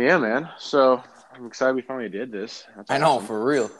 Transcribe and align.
Well, 0.00 0.08
yeah, 0.08 0.16
man. 0.16 0.48
So 0.58 1.02
I'm 1.34 1.44
excited 1.44 1.76
we 1.76 1.82
finally 1.82 2.08
did 2.08 2.32
this. 2.32 2.64
That's 2.74 2.90
I 2.90 2.96
know 2.96 3.16
awesome. 3.16 3.26
for 3.26 3.44
real. 3.44 3.70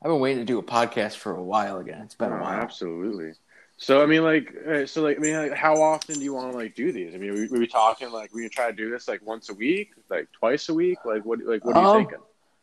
I've 0.00 0.08
been 0.08 0.20
waiting 0.20 0.38
to 0.38 0.44
do 0.44 0.60
a 0.60 0.62
podcast 0.62 1.16
for 1.16 1.34
a 1.34 1.42
while 1.42 1.78
again. 1.80 2.02
It's 2.02 2.14
been 2.14 2.30
a 2.30 2.36
Oh, 2.36 2.40
while. 2.40 2.52
absolutely. 2.52 3.32
So 3.76 4.00
I 4.00 4.06
mean, 4.06 4.22
like, 4.22 4.54
uh, 4.64 4.86
so 4.86 5.02
like, 5.02 5.16
I 5.16 5.20
mean, 5.20 5.34
like, 5.34 5.54
how 5.54 5.82
often 5.82 6.14
do 6.20 6.22
you 6.24 6.32
want 6.32 6.52
to 6.52 6.56
like 6.56 6.76
do 6.76 6.92
these? 6.92 7.16
I 7.16 7.18
mean, 7.18 7.34
we, 7.34 7.48
we 7.48 7.66
talking 7.66 8.12
like 8.12 8.32
we 8.32 8.48
try 8.48 8.70
to 8.70 8.76
do 8.76 8.90
this 8.90 9.08
like 9.08 9.26
once 9.26 9.48
a 9.48 9.54
week, 9.54 9.90
like 10.08 10.30
twice 10.30 10.68
a 10.68 10.74
week. 10.74 10.98
Like, 11.04 11.24
what, 11.24 11.40
like, 11.40 11.64
what 11.64 11.76
are 11.76 11.82
you 11.82 11.88
Um, 11.88 11.96
thinking? 11.96 12.18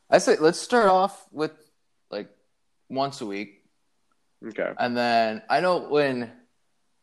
I 0.09 0.19
say 0.19 0.37
let's 0.39 0.57
start 0.59 0.87
off 0.87 1.25
with 1.33 1.51
like 2.09 2.29
once 2.87 3.19
a 3.19 3.25
week, 3.25 3.65
Okay. 4.47 4.71
and 4.79 4.95
then 4.95 5.41
I 5.49 5.59
know 5.59 5.89
when 5.89 6.31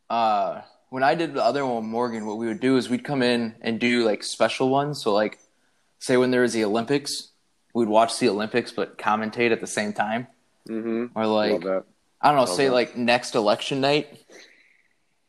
uh 0.08 0.62
when 0.88 1.02
I 1.02 1.14
did 1.14 1.34
the 1.34 1.44
other 1.44 1.66
one 1.66 1.76
with 1.76 1.84
Morgan, 1.84 2.24
what 2.24 2.38
we 2.38 2.46
would 2.46 2.60
do 2.60 2.78
is 2.78 2.88
we'd 2.88 3.04
come 3.04 3.20
in 3.22 3.54
and 3.60 3.78
do 3.78 4.02
like 4.06 4.22
special 4.24 4.70
ones. 4.70 5.02
So 5.02 5.12
like, 5.12 5.40
say 6.04 6.16
when 6.18 6.30
there 6.30 6.42
was 6.42 6.52
the 6.52 6.64
Olympics, 6.64 7.28
we'd 7.72 7.88
watch 7.88 8.18
the 8.18 8.28
Olympics 8.28 8.72
but 8.72 8.98
commentate 8.98 9.52
at 9.52 9.60
the 9.60 9.66
same 9.66 9.92
time, 9.94 10.26
Mm-hmm. 10.68 11.18
or 11.18 11.26
Love 11.26 11.50
like 11.50 11.60
that. 11.62 11.84
I 12.20 12.28
don't 12.28 12.36
know, 12.36 12.42
Love 12.44 12.56
say 12.56 12.66
that. 12.66 12.72
like 12.74 12.96
next 12.96 13.34
election 13.34 13.80
night, 13.80 14.08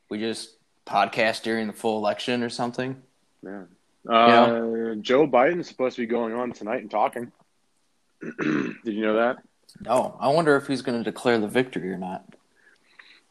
we 0.10 0.20
just 0.20 0.50
podcast 0.86 1.44
during 1.44 1.68
the 1.68 1.74
full 1.74 1.98
election 1.98 2.44
or 2.44 2.50
something. 2.50 3.02
Yeah. 3.42 3.64
Uh, 4.08 4.96
Joe 4.96 5.26
Biden's 5.28 5.68
supposed 5.68 5.96
to 5.96 6.02
be 6.04 6.08
going 6.08 6.34
on 6.34 6.52
tonight 6.52 6.82
and 6.82 6.92
talking. 6.92 7.32
Did 8.22 8.76
you 8.86 9.02
know 9.02 9.16
that? 9.16 9.38
No, 9.82 10.16
I 10.20 10.28
wonder 10.30 10.56
if 10.58 10.68
he's 10.68 10.82
going 10.84 10.98
to 10.98 11.04
declare 11.04 11.40
the 11.40 11.48
victory 11.48 11.90
or 11.92 11.98
not. 11.98 12.24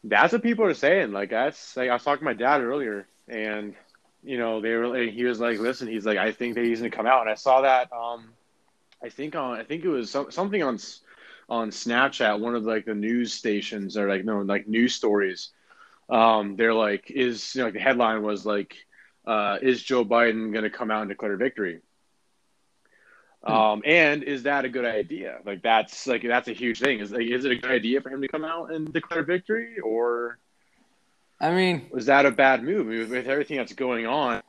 That's 0.03 0.33
what 0.33 0.43
people 0.43 0.65
are 0.65 0.73
saying. 0.73 1.11
Like 1.11 1.29
that's 1.31 1.75
like 1.77 1.89
I 1.89 1.93
was 1.93 2.03
talking 2.03 2.19
to 2.19 2.25
my 2.25 2.33
dad 2.33 2.61
earlier, 2.61 3.07
and 3.27 3.73
you 4.25 4.37
know 4.37 4.61
they 4.61 4.73
were. 4.73 4.87
Like, 4.87 5.13
he 5.13 5.23
was 5.23 5.39
like, 5.39 5.59
"Listen, 5.59 5.87
he's 5.87 6.05
like, 6.05 6.17
I 6.17 6.31
think 6.31 6.55
that 6.55 6.65
he's 6.65 6.79
gonna 6.79 6.91
come 6.91 7.05
out." 7.07 7.21
And 7.21 7.29
I 7.29 7.35
saw 7.35 7.61
that. 7.61 7.91
Um, 7.93 8.29
I 9.03 9.09
think 9.09 9.35
on 9.35 9.59
I 9.59 9.63
think 9.63 9.83
it 9.83 9.89
was 9.89 10.09
some, 10.09 10.31
something 10.31 10.63
on 10.63 10.79
on 11.47 11.69
Snapchat. 11.69 12.39
One 12.39 12.55
of 12.55 12.63
like 12.63 12.85
the 12.85 12.95
news 12.95 13.33
stations 13.33 13.97
or 13.97 14.09
like 14.09 14.25
no 14.25 14.39
like 14.41 14.67
news 14.67 14.95
stories. 14.95 15.49
Um, 16.09 16.55
they're 16.55 16.73
like, 16.73 17.09
is 17.09 17.55
you 17.55 17.61
know, 17.61 17.65
like 17.65 17.73
the 17.73 17.79
headline 17.79 18.23
was 18.23 18.45
like, 18.45 18.75
uh, 19.25 19.57
"Is 19.61 19.81
Joe 19.81 20.05
Biden 20.05 20.53
gonna 20.53 20.69
come 20.69 20.91
out 20.91 21.01
and 21.01 21.09
declare 21.09 21.37
victory?" 21.37 21.81
Um, 23.45 23.83
and 23.85 24.23
is 24.23 24.43
that 24.43 24.65
a 24.65 24.69
good 24.69 24.85
idea? 24.85 25.37
Like 25.45 25.61
that's 25.61 26.07
like 26.07 26.23
that's 26.23 26.47
a 26.47 26.53
huge 26.53 26.79
thing. 26.79 26.99
Is 26.99 27.11
like 27.11 27.27
is 27.27 27.45
it 27.45 27.51
a 27.51 27.55
good 27.55 27.71
idea 27.71 28.01
for 28.01 28.09
him 28.09 28.21
to 28.21 28.27
come 28.27 28.43
out 28.43 28.71
and 28.71 28.91
declare 28.91 29.23
victory, 29.23 29.79
or 29.79 30.39
I 31.39 31.51
mean, 31.51 31.87
was 31.91 32.05
that 32.05 32.25
a 32.25 32.31
bad 32.31 32.63
move 32.63 32.87
with, 32.87 33.09
with 33.09 33.27
everything 33.27 33.57
that's 33.57 33.73
going 33.73 34.05
on? 34.07 34.41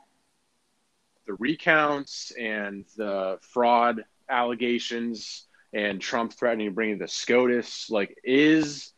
The 1.25 1.33
recounts 1.33 2.31
and 2.31 2.85
the 2.95 3.39
fraud 3.41 4.05
allegations, 4.29 5.45
and 5.73 6.01
Trump 6.01 6.33
threatening 6.33 6.69
to 6.69 6.73
bring 6.73 6.91
in 6.91 6.97
the 6.97 7.07
SCOTUS. 7.07 7.89
Like, 7.89 8.17
is 8.23 8.93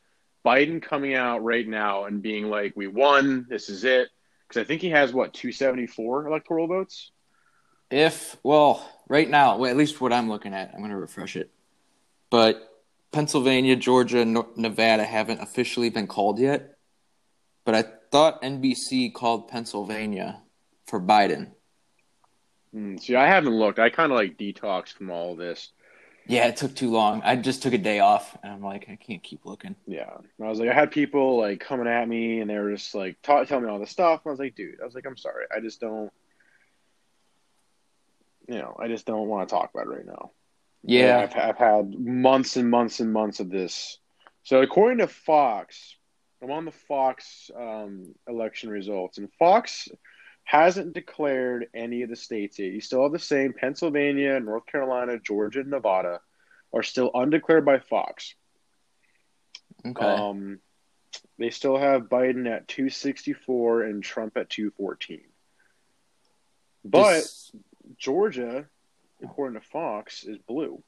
Biden 0.45 0.81
coming 0.81 1.15
out 1.15 1.43
right 1.43 1.67
now 1.67 2.05
and 2.05 2.21
being 2.21 2.49
like, 2.49 2.73
"We 2.75 2.87
won. 2.87 3.47
This 3.49 3.69
is 3.69 3.83
it"? 3.83 4.09
Because 4.47 4.61
I 4.61 4.65
think 4.65 4.81
he 4.81 4.89
has 4.91 5.11
what 5.13 5.33
two 5.33 5.51
seventy 5.51 5.87
four 5.87 6.27
electoral 6.27 6.67
votes. 6.67 7.11
if, 7.91 8.37
well, 8.43 8.87
right 9.07 9.29
now, 9.29 9.57
well, 9.57 9.69
at 9.69 9.77
least 9.77 9.99
what 9.99 10.13
I'm 10.13 10.29
looking 10.29 10.53
at, 10.53 10.71
I'm 10.73 10.79
going 10.79 10.91
to 10.91 10.97
refresh 10.97 11.35
it. 11.35 11.49
But 12.29 12.61
Pennsylvania, 13.11 13.75
Georgia, 13.75 14.23
Nevada 14.25 15.03
haven't 15.03 15.41
officially 15.41 15.89
been 15.89 16.07
called 16.07 16.39
yet. 16.39 16.77
But 17.65 17.75
I 17.75 17.83
thought 18.11 18.41
NBC 18.41 19.13
called 19.13 19.47
Pennsylvania 19.47 20.41
for 20.88 20.99
Biden. 20.99 21.52
Hmm, 22.73 22.97
see, 22.97 23.15
I 23.15 23.27
haven't 23.27 23.55
looked. 23.55 23.79
I 23.79 23.89
kind 23.89 24.11
of 24.11 24.17
like 24.17 24.38
detoxed 24.38 24.93
from 24.93 25.09
all 25.09 25.35
this. 25.35 25.71
Yeah, 26.27 26.45
it 26.45 26.57
took 26.57 26.75
too 26.75 26.92
long. 26.92 27.23
I 27.23 27.36
just 27.36 27.64
took 27.64 27.73
a 27.73 27.80
day 27.80 27.99
off, 28.02 28.37
and 28.43 28.53
I'm 28.53 28.61
like, 28.61 28.87
I 28.87 28.95
can't 28.95 29.23
keep 29.23 29.45
looking. 29.45 29.75
Yeah, 29.87 30.11
I 30.39 30.47
was 30.47 30.59
like, 30.59 30.70
I 30.70 30.73
had 30.73 30.92
people 30.92 31.39
like 31.39 31.59
coming 31.59 31.87
at 31.87 32.08
me, 32.08 32.39
and 32.39 32.49
they 32.49 32.58
were 32.59 32.71
just 32.71 32.93
like 32.93 33.17
ta- 33.23 33.45
telling 33.45 33.65
me 33.65 33.71
all 33.71 33.80
this 33.80 33.89
stuff. 33.89 34.21
And 34.23 34.30
I 34.30 34.33
was 34.33 34.39
like, 34.39 34.55
dude, 34.55 34.80
I 34.80 34.86
was 34.86 34.93
like, 34.93 35.08
I'm 35.08 35.17
sorry, 35.17 35.45
I 35.55 35.59
just 35.59 35.80
don't, 35.80 36.11
you 38.47 38.59
know, 38.59 38.77
I 38.80 38.87
just 38.87 39.08
don't 39.08 39.27
want 39.27 39.49
to 39.49 39.55
talk 39.55 39.71
about 39.73 39.87
it 39.87 39.95
right 39.95 40.05
now. 40.05 40.31
Yeah, 40.83 41.20
I've, 41.20 41.36
I've 41.36 41.58
had 41.58 41.99
months 41.99 42.58
and 42.58 42.70
months 42.70 42.99
and 42.99 43.11
months 43.11 43.39
of 43.39 43.49
this. 43.49 43.97
So 44.43 44.61
according 44.61 44.99
to 44.99 45.08
Fox, 45.08 45.95
I'm 46.42 46.52
on 46.52 46.66
the 46.66 46.72
Fox 46.72 47.52
um, 47.55 48.16
election 48.27 48.70
results, 48.70 49.17
and 49.17 49.32
Fox 49.33 49.89
hasn't 50.45 50.94
declared 50.94 51.67
any 51.73 52.02
of 52.04 52.10
the 52.10 52.16
states 52.16 52.58
yet. 52.60 52.72
You 52.72 52.82
still 52.82 53.04
have 53.04 53.11
the 53.11 53.20
same 53.20 53.54
Pennsylvania, 53.54 54.39
North 54.39 54.66
Carolina, 54.66 55.20
Georgia, 55.20 55.60
and 55.61 55.70
Nevada 55.70 56.22
are 56.73 56.83
still 56.83 57.11
undeclared 57.14 57.66
by 57.66 57.80
Fox. 57.80 58.36
okay. 59.86 60.05
Um, 60.05 60.60
they 61.38 61.50
still 61.50 61.77
have 61.77 62.04
Biden 62.04 62.48
at 62.48 62.67
264 62.67 63.83
and 63.83 64.04
Trump 64.04 64.38
at 64.38 64.50
214. 64.50 65.21
But 66.86 67.14
This- 67.16 67.52
Georgia, 67.98 68.70
according 69.21 69.60
to 69.60 69.66
Fox, 69.67 70.23
is 70.23 70.38
blue. 70.38 70.83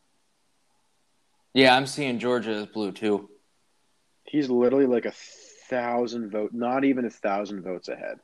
yeah, 1.53 1.75
I'm 1.75 1.87
seeing 1.87 2.19
Georgia 2.19 2.51
is 2.51 2.67
blue 2.67 2.91
too. 2.91 3.29
He's 4.25 4.49
literally 4.49 4.85
like 4.85 5.05
a 5.05 5.13
thousand 5.69 6.29
vote, 6.29 6.53
not 6.53 6.83
even 6.83 7.05
a 7.05 7.09
thousand 7.09 7.63
votes 7.63 7.87
ahead. 7.87 8.19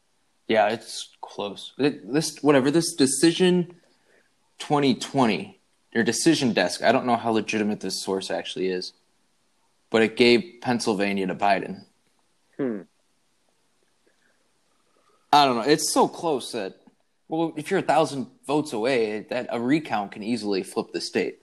Yeah, 0.48 0.70
it's 0.70 1.10
close. 1.22 1.74
This 1.78 2.38
whatever 2.42 2.72
this 2.72 2.94
decision 2.96 3.76
2020 4.60 5.60
or 5.96 6.04
decision 6.04 6.54
desk. 6.54 6.84
I 6.84 6.92
don't 6.92 7.06
know 7.06 7.16
how 7.16 7.32
legitimate 7.32 7.80
this 7.80 8.02
source 8.02 8.32
actually 8.32 8.68
is, 8.68 8.94
but 9.90 10.02
it 10.02 10.16
gave 10.16 10.62
Pennsylvania 10.62 11.28
to 11.28 11.36
Biden. 11.36 11.86
Hmm. 12.58 12.82
I 15.32 15.46
don't 15.46 15.58
know. 15.58 15.64
It's 15.64 15.92
so 15.92 16.08
close 16.08 16.52
that 16.54 16.76
well, 17.28 17.54
if 17.58 17.70
you're 17.70 17.82
a 17.82 17.84
thousand 17.84 18.28
votes 18.46 18.72
away, 18.72 19.26
that 19.30 19.48
a 19.50 19.60
recount 19.60 20.14
can 20.14 20.24
easily 20.24 20.64
flip 20.64 20.88
the 20.94 21.02
state. 21.02 21.40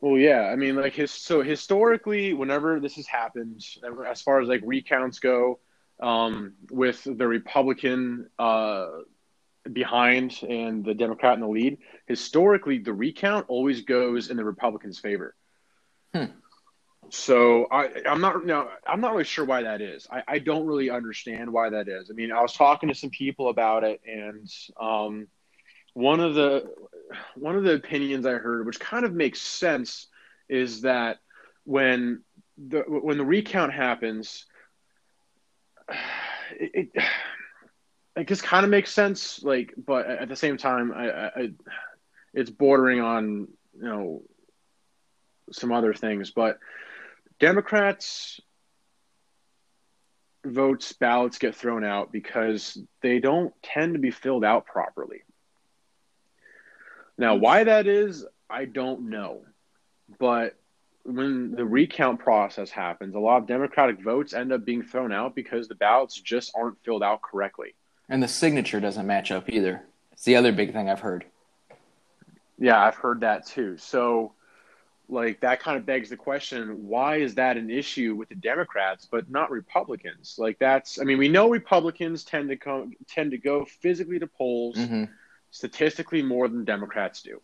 Well, 0.00 0.16
yeah, 0.16 0.42
I 0.42 0.56
mean, 0.56 0.76
like 0.76 0.94
his 0.94 1.10
so 1.10 1.42
historically, 1.42 2.32
whenever 2.32 2.80
this 2.80 2.96
has 2.96 3.06
happened, 3.06 3.62
as 4.08 4.22
far 4.22 4.40
as 4.40 4.48
like 4.48 4.62
recounts 4.64 5.18
go, 5.18 5.60
um, 6.00 6.54
with 6.70 7.04
the 7.04 7.28
Republican 7.28 8.30
uh, 8.38 8.86
behind 9.70 10.42
and 10.48 10.84
the 10.84 10.94
Democrat 10.94 11.34
in 11.34 11.40
the 11.40 11.48
lead, 11.48 11.78
historically 12.06 12.78
the 12.78 12.94
recount 12.94 13.46
always 13.48 13.82
goes 13.82 14.30
in 14.30 14.36
the 14.36 14.44
Republicans' 14.44 14.98
favor. 14.98 15.34
Hmm. 16.14 16.24
So 17.10 17.66
I, 17.70 17.90
I'm 18.08 18.20
not 18.20 18.46
no, 18.46 18.68
I'm 18.86 19.00
not 19.00 19.12
really 19.12 19.24
sure 19.24 19.44
why 19.44 19.62
that 19.62 19.82
is. 19.82 20.06
I, 20.10 20.22
I 20.26 20.38
don't 20.38 20.66
really 20.66 20.90
understand 20.90 21.52
why 21.52 21.68
that 21.70 21.88
is. 21.88 22.10
I 22.10 22.14
mean, 22.14 22.32
I 22.32 22.40
was 22.40 22.54
talking 22.54 22.88
to 22.88 22.94
some 22.94 23.10
people 23.10 23.48
about 23.48 23.84
it, 23.84 24.00
and 24.06 24.48
um, 24.80 25.26
one 25.92 26.20
of 26.20 26.34
the 26.34 26.72
one 27.36 27.56
of 27.56 27.64
the 27.64 27.74
opinions 27.74 28.26
I 28.26 28.32
heard, 28.34 28.66
which 28.66 28.80
kind 28.80 29.04
of 29.04 29.12
makes 29.12 29.40
sense, 29.40 30.06
is 30.48 30.82
that 30.82 31.18
when 31.64 32.22
the 32.58 32.80
when 32.80 33.18
the 33.18 33.24
recount 33.24 33.72
happens, 33.72 34.46
it, 36.58 36.90
it, 38.16 38.26
just 38.26 38.42
kind 38.42 38.64
of 38.64 38.70
makes 38.70 38.92
sense. 38.92 39.42
Like, 39.42 39.74
but 39.76 40.06
at 40.06 40.28
the 40.28 40.36
same 40.36 40.56
time, 40.56 40.92
I, 40.94 41.10
I 41.10 41.50
it's 42.34 42.50
bordering 42.50 43.00
on 43.00 43.48
you 43.74 43.82
know 43.82 44.22
some 45.52 45.72
other 45.72 45.94
things. 45.94 46.30
But 46.30 46.58
Democrats 47.38 48.40
votes 50.44 50.92
ballots 50.92 51.38
get 51.38 51.54
thrown 51.54 51.84
out 51.84 52.12
because 52.12 52.78
they 53.02 53.18
don't 53.18 53.52
tend 53.62 53.94
to 53.94 53.98
be 53.98 54.10
filled 54.10 54.44
out 54.44 54.66
properly. 54.66 55.22
Now, 57.20 57.34
why 57.34 57.64
that 57.64 57.86
is, 57.86 58.24
I 58.48 58.64
don't 58.64 59.10
know. 59.10 59.42
But 60.18 60.56
when 61.02 61.52
the 61.52 61.66
recount 61.66 62.18
process 62.18 62.70
happens, 62.70 63.14
a 63.14 63.18
lot 63.18 63.42
of 63.42 63.46
Democratic 63.46 64.00
votes 64.00 64.32
end 64.32 64.54
up 64.54 64.64
being 64.64 64.82
thrown 64.82 65.12
out 65.12 65.34
because 65.34 65.68
the 65.68 65.74
ballots 65.74 66.18
just 66.18 66.50
aren't 66.54 66.82
filled 66.82 67.02
out 67.02 67.20
correctly. 67.20 67.74
And 68.08 68.22
the 68.22 68.28
signature 68.28 68.80
doesn't 68.80 69.06
match 69.06 69.30
up 69.30 69.50
either. 69.50 69.82
It's 70.12 70.24
the 70.24 70.36
other 70.36 70.50
big 70.50 70.72
thing 70.72 70.88
I've 70.88 71.00
heard. 71.00 71.26
Yeah, 72.58 72.82
I've 72.82 72.96
heard 72.96 73.20
that 73.20 73.46
too. 73.46 73.76
So, 73.76 74.32
like, 75.10 75.40
that 75.40 75.60
kind 75.60 75.76
of 75.76 75.84
begs 75.84 76.08
the 76.08 76.16
question 76.16 76.88
why 76.88 77.16
is 77.16 77.34
that 77.34 77.58
an 77.58 77.68
issue 77.68 78.14
with 78.14 78.30
the 78.30 78.34
Democrats 78.34 79.06
but 79.10 79.30
not 79.30 79.50
Republicans? 79.50 80.36
Like, 80.38 80.58
that's, 80.58 80.98
I 80.98 81.04
mean, 81.04 81.18
we 81.18 81.28
know 81.28 81.50
Republicans 81.50 82.24
tend 82.24 82.48
to 82.48 82.56
come, 82.56 82.94
tend 83.08 83.32
to 83.32 83.38
go 83.38 83.66
physically 83.66 84.18
to 84.18 84.26
polls. 84.26 84.78
hmm 84.78 85.04
statistically 85.50 86.22
more 86.22 86.48
than 86.48 86.64
Democrats 86.64 87.22
do. 87.22 87.40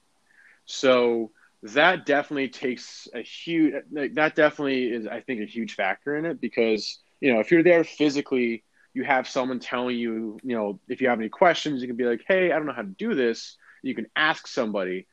So 0.65 1.31
that 1.63 2.07
definitely 2.07 2.49
takes 2.49 3.09
a 3.15 3.23
huge 3.23 3.75
that 3.91 4.37
definitely 4.37 4.85
is 4.85 5.07
I 5.07 5.21
think 5.21 5.41
a 5.41 5.47
huge 5.47 5.75
factor 5.75 6.17
in 6.17 6.27
it 6.27 6.41
because 6.41 6.99
you 7.21 7.33
know 7.33 7.41
if 7.41 7.51
you're 7.51 7.63
there 7.63 7.83
physically 7.83 8.63
you 8.93 9.05
have 9.05 9.27
someone 9.27 9.59
telling 9.59 9.97
you 9.97 10.39
you 10.45 10.55
know 10.57 10.79
if 10.89 11.01
you 11.01 11.09
have 11.09 11.19
any 11.19 11.31
questions 11.31 11.81
you 11.81 11.89
can 11.89 11.97
be 11.97 12.05
like 12.05 12.25
hey 12.29 12.53
I 12.53 12.57
don't 12.57 12.67
know 12.67 12.73
how 12.73 12.83
to 12.83 12.89
do 12.89 13.15
this 13.15 13.57
you 13.87 13.95
can 13.95 14.07
ask 14.17 14.47
somebody, 14.47 15.07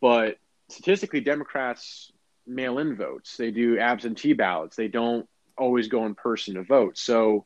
but 0.00 0.36
statistically, 0.68 1.20
Democrats 1.20 2.12
mail 2.46 2.78
in 2.78 2.96
votes. 2.96 3.36
They 3.36 3.50
do 3.50 3.78
absentee 3.78 4.32
ballots. 4.32 4.76
They 4.76 4.88
don't 4.88 5.28
always 5.58 5.88
go 5.88 6.06
in 6.06 6.14
person 6.14 6.54
to 6.54 6.62
vote. 6.62 6.96
So 6.96 7.44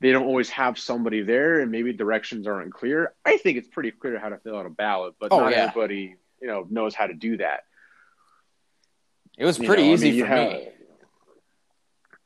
they 0.00 0.12
don't 0.12 0.26
always 0.26 0.48
have 0.50 0.78
somebody 0.78 1.22
there 1.22 1.60
and 1.60 1.70
maybe 1.72 1.92
directions 1.92 2.46
aren't 2.46 2.72
clear. 2.72 3.12
I 3.24 3.36
think 3.36 3.58
it's 3.58 3.68
pretty 3.68 3.90
clear 3.90 4.18
how 4.18 4.28
to 4.28 4.38
fill 4.38 4.56
out 4.56 4.66
a 4.66 4.70
ballot, 4.70 5.14
but 5.18 5.32
Oh, 5.32 5.40
not 5.40 5.52
yeah. 5.52 5.64
everybody, 5.68 6.14
you 6.40 6.46
know, 6.46 6.66
knows 6.70 6.94
how 6.94 7.06
to 7.06 7.14
do 7.14 7.36
that. 7.38 7.64
It 9.36 9.44
was 9.44 9.58
You 9.58 9.66
pretty 9.66 9.82
know, 9.84 9.90
I 9.90 9.94
easy 9.94 10.10
mean, 10.12 10.20
for 10.20 10.26
have- 10.26 10.52
me. 10.52 10.68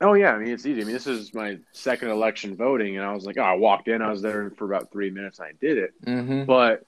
Oh 0.01 0.15
yeah, 0.15 0.33
I 0.33 0.39
mean 0.39 0.49
it's 0.49 0.65
easy. 0.65 0.81
I 0.81 0.83
mean 0.83 0.93
this 0.93 1.07
is 1.07 1.33
my 1.33 1.59
second 1.71 2.09
election 2.09 2.57
voting, 2.57 2.97
and 2.97 3.05
I 3.05 3.13
was 3.13 3.25
like, 3.25 3.37
oh, 3.37 3.43
I 3.43 3.53
walked 3.53 3.87
in, 3.87 4.01
I 4.01 4.11
was 4.11 4.21
there 4.21 4.49
for 4.57 4.65
about 4.65 4.91
three 4.91 5.09
minutes, 5.09 5.39
and 5.39 5.47
I 5.47 5.51
did 5.61 5.77
it. 5.77 5.93
hmm 6.03 6.43
But 6.43 6.83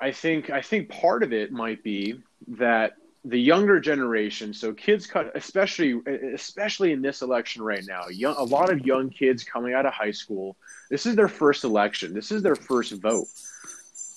I 0.00 0.12
think 0.12 0.48
I 0.48 0.62
think 0.62 0.88
part 0.88 1.22
of 1.22 1.32
it 1.34 1.52
might 1.52 1.82
be 1.82 2.20
that 2.48 2.94
the 3.24 3.40
younger 3.40 3.80
generation, 3.80 4.52
so 4.52 4.72
kids 4.74 5.06
cut, 5.06 5.32
especially 5.34 6.00
especially 6.34 6.92
in 6.92 7.00
this 7.00 7.22
election 7.22 7.62
right 7.62 7.84
now, 7.86 8.08
young, 8.08 8.36
a 8.36 8.42
lot 8.42 8.70
of 8.70 8.84
young 8.84 9.08
kids 9.10 9.44
coming 9.44 9.72
out 9.72 9.86
of 9.86 9.94
high 9.94 10.10
school. 10.10 10.56
This 10.90 11.06
is 11.06 11.16
their 11.16 11.28
first 11.28 11.64
election. 11.64 12.12
This 12.12 12.30
is 12.30 12.42
their 12.42 12.56
first 12.56 12.92
vote. 12.92 13.28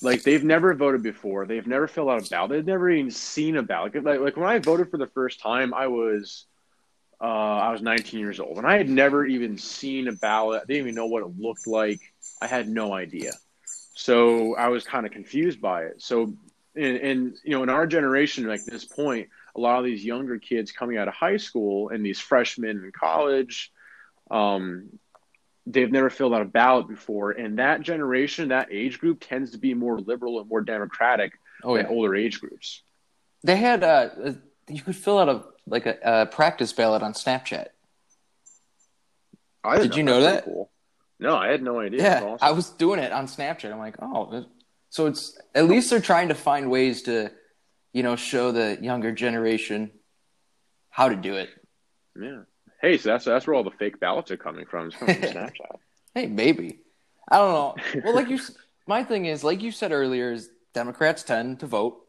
Like 0.01 0.24
they've 0.24 0.44
never 0.44 0.74
voted 0.74 1.04
before. 1.04 1.45
They've 1.45 1.65
never 1.65 1.88
filled 1.88 2.09
out 2.09 2.25
a 2.25 2.30
ballot. 2.30 2.51
They've 2.51 2.65
never 2.65 2.89
even 2.89 3.09
seen 3.09 3.56
a 3.56 3.63
ballot. 3.63 4.04
Like, 4.04 4.19
like 4.19 4.38
when 4.38 4.48
I 4.48 4.59
voted 4.59 4.92
for 4.92 4.98
the 4.98 5.07
first 5.07 5.39
time, 5.39 5.74
I 5.74 5.88
was 5.88 6.45
uh, 7.19 7.24
I 7.24 7.71
was 7.71 7.81
19 7.81 8.19
years 8.19 8.39
old, 8.39 8.57
and 8.57 8.68
I 8.68 8.77
had 8.77 8.89
never 8.89 9.25
even 9.25 9.57
seen 9.57 10.07
a 10.07 10.12
ballot. 10.12 10.62
I 10.63 10.65
didn't 10.65 10.83
even 10.83 10.95
know 10.95 11.07
what 11.07 11.24
it 11.24 11.39
looked 11.39 11.65
like. 11.65 12.01
I 12.42 12.48
had 12.48 12.69
no 12.69 12.94
idea. 12.94 13.31
So 13.95 14.56
I 14.56 14.68
was 14.68 14.83
kind 14.83 15.06
of 15.06 15.12
confused 15.12 15.59
by 15.59 15.86
it. 15.86 16.01
So, 16.01 16.33
and, 16.77 16.97
and 16.97 17.38
you 17.44 17.51
know, 17.51 17.63
in 17.63 17.69
our 17.69 17.88
generation, 17.88 18.47
like 18.47 18.63
this 18.65 18.85
point, 18.85 19.29
a 19.56 19.59
lot 19.59 19.79
of 19.79 19.85
these 19.85 20.06
younger 20.06 20.38
kids 20.38 20.71
coming 20.71 20.97
out 20.97 21.07
of 21.07 21.13
high 21.13 21.38
school 21.38 21.89
and 21.89 22.06
these 22.06 22.19
freshmen 22.19 22.69
in 22.85 22.91
college, 22.91 23.71
um, 24.31 24.89
they've 25.65 25.91
never 25.91 26.09
filled 26.09 26.33
out 26.33 26.41
a 26.41 26.45
ballot 26.45 26.88
before, 26.88 27.31
and 27.31 27.59
that 27.59 27.81
generation, 27.81 28.50
that 28.50 28.69
age 28.71 29.00
group, 29.00 29.19
tends 29.19 29.51
to 29.51 29.57
be 29.57 29.74
more 29.74 30.00
liberal 30.00 30.39
and 30.39 30.47
more 30.50 30.62
democratic 30.62 31.33
Oh 31.63 31.75
than 31.75 31.85
yeah, 31.85 31.91
older 31.91 32.15
age 32.15 32.39
groups. 32.39 32.83
they 33.44 33.56
had 33.57 33.83
uh, 33.83 34.09
you 34.69 34.81
could 34.81 34.95
fill 34.95 35.18
out 35.18 35.30
a 35.30 35.44
like 35.65 35.85
a, 35.85 35.97
a 36.03 36.25
practice 36.27 36.71
ballot 36.71 37.01
on 37.01 37.13
Snapchat. 37.13 37.68
I 39.63 39.80
Did 39.80 39.95
you 39.95 40.03
know 40.03 40.21
that? 40.21 40.45
Cool. 40.45 40.69
No, 41.19 41.35
I 41.35 41.47
had 41.47 41.63
no 41.63 41.80
idea. 41.80 42.03
Yeah, 42.03 42.23
awesome. 42.23 42.47
I 42.47 42.51
was 42.51 42.69
doing 42.69 43.00
it 43.00 43.12
on 43.12 43.25
Snapchat. 43.25 43.71
I'm 43.71 43.80
like, 43.80 43.95
oh, 44.01 44.45
so 44.89 45.06
it's 45.07 45.38
at 45.56 45.66
least 45.68 45.89
they're 45.89 46.00
trying 46.00 46.30
to 46.30 46.36
find 46.36 46.69
ways 46.72 47.04
to, 47.04 47.31
you 47.94 48.04
know, 48.04 48.16
show 48.16 48.51
the 48.51 48.78
younger 48.81 49.12
generation 49.12 49.92
how 50.89 51.10
to 51.10 51.16
do 51.16 51.36
it. 51.36 51.50
Yeah. 52.19 52.42
Hey, 52.81 52.98
so 52.98 53.10
that's 53.10 53.25
that's 53.25 53.48
where 53.48 53.56
all 53.56 53.63
the 53.63 53.72
fake 53.72 54.00
ballots 54.00 54.31
are 54.31 54.38
coming 54.38 54.66
from. 54.66 54.92
From 54.92 55.07
Snapchat. 55.07 55.51
Hey, 56.13 56.28
maybe. 56.28 56.80
I 57.30 57.38
don't 57.38 57.54
know. 57.54 57.75
Well, 58.04 58.16
like 58.16 58.30
you, 58.30 58.39
my 58.88 59.04
thing 59.04 59.25
is, 59.25 59.44
like 59.44 59.62
you 59.62 59.72
said 59.72 59.92
earlier, 59.92 60.31
is 60.31 60.50
Democrats 60.74 61.24
tend 61.24 61.60
to 61.60 61.68
vote 61.68 62.00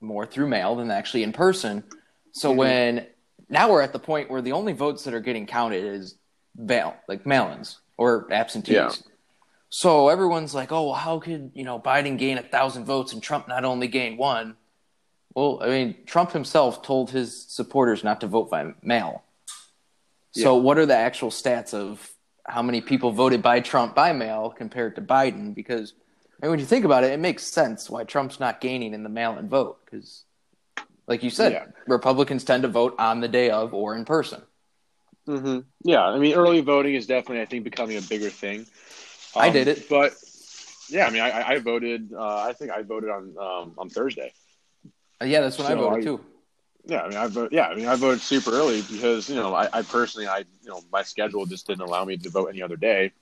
more 0.00 0.26
through 0.26 0.48
mail 0.48 0.76
than 0.76 0.90
actually 0.90 1.22
in 1.22 1.32
person. 1.32 1.82
So 2.32 2.52
Mhm. 2.52 2.56
when 2.56 3.06
now 3.48 3.70
we're 3.70 3.80
at 3.80 3.92
the 3.92 3.98
point 3.98 4.30
where 4.30 4.42
the 4.42 4.52
only 4.52 4.72
votes 4.74 5.04
that 5.04 5.14
are 5.14 5.20
getting 5.20 5.46
counted 5.46 5.82
is 5.84 6.16
mail, 6.56 6.94
like 7.08 7.24
mail-ins 7.26 7.80
or 7.96 8.28
absentees. 8.32 8.74
Yeah. 8.74 8.90
So 9.70 10.08
everyone's 10.08 10.54
like, 10.54 10.72
"Oh, 10.72 10.86
well, 10.86 10.94
how 10.94 11.18
could 11.18 11.52
you 11.54 11.64
know 11.64 11.78
Biden 11.78 12.18
gain 12.18 12.38
a 12.38 12.42
thousand 12.42 12.84
votes 12.84 13.12
and 13.12 13.22
Trump 13.22 13.48
not 13.48 13.64
only 13.64 13.88
gain 13.88 14.16
one?" 14.16 14.56
Well, 15.34 15.60
I 15.62 15.68
mean, 15.68 15.96
Trump 16.06 16.32
himself 16.32 16.82
told 16.82 17.10
his 17.10 17.44
supporters 17.48 18.02
not 18.02 18.20
to 18.22 18.26
vote 18.26 18.50
by 18.50 18.72
mail. 18.82 19.22
So, 20.32 20.56
what 20.56 20.78
are 20.78 20.86
the 20.86 20.96
actual 20.96 21.30
stats 21.30 21.74
of 21.74 22.10
how 22.46 22.62
many 22.62 22.80
people 22.80 23.12
voted 23.12 23.42
by 23.42 23.60
Trump 23.60 23.94
by 23.94 24.12
mail 24.12 24.50
compared 24.56 24.94
to 24.96 25.02
Biden? 25.02 25.54
Because 25.54 25.92
I 26.40 26.46
mean, 26.46 26.50
when 26.52 26.60
you 26.60 26.66
think 26.66 26.84
about 26.84 27.04
it, 27.04 27.12
it 27.12 27.18
makes 27.18 27.44
sense 27.44 27.90
why 27.90 28.04
Trump's 28.04 28.38
not 28.38 28.60
gaining 28.60 28.94
in 28.94 29.02
the 29.02 29.08
mail-in 29.08 29.48
vote. 29.48 29.78
Because, 29.84 30.24
like 31.06 31.22
you 31.22 31.30
said, 31.30 31.52
Yeah. 31.52 31.64
Republicans 31.86 32.44
tend 32.44 32.62
to 32.62 32.68
vote 32.68 32.94
on 32.98 33.20
the 33.20 33.28
day 33.28 33.50
of 33.50 33.74
or 33.74 33.96
in 33.96 34.04
person. 34.04 34.42
hmm 35.26 35.60
Yeah, 35.82 36.04
I 36.04 36.18
mean, 36.18 36.34
early 36.34 36.60
voting 36.60 36.94
is 36.94 37.06
definitely, 37.06 37.42
I 37.42 37.46
think, 37.46 37.64
becoming 37.64 37.96
a 37.96 38.02
bigger 38.02 38.30
thing. 38.30 38.66
I 39.38 39.46
Um, 39.48 39.52
did 39.52 39.68
it. 39.68 39.88
but 39.88 40.14
yeah, 40.88 41.06
I 41.06 41.10
mean, 41.10 41.22
I, 41.22 41.30
I- 41.30 41.48
I 41.52 41.58
voted. 41.58 42.12
Uh, 42.12 42.38
I 42.38 42.52
think 42.52 42.70
I 42.70 42.82
voted 42.82 43.10
on 43.10 43.34
um, 43.38 43.74
on 43.78 43.88
Thursday. 43.88 44.32
Uh, 45.20 45.24
yeah, 45.26 45.40
that's 45.40 45.58
when 45.58 45.66
I 45.66 45.74
voted 45.74 45.98
I- 46.00 46.02
too. 46.04 46.24
Yeah, 46.86 47.02
I 47.02 47.08
mean, 47.08 47.18
I 47.18 47.26
vote. 47.26 47.52
Yeah, 47.52 47.66
I 47.68 47.74
mean, 47.74 47.86
I 47.86 47.96
voted 47.96 48.20
super 48.22 48.50
early 48.52 48.80
because 48.90 49.28
you 49.28 49.36
know, 49.36 49.54
I, 49.54 49.68
I 49.72 49.82
personally, 49.82 50.26
I 50.26 50.38
you 50.38 50.68
know, 50.70 50.80
my 50.90 51.02
schedule 51.02 51.44
just 51.44 51.66
didn't 51.66 51.82
allow 51.82 52.04
me 52.04 52.16
to 52.16 52.30
vote 52.30 52.46
any 52.46 52.62
other 52.62 52.76
day 52.76 53.12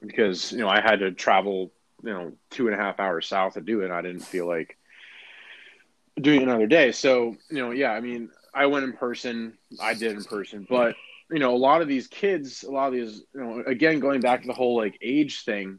because 0.00 0.52
you 0.52 0.58
know 0.58 0.68
I 0.68 0.80
had 0.80 1.00
to 1.00 1.10
travel, 1.10 1.72
you 2.04 2.10
know, 2.10 2.32
two 2.50 2.68
and 2.68 2.74
a 2.74 2.78
half 2.78 3.00
hours 3.00 3.26
south 3.26 3.54
to 3.54 3.60
do 3.60 3.80
it. 3.80 3.90
I 3.90 4.00
didn't 4.02 4.20
feel 4.20 4.46
like 4.46 4.76
doing 6.20 6.42
it 6.42 6.44
another 6.44 6.66
day. 6.68 6.92
So 6.92 7.36
you 7.50 7.56
know, 7.58 7.70
yeah, 7.72 7.90
I 7.92 8.00
mean, 8.00 8.30
I 8.54 8.66
went 8.66 8.84
in 8.84 8.92
person. 8.92 9.58
I 9.80 9.94
did 9.94 10.12
in 10.12 10.22
person, 10.24 10.64
but 10.68 10.94
you 11.30 11.38
know, 11.38 11.54
a 11.54 11.58
lot 11.58 11.82
of 11.82 11.88
these 11.88 12.06
kids, 12.06 12.62
a 12.62 12.70
lot 12.70 12.88
of 12.88 12.94
these, 12.94 13.22
you 13.34 13.40
know, 13.40 13.62
again, 13.66 14.00
going 14.00 14.20
back 14.20 14.42
to 14.42 14.46
the 14.46 14.54
whole 14.54 14.76
like 14.76 14.98
age 15.02 15.44
thing. 15.44 15.78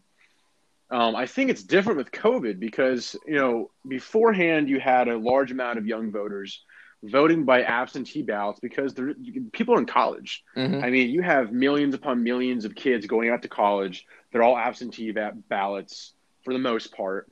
Um, 0.91 1.15
I 1.15 1.27
think 1.27 1.51
it's 1.51 1.63
different 1.63 1.97
with 1.97 2.11
COVID 2.11 2.59
because 2.59 3.15
you 3.27 3.35
know 3.35 3.69
beforehand 3.87 4.69
you 4.69 4.79
had 4.79 5.07
a 5.07 5.17
large 5.17 5.51
amount 5.51 5.77
of 5.77 5.85
young 5.85 6.11
voters 6.11 6.63
voting 7.03 7.45
by 7.45 7.63
absentee 7.63 8.23
ballots 8.23 8.59
because 8.59 8.93
they're, 8.93 9.13
people 9.53 9.75
are 9.75 9.79
in 9.79 9.85
college. 9.85 10.43
hmm 10.55 10.81
I 10.83 10.89
mean, 10.89 11.09
you 11.09 11.21
have 11.21 11.51
millions 11.51 11.95
upon 11.95 12.23
millions 12.23 12.65
of 12.65 12.75
kids 12.75 13.05
going 13.05 13.29
out 13.29 13.43
to 13.43 13.47
college. 13.47 14.05
They're 14.31 14.43
all 14.43 14.57
absentee 14.57 15.11
ba- 15.11 15.37
ballots 15.47 16.13
for 16.43 16.53
the 16.53 16.59
most 16.59 16.93
part, 16.93 17.29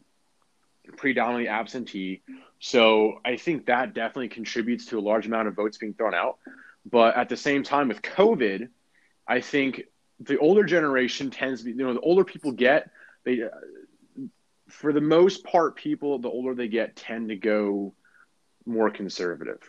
predominantly 0.96 1.48
absentee. 1.50 2.22
So 2.60 3.20
I 3.26 3.36
think 3.36 3.66
that 3.66 3.94
definitely 3.94 4.30
contributes 4.30 4.86
to 4.88 5.00
a 5.00 5.02
large 5.02 5.28
amount 5.28 5.48
of 5.48 5.56
votes 5.56 5.78
being 5.78 5.94
thrown 5.94 6.14
out. 6.14 6.38
But 6.90 7.16
at 7.18 7.30
the 7.30 7.38
same 7.38 7.64
time, 7.64 7.88
with 7.88 8.02
COVID, 8.02 8.70
I 9.28 9.42
think 9.42 9.84
the 10.20 10.38
older 10.38 10.64
generation 10.64 11.30
tends 11.30 11.62
to 11.62 11.66
be, 11.66 11.72
you 11.72 11.78
know, 11.78 11.94
the 11.94 12.00
older 12.00 12.24
people 12.24 12.52
get, 12.52 12.90
they, 13.24 13.44
uh, 13.44 13.50
for 14.70 14.94
the 14.94 15.02
most 15.02 15.44
part, 15.44 15.76
people, 15.76 16.20
the 16.20 16.30
older 16.30 16.56
they 16.56 16.68
get, 16.68 16.96
tend 16.96 17.30
to 17.30 17.36
go 17.36 17.94
more 18.66 18.90
conservative. 18.90 19.60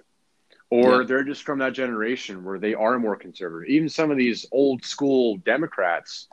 Or 0.71 1.01
Yeah. 1.01 1.07
they're 1.07 1.25
just 1.25 1.45
from 1.45 1.59
that 1.61 1.73
generation 1.73 2.45
where 2.45 2.59
they 2.59 2.75
are 2.75 2.99
more 2.99 3.17
conservative. 3.17 3.69
Even 3.69 3.89
some 3.89 4.11
of 4.11 4.17
these 4.17 4.47
old 4.53 4.85
school 4.85 5.39
Democrats, 5.39 6.29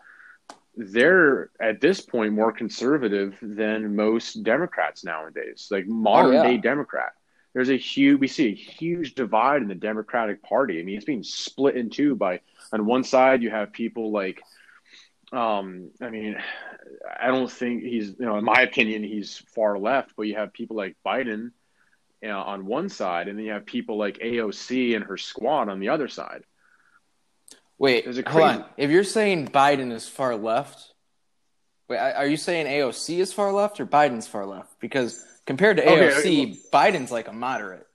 they're 0.75 1.51
at 1.59 1.79
this 1.79 2.01
point 2.01 2.33
more 2.33 2.51
conservative 2.51 3.37
than 3.41 3.95
most 3.95 4.43
Democrats 4.43 5.03
nowadays, 5.03 5.69
like 5.71 5.87
modern 5.87 6.33
yeah. 6.33 6.43
day 6.43 6.57
Democrat. 6.57 7.13
There's 7.55 7.69
a 7.69 7.77
huge, 7.77 8.19
we 8.19 8.27
see 8.27 8.49
a 8.49 8.53
huge 8.53 9.15
divide 9.15 9.63
in 9.63 9.67
the 9.67 9.75
Democratic 9.75 10.43
Party. 10.43 10.79
I 10.79 10.83
mean, 10.83 10.97
it's 10.97 11.05
being 11.05 11.23
split 11.23 11.77
in 11.77 11.89
two 11.89 12.15
by, 12.15 12.41
on 12.71 12.85
one 12.85 13.03
side, 13.03 13.41
you 13.41 13.49
have 13.49 13.71
people 13.71 14.11
like, 14.11 14.43
um, 15.31 15.89
I 16.01 16.09
mean, 16.09 16.35
I 17.19 17.27
don't 17.27 17.51
think 17.51 17.81
he's, 17.81 18.09
you 18.19 18.25
know, 18.25 18.37
in 18.37 18.45
my 18.45 18.61
opinion, 18.61 19.03
he's 19.03 19.41
far 19.55 19.79
left, 19.79 20.13
but 20.15 20.23
you 20.23 20.35
have 20.35 20.53
people 20.53 20.75
like 20.75 20.97
Biden 21.03 21.51
you 22.21 22.27
know, 22.31 22.41
on 22.41 22.65
one 22.65 22.89
side, 22.89 23.27
and 23.27 23.37
then 23.37 23.45
you 23.45 23.51
have 23.51 23.65
people 23.65 23.97
like 23.97 24.17
AOC 24.17 24.95
and 24.95 25.05
her 25.05 25.15
squad 25.15 25.69
on 25.69 25.79
the 25.79 25.89
other 25.89 26.07
side. 26.07 26.43
Wait, 27.77 28.05
a 28.07 28.29
hold 28.29 28.43
on. 28.43 28.65
If 28.77 28.89
you're 28.89 29.03
saying 29.03 29.49
Biden 29.49 29.91
is 29.91 30.07
far 30.07 30.35
left, 30.35 30.93
wait, 31.87 31.99
are 31.99 32.25
you 32.25 32.37
saying 32.37 32.65
AOC 32.65 33.19
is 33.19 33.31
far 33.31 33.53
left 33.53 33.79
or 33.79 33.85
Biden's 33.85 34.27
far 34.27 34.45
left? 34.45 34.79
Because 34.79 35.23
compared 35.45 35.77
to 35.77 35.83
Okay, 35.83 36.09
AOC, 36.09 36.69
Biden's 36.71 37.11
like 37.11 37.27
a 37.27 37.33
moderate. 37.33 37.87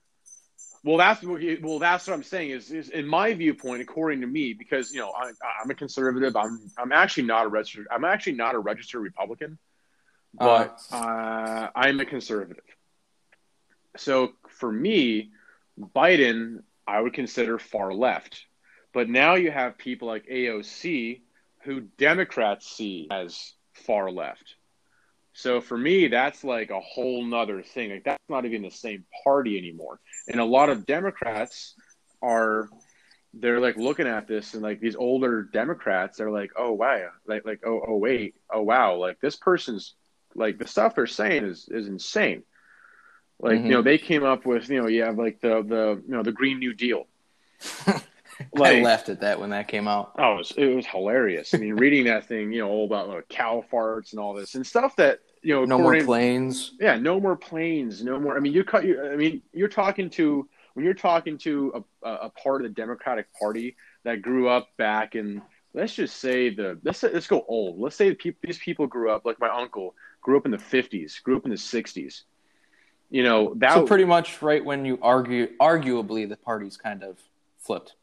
Well, 0.83 0.97
that's 0.97 1.21
what 1.21 1.41
well, 1.61 1.77
that's 1.77 2.07
what 2.07 2.13
I'm 2.13 2.23
saying 2.23 2.51
is, 2.51 2.71
is 2.71 2.89
in 2.89 3.05
my 3.05 3.33
viewpoint, 3.33 3.83
according 3.83 4.21
to 4.21 4.27
me, 4.27 4.53
because 4.53 4.91
you 4.91 4.99
know 4.99 5.11
I, 5.15 5.31
I'm 5.61 5.69
a 5.69 5.75
conservative. 5.75 6.35
I'm 6.35 6.59
I'm 6.77 6.91
actually 6.91 7.23
not 7.23 7.45
a 7.45 7.49
registered. 7.49 7.87
I'm 7.91 8.03
actually 8.03 8.33
not 8.33 8.55
a 8.55 8.59
registered 8.59 9.01
Republican, 9.03 9.59
but 10.33 10.81
uh, 10.91 11.67
I'm 11.75 11.99
a 11.99 12.05
conservative. 12.05 12.63
So 13.97 14.33
for 14.47 14.71
me, 14.71 15.31
Biden, 15.79 16.63
I 16.87 16.99
would 16.99 17.13
consider 17.13 17.59
far 17.59 17.93
left. 17.93 18.45
But 18.93 19.09
now 19.09 19.35
you 19.35 19.51
have 19.51 19.77
people 19.77 20.07
like 20.07 20.25
AOC 20.25 21.21
who 21.63 21.81
Democrats 21.81 22.69
see 22.69 23.07
as 23.11 23.53
far 23.73 24.11
left. 24.11 24.55
So 25.33 25.61
for 25.61 25.77
me, 25.77 26.07
that's 26.07 26.43
like 26.43 26.71
a 26.71 26.79
whole 26.79 27.23
nother 27.25 27.61
thing. 27.63 27.91
Like 27.91 28.03
that's 28.03 28.23
not 28.29 28.45
even 28.45 28.61
the 28.63 28.71
same 28.71 29.05
party 29.23 29.57
anymore. 29.57 29.99
And 30.27 30.39
a 30.41 30.45
lot 30.45 30.69
of 30.69 30.85
Democrats 30.85 31.75
are 32.21 32.69
they're 33.33 33.61
like 33.61 33.77
looking 33.77 34.07
at 34.07 34.27
this 34.27 34.53
and 34.53 34.63
like 34.63 34.79
these 34.81 34.95
older 34.95 35.43
Democrats, 35.43 36.17
they're 36.17 36.31
like, 36.31 36.51
oh 36.57 36.73
wow, 36.73 37.09
like 37.25 37.45
like 37.45 37.61
oh 37.65 37.81
oh 37.87 37.97
wait, 37.97 38.35
oh 38.53 38.61
wow, 38.61 38.95
like 38.97 39.19
this 39.21 39.35
person's 39.37 39.95
Like 40.35 40.57
the 40.59 40.67
stuff 40.67 40.95
they're 40.95 41.07
saying 41.07 41.45
is 41.45 41.67
is 41.69 41.87
insane. 41.87 42.43
Like 43.39 43.61
Mhm. 43.61 43.65
you 43.65 43.71
know, 43.71 43.81
they 43.81 43.97
came 43.97 44.23
up 44.23 44.45
with 44.45 44.69
you 44.69 44.81
know 44.81 44.87
you 44.87 45.03
have 45.03 45.17
like 45.17 45.41
the 45.41 45.63
the 45.63 46.01
you 46.07 46.13
know 46.15 46.23
the 46.23 46.31
Green 46.31 46.59
New 46.59 46.73
Deal. 46.73 47.07
I 48.61 48.81
laughed 48.81 49.09
at 49.09 49.21
that 49.21 49.39
when 49.39 49.49
that 49.51 49.67
came 49.67 49.87
out. 49.87 50.13
oh, 50.17 50.33
it 50.33 50.37
was, 50.37 50.51
it 50.57 50.75
was 50.75 50.85
hilarious. 50.85 51.53
I 51.53 51.57
mean, 51.57 51.75
reading 51.75 52.05
that 52.05 52.27
thing, 52.27 52.51
you 52.51 52.59
know, 52.59 52.69
all 52.69 52.85
about 52.85 53.09
like, 53.09 53.29
cow 53.29 53.63
farts 53.71 54.11
and 54.11 54.19
all 54.19 54.33
this 54.33 54.55
and 54.55 54.65
stuff 54.65 54.95
that 54.97 55.19
you 55.41 55.53
know 55.53 55.65
No 55.65 55.77
more 55.79 55.99
planes. 56.03 56.73
Yeah, 56.79 56.97
no 56.97 57.19
more 57.19 57.35
planes, 57.35 58.03
no 58.03 58.19
more. 58.19 58.37
I 58.37 58.39
mean, 58.39 58.53
you 58.53 58.63
cut. 58.63 58.85
You, 58.85 59.11
I 59.11 59.15
mean, 59.15 59.41
you're 59.53 59.67
talking 59.67 60.09
to 60.11 60.47
when 60.73 60.85
you're 60.85 60.93
talking 60.93 61.37
to 61.39 61.85
a, 62.03 62.09
a 62.09 62.29
part 62.29 62.61
of 62.61 62.69
the 62.69 62.73
Democratic 62.73 63.27
Party 63.39 63.75
that 64.03 64.21
grew 64.21 64.49
up 64.49 64.69
back 64.77 65.15
in. 65.15 65.41
Let's 65.73 65.95
just 65.95 66.17
say 66.17 66.49
the 66.49 66.77
let's 66.83 67.01
let's 67.03 67.27
go 67.27 67.45
old. 67.47 67.79
Let's 67.79 67.95
say 67.95 68.09
the 68.09 68.35
these 68.41 68.59
people 68.59 68.87
grew 68.87 69.09
up 69.09 69.25
like 69.25 69.39
my 69.39 69.49
uncle 69.49 69.95
grew 70.21 70.37
up 70.37 70.45
in 70.45 70.51
the 70.51 70.57
50s, 70.57 71.21
grew 71.23 71.37
up 71.37 71.45
in 71.45 71.51
the 71.51 71.57
60s. 71.57 72.21
You 73.09 73.23
know 73.23 73.53
that. 73.55 73.73
So 73.73 73.85
pretty 73.85 74.05
much 74.05 74.41
right 74.41 74.63
when 74.63 74.85
you 74.85 74.97
argue, 75.01 75.47
arguably 75.57 76.27
the 76.29 76.37
parties 76.37 76.77
kind 76.77 77.03
of 77.03 77.17
flipped 77.59 77.95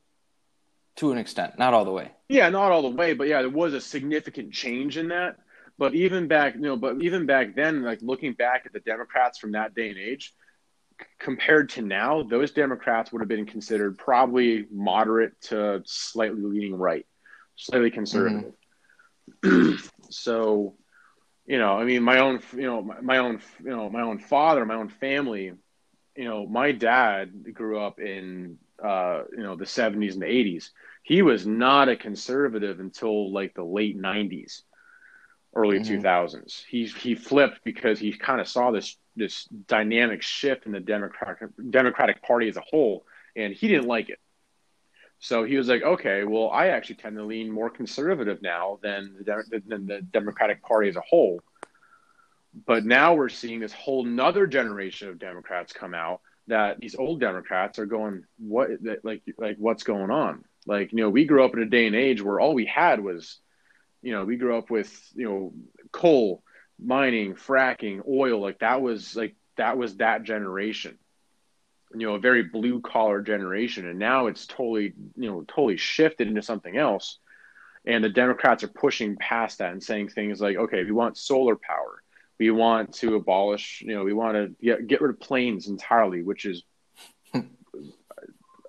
to 0.99 1.13
an 1.13 1.19
extent, 1.19 1.59
not 1.59 1.75
all 1.75 1.85
the 1.85 1.93
way. 1.93 2.11
Yeah, 2.29 2.49
not 2.49 2.73
all 2.73 2.83
the 2.83 2.89
way, 2.89 3.15
but 3.15 3.29
yeah, 3.29 3.41
there 3.41 3.51
was 3.51 3.73
a 3.73 3.81
significant 3.81 4.53
change 4.53 4.99
in 4.99 5.09
that. 5.09 5.37
But 5.79 5.95
even 5.95 6.27
back, 6.27 6.57
you 6.57 6.61
know, 6.61 6.77
but 6.77 7.01
even 7.01 7.25
back 7.25 7.55
then, 7.55 7.83
like 7.83 8.03
looking 8.03 8.33
back 8.33 8.65
at 8.67 8.73
the 8.73 8.81
Democrats 8.81 9.39
from 9.39 9.53
that 9.53 9.77
day 9.77 9.91
and 9.91 9.99
age, 9.99 10.35
c- 11.01 11.07
compared 11.21 11.69
to 11.71 11.83
now, 11.83 12.25
those 12.25 12.51
Democrats 12.51 13.13
would 13.13 13.21
have 13.23 13.29
been 13.29 13.47
considered 13.47 13.97
probably 13.97 14.67
moderate 14.73 15.41
to 15.43 15.83
slightly 15.87 16.43
leaning 16.43 16.75
right, 16.75 17.07
slightly 17.55 17.93
conservative. 17.93 18.55
so, 20.11 20.75
you 21.47 21.59
know, 21.59 21.79
I 21.79 21.85
mean, 21.85 22.03
my 22.03 22.19
own, 22.19 22.41
you 22.55 22.63
know, 22.63 22.83
my, 22.83 23.01
my 23.01 23.19
own, 23.19 23.41
you 23.63 23.71
know, 23.71 23.89
my 23.89 24.03
own 24.03 24.19
father, 24.19 24.67
my 24.67 24.75
own 24.75 24.89
family, 24.89 25.53
you 26.17 26.25
know, 26.25 26.45
my 26.45 26.73
dad 26.73 27.55
grew 27.55 27.79
up 27.79 28.01
in, 28.01 28.59
uh, 28.85 29.23
you 29.31 29.45
know, 29.45 29.55
the 29.55 29.65
70s 29.65 30.15
and 30.15 30.23
the 30.23 30.27
80s 30.27 30.71
he 31.09 31.23
was 31.23 31.47
not 31.47 31.89
a 31.89 31.97
conservative 31.97 32.81
until 32.81 33.33
like 33.33 33.55
the 33.55 33.65
late 33.65 33.97
90s 33.99 34.63
early 35.55 35.79
Mhm. 35.79 36.03
2000s 36.03 36.63
he 36.69 36.85
he 36.85 37.15
flipped 37.15 37.65
because 37.65 37.99
he 37.99 38.13
kind 38.13 38.41
of 38.43 38.47
saw 38.47 38.71
this 38.71 38.99
this 39.17 39.45
dynamic 39.47 40.21
shift 40.23 40.67
in 40.67 40.73
the 40.73 40.81
democratic 40.81 41.49
democratic 41.71 42.23
party 42.23 42.47
as 42.49 42.59
a 42.59 42.61
whole 42.71 43.07
and 43.35 43.55
he 43.55 43.69
didn't 43.69 43.87
like 43.89 44.11
it. 44.11 44.21
So 45.19 45.45
he 45.45 45.57
was 45.57 45.67
like 45.69 45.83
okay 45.83 46.25
well 46.25 46.51
i 46.51 46.69
actually 46.69 46.97
tend 46.97 47.17
to 47.17 47.25
lean 47.25 47.51
more 47.51 47.71
conservative 47.71 48.43
now 48.43 48.79
than 48.83 49.17
the, 49.25 49.63
than 49.67 49.87
the 49.87 50.03
democratic 50.03 50.63
party 50.63 50.91
as 50.91 50.97
a 50.97 51.01
whole. 51.01 51.41
But 52.67 52.85
now 52.85 53.15
we're 53.15 53.29
seeing 53.31 53.61
this 53.61 53.73
whole 53.73 54.05
nother 54.05 54.47
generation 54.47 55.09
of 55.09 55.19
democrats 55.19 55.73
come 55.73 55.95
out 55.95 56.21
that 56.49 56.79
these 56.81 56.97
old 56.97 57.19
democrats 57.19 57.79
are 57.79 57.87
going 57.87 58.25
what 58.39 58.69
like 59.05 59.23
like 59.39 59.57
what's 59.59 59.85
going 59.85 60.11
on 60.11 60.45
like, 60.69 60.93
you 60.93 60.99
know, 60.99 61.09
we 61.09 61.25
grew 61.25 61.45
up 61.45 61.55
in 61.55 61.63
a 61.63 61.67
day 61.67 61.87
and 61.87 61.97
age 61.97 62.23
where 62.23 62.39
all 62.39 62.53
we 62.53 62.67
had 62.67 63.01
was, 63.01 63.39
you 64.03 64.13
know, 64.13 64.27
we 64.27 64.37
grew 64.37 64.57
up 64.57 64.71
with, 64.71 64.93
you 65.15 65.25
know, 65.25 65.53
coal, 65.91 66.43
mining, 66.79 67.35
fracking, 67.35 68.07
oil. 68.07 68.41
Like 68.41 68.59
that 68.59 68.83
was 68.83 69.17
like 69.17 69.35
that 69.57 69.79
was 69.79 69.97
that 69.97 70.25
generation. 70.25 70.99
You 71.95 72.07
know, 72.07 72.15
a 72.17 72.21
very 72.21 72.43
blue 72.43 72.83
collar 72.83 73.23
generation. 73.23 73.89
And 73.89 73.99
now 73.99 74.27
it's 74.27 74.47
totally, 74.47 74.93
you 75.17 75.31
know, 75.31 75.43
totally 75.49 75.79
shifted 75.79 76.29
into 76.29 76.43
something 76.43 76.77
else. 76.77 77.19
And 77.87 78.05
the 78.05 78.11
Democrats 78.11 78.63
are 78.63 78.69
pushing 78.69 79.17
past 79.17 79.59
that 79.59 79.73
and 79.73 79.83
saying 79.83 80.11
things 80.11 80.39
like, 80.39 80.59
okay, 80.59 80.85
we 80.85 80.93
want 80.93 81.17
solar 81.17 81.57
power. 81.57 82.03
We 82.39 82.51
want 82.51 82.93
to 82.97 83.15
abolish, 83.17 83.81
you 83.81 83.95
know, 83.95 84.05
we 84.05 84.13
want 84.13 84.37
to 84.37 84.55
get, 84.63 84.87
get 84.87 85.01
rid 85.01 85.15
of 85.15 85.21
planes 85.21 85.67
entirely, 85.67 86.23
which 86.23 86.45
is 86.45 86.63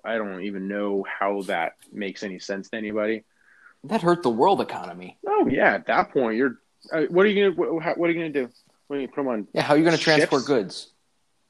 I 0.04 0.16
don't 0.16 0.42
even 0.42 0.68
know 0.68 1.04
how 1.04 1.42
that 1.42 1.72
makes 1.92 2.22
any 2.22 2.38
sense 2.38 2.70
to 2.70 2.76
anybody. 2.76 3.24
That 3.84 4.02
hurt 4.02 4.22
the 4.22 4.30
world 4.30 4.60
economy. 4.60 5.18
Oh 5.26 5.48
yeah, 5.50 5.74
at 5.74 5.86
that 5.86 6.12
point 6.12 6.36
you're. 6.36 6.60
Uh, 6.92 7.02
what 7.10 7.26
are 7.26 7.28
you 7.28 7.50
gonna? 7.50 7.72
What, 7.72 7.98
what 7.98 8.10
are 8.10 8.12
you 8.12 8.18
gonna 8.18 8.32
do? 8.32 8.50
What 8.86 8.96
are 8.96 9.00
you 9.00 9.06
gonna 9.06 9.14
put 9.14 9.22
them 9.22 9.28
on? 9.28 9.48
Yeah, 9.52 9.62
how 9.62 9.74
are 9.74 9.76
you 9.78 9.84
going 9.84 9.96
to 9.96 10.02
transport 10.02 10.44
goods? 10.44 10.90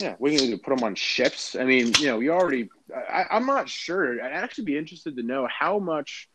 Yeah, 0.00 0.14
what 0.18 0.30
are 0.30 0.32
you 0.32 0.38
gonna 0.38 0.50
do? 0.52 0.58
Put 0.58 0.76
them 0.76 0.84
on 0.84 0.94
ships? 0.94 1.56
I 1.56 1.64
mean, 1.64 1.92
you 1.98 2.06
know, 2.06 2.20
you 2.20 2.32
already. 2.32 2.68
I, 2.94 3.24
I'm 3.30 3.46
not 3.46 3.68
sure. 3.68 4.22
I'd 4.22 4.32
actually 4.32 4.64
be 4.64 4.78
interested 4.78 5.16
to 5.16 5.22
know 5.22 5.46
how 5.46 5.78
much, 5.78 6.28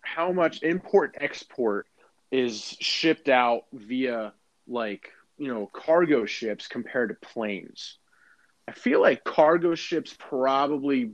how 0.00 0.32
much 0.32 0.62
import 0.62 1.16
export 1.20 1.86
is 2.30 2.76
shipped 2.80 3.28
out 3.28 3.64
via 3.72 4.32
like 4.68 5.10
you 5.36 5.48
know 5.48 5.68
cargo 5.72 6.24
ships 6.26 6.68
compared 6.68 7.08
to 7.10 7.28
planes. 7.28 7.98
I 8.70 8.72
feel 8.72 9.00
like 9.00 9.24
cargo 9.24 9.74
ships 9.74 10.14
probably 10.16 11.10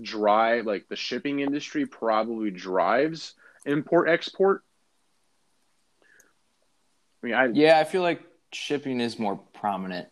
drive 0.00 0.64
like 0.64 0.86
the 0.88 0.94
shipping 0.94 1.40
industry 1.40 1.84
probably 1.84 2.52
drives 2.52 3.34
import 3.66 4.08
export. 4.08 4.62
I 7.20 7.26
mean, 7.26 7.34
I 7.34 7.46
Yeah, 7.46 7.80
I 7.80 7.84
feel 7.84 8.02
like 8.02 8.22
shipping 8.52 9.00
is 9.00 9.18
more 9.18 9.36
prominent. 9.54 10.08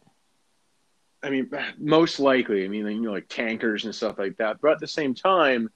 I 1.23 1.31
mean, 1.31 1.49
most 1.79 2.19
likely. 2.19 2.65
I 2.65 2.69
mean, 2.69 2.85
you 2.89 3.01
know, 3.01 3.13
like 3.13 3.29
tankers 3.29 3.85
and 3.85 3.95
stuff 3.95 4.19
like 4.19 4.39
that. 4.39 4.61
But 4.61 4.73
at 4.73 4.81
the 4.81 4.89
same 4.89 5.15
time, 5.15 5.71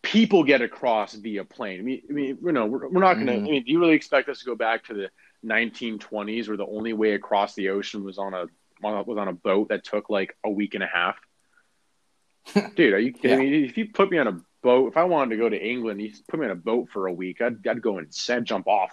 people 0.00 0.44
get 0.44 0.62
across 0.62 1.12
via 1.12 1.44
plane. 1.44 1.78
I 1.78 1.82
mean, 1.82 2.02
I 2.08 2.12
mean, 2.14 2.38
you 2.42 2.52
know, 2.52 2.64
we're, 2.64 2.88
we're 2.88 3.00
not 3.02 3.14
going 3.14 3.26
to. 3.26 3.34
Mhm. 3.34 3.48
I 3.48 3.50
mean, 3.50 3.64
do 3.64 3.70
you 3.70 3.80
really 3.80 3.96
expect 3.96 4.30
us 4.30 4.38
to 4.38 4.46
go 4.46 4.54
back 4.54 4.84
to 4.84 4.94
the 4.94 5.10
1920s, 5.44 6.48
where 6.48 6.56
the 6.56 6.66
only 6.66 6.94
way 6.94 7.12
across 7.12 7.54
the 7.54 7.68
ocean 7.68 8.02
was 8.02 8.16
on 8.16 8.32
a 8.32 8.46
was 8.92 9.18
on 9.18 9.28
a 9.28 9.32
boat 9.32 9.68
that 9.70 9.84
took 9.84 10.10
like 10.10 10.36
a 10.44 10.50
week 10.50 10.74
and 10.74 10.82
a 10.84 10.86
half? 10.86 11.16
Dude, 12.76 12.92
are 12.92 12.98
you 12.98 13.12
kidding 13.12 13.38
me? 13.38 13.64
If 13.64 13.78
you 13.78 13.88
put 13.88 14.10
me 14.10 14.18
on 14.18 14.26
a 14.28 14.40
boat, 14.62 14.88
if 14.88 14.96
I 14.96 15.04
wanted 15.04 15.30
to 15.30 15.36
go 15.38 15.48
to 15.48 15.58
England, 15.58 16.00
you 16.02 16.12
put 16.28 16.38
me 16.40 16.46
on 16.46 16.52
a 16.52 16.56
boat 16.56 16.88
for 16.92 17.06
a 17.06 17.12
week, 17.12 17.40
I'd, 17.40 17.66
I'd 17.66 17.80
go 17.82 17.98
and 17.98 18.12
set, 18.14 18.44
jump 18.44 18.66
off. 18.66 18.90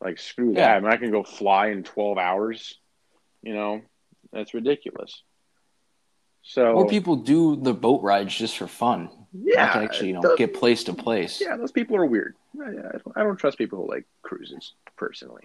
Like 0.00 0.18
screw 0.18 0.52
Yeah. 0.52 0.68
that. 0.68 0.76
I 0.76 0.80
mean, 0.80 0.90
I 0.92 0.96
can 0.98 1.10
go 1.10 1.22
fly 1.22 1.68
in 1.68 1.82
12 1.82 2.18
hours. 2.18 2.78
You 3.42 3.54
know, 3.54 3.80
that's 4.32 4.52
ridiculous. 4.54 5.22
So 6.42 6.74
More 6.74 6.86
people 6.88 7.16
do 7.16 7.56
the 7.56 7.72
boat 7.74 8.02
rides 8.02 8.36
just 8.36 8.56
for 8.58 8.66
fun, 8.68 9.08
yeah, 9.32 9.64
not 9.66 9.72
to 9.72 9.78
actually, 9.80 10.08
you 10.08 10.14
know, 10.14 10.20
those- 10.22 10.38
get 10.38 10.54
place 10.54 10.84
to 10.84 10.94
place. 10.94 11.40
yeah, 11.40 11.56
those 11.56 11.72
people 11.72 11.96
are 11.96 12.06
weird. 12.06 12.36
I, 12.60 12.68
I 12.68 12.72
don't- 12.72 13.02
I 13.16 13.22
don't 13.24 13.36
trust 13.36 13.58
people 13.58 13.78
who 13.82 13.88
like 13.88 14.04
cruises 14.22 14.74
personally. 14.96 15.42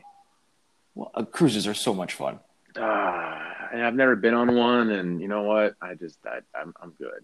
Well, 0.94 1.10
uh, 1.16 1.24
cruises 1.26 1.66
are 1.68 1.74
so 1.74 1.94
much 1.96 2.14
fun. 2.14 2.40
Ah, 2.78 3.41
and 3.72 3.84
I've 3.84 3.96
never 3.96 4.16
been 4.16 4.34
on 4.34 4.56
one, 4.56 4.90
and 4.92 5.22
you 5.22 5.28
know 5.28 5.44
what? 5.44 5.76
I 5.82 5.96
just 5.96 6.18
I, 6.26 6.40
I'm 6.60 6.74
I'm 6.82 6.92
good. 6.92 7.24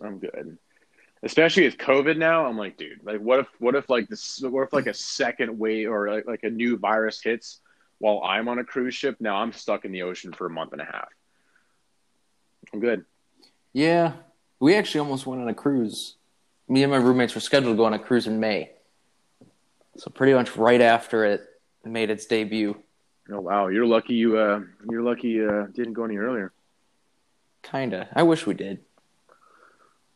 I'm 0.00 0.18
good. 0.18 0.58
Especially 1.22 1.64
with 1.64 1.78
COVID 1.78 2.18
now, 2.18 2.46
I'm 2.46 2.58
like, 2.58 2.76
dude, 2.76 3.00
like, 3.02 3.20
what 3.20 3.40
if 3.40 3.48
what 3.58 3.74
if 3.74 3.88
like 3.88 4.08
this? 4.08 4.40
What 4.42 4.62
if 4.62 4.72
like 4.72 4.86
a 4.86 4.94
second 4.94 5.58
wave 5.58 5.90
or 5.90 6.10
like, 6.12 6.26
like 6.26 6.44
a 6.44 6.50
new 6.50 6.76
virus 6.76 7.22
hits 7.22 7.60
while 7.98 8.22
I'm 8.22 8.48
on 8.48 8.58
a 8.58 8.64
cruise 8.64 8.94
ship? 8.94 9.16
Now 9.20 9.36
I'm 9.36 9.52
stuck 9.52 9.84
in 9.84 9.92
the 9.92 10.02
ocean 10.02 10.32
for 10.32 10.46
a 10.46 10.50
month 10.50 10.72
and 10.72 10.80
a 10.80 10.84
half. 10.84 11.08
I'm 12.72 12.80
good. 12.80 13.04
Yeah, 13.72 14.12
we 14.60 14.74
actually 14.74 15.00
almost 15.00 15.26
went 15.26 15.42
on 15.42 15.48
a 15.48 15.54
cruise. 15.54 16.16
Me 16.68 16.82
and 16.82 16.90
my 16.90 16.98
roommates 16.98 17.34
were 17.34 17.40
scheduled 17.40 17.74
to 17.74 17.76
go 17.76 17.84
on 17.84 17.94
a 17.94 17.98
cruise 17.98 18.26
in 18.26 18.40
May, 18.40 18.70
so 19.96 20.10
pretty 20.10 20.34
much 20.34 20.56
right 20.56 20.80
after 20.80 21.24
it 21.24 21.42
made 21.84 22.10
its 22.10 22.26
debut. 22.26 22.76
Oh 23.30 23.40
wow, 23.40 23.68
you're 23.68 23.86
lucky 23.86 24.14
you 24.14 24.38
uh 24.38 24.60
you're 24.88 25.02
lucky 25.02 25.28
you 25.28 25.50
uh, 25.50 25.66
didn't 25.66 25.94
go 25.94 26.04
any 26.04 26.16
earlier. 26.16 26.52
Kinda. 27.62 28.08
I 28.14 28.22
wish 28.22 28.46
we 28.46 28.54
did. 28.54 28.80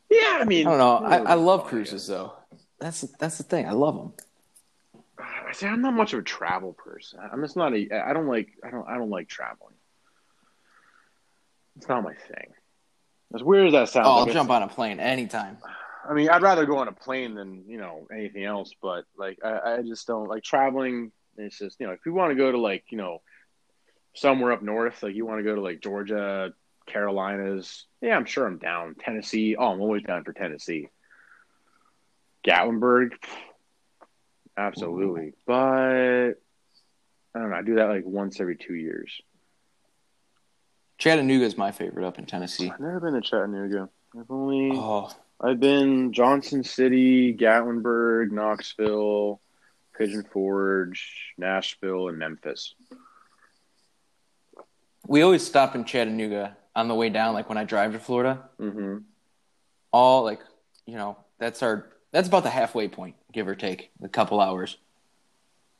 Yeah, 0.08 0.38
I 0.40 0.44
mean, 0.44 0.66
I 0.66 0.70
don't 0.70 0.78
know. 0.78 1.06
I, 1.06 1.32
I 1.32 1.34
love 1.34 1.64
cruises 1.64 2.06
though. 2.06 2.32
That's 2.78 3.02
that's 3.18 3.38
the 3.38 3.44
thing. 3.44 3.66
I 3.66 3.72
love 3.72 3.96
them. 3.96 4.12
I 5.18 5.52
say 5.52 5.68
I'm 5.68 5.82
not 5.82 5.94
much 5.94 6.12
of 6.12 6.20
a 6.20 6.22
travel 6.22 6.72
person. 6.72 7.20
I'm 7.20 7.42
just 7.42 7.56
not 7.56 7.74
a. 7.74 7.88
I 7.92 8.12
don't 8.12 8.26
like. 8.26 8.48
I 8.64 8.70
don't. 8.70 8.88
I 8.88 8.96
don't 8.96 9.10
like 9.10 9.28
traveling. 9.28 9.74
It's 11.76 11.88
not 11.88 12.02
my 12.02 12.14
thing. 12.14 12.52
As 13.34 13.42
weird 13.42 13.68
as 13.68 13.72
that 13.72 13.88
sounds, 13.88 14.06
Oh, 14.08 14.12
I'll 14.18 14.24
like 14.24 14.32
jump 14.32 14.50
on 14.50 14.62
a 14.62 14.68
plane 14.68 14.98
anytime. 15.00 15.58
I 16.08 16.14
mean, 16.14 16.28
I'd 16.28 16.42
rather 16.42 16.66
go 16.66 16.78
on 16.78 16.88
a 16.88 16.92
plane 16.92 17.34
than 17.34 17.64
you 17.68 17.78
know 17.78 18.06
anything 18.12 18.44
else. 18.44 18.72
But 18.82 19.04
like, 19.16 19.38
I, 19.44 19.76
I 19.76 19.82
just 19.82 20.06
don't 20.06 20.28
like 20.28 20.42
traveling. 20.42 21.12
It's 21.40 21.58
just 21.58 21.78
you 21.80 21.86
know, 21.86 21.92
if 21.92 22.00
you 22.06 22.12
want 22.12 22.30
to 22.30 22.36
go 22.36 22.50
to 22.50 22.58
like 22.58 22.84
you 22.90 22.98
know 22.98 23.22
somewhere 24.14 24.52
up 24.52 24.62
north, 24.62 25.02
like 25.02 25.14
you 25.14 25.26
want 25.26 25.38
to 25.38 25.44
go 25.44 25.54
to 25.54 25.60
like 25.60 25.80
Georgia, 25.80 26.52
Carolinas, 26.86 27.86
yeah, 28.00 28.16
I'm 28.16 28.24
sure 28.24 28.46
I'm 28.46 28.58
down. 28.58 28.96
Tennessee, 28.98 29.56
oh, 29.56 29.72
I'm 29.72 29.80
always 29.80 30.02
down 30.02 30.24
for 30.24 30.32
Tennessee. 30.32 30.88
Gatlinburg, 32.46 33.12
absolutely. 34.56 35.34
But 35.46 36.34
I 37.34 37.38
don't 37.38 37.50
know. 37.50 37.56
I 37.56 37.62
do 37.62 37.76
that 37.76 37.88
like 37.88 38.04
once 38.04 38.40
every 38.40 38.56
two 38.56 38.74
years. 38.74 39.20
Chattanooga 40.98 41.44
is 41.44 41.56
my 41.56 41.72
favorite 41.72 42.06
up 42.06 42.18
in 42.18 42.26
Tennessee. 42.26 42.70
I've 42.70 42.80
never 42.80 43.00
been 43.00 43.14
to 43.14 43.20
Chattanooga. 43.22 43.88
I've 44.18 44.30
only 44.30 44.72
Oh, 44.74 45.10
I've 45.40 45.60
been 45.60 46.12
Johnson 46.12 46.62
City, 46.62 47.34
Gatlinburg, 47.34 48.32
Knoxville, 48.32 49.40
Pigeon 50.00 50.24
Forge, 50.32 51.34
Nashville, 51.36 52.08
and 52.08 52.18
Memphis. 52.18 52.74
We 55.06 55.20
always 55.20 55.46
stop 55.46 55.74
in 55.74 55.84
Chattanooga 55.84 56.56
on 56.74 56.88
the 56.88 56.94
way 56.94 57.10
down, 57.10 57.34
like 57.34 57.50
when 57.50 57.58
I 57.58 57.64
drive 57.64 57.92
to 57.92 57.98
Florida. 57.98 58.48
Mm-hmm. 58.58 58.98
All 59.92 60.24
like, 60.24 60.40
you 60.86 60.96
know, 60.96 61.18
that's 61.38 61.62
our 61.62 61.90
that's 62.12 62.28
about 62.28 62.44
the 62.44 62.50
halfway 62.50 62.88
point, 62.88 63.16
give 63.30 63.46
or 63.46 63.54
take, 63.54 63.90
a 64.02 64.08
couple 64.08 64.40
hours. 64.40 64.78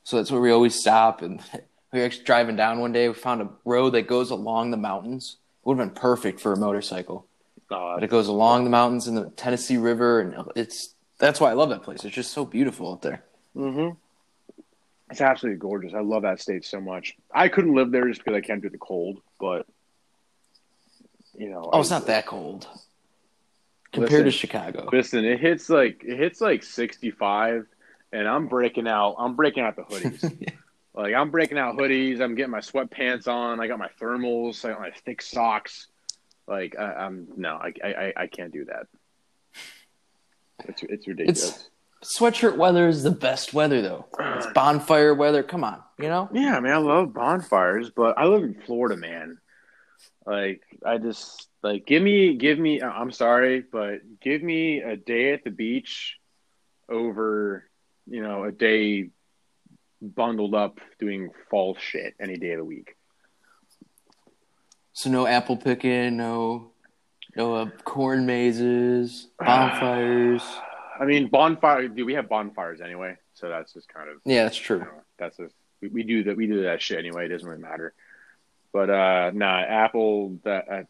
So 0.05 0.17
that's 0.17 0.31
where 0.31 0.41
we 0.41 0.51
always 0.51 0.75
stop. 0.79 1.23
And 1.23 1.41
we 1.93 2.01
were 2.01 2.05
actually 2.05 2.25
driving 2.25 2.57
down 2.57 2.81
one 2.81 2.93
day. 2.93 3.09
We 3.09 3.15
found 3.15 3.41
a 3.41 3.49
road 3.65 3.91
that 3.91 4.07
goes 4.07 4.31
along 4.31 4.71
the 4.71 4.77
mountains. 4.77 5.39
It 5.65 5.69
would 5.69 5.79
have 5.79 5.95
been 5.95 6.01
perfect 6.01 6.41
for 6.41 6.53
a 6.53 6.57
motorcycle, 6.59 7.27
Uh, 7.71 7.95
but 7.95 8.05
it 8.05 8.11
goes 8.11 8.29
along 8.29 8.65
the 8.65 8.71
mountains 8.71 9.07
and 9.07 9.17
the 9.17 9.31
Tennessee 9.31 9.79
River, 9.79 10.21
and 10.21 10.51
it's 10.57 10.95
that's 11.19 11.41
why 11.41 11.51
I 11.51 11.55
love 11.55 11.71
that 11.71 11.83
place. 11.83 12.05
It's 12.05 12.15
just 12.15 12.33
so 12.33 12.45
beautiful 12.45 12.93
out 12.93 13.03
there. 13.03 13.25
mm-hmm. 13.57 13.95
It's 15.11 15.21
absolutely 15.21 15.59
gorgeous. 15.59 15.93
I 15.93 16.01
love 16.01 16.23
that 16.23 16.41
state 16.41 16.65
so 16.65 16.81
much. 16.81 17.17
I 17.33 17.49
couldn't 17.49 17.75
live 17.75 17.91
there 17.91 18.07
just 18.09 18.25
because 18.25 18.37
I 18.37 18.41
can't 18.41 18.63
do 18.63 18.71
the 18.71 18.79
cold, 18.79 19.21
but 19.41 19.67
you 21.37 21.51
know. 21.51 21.69
Oh, 21.73 21.81
it's 21.81 21.91
not 21.91 22.07
that 22.07 22.27
cold 22.27 22.67
compared 23.93 24.25
to 24.25 24.31
Chicago. 24.31 24.89
Listen, 24.93 25.25
it 25.25 25.41
hits 25.41 25.69
like 25.69 26.05
it 26.05 26.17
hits 26.17 26.41
like 26.41 26.63
sixty 26.63 27.11
five, 27.11 27.67
and 28.13 28.29
I'm 28.29 28.47
breaking 28.47 28.87
out. 28.87 29.17
I'm 29.19 29.35
breaking 29.35 29.65
out 29.65 29.75
the 29.75 29.83
hoodies. 29.83 30.53
like 30.95 31.15
I'm 31.15 31.31
breaking 31.31 31.59
out 31.59 31.77
hoodies. 31.77 32.21
I'm 32.21 32.37
getting 32.37 32.53
my 32.53 32.61
sweatpants 32.61 33.27
on. 33.27 33.61
I 33.61 33.67
got 33.67 33.79
my 33.79 33.91
thermals. 34.01 34.65
I 34.65 34.71
got 34.71 34.81
my 34.81 34.93
thick 35.05 35.23
socks. 35.23 35.89
Like 36.47 36.79
I, 36.79 36.93
I'm 36.93 37.29
no, 37.37 37.57
I, 37.57 37.73
I 37.83 38.13
I 38.17 38.27
can't 38.29 38.53
do 38.53 38.65
that. 38.67 38.87
It's 40.69 40.83
it's 40.85 41.09
ridiculous. 41.09 41.69
Sweatshirt 42.03 42.57
weather 42.57 42.89
is 42.89 43.03
the 43.03 43.11
best 43.11 43.53
weather, 43.53 43.83
though. 43.83 44.07
It's 44.19 44.47
bonfire 44.55 45.15
weather. 45.15 45.43
Come 45.43 45.65
on, 45.65 45.83
you 45.99 46.09
know. 46.09 46.31
Yeah, 46.33 46.57
I 46.57 46.61
mean, 46.61 46.73
I 46.73 46.79
love 46.79 47.13
bonfires, 47.13 47.91
but 47.91 48.17
I 48.17 48.25
live 48.25 48.43
in 48.43 48.55
Florida, 48.55 48.97
man. 48.97 49.39
Like, 50.25 50.63
I 50.85 50.97
just 50.97 51.49
like 51.63 51.87
give 51.87 52.03
me, 52.03 52.37
give 52.37 52.59
me. 52.59 52.81
I'm 52.81 53.13
sorry, 53.13 53.63
but 53.71 54.01
give 54.21 54.43
me 54.43 54.81
a 54.81 54.97
day 54.97 55.35
at 55.35 55.45
the 55.45 55.51
beach 55.51 56.17
over, 56.89 57.65
you 58.07 58.23
know, 58.23 58.45
a 58.45 58.53
day 58.53 59.11
bundled 60.01 60.55
up 60.55 60.81
doing 60.99 61.31
fall 61.51 61.77
shit 61.79 62.15
any 62.19 62.37
day 62.37 62.53
of 62.53 62.59
the 62.59 62.65
week. 62.65 62.97
So 64.95 65.11
no 65.11 65.27
apple 65.27 65.59
picking, 65.59 66.17
no 66.17 66.73
no 67.37 67.55
uh, 67.55 67.67
corn 67.85 68.25
mazes, 68.25 69.29
bonfires. 69.39 70.43
I 71.01 71.07
mean, 71.07 71.29
bonfire. 71.29 71.89
Do 71.89 72.05
we 72.05 72.15
have 72.15 72.29
bonfires 72.29 72.81
anyway, 72.81 73.17
so 73.35 73.49
that's 73.49 73.73
just 73.73 73.89
kind 73.89 74.11
of 74.11 74.19
Yeah, 74.25 74.45
that's 74.45 74.59
you 74.61 74.67
true. 74.67 74.79
know, 74.81 75.03
that's 75.19 75.39
just 75.39 75.55
we, 75.81 75.89
we 75.89 76.03
do 76.03 76.25
that. 76.25 76.37
We 76.37 76.47
do 76.47 76.63
that 76.65 76.83
shit 76.83 76.99
anyway. 76.99 77.25
It 77.25 77.29
doesn't 77.29 77.49
really 77.49 77.63
matter. 77.63 77.95
But 78.73 78.91
uh, 78.91 79.31
nah, 79.35 79.61
Apple. 79.61 80.39
That 80.45 80.69
uh, 80.71 80.83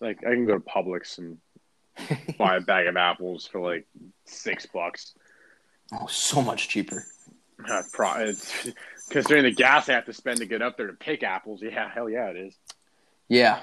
like 0.00 0.18
I 0.26 0.30
can 0.30 0.46
go 0.46 0.54
to 0.54 0.60
Publix 0.60 1.18
and 1.18 1.38
buy 2.38 2.56
a 2.56 2.60
bag 2.60 2.86
of 2.88 2.96
apples 2.96 3.46
for 3.46 3.60
like 3.60 3.86
six 4.24 4.66
bucks. 4.66 5.14
Oh, 5.92 6.06
so 6.08 6.42
much 6.42 6.68
cheaper. 6.68 7.06
Uh, 7.70 7.82
pro- 7.92 8.32
considering 9.08 9.44
the 9.44 9.52
gas 9.52 9.88
I 9.88 9.92
have 9.92 10.04
to 10.06 10.12
spend 10.12 10.40
to 10.40 10.46
get 10.46 10.60
up 10.60 10.76
there 10.76 10.88
to 10.88 10.92
pick 10.92 11.22
apples, 11.22 11.62
yeah, 11.62 11.88
hell 11.88 12.10
yeah, 12.10 12.26
it 12.26 12.36
is. 12.36 12.54
Yeah, 13.28 13.60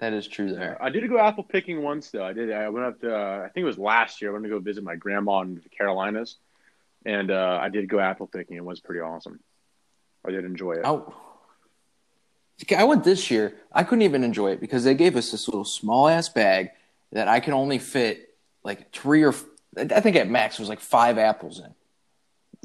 that 0.00 0.12
is 0.12 0.26
true. 0.26 0.52
There. 0.54 0.76
I 0.82 0.90
did 0.90 1.08
go 1.08 1.18
apple 1.18 1.44
picking 1.44 1.82
once 1.82 2.10
though. 2.10 2.24
I 2.24 2.32
did. 2.32 2.52
I 2.52 2.68
went 2.68 2.86
up 2.86 3.00
to. 3.00 3.16
Uh, 3.16 3.38
I 3.44 3.48
think 3.48 3.62
it 3.62 3.66
was 3.66 3.78
last 3.78 4.20
year. 4.20 4.30
I 4.30 4.32
went 4.32 4.44
to 4.44 4.50
go 4.50 4.58
visit 4.58 4.82
my 4.84 4.96
grandma 4.96 5.40
in 5.40 5.54
the 5.54 5.68
Carolinas, 5.68 6.36
and 7.06 7.30
uh, 7.30 7.58
I 7.60 7.68
did 7.68 7.88
go 7.88 7.98
apple 8.00 8.26
picking. 8.26 8.56
It 8.56 8.64
was 8.64 8.80
pretty 8.80 9.00
awesome. 9.00 9.40
I 10.26 10.30
did 10.30 10.44
enjoy 10.44 10.72
it. 10.72 10.82
Oh. 10.84 11.14
I 12.76 12.84
went 12.84 13.04
this 13.04 13.30
year. 13.30 13.54
I 13.72 13.84
couldn't 13.84 14.02
even 14.02 14.22
enjoy 14.22 14.50
it 14.50 14.60
because 14.60 14.84
they 14.84 14.94
gave 14.94 15.16
us 15.16 15.30
this 15.30 15.48
little 15.48 15.64
small 15.64 16.08
ass 16.08 16.28
bag 16.28 16.70
that 17.12 17.26
I 17.26 17.40
can 17.40 17.54
only 17.54 17.78
fit 17.78 18.34
like 18.62 18.92
three 18.92 19.24
or 19.24 19.34
I 19.78 20.00
think 20.00 20.16
at 20.16 20.28
max 20.28 20.58
was 20.58 20.68
like 20.68 20.80
five 20.80 21.16
apples 21.16 21.60
in. 21.60 21.74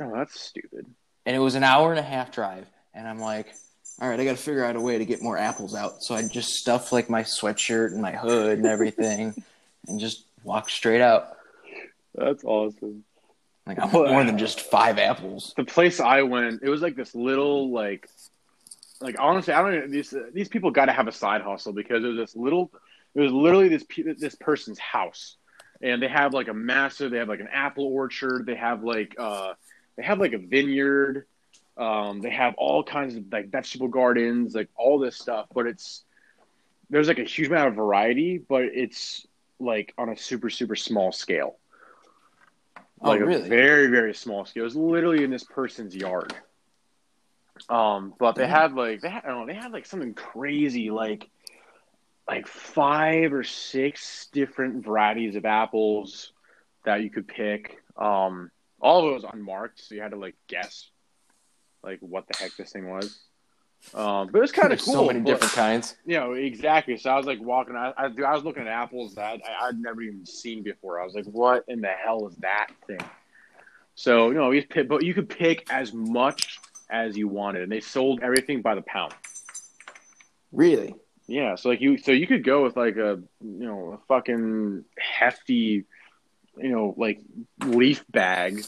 Oh, 0.05 0.11
that's 0.13 0.37
stupid. 0.37 0.85
and 1.25 1.35
it 1.35 1.39
was 1.39 1.55
an 1.55 1.63
hour 1.63 1.91
and 1.91 1.99
a 1.99 2.03
half 2.03 2.31
drive 2.31 2.67
and 2.93 3.07
i'm 3.07 3.19
like 3.19 3.53
all 4.01 4.09
right 4.09 4.19
i 4.19 4.25
gotta 4.25 4.37
figure 4.37 4.63
out 4.63 4.75
a 4.75 4.81
way 4.81 4.97
to 4.97 5.05
get 5.05 5.21
more 5.21 5.37
apples 5.37 5.75
out 5.75 6.03
so 6.03 6.15
i 6.15 6.21
just 6.27 6.49
stuff 6.49 6.91
like 6.91 7.09
my 7.09 7.23
sweatshirt 7.23 7.91
and 7.91 8.01
my 8.01 8.11
hood 8.11 8.57
and 8.57 8.67
everything 8.67 9.33
and 9.87 9.99
just 9.99 10.25
walk 10.43 10.69
straight 10.69 11.01
out 11.01 11.37
That's 12.13 12.43
awesome. 12.43 13.03
like 13.65 13.79
i 13.79 13.85
want 13.85 14.11
more 14.11 14.23
than 14.23 14.37
just 14.37 14.61
five 14.61 14.97
apples 14.97 15.53
the 15.55 15.63
place 15.63 15.99
I 15.99 16.21
went, 16.21 16.61
it 16.63 16.69
was 16.69 16.81
like 16.81 16.95
this 16.95 17.13
little 17.15 17.71
like, 17.71 18.07
like 19.01 19.15
honestly, 19.19 19.53
I 19.53 19.61
don't. 19.61 19.75
Even, 19.75 19.91
these 19.91 20.13
these 20.33 20.47
people 20.47 20.71
got 20.71 20.85
to 20.85 20.93
have 20.93 21.07
a 21.07 21.11
side 21.11 21.41
hustle 21.41 21.73
because 21.73 22.03
it 22.03 22.07
was 22.07 22.17
this 22.17 22.35
little. 22.35 22.71
It 23.13 23.21
was 23.21 23.31
literally 23.31 23.67
this 23.67 23.85
this 24.17 24.35
person's 24.35 24.79
house, 24.79 25.35
and 25.81 26.01
they 26.01 26.07
have 26.07 26.33
like 26.33 26.47
a 26.47 26.53
massive. 26.53 27.11
They 27.11 27.17
have 27.17 27.27
like 27.27 27.41
an 27.41 27.49
apple 27.51 27.85
orchard. 27.85 28.45
They 28.45 28.55
have 28.55 28.83
like 28.83 29.15
uh, 29.17 29.53
they 29.97 30.03
have 30.03 30.19
like 30.19 30.33
a 30.33 30.37
vineyard. 30.37 31.25
Um, 31.77 32.21
they 32.21 32.29
have 32.29 32.55
all 32.57 32.83
kinds 32.83 33.15
of 33.15 33.25
like 33.31 33.49
vegetable 33.49 33.89
gardens, 33.89 34.55
like 34.55 34.69
all 34.75 34.99
this 34.99 35.17
stuff. 35.17 35.47
But 35.53 35.67
it's 35.67 36.03
there's 36.89 37.07
like 37.07 37.19
a 37.19 37.23
huge 37.23 37.47
amount 37.47 37.69
of 37.69 37.75
variety, 37.75 38.37
but 38.37 38.63
it's 38.63 39.27
like 39.59 39.93
on 39.97 40.09
a 40.09 40.17
super 40.17 40.49
super 40.49 40.75
small 40.75 41.11
scale 41.11 41.57
oh 43.01 43.09
like 43.09 43.21
a 43.21 43.39
very 43.39 43.87
very 43.87 44.13
small 44.13 44.45
scale. 44.45 44.61
It 44.61 44.65
was 44.65 44.75
literally 44.75 45.23
in 45.23 45.29
this 45.29 45.43
person's 45.43 45.95
yard. 45.95 46.33
Um, 47.69 48.13
but 48.19 48.35
they 48.35 48.43
Damn. 48.43 48.51
had 48.51 48.73
like 48.73 49.01
they 49.01 49.09
had, 49.09 49.23
I 49.23 49.27
don't 49.29 49.41
know 49.41 49.45
they 49.47 49.59
had 49.59 49.71
like 49.71 49.85
something 49.85 50.13
crazy 50.13 50.89
like 50.89 51.29
like 52.27 52.47
five 52.47 53.33
or 53.33 53.43
six 53.43 54.27
different 54.31 54.83
varieties 54.83 55.35
of 55.35 55.45
apples 55.45 56.33
that 56.83 57.01
you 57.01 57.09
could 57.09 57.27
pick. 57.27 57.81
Um, 57.97 58.51
all 58.81 59.05
of 59.05 59.11
it 59.11 59.13
was 59.13 59.25
unmarked, 59.31 59.79
so 59.79 59.95
you 59.95 60.01
had 60.01 60.11
to 60.11 60.17
like 60.17 60.35
guess 60.47 60.89
like 61.85 61.99
what 62.01 62.27
the 62.27 62.37
heck 62.37 62.55
this 62.57 62.71
thing 62.71 62.89
was. 62.89 63.17
Um, 63.93 64.29
but 64.31 64.39
it 64.39 64.41
was 64.41 64.51
kind 64.51 64.73
of 64.73 64.81
cool. 64.81 64.93
so 64.93 65.05
many 65.05 65.19
but- 65.19 65.29
different 65.29 65.53
kinds 65.53 65.95
you 66.05 66.17
know, 66.17 66.33
exactly. 66.33 66.97
So 66.97 67.11
I 67.11 67.17
was 67.17 67.27
like 67.27 67.39
walking. 67.39 67.75
I, 67.75 67.93
I, 67.95 68.05
I 68.05 68.33
was 68.33 68.43
looking 68.43 68.63
at 68.63 68.67
apples 68.69 69.15
that 69.15 69.41
I, 69.45 69.67
I'd 69.67 69.79
never 69.79 70.01
even 70.01 70.25
seen 70.25 70.63
before. 70.63 70.99
I 70.99 71.05
was 71.05 71.13
like, 71.13 71.25
"What 71.25 71.65
in 71.67 71.81
the 71.81 71.89
hell 71.89 72.27
is 72.27 72.35
that 72.37 72.67
thing?" 72.87 72.99
So 73.93 74.29
you 74.29 74.35
know, 74.35 74.51
you 74.51 74.63
pick, 74.65 74.87
but 74.89 75.03
you 75.03 75.13
could 75.13 75.29
pick 75.29 75.71
as 75.71 75.93
much 75.93 76.59
as 76.89 77.15
you 77.15 77.27
wanted, 77.27 77.63
and 77.63 77.71
they 77.71 77.79
sold 77.79 78.21
everything 78.21 78.61
by 78.61 78.75
the 78.75 78.81
pound. 78.81 79.13
really 80.51 80.95
Yeah, 81.27 81.55
so 81.55 81.69
like 81.69 81.81
you, 81.81 81.97
so 81.97 82.11
you 82.11 82.27
could 82.27 82.43
go 82.43 82.63
with 82.63 82.75
like 82.75 82.97
a 82.97 83.21
you 83.41 83.65
know 83.65 83.93
a 83.93 83.97
fucking 84.07 84.83
hefty, 84.97 85.85
you 86.57 86.69
know, 86.69 86.93
like 86.97 87.19
leaf 87.63 88.03
bag, 88.09 88.63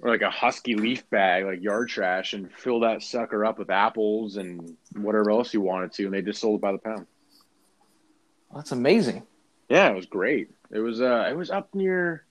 or 0.00 0.10
like 0.10 0.22
a 0.22 0.30
husky 0.30 0.74
leaf 0.74 1.08
bag, 1.10 1.44
like 1.44 1.62
yard 1.62 1.88
trash, 1.88 2.32
and 2.32 2.52
fill 2.52 2.80
that 2.80 3.02
sucker 3.02 3.44
up 3.44 3.58
with 3.58 3.70
apples 3.70 4.36
and 4.36 4.76
whatever 4.94 5.30
else 5.30 5.52
you 5.52 5.60
wanted 5.60 5.92
to, 5.94 6.04
and 6.04 6.14
they 6.14 6.22
just 6.22 6.40
sold 6.40 6.60
it 6.60 6.62
by 6.62 6.72
the 6.72 6.78
pound. 6.78 7.06
that's 8.54 8.72
amazing 8.72 9.22
Yeah, 9.68 9.88
it 9.90 9.94
was 9.96 10.06
great. 10.06 10.50
It 10.70 10.78
was 10.78 11.00
uh, 11.00 11.26
it 11.30 11.36
was 11.36 11.50
up 11.50 11.74
near. 11.74 12.24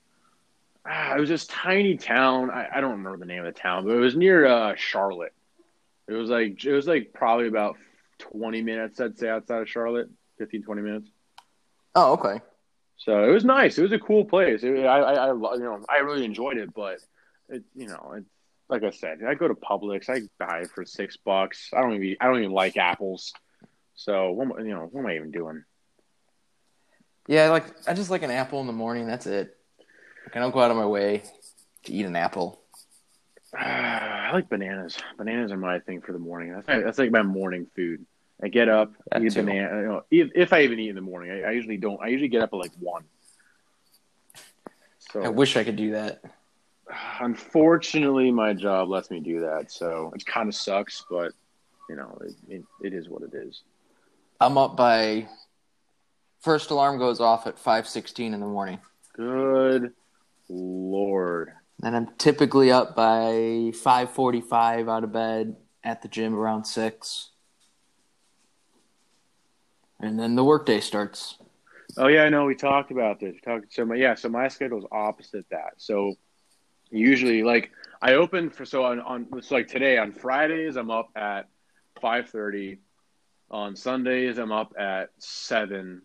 Ah, 0.86 1.14
it 1.16 1.20
was 1.20 1.28
this 1.28 1.46
tiny 1.46 1.96
town. 1.98 2.50
I, 2.50 2.68
I 2.76 2.80
don't 2.80 2.92
remember 2.92 3.18
the 3.18 3.26
name 3.26 3.44
of 3.44 3.52
the 3.52 3.60
town, 3.60 3.84
but 3.84 3.92
it 3.92 4.00
was 4.00 4.16
near 4.16 4.46
uh, 4.46 4.74
Charlotte. 4.76 5.34
It 6.06 6.12
was 6.14 6.30
like 6.30 6.64
it 6.64 6.72
was 6.72 6.86
like 6.86 7.12
probably 7.12 7.48
about 7.48 7.76
twenty 8.18 8.62
minutes, 8.62 9.00
I'd 9.00 9.18
say, 9.18 9.28
outside 9.28 9.60
of 9.62 9.68
Charlotte, 9.68 10.08
15, 10.38 10.62
20 10.62 10.82
minutes. 10.82 11.10
oh 11.94 12.12
okay 12.14 12.40
So 12.96 13.24
it 13.24 13.32
was 13.32 13.44
nice. 13.44 13.76
It 13.76 13.82
was 13.82 13.92
a 13.92 13.98
cool 13.98 14.24
place. 14.24 14.62
It, 14.62 14.86
I, 14.86 14.98
I, 15.00 15.12
I, 15.26 15.54
you 15.54 15.60
know, 15.60 15.84
I 15.88 15.98
really 15.98 16.24
enjoyed 16.24 16.56
it. 16.56 16.72
But 16.72 16.98
it, 17.48 17.62
you 17.74 17.86
know, 17.88 18.14
it, 18.16 18.24
like 18.68 18.82
I 18.82 18.90
said, 18.90 19.18
I 19.26 19.34
go 19.34 19.48
to 19.48 19.54
Publix. 19.54 20.08
I 20.08 20.22
buy 20.38 20.60
it 20.60 20.70
for 20.70 20.84
six 20.84 21.16
bucks. 21.16 21.70
I 21.72 21.80
don't 21.80 21.94
even, 21.94 22.16
I 22.20 22.26
don't 22.26 22.38
even 22.38 22.52
like 22.52 22.76
apples. 22.76 23.32
So 23.94 24.30
what, 24.32 24.44
am 24.44 24.52
I- 24.52 24.62
you 24.62 24.74
know, 24.74 24.88
what 24.90 25.00
am 25.00 25.06
I 25.06 25.16
even 25.16 25.30
doing? 25.30 25.64
yeah 27.30 27.50
like 27.50 27.66
i 27.86 27.92
just 27.92 28.08
like 28.08 28.22
an 28.22 28.30
apple 28.30 28.58
in 28.62 28.66
the 28.66 28.72
morning 28.72 29.06
that's 29.06 29.26
it 29.26 29.54
like, 30.24 30.34
i 30.34 30.40
don't 30.40 30.50
go 30.50 30.60
out 30.60 30.70
of 30.70 30.78
my 30.78 30.86
way 30.86 31.22
to 31.84 31.92
eat 31.92 32.06
an 32.06 32.16
apple 32.16 32.62
I 33.54 34.30
like 34.32 34.48
bananas. 34.48 34.96
Bananas 35.16 35.52
are 35.52 35.56
my 35.56 35.78
thing 35.78 36.00
for 36.02 36.12
the 36.12 36.18
morning. 36.18 36.52
That's, 36.52 36.66
that's 36.66 36.98
like 36.98 37.10
my 37.10 37.22
morning 37.22 37.66
food. 37.74 38.04
I 38.42 38.48
get 38.48 38.68
up, 38.68 38.92
That 39.10 39.22
eat 39.22 39.34
a 39.36 39.42
banana. 39.42 39.80
You 39.80 39.86
know, 39.88 40.02
if, 40.10 40.30
if 40.34 40.52
I 40.52 40.62
even 40.62 40.78
eat 40.78 40.90
in 40.90 40.94
the 40.94 41.00
morning, 41.00 41.30
I, 41.30 41.48
I 41.48 41.50
usually 41.52 41.78
don't. 41.78 41.98
I 42.02 42.08
usually 42.08 42.28
get 42.28 42.42
up 42.42 42.50
at 42.52 42.56
like 42.56 42.72
one. 42.78 43.04
So 45.12 45.22
i 45.22 45.28
wish 45.28 45.56
i 45.56 45.64
could 45.64 45.76
do 45.76 45.92
that 45.92 46.22
unfortunately, 47.20 48.30
my 48.30 48.52
job 48.52 48.88
lets 48.88 49.10
me 49.10 49.20
do 49.20 49.40
that. 49.40 49.70
So 49.70 50.12
it 50.14 50.24
kind 50.26 50.48
of 50.48 50.54
sucks, 50.54 51.04
but 51.10 51.32
you 51.88 51.96
know, 51.96 52.18
it, 52.22 52.34
it, 52.48 52.64
it 52.82 52.94
is 52.94 53.08
what 53.08 53.22
it 53.22 53.32
is. 53.34 53.62
i'm 54.40 54.58
up 54.58 54.76
by 54.76 55.26
first 56.40 56.70
alarm 56.70 56.98
goes 56.98 57.18
off 57.20 57.46
at 57.46 57.56
5.16 57.56 58.32
in 58.34 58.40
the 58.40 58.46
morning 58.46 58.78
Good 59.16 59.92
lord. 60.48 61.52
And 61.82 61.96
I'm 61.96 62.08
typically 62.18 62.70
up 62.70 62.94
by 62.96 63.72
five 63.82 64.10
forty-five 64.10 64.88
out 64.88 65.04
of 65.04 65.12
bed 65.12 65.56
at 65.84 66.02
the 66.02 66.08
gym 66.08 66.34
around 66.34 66.64
six, 66.64 67.30
and 70.00 70.18
then 70.18 70.34
the 70.36 70.44
workday 70.44 70.80
starts. 70.80 71.38
Oh 71.96 72.08
yeah, 72.08 72.22
I 72.24 72.28
know. 72.28 72.44
We 72.46 72.54
talked 72.56 72.90
about 72.90 73.20
this. 73.20 73.34
We 73.34 73.40
talked 73.40 73.72
so 73.72 73.84
my 73.84 73.94
yeah. 73.94 74.14
So 74.14 74.28
my 74.28 74.48
schedule 74.48 74.78
is 74.78 74.84
opposite 74.90 75.46
that. 75.50 75.74
So 75.76 76.14
usually, 76.90 77.42
like 77.42 77.70
I 78.00 78.14
open 78.14 78.50
for 78.50 78.64
so 78.64 78.84
on 78.84 79.00
on 79.00 79.26
it's 79.34 79.50
like 79.50 79.68
today 79.68 79.98
on 79.98 80.12
Fridays 80.12 80.76
I'm 80.76 80.90
up 80.90 81.10
at 81.16 81.48
five 82.00 82.28
thirty. 82.28 82.78
On 83.50 83.76
Sundays 83.76 84.36
I'm 84.36 84.52
up 84.52 84.74
at 84.78 85.08
seven, 85.18 86.02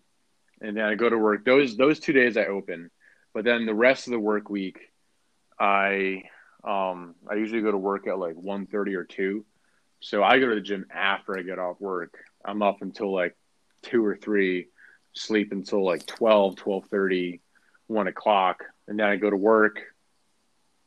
and 0.62 0.76
then 0.76 0.84
I 0.84 0.94
go 0.94 1.10
to 1.10 1.18
work. 1.18 1.44
Those 1.44 1.76
those 1.76 2.00
two 2.00 2.12
days 2.12 2.36
I 2.36 2.46
open, 2.46 2.90
but 3.34 3.44
then 3.44 3.66
the 3.66 3.74
rest 3.74 4.06
of 4.06 4.12
the 4.12 4.18
work 4.18 4.48
week, 4.48 4.78
I 5.60 6.22
um 6.66 7.14
I 7.30 7.34
usually 7.34 7.60
go 7.60 7.70
to 7.70 7.78
work 7.78 8.06
at 8.06 8.18
like 8.18 8.36
1.30 8.36 8.94
or 8.94 9.04
two. 9.04 9.44
So 10.00 10.22
I 10.22 10.38
go 10.38 10.48
to 10.48 10.54
the 10.54 10.60
gym 10.60 10.86
after 10.90 11.38
I 11.38 11.42
get 11.42 11.58
off 11.58 11.80
work. 11.80 12.14
I'm 12.44 12.62
up 12.62 12.82
until 12.82 13.12
like 13.12 13.36
two 13.82 14.04
or 14.04 14.16
three 14.16 14.68
sleep 15.14 15.52
until 15.52 15.84
like 15.84 16.04
12, 16.06 16.56
12.30, 16.56 17.40
1 17.86 18.06
o'clock, 18.08 18.64
and 18.88 18.98
then 18.98 19.06
I 19.06 19.16
go 19.16 19.30
to 19.30 19.36
work 19.36 19.80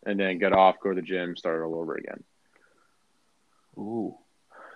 and 0.08 0.18
then 0.18 0.40
get 0.40 0.54
off, 0.54 0.80
go 0.82 0.90
to 0.90 0.96
the 0.96 1.02
gym, 1.02 1.36
start 1.36 1.62
all 1.62 1.76
over 1.76 1.96
again. 1.96 2.24
Ooh. 3.78 4.16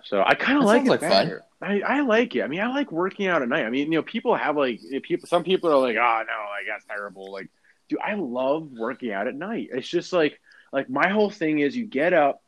So 0.04 0.22
I 0.24 0.34
kind 0.34 0.58
of 0.58 0.64
like 0.64 0.84
it 0.84 0.90
like 0.90 1.00
better. 1.00 1.42
I, 1.60 1.80
I 1.80 2.00
like 2.00 2.36
it. 2.36 2.42
I 2.42 2.48
mean, 2.48 2.60
I 2.60 2.68
like 2.68 2.92
working 2.92 3.28
out 3.28 3.40
at 3.40 3.48
night. 3.48 3.64
I 3.64 3.70
mean, 3.70 3.90
you 3.90 3.98
know, 3.98 4.02
people 4.02 4.34
have 4.34 4.56
like 4.56 4.80
people. 5.02 5.26
Some 5.28 5.42
people 5.42 5.70
are 5.70 5.78
like, 5.78 5.96
"Oh 5.96 6.22
no, 6.26 6.50
like 6.50 6.66
that's 6.68 6.84
terrible." 6.84 7.32
Like, 7.32 7.48
dude, 7.88 8.00
I 8.00 8.14
love 8.14 8.68
working 8.72 9.12
out 9.12 9.26
at 9.26 9.34
night. 9.34 9.70
It's 9.72 9.88
just 9.88 10.12
like, 10.12 10.38
like 10.72 10.90
my 10.90 11.08
whole 11.08 11.30
thing 11.30 11.60
is, 11.60 11.76
you 11.76 11.86
get 11.86 12.12
up, 12.12 12.42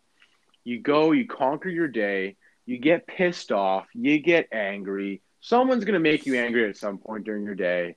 you 0.65 0.81
go, 0.81 1.13
you 1.13 1.27
conquer 1.27 1.69
your 1.69 1.89
day, 1.89 2.37
you 2.67 2.79
get 2.79 3.07
pissed 3.07 3.53
off, 3.53 3.87
you 3.95 4.19
get 4.19 4.49
angry. 4.53 5.23
Someone's 5.41 5.85
gonna 5.85 6.01
make 6.01 6.27
you 6.27 6.35
angry 6.35 6.69
at 6.69 6.77
some 6.77 6.99
point 6.99 7.25
during 7.25 7.45
your 7.45 7.55
day. 7.55 7.97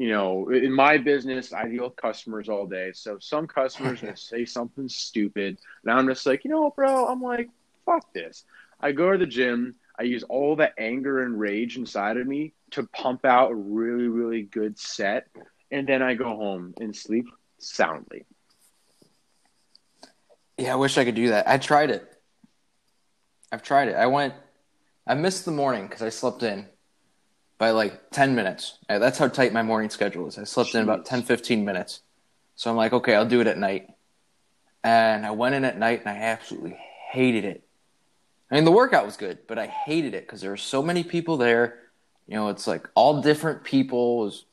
You 0.00 0.08
know, 0.08 0.48
in 0.48 0.72
my 0.72 0.96
business, 0.96 1.52
I 1.52 1.68
deal 1.68 1.84
with 1.84 1.96
customers 1.96 2.48
all 2.48 2.66
day. 2.66 2.92
So 2.94 3.18
some 3.20 3.46
customers 3.46 4.00
will 4.02 4.16
say 4.16 4.46
something 4.46 4.88
stupid, 4.88 5.58
and 5.84 5.92
I'm 5.92 6.08
just 6.08 6.24
like, 6.24 6.42
you 6.42 6.50
know, 6.50 6.70
bro, 6.70 7.06
I'm 7.06 7.20
like, 7.20 7.50
fuck 7.84 8.10
this. 8.14 8.44
I 8.80 8.92
go 8.92 9.12
to 9.12 9.18
the 9.18 9.26
gym. 9.26 9.74
I 9.98 10.04
use 10.04 10.22
all 10.22 10.56
the 10.56 10.72
anger 10.80 11.22
and 11.22 11.38
rage 11.38 11.76
inside 11.76 12.16
of 12.16 12.26
me 12.26 12.54
to 12.70 12.84
pump 12.84 13.26
out 13.26 13.50
a 13.50 13.54
really, 13.54 14.08
really 14.08 14.40
good 14.40 14.78
set. 14.78 15.26
And 15.70 15.86
then 15.86 16.00
I 16.00 16.14
go 16.14 16.34
home 16.34 16.72
and 16.80 16.96
sleep 16.96 17.26
soundly. 17.58 18.24
Yeah, 20.56 20.72
I 20.72 20.76
wish 20.76 20.96
I 20.96 21.04
could 21.04 21.14
do 21.14 21.28
that. 21.28 21.46
I 21.46 21.58
tried 21.58 21.90
it. 21.90 22.10
I've 23.52 23.62
tried 23.62 23.88
it. 23.88 23.96
I 23.96 24.06
went. 24.06 24.32
I 25.06 25.12
missed 25.12 25.44
the 25.44 25.50
morning 25.50 25.88
because 25.88 26.00
I 26.00 26.08
slept 26.08 26.42
in 26.42 26.64
by 27.60 27.72
like 27.72 28.10
10 28.10 28.34
minutes. 28.34 28.78
Uh, 28.88 28.98
That's 28.98 29.18
how 29.18 29.28
tight 29.28 29.52
my 29.52 29.62
morning 29.62 29.90
schedule 29.90 30.26
is. 30.26 30.38
I 30.38 30.44
slept 30.44 30.74
in 30.74 30.82
about 30.82 31.04
Jeez. 31.04 31.10
10, 31.10 31.22
15 31.24 31.64
minutes. 31.64 32.00
So 32.56 32.70
I'm 32.70 32.76
like, 32.76 32.94
okay, 32.94 33.14
I'll 33.14 33.26
do 33.28 33.42
it 33.42 33.46
at 33.46 33.58
night. 33.58 33.90
And 34.82 35.26
I 35.26 35.32
went 35.32 35.54
in 35.54 35.66
at 35.66 35.78
night 35.78 36.00
and 36.00 36.08
I 36.08 36.22
absolutely 36.22 36.78
hated 37.12 37.44
it. 37.44 37.62
I 38.50 38.54
mean, 38.54 38.64
the 38.64 38.72
workout 38.72 39.04
was 39.04 39.18
good, 39.18 39.40
but 39.46 39.58
I 39.58 39.66
hated 39.66 40.14
it 40.14 40.26
because 40.26 40.40
there 40.40 40.50
were 40.50 40.56
so 40.56 40.82
many 40.82 41.04
people 41.04 41.36
there. 41.36 41.78
You 42.26 42.36
know, 42.36 42.48
it's 42.48 42.66
like 42.66 42.88
all 42.94 43.20
different 43.20 43.62
people. 43.62 44.22
It 44.22 44.24
was 44.24 44.44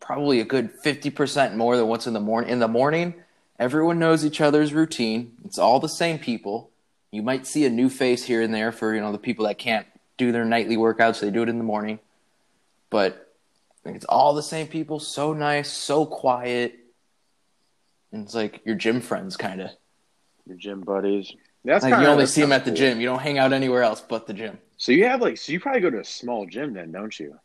probably 0.00 0.40
a 0.40 0.44
good 0.44 0.70
50% 0.84 1.54
more 1.54 1.76
than 1.76 1.86
what's 1.86 2.08
in 2.08 2.14
the 2.14 2.20
morning. 2.20 2.50
In 2.50 2.58
the 2.58 2.68
morning, 2.68 3.14
everyone 3.60 4.00
knows 4.00 4.24
each 4.24 4.40
other's 4.40 4.74
routine. 4.74 5.36
It's 5.44 5.58
all 5.58 5.78
the 5.78 5.88
same 5.88 6.18
people. 6.18 6.70
You 7.12 7.22
might 7.22 7.46
see 7.46 7.64
a 7.64 7.70
new 7.70 7.88
face 7.88 8.24
here 8.24 8.42
and 8.42 8.52
there 8.52 8.72
for, 8.72 8.92
you 8.92 9.00
know, 9.00 9.12
the 9.12 9.18
people 9.18 9.46
that 9.46 9.56
can't 9.56 9.86
do 10.18 10.32
their 10.32 10.44
nightly 10.44 10.76
workouts. 10.76 11.20
They 11.20 11.30
do 11.30 11.42
it 11.44 11.48
in 11.48 11.58
the 11.58 11.64
morning. 11.64 12.00
But 12.90 13.32
like, 13.84 13.94
it's 13.96 14.04
all 14.04 14.34
the 14.34 14.42
same 14.42 14.66
people. 14.66 15.00
So 15.00 15.32
nice, 15.32 15.70
so 15.70 16.06
quiet. 16.06 16.74
And 18.12 18.24
it's 18.24 18.34
like 18.34 18.62
your 18.64 18.76
gym 18.76 19.00
friends, 19.00 19.36
kind 19.36 19.60
of. 19.60 19.70
Your 20.46 20.56
gym 20.56 20.80
buddies. 20.80 21.32
That's 21.64 21.82
Like 21.82 21.90
you 21.90 21.96
kinda- 21.96 22.10
only 22.12 22.26
see 22.26 22.40
them 22.40 22.52
at 22.52 22.64
the 22.64 22.70
cool. 22.70 22.76
gym. 22.78 23.00
You 23.00 23.06
don't 23.08 23.18
hang 23.20 23.38
out 23.38 23.52
anywhere 23.52 23.82
else 23.82 24.00
but 24.00 24.26
the 24.26 24.34
gym. 24.34 24.58
So 24.76 24.92
you 24.92 25.04
have 25.06 25.20
like, 25.20 25.36
so 25.38 25.52
you 25.52 25.58
probably 25.60 25.80
go 25.80 25.90
to 25.90 26.00
a 26.00 26.04
small 26.04 26.46
gym 26.46 26.72
then, 26.74 26.92
don't 26.92 27.18
you? 27.18 27.38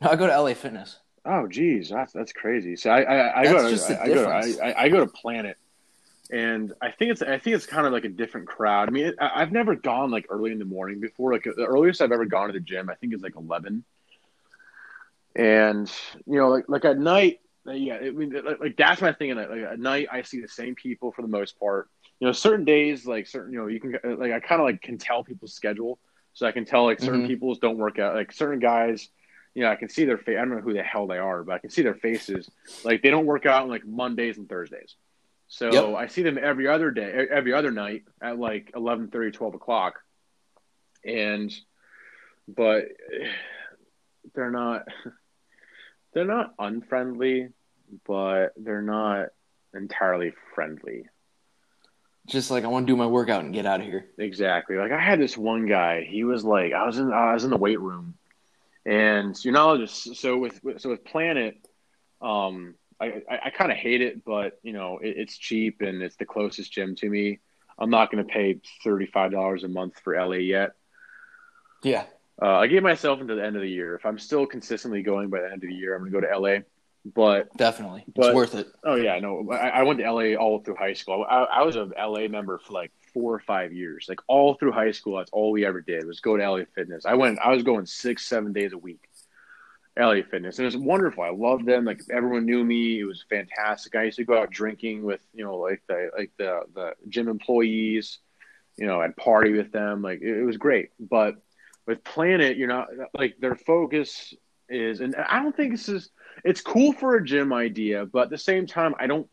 No, 0.00 0.10
I 0.10 0.16
go 0.16 0.26
to 0.26 0.32
LA 0.40 0.54
Fitness. 0.54 0.98
Oh, 1.24 1.48
geez, 1.48 1.88
that's 1.88 2.12
that's 2.12 2.32
crazy. 2.32 2.76
So 2.76 2.90
I 2.90 3.00
I, 3.02 3.40
I 3.40 3.44
go 3.46 3.68
to 3.76 3.98
I, 3.98 4.02
I 4.04 4.06
go 4.08 4.14
to. 4.14 4.64
I, 4.64 4.82
I 4.84 4.88
go 4.90 5.00
to 5.00 5.06
Planet, 5.10 5.56
and 6.30 6.72
I 6.80 6.92
think 6.92 7.10
it's 7.10 7.22
I 7.22 7.38
think 7.38 7.56
it's 7.56 7.66
kind 7.66 7.84
of 7.84 7.92
like 7.92 8.04
a 8.04 8.08
different 8.08 8.46
crowd. 8.46 8.88
I 8.88 8.92
mean, 8.92 9.06
it, 9.06 9.16
I've 9.18 9.50
never 9.50 9.74
gone 9.74 10.12
like 10.12 10.26
early 10.28 10.52
in 10.52 10.60
the 10.60 10.64
morning 10.64 11.00
before. 11.00 11.32
Like 11.32 11.42
the 11.42 11.64
earliest 11.66 12.00
I've 12.00 12.12
ever 12.12 12.26
gone 12.26 12.46
to 12.46 12.52
the 12.52 12.60
gym, 12.60 12.88
I 12.88 12.94
think 12.94 13.12
is 13.12 13.22
like 13.22 13.34
eleven. 13.34 13.82
And 15.36 15.90
you 16.26 16.38
know, 16.38 16.48
like 16.48 16.64
like 16.66 16.84
at 16.86 16.98
night, 16.98 17.40
uh, 17.68 17.72
yeah, 17.72 17.96
I 17.96 18.10
mean, 18.10 18.32
like, 18.32 18.58
like 18.58 18.76
that's 18.76 19.02
my 19.02 19.12
thing. 19.12 19.32
And 19.32 19.40
Like 19.40 19.60
at 19.72 19.78
night, 19.78 20.08
I 20.10 20.22
see 20.22 20.40
the 20.40 20.48
same 20.48 20.74
people 20.74 21.12
for 21.12 21.20
the 21.22 21.28
most 21.28 21.58
part. 21.60 21.88
You 22.20 22.26
know, 22.26 22.32
certain 22.32 22.64
days, 22.64 23.06
like 23.06 23.26
certain, 23.26 23.52
you 23.52 23.58
know, 23.58 23.66
you 23.66 23.78
can 23.78 23.92
like 24.18 24.32
I 24.32 24.40
kind 24.40 24.60
of 24.62 24.66
like 24.66 24.80
can 24.80 24.96
tell 24.96 25.22
people's 25.22 25.52
schedule, 25.52 25.98
so 26.32 26.46
I 26.46 26.52
can 26.52 26.64
tell 26.64 26.84
like 26.84 27.00
certain 27.00 27.22
Mhm. 27.22 27.26
people's 27.26 27.58
don't 27.58 27.76
work 27.76 27.98
out. 27.98 28.14
Like 28.14 28.32
certain 28.32 28.60
guys, 28.60 29.10
you 29.54 29.62
know, 29.62 29.70
I 29.70 29.76
can 29.76 29.90
see 29.90 30.06
their 30.06 30.16
face. 30.16 30.36
I 30.38 30.40
don't 30.40 30.50
know 30.50 30.60
who 30.62 30.72
the 30.72 30.82
hell 30.82 31.06
they 31.06 31.18
are, 31.18 31.44
but 31.44 31.54
I 31.54 31.58
can 31.58 31.68
see 31.70 31.82
their 31.82 31.94
faces. 31.94 32.48
Like 32.82 33.02
they 33.02 33.10
don't 33.10 33.26
work 33.26 33.44
out 33.44 33.64
on 33.64 33.68
like 33.68 33.84
Mondays 33.86 34.38
and 34.38 34.48
Thursdays. 34.48 34.94
So 35.48 35.72
Yep. 35.72 35.96
I 35.96 36.06
see 36.06 36.22
them 36.22 36.38
every 36.42 36.66
other 36.68 36.90
day, 36.90 37.26
every 37.30 37.52
other 37.52 37.70
night 37.70 38.04
at 38.22 38.38
like 38.38 38.72
11, 38.74 39.10
12 39.10 39.54
o'clock. 39.54 40.00
And, 41.04 41.54
but 42.48 42.86
they're 44.34 44.50
not, 44.50 44.88
they're 46.16 46.24
not 46.24 46.54
unfriendly, 46.58 47.50
but 48.06 48.54
they're 48.56 48.80
not 48.80 49.26
entirely 49.74 50.32
friendly. 50.54 51.04
Just 52.26 52.50
like 52.50 52.64
I 52.64 52.68
want 52.68 52.86
to 52.86 52.92
do 52.92 52.96
my 52.96 53.06
workout 53.06 53.44
and 53.44 53.52
get 53.52 53.66
out 53.66 53.80
of 53.80 53.86
here. 53.86 54.06
Exactly. 54.16 54.76
Like 54.76 54.92
I 54.92 54.98
had 54.98 55.20
this 55.20 55.36
one 55.36 55.66
guy. 55.66 56.04
He 56.08 56.24
was 56.24 56.42
like, 56.42 56.72
I 56.72 56.86
was 56.86 56.96
in, 56.96 57.12
I 57.12 57.34
was 57.34 57.44
in 57.44 57.50
the 57.50 57.58
weight 57.58 57.78
room, 57.78 58.14
and 58.86 59.36
you're 59.44 59.52
not 59.52 59.78
just 59.78 60.16
so 60.16 60.38
with 60.38 60.58
so 60.78 60.88
with 60.88 61.04
Planet. 61.04 61.58
Um, 62.22 62.76
I 62.98 63.22
I, 63.30 63.38
I 63.44 63.50
kind 63.50 63.70
of 63.70 63.76
hate 63.76 64.00
it, 64.00 64.24
but 64.24 64.58
you 64.62 64.72
know 64.72 64.98
it, 65.02 65.18
it's 65.18 65.36
cheap 65.36 65.82
and 65.82 66.00
it's 66.02 66.16
the 66.16 66.24
closest 66.24 66.72
gym 66.72 66.96
to 66.96 67.10
me. 67.10 67.40
I'm 67.78 67.90
not 67.90 68.10
going 68.10 68.26
to 68.26 68.32
pay 68.32 68.58
thirty 68.82 69.06
five 69.06 69.32
dollars 69.32 69.64
a 69.64 69.68
month 69.68 70.00
for 70.02 70.18
LA 70.18 70.36
yet. 70.36 70.72
Yeah. 71.82 72.04
Uh, 72.40 72.58
I 72.58 72.66
gave 72.66 72.82
myself 72.82 73.20
until 73.20 73.36
the 73.36 73.44
end 73.44 73.56
of 73.56 73.62
the 73.62 73.70
year. 73.70 73.94
If 73.94 74.04
I'm 74.04 74.18
still 74.18 74.46
consistently 74.46 75.02
going 75.02 75.30
by 75.30 75.40
the 75.40 75.46
end 75.46 75.62
of 75.64 75.68
the 75.68 75.74
year, 75.74 75.94
I'm 75.94 76.02
going 76.02 76.12
to 76.12 76.20
go 76.20 76.26
to 76.26 76.38
LA. 76.38 76.58
But 77.14 77.56
Definitely. 77.56 78.04
It's 78.14 78.34
worth 78.34 78.54
it. 78.54 78.68
Oh 78.84 78.96
yeah, 78.96 79.18
no. 79.20 79.48
I, 79.52 79.68
I 79.68 79.82
went 79.84 80.00
to 80.00 80.10
LA 80.10 80.34
all 80.34 80.58
through 80.58 80.74
high 80.74 80.92
school. 80.92 81.24
I, 81.28 81.44
I 81.44 81.62
was 81.62 81.76
a 81.76 81.88
LA 81.96 82.26
member 82.28 82.58
for 82.58 82.72
like 82.72 82.90
four 83.14 83.32
or 83.32 83.38
five 83.38 83.72
years. 83.72 84.06
Like 84.08 84.20
all 84.26 84.54
through 84.54 84.72
high 84.72 84.90
school, 84.90 85.16
that's 85.18 85.30
all 85.30 85.52
we 85.52 85.64
ever 85.64 85.80
did 85.80 86.04
was 86.04 86.20
go 86.20 86.36
to 86.36 86.50
LA 86.50 86.64
Fitness. 86.74 87.06
I 87.06 87.14
went. 87.14 87.38
I 87.38 87.52
was 87.52 87.62
going 87.62 87.86
six, 87.86 88.26
seven 88.26 88.52
days 88.52 88.72
a 88.72 88.78
week. 88.78 89.08
LA 89.98 90.20
Fitness, 90.28 90.58
and 90.58 90.64
it 90.64 90.66
was 90.66 90.76
wonderful. 90.76 91.22
I 91.22 91.30
loved 91.30 91.64
them. 91.64 91.84
Like 91.84 92.00
everyone 92.10 92.44
knew 92.44 92.64
me. 92.64 93.00
It 93.00 93.04
was 93.04 93.24
fantastic. 93.30 93.94
I 93.94 94.02
used 94.02 94.18
to 94.18 94.24
go 94.24 94.38
out 94.38 94.50
drinking 94.50 95.04
with 95.04 95.20
you 95.32 95.44
know 95.44 95.56
like 95.56 95.82
the 95.88 96.10
like 96.16 96.32
the 96.38 96.62
the 96.74 96.94
gym 97.08 97.28
employees. 97.28 98.18
You 98.76 98.86
know, 98.86 99.00
I'd 99.00 99.16
party 99.16 99.52
with 99.52 99.72
them. 99.72 100.02
Like 100.02 100.20
it, 100.20 100.38
it 100.38 100.44
was 100.44 100.58
great. 100.58 100.90
But 100.98 101.36
with 101.86 102.04
Planet, 102.04 102.56
you're 102.56 102.68
not 102.68 102.88
like 103.14 103.36
their 103.38 103.54
focus 103.54 104.34
is, 104.68 105.00
and 105.00 105.14
I 105.14 105.42
don't 105.42 105.56
think 105.56 105.72
this 105.72 105.88
is 105.88 106.10
it's 106.44 106.60
cool 106.60 106.92
for 106.92 107.16
a 107.16 107.24
gym 107.24 107.52
idea, 107.52 108.04
but 108.06 108.24
at 108.24 108.30
the 108.30 108.38
same 108.38 108.66
time, 108.66 108.94
I 108.98 109.06
don't 109.06 109.28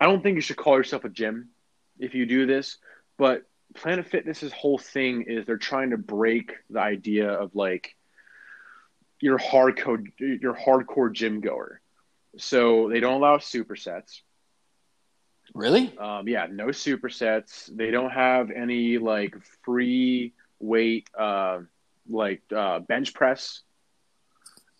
I 0.00 0.06
don't 0.06 0.22
think 0.22 0.34
you 0.34 0.40
should 0.40 0.56
call 0.56 0.76
yourself 0.76 1.04
a 1.04 1.08
gym 1.08 1.50
if 1.98 2.14
you 2.14 2.26
do 2.26 2.46
this. 2.46 2.78
But 3.16 3.44
Planet 3.74 4.06
Fitness's 4.06 4.52
whole 4.52 4.78
thing 4.78 5.22
is 5.22 5.46
they're 5.46 5.56
trying 5.56 5.90
to 5.90 5.96
break 5.96 6.52
the 6.68 6.80
idea 6.80 7.30
of 7.30 7.54
like 7.54 7.96
your 9.20 9.38
hardcore 9.38 10.04
your 10.18 10.54
hardcore 10.54 11.12
gym 11.12 11.40
goer. 11.40 11.80
So 12.38 12.88
they 12.90 13.00
don't 13.00 13.14
allow 13.14 13.38
supersets. 13.38 14.20
Really? 15.54 15.96
Um, 15.96 16.28
yeah, 16.28 16.48
no 16.50 16.66
supersets. 16.66 17.74
They 17.74 17.90
don't 17.90 18.10
have 18.10 18.50
any 18.50 18.98
like 18.98 19.34
free 19.64 20.34
weight, 20.60 21.08
uh, 21.18 21.60
like 22.08 22.42
uh, 22.54 22.80
bench 22.80 23.14
press. 23.14 23.62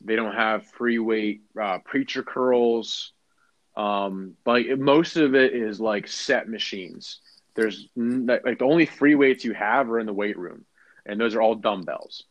They 0.05 0.17
don't 0.17 0.35
have 0.35 0.67
free 0.67 0.99
weight 0.99 1.43
uh, 1.61 1.79
preacher 1.85 2.23
curls. 2.23 3.13
Um, 3.77 4.37
but 4.45 4.53
like, 4.67 4.79
most 4.79 5.17
of 5.17 5.35
it 5.35 5.55
is 5.55 5.81
like 5.81 6.09
set 6.09 6.49
machines. 6.49 7.21
There's 7.55 7.89
like, 7.97 8.59
the 8.59 8.65
only 8.65 8.87
free 8.87 9.15
weights 9.15 9.45
you 9.45 9.55
have 9.55 9.91
are 9.91 9.99
in 9.99 10.07
the 10.07 10.13
weight 10.13 10.39
room, 10.39 10.65
and 11.07 11.21
those 11.21 11.35
are 11.35 11.43
all 11.43 11.55
dumbbells. 11.55 12.25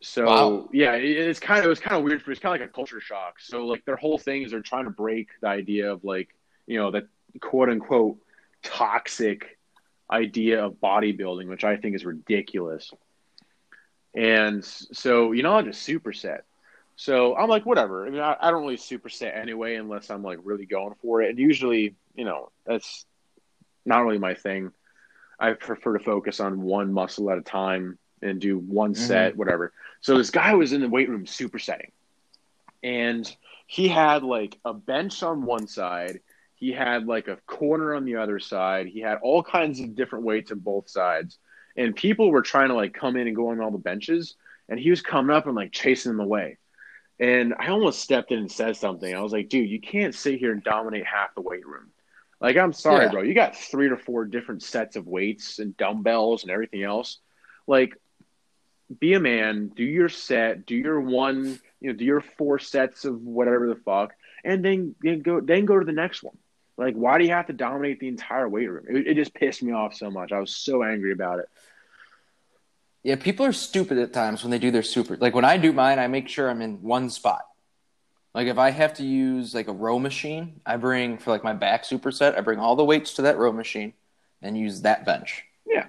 So 0.00 0.26
Wow. 0.26 0.68
yeah, 0.72 0.94
it, 0.94 1.04
it's 1.04 1.40
kind 1.40 1.60
of 1.60 1.66
it 1.66 1.68
was 1.68 1.80
kind 1.80 1.96
of 1.96 2.04
weird. 2.04 2.22
It's 2.26 2.40
kind 2.40 2.54
of 2.54 2.60
like 2.60 2.68
a 2.68 2.72
culture 2.72 3.00
shock. 3.00 3.40
So 3.40 3.66
like 3.66 3.84
their 3.84 3.96
whole 3.96 4.18
thing 4.18 4.42
is 4.42 4.50
they're 4.50 4.60
trying 4.60 4.84
to 4.84 4.90
break 4.90 5.28
the 5.40 5.48
idea 5.48 5.92
of 5.92 6.04
like 6.04 6.28
you 6.66 6.78
know 6.78 6.90
that 6.90 7.04
quote 7.40 7.70
unquote 7.70 8.18
toxic 8.62 9.58
idea 10.14 10.64
of 10.64 10.74
bodybuilding, 10.74 11.48
which 11.48 11.64
I 11.64 11.76
think 11.76 11.96
is 11.96 12.04
ridiculous. 12.04 12.90
And 14.14 14.64
so 14.64 15.32
you 15.32 15.42
know, 15.42 15.54
I 15.54 15.62
just 15.62 15.86
superset. 15.86 16.40
So 16.96 17.36
I'm 17.36 17.48
like, 17.48 17.66
whatever. 17.66 18.06
I 18.06 18.10
mean, 18.10 18.20
I, 18.20 18.36
I 18.40 18.50
don't 18.50 18.62
really 18.62 18.76
superset 18.76 19.36
anyway, 19.36 19.74
unless 19.74 20.10
I'm 20.10 20.22
like 20.22 20.38
really 20.44 20.66
going 20.66 20.94
for 21.02 21.22
it. 21.22 21.30
And 21.30 21.38
usually, 21.38 21.96
you 22.14 22.24
know, 22.24 22.50
that's 22.64 23.04
not 23.84 24.04
really 24.04 24.18
my 24.18 24.34
thing. 24.34 24.70
I 25.38 25.52
prefer 25.54 25.98
to 25.98 26.04
focus 26.04 26.38
on 26.38 26.62
one 26.62 26.92
muscle 26.92 27.30
at 27.30 27.38
a 27.38 27.42
time 27.42 27.98
and 28.22 28.40
do 28.40 28.58
one 28.58 28.94
mm-hmm. 28.94 29.02
set, 29.02 29.36
whatever. 29.36 29.72
So 30.00 30.16
this 30.16 30.30
guy 30.30 30.54
was 30.54 30.72
in 30.72 30.80
the 30.80 30.88
weight 30.88 31.08
room 31.08 31.24
supersetting, 31.24 31.90
and 32.82 33.30
he 33.66 33.88
had 33.88 34.22
like 34.22 34.58
a 34.64 34.72
bench 34.72 35.22
on 35.22 35.44
one 35.44 35.66
side. 35.66 36.20
He 36.54 36.72
had 36.72 37.06
like 37.06 37.28
a 37.28 37.36
corner 37.46 37.94
on 37.94 38.04
the 38.04 38.16
other 38.16 38.38
side. 38.38 38.86
He 38.86 39.00
had 39.00 39.18
all 39.22 39.42
kinds 39.42 39.80
of 39.80 39.94
different 39.94 40.24
weights 40.24 40.52
on 40.52 40.60
both 40.60 40.88
sides. 40.88 41.38
And 41.76 41.94
people 41.96 42.30
were 42.30 42.42
trying 42.42 42.68
to 42.68 42.74
like 42.74 42.94
come 42.94 43.16
in 43.16 43.26
and 43.26 43.36
go 43.36 43.48
on 43.48 43.60
all 43.60 43.70
the 43.70 43.78
benches. 43.78 44.34
And 44.68 44.78
he 44.78 44.90
was 44.90 45.02
coming 45.02 45.34
up 45.34 45.46
and 45.46 45.56
like 45.56 45.72
chasing 45.72 46.12
them 46.12 46.20
away. 46.20 46.58
And 47.20 47.54
I 47.58 47.68
almost 47.68 48.00
stepped 48.00 48.32
in 48.32 48.38
and 48.38 48.50
said 48.50 48.76
something. 48.76 49.14
I 49.14 49.20
was 49.20 49.32
like, 49.32 49.48
dude, 49.48 49.68
you 49.68 49.80
can't 49.80 50.14
sit 50.14 50.38
here 50.38 50.52
and 50.52 50.62
dominate 50.62 51.06
half 51.06 51.34
the 51.34 51.42
weight 51.42 51.66
room. 51.66 51.90
Like, 52.40 52.56
I'm 52.56 52.72
sorry, 52.72 53.06
Yeah. 53.06 53.10
bro. 53.10 53.22
You 53.22 53.34
got 53.34 53.56
three 53.56 53.88
or 53.88 53.96
four 53.96 54.24
different 54.24 54.62
sets 54.62 54.96
of 54.96 55.06
weights 55.06 55.58
and 55.58 55.76
dumbbells 55.76 56.42
and 56.42 56.50
everything 56.50 56.82
else. 56.82 57.18
Like, 57.66 57.96
be 59.00 59.14
a 59.14 59.20
man, 59.20 59.68
do 59.68 59.82
your 59.84 60.08
set, 60.08 60.66
do 60.66 60.74
your 60.74 61.00
one, 61.00 61.58
you 61.80 61.90
know, 61.90 61.96
do 61.96 62.04
your 62.04 62.20
four 62.20 62.58
sets 62.58 63.04
of 63.04 63.22
whatever 63.22 63.68
the 63.68 63.76
fuck, 63.76 64.12
and 64.44 64.64
then, 64.64 64.94
then 65.00 65.20
go 65.20 65.40
then 65.40 65.64
go 65.64 65.78
to 65.78 65.86
the 65.86 65.92
next 65.92 66.22
one. 66.22 66.36
Like, 66.76 66.94
why 66.94 67.18
do 67.18 67.24
you 67.24 67.30
have 67.30 67.46
to 67.46 67.52
dominate 67.52 68.00
the 68.00 68.08
entire 68.08 68.48
weight 68.48 68.68
room? 68.68 68.84
It, 68.88 69.06
it 69.06 69.14
just 69.14 69.34
pissed 69.34 69.62
me 69.62 69.72
off 69.72 69.94
so 69.94 70.10
much. 70.10 70.32
I 70.32 70.40
was 70.40 70.54
so 70.54 70.82
angry 70.82 71.12
about 71.12 71.38
it. 71.38 71.48
Yeah, 73.04 73.16
people 73.16 73.44
are 73.46 73.52
stupid 73.52 73.98
at 73.98 74.12
times 74.12 74.42
when 74.42 74.50
they 74.50 74.58
do 74.58 74.70
their 74.70 74.82
super. 74.82 75.16
Like 75.16 75.34
when 75.34 75.44
I 75.44 75.56
do 75.56 75.72
mine, 75.72 75.98
I 75.98 76.06
make 76.06 76.28
sure 76.28 76.48
I'm 76.48 76.62
in 76.62 76.82
one 76.82 77.10
spot. 77.10 77.42
Like 78.34 78.48
if 78.48 78.58
I 78.58 78.70
have 78.70 78.94
to 78.94 79.04
use 79.04 79.54
like 79.54 79.68
a 79.68 79.72
row 79.72 79.98
machine, 79.98 80.60
I 80.66 80.76
bring 80.78 81.18
for 81.18 81.30
like 81.30 81.44
my 81.44 81.52
back 81.52 81.84
superset, 81.84 82.36
I 82.36 82.40
bring 82.40 82.58
all 82.58 82.76
the 82.76 82.84
weights 82.84 83.14
to 83.14 83.22
that 83.22 83.38
row 83.38 83.52
machine 83.52 83.92
and 84.42 84.58
use 84.58 84.80
that 84.82 85.04
bench. 85.04 85.44
Yeah. 85.66 85.86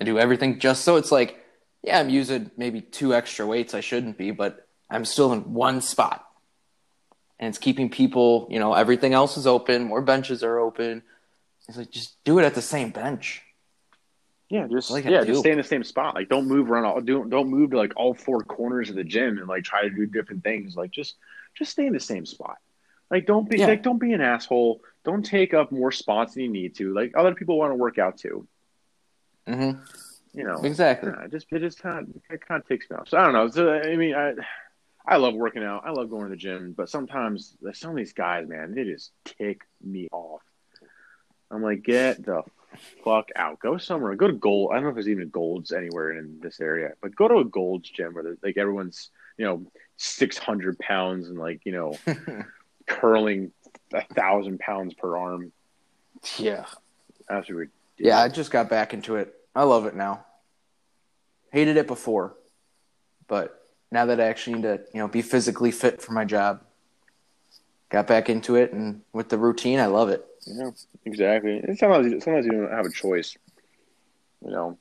I 0.00 0.04
do 0.04 0.18
everything 0.18 0.58
just 0.58 0.84
so 0.84 0.96
it's 0.96 1.12
like, 1.12 1.44
yeah, 1.82 1.98
I'm 1.98 2.08
using 2.08 2.50
maybe 2.56 2.80
two 2.80 3.12
extra 3.12 3.44
weights 3.44 3.74
I 3.74 3.80
shouldn't 3.80 4.16
be, 4.16 4.30
but 4.30 4.66
I'm 4.88 5.04
still 5.04 5.32
in 5.32 5.52
one 5.52 5.80
spot. 5.80 6.24
And 7.42 7.48
it's 7.48 7.58
keeping 7.58 7.90
people, 7.90 8.46
you 8.52 8.60
know, 8.60 8.72
everything 8.72 9.14
else 9.14 9.36
is 9.36 9.48
open, 9.48 9.82
more 9.82 10.00
benches 10.00 10.44
are 10.44 10.60
open. 10.60 11.02
It's 11.68 11.76
like 11.76 11.90
just 11.90 12.22
do 12.22 12.38
it 12.38 12.44
at 12.44 12.54
the 12.54 12.62
same 12.62 12.90
bench. 12.90 13.42
Yeah, 14.48 14.68
just 14.70 14.92
Like 14.92 15.04
yeah, 15.04 15.24
just 15.24 15.40
stay 15.40 15.50
in 15.50 15.56
the 15.56 15.64
same 15.64 15.82
spot. 15.82 16.14
Like, 16.14 16.28
don't 16.28 16.46
move 16.46 16.70
around. 16.70 16.84
All, 16.84 17.00
don't 17.00 17.30
don't 17.30 17.48
move 17.50 17.72
to 17.72 17.78
like 17.78 17.94
all 17.96 18.14
four 18.14 18.44
corners 18.44 18.90
of 18.90 18.94
the 18.94 19.02
gym 19.02 19.38
and 19.38 19.48
like 19.48 19.64
try 19.64 19.82
to 19.82 19.90
do 19.90 20.06
different 20.06 20.44
things. 20.44 20.76
Like, 20.76 20.92
just 20.92 21.16
just 21.58 21.72
stay 21.72 21.84
in 21.84 21.92
the 21.92 21.98
same 21.98 22.26
spot. 22.26 22.58
Like, 23.10 23.26
don't 23.26 23.50
be 23.50 23.58
Yeah. 23.58 23.66
like 23.66 23.82
don't 23.82 23.98
be 23.98 24.12
an 24.12 24.20
asshole. 24.20 24.80
Don't 25.04 25.24
take 25.24 25.52
up 25.52 25.72
more 25.72 25.90
spots 25.90 26.34
than 26.34 26.44
you 26.44 26.48
need 26.48 26.76
to. 26.76 26.94
Like, 26.94 27.14
other 27.16 27.34
people 27.34 27.58
want 27.58 27.72
to 27.72 27.76
work 27.76 27.98
out 27.98 28.18
too. 28.18 28.46
Mm-hmm. 29.48 29.80
You 30.38 30.44
know, 30.44 30.60
Exactly. 30.62 31.10
Yeah, 31.10 31.24
it 31.24 31.32
just 31.32 31.46
it 31.50 31.58
just 31.58 31.82
kind 31.82 32.06
of 32.08 32.22
it 32.30 32.46
kind 32.46 32.62
of 32.62 32.68
takes 32.68 32.88
me 32.88 32.98
off. 32.98 33.08
So 33.08 33.18
I 33.18 33.24
don't 33.24 33.32
know. 33.32 33.48
So, 33.48 33.68
I 33.68 33.96
mean, 33.96 34.14
I 34.14 34.34
I 35.06 35.16
love 35.16 35.34
working 35.34 35.64
out. 35.64 35.82
I 35.84 35.90
love 35.90 36.10
going 36.10 36.24
to 36.24 36.30
the 36.30 36.36
gym, 36.36 36.74
but 36.76 36.88
sometimes 36.88 37.56
like, 37.60 37.74
some 37.74 37.90
of 37.90 37.96
these 37.96 38.12
guys, 38.12 38.48
man, 38.48 38.74
they 38.74 38.84
just 38.84 39.10
tick 39.24 39.62
me 39.82 40.08
off. 40.12 40.42
I'm 41.50 41.62
like, 41.62 41.82
get 41.82 42.24
the 42.24 42.42
fuck 43.04 43.28
out. 43.36 43.58
Go 43.58 43.78
somewhere. 43.78 44.14
Go 44.14 44.28
to 44.28 44.32
Gold. 44.32 44.70
I 44.70 44.76
don't 44.76 44.84
know 44.84 44.88
if 44.90 44.94
there's 44.94 45.08
even 45.08 45.24
a 45.24 45.26
Gold's 45.26 45.72
anywhere 45.72 46.12
in 46.18 46.38
this 46.40 46.60
area, 46.60 46.92
but 47.00 47.16
go 47.16 47.28
to 47.28 47.38
a 47.38 47.44
Gold's 47.44 47.90
gym 47.90 48.14
where 48.14 48.36
like 48.42 48.56
everyone's 48.56 49.10
you 49.36 49.44
know 49.44 49.66
600 49.96 50.78
pounds 50.78 51.28
and 51.28 51.38
like 51.38 51.60
you 51.64 51.72
know 51.72 51.98
curling 52.86 53.52
a 53.92 54.04
thousand 54.14 54.60
pounds 54.60 54.94
per 54.94 55.16
arm. 55.16 55.52
Yeah. 56.38 56.66
We. 57.48 57.68
Yeah, 57.98 58.20
I 58.20 58.28
just 58.28 58.50
got 58.50 58.68
back 58.68 58.94
into 58.94 59.16
it. 59.16 59.34
I 59.54 59.64
love 59.64 59.86
it 59.86 59.94
now. 59.94 60.24
Hated 61.52 61.76
it 61.76 61.86
before, 61.86 62.34
but 63.26 63.61
now 63.92 64.06
that 64.06 64.20
I 64.20 64.24
actually 64.24 64.54
need 64.54 64.62
to, 64.62 64.80
you 64.92 65.00
know, 65.00 65.06
be 65.06 65.22
physically 65.22 65.70
fit 65.70 66.00
for 66.02 66.12
my 66.12 66.24
job, 66.24 66.62
got 67.90 68.06
back 68.06 68.28
into 68.30 68.56
it, 68.56 68.72
and 68.72 69.02
with 69.12 69.28
the 69.28 69.38
routine, 69.38 69.78
I 69.78 69.86
love 69.86 70.08
it. 70.08 70.26
Yeah, 70.46 70.70
exactly. 71.04 71.58
And 71.58 71.78
sometimes, 71.78 72.10
you- 72.10 72.20
sometimes 72.20 72.46
you 72.46 72.52
don't 72.52 72.70
have 72.72 72.86
a 72.86 72.90
choice. 72.90 73.36
You 74.44 74.50
know, 74.50 74.78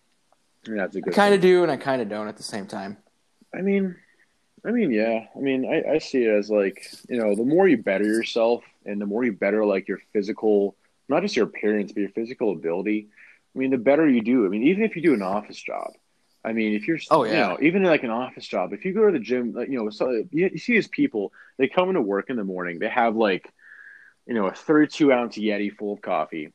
and 0.65 0.80
that's 0.80 0.95
a 0.95 1.00
I 1.00 1.02
good. 1.02 1.13
kind 1.13 1.36
of 1.36 1.41
do, 1.41 1.62
and 1.62 1.71
I 1.71 1.78
kind 1.78 2.02
of 2.02 2.10
don't 2.10 2.28
at 2.28 2.38
the 2.38 2.41
same 2.43 2.65
time. 2.65 2.97
I 3.54 3.62
mean, 3.62 3.95
I 4.65 4.71
mean, 4.71 4.91
yeah. 4.91 5.28
I 5.36 5.39
mean, 5.39 5.65
I, 5.65 5.93
I 5.95 5.97
see 6.00 6.24
it 6.24 6.32
as 6.34 6.50
like 6.50 6.88
you 7.10 7.17
know, 7.17 7.36
the 7.36 7.43
more 7.43 7.67
you 7.67 7.78
better 7.78 8.06
yourself, 8.06 8.63
and 8.86 9.00
the 9.00 9.06
more 9.06 9.24
you 9.24 9.34
better 9.34 9.63
like 9.65 9.88
your 9.88 10.00
physical, 10.13 10.76
not 11.10 11.21
just 11.21 11.36
your 11.36 11.45
appearance, 11.45 11.91
but 11.91 12.00
your 12.00 12.10
physical 12.10 12.54
ability. 12.54 13.10
I 13.56 13.60
mean, 13.60 13.69
the 13.69 13.78
better 13.78 14.08
you 14.08 14.21
do. 14.21 14.45
I 14.45 14.50
mean, 14.50 14.63
even 14.63 14.84
if 14.84 14.95
you 14.95 15.02
do 15.02 15.13
an 15.13 15.21
office 15.21 15.62
job. 15.62 15.91
I 16.43 16.54
mean, 16.54 16.73
if 16.73 16.88
you're, 16.88 16.99
Oh, 17.12 17.23
you 17.23 17.32
yeah. 17.32 17.47
know, 17.49 17.58
even 17.62 17.84
like 17.84 18.04
an 18.04 18.10
office 18.10 18.47
job, 18.47 18.73
if 18.73 18.86
you 18.86 18.93
go 18.93 19.06
to 19.06 19.12
the 19.12 19.19
gym, 19.19 19.54
like, 19.54 19.69
you 19.69 19.77
know, 19.77 19.89
so 19.89 20.12
you, 20.12 20.49
you 20.51 20.58
see 20.58 20.73
these 20.73 20.88
people, 20.88 21.34
they 21.58 21.67
come 21.67 21.89
into 21.89 22.01
work 22.01 22.30
in 22.30 22.36
the 22.36 22.43
morning, 22.43 22.80
they 22.80 22.89
have 22.89 23.15
like, 23.15 23.51
you 24.27 24.34
know, 24.34 24.47
a 24.47 24.54
32 24.54 25.12
ounce 25.12 25.38
Yeti 25.38 25.75
full 25.75 25.93
of 25.93 26.01
coffee, 26.01 26.51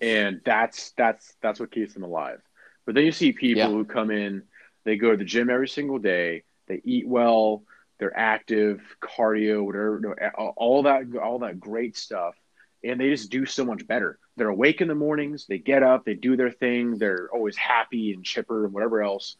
and 0.00 0.40
that's 0.44 0.92
that's 0.96 1.34
that's 1.42 1.60
what 1.60 1.70
keeps 1.72 1.94
them 1.94 2.02
alive. 2.02 2.40
But 2.86 2.94
then 2.94 3.04
you 3.04 3.12
see 3.12 3.32
people 3.32 3.60
Yeah. 3.62 3.68
who 3.68 3.84
come 3.84 4.10
in, 4.10 4.42
they 4.84 4.96
go 4.96 5.10
to 5.12 5.16
the 5.16 5.24
gym 5.24 5.50
every 5.50 5.68
single 5.68 5.98
day, 5.98 6.44
they 6.68 6.80
eat 6.84 7.06
well, 7.08 7.64
they're 7.98 8.16
active, 8.16 8.80
cardio, 9.00 9.64
whatever, 9.64 10.16
all 10.56 10.82
that 10.84 11.04
all 11.16 11.40
that 11.40 11.60
great 11.60 11.96
stuff, 11.96 12.34
and 12.82 13.00
they 13.00 13.10
just 13.10 13.30
do 13.30 13.46
so 13.46 13.64
much 13.64 13.86
better. 13.86 14.18
They're 14.36 14.48
awake 14.48 14.80
in 14.80 14.88
the 14.88 14.94
mornings, 14.94 15.46
they 15.46 15.58
get 15.58 15.82
up, 15.82 16.04
they 16.04 16.14
do 16.14 16.36
their 16.36 16.50
thing, 16.50 16.98
they're 16.98 17.28
always 17.32 17.56
happy 17.56 18.12
and 18.12 18.24
chipper 18.24 18.64
and 18.64 18.74
whatever 18.74 19.02
else. 19.02 19.36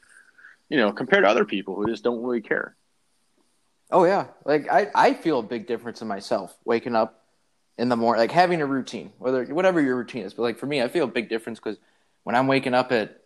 You 0.68 0.78
know, 0.78 0.92
compared 0.92 1.24
to 1.24 1.30
other 1.30 1.44
people 1.44 1.74
who 1.74 1.86
just 1.86 2.04
don't 2.04 2.22
really 2.22 2.40
care. 2.40 2.76
Oh 3.90 4.04
yeah, 4.04 4.28
like 4.44 4.70
I, 4.70 4.88
I 4.94 5.14
feel 5.14 5.40
a 5.40 5.42
big 5.42 5.66
difference 5.66 6.00
in 6.00 6.08
myself 6.08 6.56
waking 6.64 6.96
up 6.96 7.24
in 7.76 7.88
the 7.88 7.96
morning, 7.96 8.20
like 8.20 8.30
having 8.30 8.62
a 8.62 8.66
routine, 8.66 9.12
whether 9.18 9.44
whatever 9.46 9.80
your 9.80 9.96
routine 9.96 10.24
is. 10.24 10.34
But 10.34 10.42
like 10.42 10.58
for 10.58 10.66
me, 10.66 10.80
I 10.82 10.88
feel 10.88 11.04
a 11.04 11.08
big 11.08 11.28
difference 11.28 11.58
because 11.58 11.78
when 12.22 12.34
I'm 12.34 12.46
waking 12.46 12.74
up 12.74 12.92
at 12.92 13.20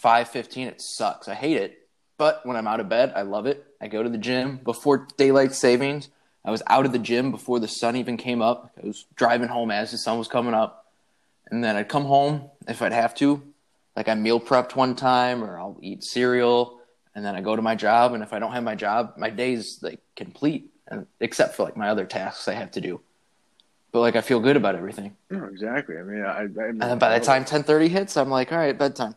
five 0.00 0.28
fifteen, 0.28 0.68
it 0.68 0.80
sucks. 0.80 1.28
I 1.28 1.34
hate 1.34 1.56
it. 1.56 1.78
But 2.16 2.46
when 2.46 2.56
I'm 2.56 2.68
out 2.68 2.80
of 2.80 2.88
bed, 2.88 3.12
I 3.16 3.22
love 3.22 3.46
it. 3.46 3.64
I 3.80 3.88
go 3.88 4.02
to 4.02 4.08
the 4.08 4.18
gym 4.18 4.60
before 4.62 5.08
daylight 5.16 5.52
savings. 5.52 6.08
I 6.44 6.50
was 6.50 6.62
out 6.66 6.86
of 6.86 6.92
the 6.92 6.98
gym 6.98 7.30
before 7.30 7.58
the 7.58 7.68
sun 7.68 7.96
even 7.96 8.16
came 8.16 8.40
up. 8.40 8.72
I 8.82 8.86
was 8.86 9.06
driving 9.16 9.48
home 9.48 9.70
as 9.70 9.90
the 9.90 9.98
sun 9.98 10.18
was 10.18 10.28
coming 10.28 10.54
up, 10.54 10.83
and 11.54 11.64
then 11.64 11.76
I'd 11.76 11.88
come 11.88 12.04
home 12.04 12.50
if 12.66 12.82
I'd 12.82 12.92
have 12.92 13.14
to. 13.16 13.42
Like 13.96 14.08
I 14.08 14.14
meal 14.14 14.40
prepped 14.40 14.74
one 14.74 14.96
time, 14.96 15.44
or 15.44 15.58
I'll 15.58 15.78
eat 15.80 16.02
cereal 16.04 16.80
and 17.14 17.24
then 17.24 17.34
I 17.34 17.40
go 17.40 17.54
to 17.54 17.62
my 17.62 17.74
job, 17.74 18.12
and 18.12 18.22
if 18.22 18.32
I 18.32 18.38
don't 18.38 18.52
have 18.52 18.64
my 18.64 18.74
job, 18.74 19.14
my 19.16 19.30
day's 19.30 19.82
like 19.82 20.00
complete, 20.16 20.70
and 20.88 21.06
except 21.20 21.54
for 21.54 21.62
like 21.62 21.76
my 21.76 21.88
other 21.88 22.04
tasks 22.04 22.48
I 22.48 22.54
have 22.54 22.72
to 22.72 22.80
do. 22.80 23.00
But 23.92 24.00
like 24.00 24.16
I 24.16 24.20
feel 24.20 24.40
good 24.40 24.56
about 24.56 24.74
everything, 24.74 25.16
No, 25.30 25.44
exactly. 25.44 25.96
I 25.96 26.02
mean, 26.02 26.22
I, 26.22 26.40
I 26.40 26.42
and 26.42 26.80
then 26.80 26.98
by 26.98 27.16
the 27.16 27.24
time 27.24 27.44
ten 27.44 27.62
thirty 27.62 27.88
hits, 27.88 28.16
I'm 28.16 28.30
like, 28.30 28.50
all 28.50 28.58
right, 28.58 28.76
bedtime. 28.76 29.14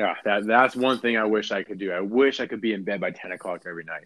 Yeah, 0.00 0.14
that 0.24 0.46
that's 0.46 0.74
one 0.74 0.98
thing 0.98 1.16
I 1.16 1.24
wish 1.24 1.52
I 1.52 1.62
could 1.62 1.78
do. 1.78 1.92
I 1.92 2.00
wish 2.00 2.40
I 2.40 2.46
could 2.46 2.60
be 2.60 2.72
in 2.72 2.82
bed 2.82 3.00
by 3.00 3.12
ten 3.12 3.30
o'clock 3.30 3.62
every 3.66 3.84
night. 3.84 4.04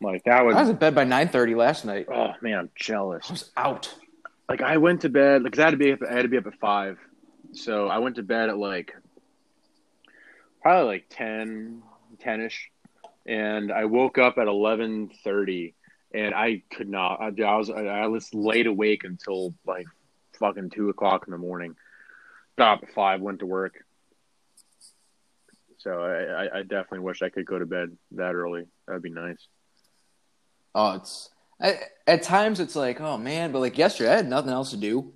Like 0.00 0.22
that 0.24 0.44
was. 0.44 0.54
I 0.54 0.60
was 0.60 0.70
in 0.70 0.76
bed 0.76 0.94
by 0.94 1.02
nine 1.02 1.28
thirty 1.28 1.56
last 1.56 1.84
night. 1.84 2.06
Oh 2.12 2.32
man, 2.40 2.58
I'm 2.58 2.70
jealous. 2.76 3.26
I 3.28 3.32
was 3.32 3.50
out. 3.56 3.92
Like 4.48 4.62
I 4.62 4.78
went 4.78 5.02
to 5.02 5.08
bed 5.08 5.42
because 5.42 5.58
I 5.58 5.64
had 5.64 5.70
to 5.72 5.76
be 5.76 5.92
up, 5.92 6.00
I 6.08 6.14
had 6.14 6.22
to 6.22 6.28
be 6.28 6.38
up 6.38 6.46
at 6.46 6.58
five, 6.58 6.98
so 7.52 7.88
I 7.88 7.98
went 7.98 8.16
to 8.16 8.22
bed 8.22 8.48
at 8.48 8.56
like 8.58 8.94
probably 10.62 10.86
like 10.86 11.06
10, 11.10 11.82
10-ish, 12.24 12.70
and 13.26 13.70
I 13.70 13.84
woke 13.84 14.16
up 14.16 14.38
at 14.38 14.48
eleven 14.48 15.10
thirty, 15.22 15.74
and 16.14 16.34
I 16.34 16.62
could 16.70 16.88
not. 16.88 17.20
I, 17.20 17.42
I 17.42 17.56
was 17.56 17.68
I 17.70 18.06
was 18.06 18.32
laid 18.32 18.66
awake 18.66 19.04
until 19.04 19.54
like 19.66 19.86
fucking 20.38 20.70
two 20.70 20.88
o'clock 20.88 21.24
in 21.26 21.32
the 21.32 21.38
morning. 21.38 21.76
Got 22.56 22.78
up 22.78 22.84
at 22.84 22.94
five, 22.94 23.20
went 23.20 23.40
to 23.40 23.46
work. 23.46 23.84
So 25.76 26.02
I, 26.02 26.58
I 26.58 26.62
definitely 26.62 27.00
wish 27.00 27.22
I 27.22 27.28
could 27.28 27.46
go 27.46 27.58
to 27.58 27.66
bed 27.66 27.96
that 28.12 28.34
early. 28.34 28.64
That'd 28.86 29.02
be 29.02 29.10
nice. 29.10 29.46
Oh, 30.74 30.92
it's 30.92 31.30
I, 31.60 31.80
at 32.06 32.22
times 32.22 32.60
it's 32.60 32.76
like, 32.76 33.00
oh 33.00 33.18
man, 33.18 33.52
but 33.52 33.60
like 33.60 33.78
yesterday 33.78 34.12
I 34.12 34.16
had 34.16 34.28
nothing 34.28 34.52
else 34.52 34.70
to 34.70 34.76
do, 34.76 35.12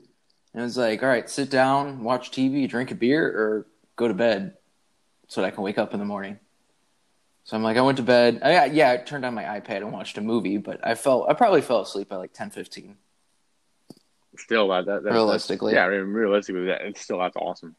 and 0.55 0.65
it's 0.65 0.77
like, 0.77 1.03
all 1.03 1.09
right, 1.09 1.29
sit 1.29 1.51
down, 1.51 2.03
watch 2.03 2.31
TV, 2.31 2.69
drink 2.69 2.91
a 2.91 2.95
beer, 2.95 3.27
or 3.27 3.67
go 3.97 4.09
to 4.09 4.15
bed, 4.15 4.55
so 5.29 5.41
that 5.41 5.47
I 5.47 5.51
can 5.51 5.63
wake 5.63 5.79
up 5.79 5.95
in 5.95 6.01
the 6.01 6.07
morning. 6.07 6.39
So 7.45 7.57
I'm 7.57 7.63
like, 7.63 7.77
I 7.77 7.81
went 7.81 7.97
to 7.97 8.05
bed. 8.05 8.41
I, 8.43 8.67
yeah, 8.67 8.91
I 8.93 8.97
turned 8.99 9.25
on 9.25 9.35
my 9.35 9.43
iPad 9.45 9.79
and 9.79 9.93
watched 9.93 10.17
a 10.19 10.21
movie, 10.21 10.59
but 10.59 10.87
I 10.87 10.95
felt 10.95 11.29
I 11.29 11.35
probably 11.35 11.61
fell 11.61 11.81
asleep 11.81 12.09
by 12.09 12.17
like 12.17 12.33
10, 12.33 12.51
15. 12.51 12.97
Still, 14.39 14.69
that, 14.69 14.87
that, 14.87 15.03
that 15.03 15.13
Realistically. 15.13 15.75
yeah, 15.75 15.87
I 15.87 15.91
mean, 15.91 16.07
realistically, 16.07 16.67
that 16.67 16.83
it's 16.83 17.01
still 17.01 17.19
that's 17.19 17.37
awesome. 17.37 17.75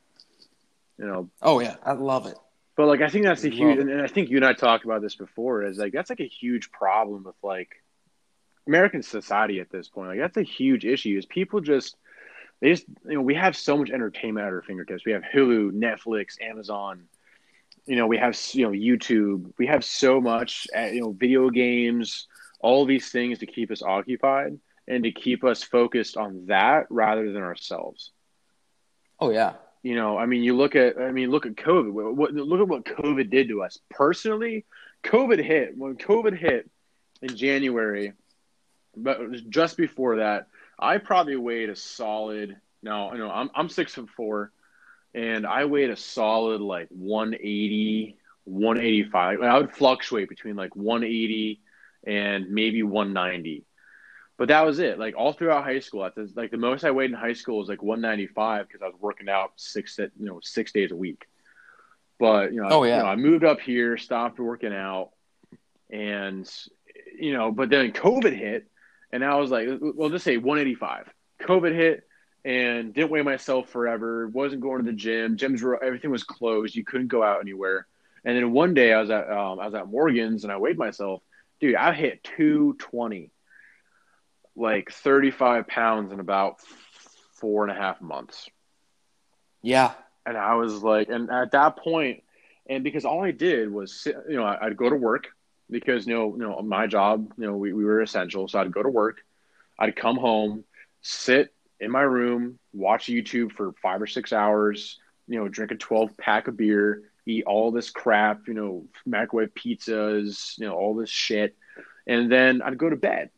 You 0.99 1.05
know, 1.07 1.29
Oh 1.41 1.59
yeah, 1.59 1.75
I 1.83 1.93
love 1.93 2.27
it. 2.27 2.37
But 2.75 2.87
like 2.87 3.01
I 3.01 3.09
think 3.09 3.25
that's 3.25 3.43
a 3.43 3.49
huge, 3.49 3.79
and 3.79 3.89
and 3.89 4.01
I 4.01 4.07
think 4.07 4.29
you 4.29 4.37
and 4.37 4.45
I 4.45 4.53
talked 4.53 4.85
about 4.85 5.01
this 5.01 5.15
before. 5.15 5.63
Is 5.63 5.77
like 5.77 5.93
that's 5.93 6.09
like 6.09 6.19
a 6.19 6.27
huge 6.27 6.71
problem 6.71 7.23
with 7.23 7.35
like 7.43 7.82
American 8.67 9.03
society 9.03 9.59
at 9.59 9.69
this 9.69 9.89
point. 9.89 10.09
Like 10.09 10.19
that's 10.19 10.37
a 10.37 10.43
huge 10.43 10.85
issue. 10.85 11.17
Is 11.17 11.25
people 11.25 11.59
just 11.61 11.95
they 12.61 12.69
just 12.71 12.85
you 13.05 13.15
know 13.15 13.21
we 13.21 13.35
have 13.35 13.55
so 13.55 13.77
much 13.77 13.89
entertainment 13.89 14.45
at 14.45 14.53
our 14.53 14.61
fingertips. 14.61 15.05
We 15.05 15.11
have 15.13 15.23
Hulu, 15.23 15.71
Netflix, 15.71 16.41
Amazon. 16.41 17.03
You 17.85 17.95
know 17.97 18.07
we 18.07 18.17
have 18.17 18.39
you 18.53 18.65
know 18.65 18.71
YouTube. 18.71 19.53
We 19.57 19.67
have 19.67 19.83
so 19.83 20.21
much 20.21 20.67
uh, 20.75 20.85
you 20.85 21.01
know 21.01 21.11
video 21.11 21.49
games. 21.49 22.27
All 22.59 22.85
these 22.85 23.09
things 23.11 23.39
to 23.39 23.45
keep 23.45 23.71
us 23.71 23.81
occupied 23.81 24.57
and 24.87 25.03
to 25.03 25.11
keep 25.11 25.43
us 25.43 25.63
focused 25.63 26.15
on 26.17 26.45
that 26.47 26.85
rather 26.89 27.31
than 27.31 27.41
ourselves 27.41 28.11
Oh 29.19 29.29
yeah. 29.31 29.53
you 29.81 29.95
know, 29.95 30.17
I 30.17 30.25
mean, 30.25 30.43
you 30.43 30.55
look 30.55 30.75
at, 30.75 30.97
I 30.97 31.11
mean, 31.11 31.29
look 31.29 31.45
at 31.45 31.55
COVID. 31.55 31.91
What, 31.91 32.15
what- 32.15 32.33
look 32.33 32.59
at 32.61 32.67
what 32.67 32.85
COVID 32.85 33.29
did 33.29 33.47
to 33.49 33.63
us 33.63 33.77
personally. 33.89 34.65
COVID 35.03 35.43
hit 35.43 35.77
when 35.77 35.95
COVID 35.95 36.37
hit 36.37 36.69
in 37.21 37.35
January, 37.35 38.13
but 38.95 39.19
just 39.49 39.77
before 39.77 40.17
that, 40.17 40.47
I 40.79 40.97
probably 40.97 41.35
weighed 41.35 41.69
a 41.69 41.75
solid. 41.75 42.57
No, 42.81 43.11
you 43.13 43.19
know, 43.19 43.29
I'm 43.31 43.49
I'm 43.55 43.69
six 43.69 43.93
foot 43.93 44.09
four, 44.09 44.51
and 45.13 45.45
I 45.47 45.65
weighed 45.65 45.89
a 45.89 45.95
solid 45.95 46.61
like 46.61 46.87
180, 46.89 48.17
185. 48.45 49.41
I 49.41 49.57
would 49.57 49.71
fluctuate 49.71 50.29
between 50.29 50.55
like 50.55 50.75
180 50.75 51.61
and 52.05 52.49
maybe 52.49 52.83
190. 52.83 53.65
But 54.37 54.47
that 54.47 54.65
was 54.65 54.79
it. 54.79 54.97
Like 54.99 55.15
all 55.15 55.31
throughout 55.31 55.63
high 55.63 55.79
school, 55.79 56.03
at 56.05 56.13
like 56.35 56.51
the 56.51 56.57
most 56.57 56.83
I 56.83 56.91
weighed 56.91 57.11
in 57.11 57.15
high 57.15 57.33
school 57.33 57.59
was 57.59 57.69
like 57.69 57.83
195 57.83 58.67
because 58.67 58.81
I 58.81 58.87
was 58.87 58.95
working 58.99 59.29
out 59.29 59.51
six, 59.55 59.97
you 59.97 60.09
know, 60.17 60.39
six 60.41 60.71
days 60.71 60.91
a 60.91 60.95
week. 60.95 61.25
But 62.19 62.51
you 62.53 62.61
know, 62.61 62.67
Oh, 62.69 62.83
yeah. 62.83 62.97
you 62.97 63.03
know, 63.03 63.09
I 63.09 63.15
moved 63.15 63.43
up 63.45 63.59
here, 63.61 63.97
stopped 63.97 64.39
working 64.39 64.73
out, 64.73 65.11
and 65.89 66.49
you 67.17 67.33
know, 67.33 67.51
but 67.51 67.69
then 67.69 67.91
COVID 67.91 68.35
hit, 68.35 68.67
and 69.13 69.23
I 69.23 69.35
was 69.35 69.51
like, 69.51 69.67
well, 69.79 70.09
just 70.09 70.25
say 70.25 70.37
185. 70.37 71.13
COVID 71.41 71.75
hit, 71.75 72.03
and 72.43 72.93
didn't 72.93 73.11
weigh 73.11 73.21
myself 73.21 73.69
forever. 73.69 74.27
wasn't 74.27 74.61
going 74.61 74.83
to 74.83 74.91
the 74.91 74.97
gym. 74.97 75.37
Gyms 75.37 75.61
were 75.61 75.81
everything 75.81 76.09
was 76.09 76.23
closed. 76.23 76.75
You 76.75 76.83
couldn't 76.83 77.07
go 77.07 77.23
out 77.23 77.39
anywhere. 77.39 77.85
And 78.25 78.35
then 78.35 78.51
one 78.51 78.73
day 78.73 78.91
I 78.91 78.99
was 78.99 79.11
at 79.11 79.29
um, 79.29 79.59
I 79.59 79.65
was 79.65 79.75
at 79.75 79.87
Morgan's 79.87 80.43
and 80.43 80.51
I 80.51 80.57
weighed 80.57 80.79
myself. 80.79 81.21
Dude, 81.59 81.75
I 81.75 81.93
hit 81.93 82.23
220 82.23 83.29
like 84.55 84.91
35 84.91 85.67
pounds 85.67 86.11
in 86.11 86.19
about 86.19 86.59
four 87.35 87.63
and 87.63 87.71
a 87.71 87.79
half 87.79 88.01
months. 88.01 88.49
Yeah. 89.61 89.93
And 90.25 90.37
I 90.37 90.55
was 90.55 90.81
like, 90.81 91.09
and 91.09 91.29
at 91.29 91.51
that 91.51 91.77
point, 91.77 92.23
and 92.67 92.83
because 92.83 93.05
all 93.05 93.23
I 93.23 93.31
did 93.31 93.71
was 93.71 93.93
sit, 93.93 94.15
you 94.27 94.37
know, 94.37 94.45
I'd 94.45 94.77
go 94.77 94.89
to 94.89 94.95
work 94.95 95.27
because, 95.69 96.05
you 96.07 96.13
know, 96.13 96.33
you 96.33 96.41
know, 96.41 96.61
my 96.61 96.87
job, 96.87 97.31
you 97.37 97.45
know, 97.45 97.55
we, 97.55 97.73
we 97.73 97.83
were 97.85 98.01
essential. 98.01 98.47
So 98.47 98.59
I'd 98.59 98.71
go 98.71 98.83
to 98.83 98.89
work, 98.89 99.21
I'd 99.79 99.95
come 99.95 100.17
home, 100.17 100.63
sit 101.01 101.53
in 101.79 101.91
my 101.91 102.01
room, 102.01 102.59
watch 102.73 103.05
YouTube 103.07 103.51
for 103.53 103.73
five 103.81 104.01
or 104.01 104.07
six 104.07 104.31
hours, 104.33 104.99
you 105.27 105.39
know, 105.39 105.47
drink 105.47 105.71
a 105.71 105.75
12 105.75 106.17
pack 106.17 106.47
of 106.47 106.57
beer, 106.57 107.03
eat 107.25 107.45
all 107.45 107.71
this 107.71 107.89
crap, 107.89 108.47
you 108.47 108.53
know, 108.53 108.85
microwave 109.05 109.53
pizzas, 109.53 110.57
you 110.57 110.65
know, 110.67 110.75
all 110.75 110.95
this 110.95 111.09
shit. 111.09 111.55
And 112.07 112.31
then 112.31 112.61
I'd 112.61 112.77
go 112.77 112.89
to 112.89 112.95
bed. 112.95 113.29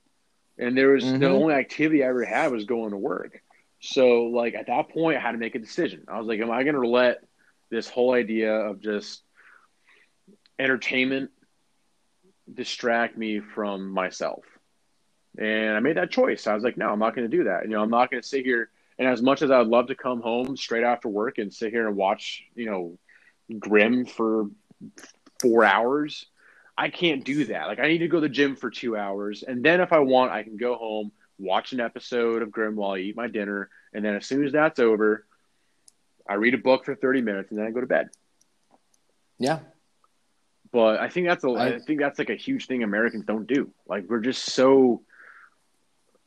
And 0.57 0.77
there 0.77 0.89
was 0.89 1.15
the 1.15 1.25
Mhm. 1.25 1.35
only 1.35 1.53
activity 1.53 2.03
I 2.03 2.07
ever 2.07 2.23
had 2.23 2.51
was 2.51 2.65
going 2.65 2.91
to 2.91 2.97
work. 2.97 3.41
So 3.81 4.23
like 4.25 4.55
at 4.55 4.67
that 4.67 4.89
point 4.89 5.17
I 5.17 5.21
had 5.21 5.33
to 5.33 5.37
make 5.37 5.55
a 5.55 5.59
decision. 5.59 6.05
I 6.07 6.17
was 6.17 6.27
like, 6.27 6.39
am 6.39 6.51
I 6.51 6.63
gonna 6.63 6.79
let 6.87 7.23
this 7.69 7.89
whole 7.89 8.13
idea 8.13 8.53
of 8.53 8.81
just 8.81 9.21
entertainment 10.57 11.31
distract 12.53 13.17
me 13.17 13.39
from 13.39 13.89
myself? 13.89 14.43
And 15.37 15.75
I 15.75 15.79
made 15.79 15.97
that 15.97 16.11
choice. 16.11 16.47
I 16.47 16.53
was 16.53 16.63
like, 16.63 16.77
no, 16.77 16.89
I'm 16.89 16.99
not 16.99 17.15
gonna 17.15 17.27
do 17.27 17.45
that. 17.45 17.63
You 17.63 17.71
know, 17.71 17.81
I'm 17.81 17.89
not 17.89 18.09
gonna 18.09 18.23
sit 18.23 18.45
here 18.45 18.69
and 18.97 19.07
as 19.07 19.21
much 19.21 19.41
as 19.41 19.51
I 19.51 19.59
would 19.59 19.67
love 19.67 19.87
to 19.87 19.95
come 19.95 20.21
home 20.21 20.55
straight 20.55 20.83
after 20.83 21.09
work 21.09 21.37
and 21.37 21.53
sit 21.53 21.71
here 21.71 21.87
and 21.87 21.97
watch, 21.97 22.43
you 22.55 22.65
know, 22.65 22.97
Grimm 23.59 24.05
for 24.05 24.49
four 25.41 25.65
hours, 25.65 26.25
I 26.77 26.89
can't 26.89 27.23
do 27.23 27.45
that. 27.45 27.67
Like 27.67 27.79
I 27.79 27.87
need 27.87 27.99
to 27.99 28.07
go 28.07 28.17
to 28.17 28.27
the 28.27 28.29
gym 28.29 28.55
for 28.55 28.69
two 28.69 28.97
hours, 28.97 29.43
and 29.43 29.63
then 29.63 29.81
if 29.81 29.93
I 29.93 29.99
want, 29.99 30.31
I 30.31 30.43
can 30.43 30.57
go 30.57 30.75
home, 30.75 31.11
watch 31.37 31.73
an 31.73 31.79
episode 31.79 32.41
of 32.41 32.51
Grimm 32.51 32.75
while 32.75 32.91
I 32.91 32.99
eat 32.99 33.15
my 33.15 33.27
dinner, 33.27 33.69
and 33.93 34.03
then 34.03 34.15
as 34.15 34.25
soon 34.25 34.45
as 34.45 34.53
that's 34.53 34.79
over, 34.79 35.25
I 36.27 36.35
read 36.35 36.53
a 36.53 36.57
book 36.57 36.85
for 36.85 36.95
thirty 36.95 37.21
minutes, 37.21 37.51
and 37.51 37.59
then 37.59 37.67
I 37.67 37.71
go 37.71 37.81
to 37.81 37.87
bed. 37.87 38.09
Yeah. 39.37 39.59
But 40.75 40.99
I 40.99 41.07
think 41.07 41.25
that's 41.27 41.43
a, 41.45 41.49
I, 41.49 41.65
I- 41.75 41.79
think 41.79 41.99
that's 42.01 42.19
like 42.19 42.29
a 42.29 42.35
huge 42.35 42.67
thing 42.67 42.83
Americans 42.83 43.23
don't 43.25 43.47
do. 43.47 43.71
Like 43.87 44.03
we're 44.09 44.19
just 44.19 44.43
so. 44.43 45.01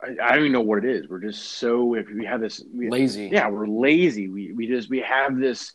I, 0.00 0.16
I 0.22 0.28
don't 0.30 0.40
even 0.40 0.52
know 0.52 0.60
what 0.62 0.84
it 0.84 0.90
is. 0.96 1.08
We're 1.08 1.20
just 1.20 1.42
so 1.58 1.94
if 1.94 2.08
we 2.08 2.24
have 2.24 2.40
this 2.40 2.62
we, 2.72 2.88
Lazy. 2.88 3.28
yeah 3.32 3.48
we're 3.50 3.66
lazy 3.66 4.28
we 4.28 4.52
we 4.52 4.66
just 4.68 4.88
we 4.88 5.00
have 5.00 5.36
this 5.36 5.72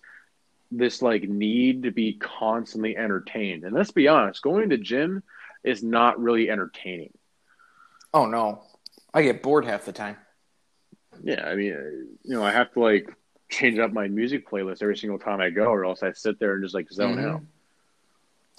this 0.71 1.01
like 1.03 1.23
need 1.29 1.83
to 1.83 1.91
be 1.91 2.13
constantly 2.13 2.95
entertained 2.97 3.63
and 3.63 3.75
let's 3.75 3.91
be 3.91 4.07
honest 4.07 4.41
going 4.41 4.69
to 4.69 4.77
gym 4.77 5.21
is 5.63 5.83
not 5.83 6.19
really 6.19 6.49
entertaining 6.49 7.11
Oh 8.13 8.25
no. 8.25 8.63
I 9.13 9.21
get 9.23 9.43
bored 9.43 9.65
half 9.65 9.85
the 9.85 9.91
time. 9.91 10.17
yeah 11.23 11.43
i 11.45 11.53
mean 11.55 11.73
you 12.23 12.33
know 12.35 12.43
i 12.43 12.51
have 12.51 12.71
to 12.73 12.79
like 12.79 13.05
change 13.49 13.77
up 13.77 13.91
my 13.91 14.07
music 14.07 14.49
playlist 14.49 14.81
every 14.81 14.97
single 14.97 15.19
time 15.19 15.41
i 15.41 15.49
go 15.51 15.65
or 15.65 15.85
else 15.85 16.01
i 16.01 16.11
sit 16.13 16.39
there 16.39 16.53
and 16.55 16.63
just 16.63 16.73
like 16.73 16.89
zone 16.91 17.17
Mhm. 17.17 17.29
out 17.29 17.41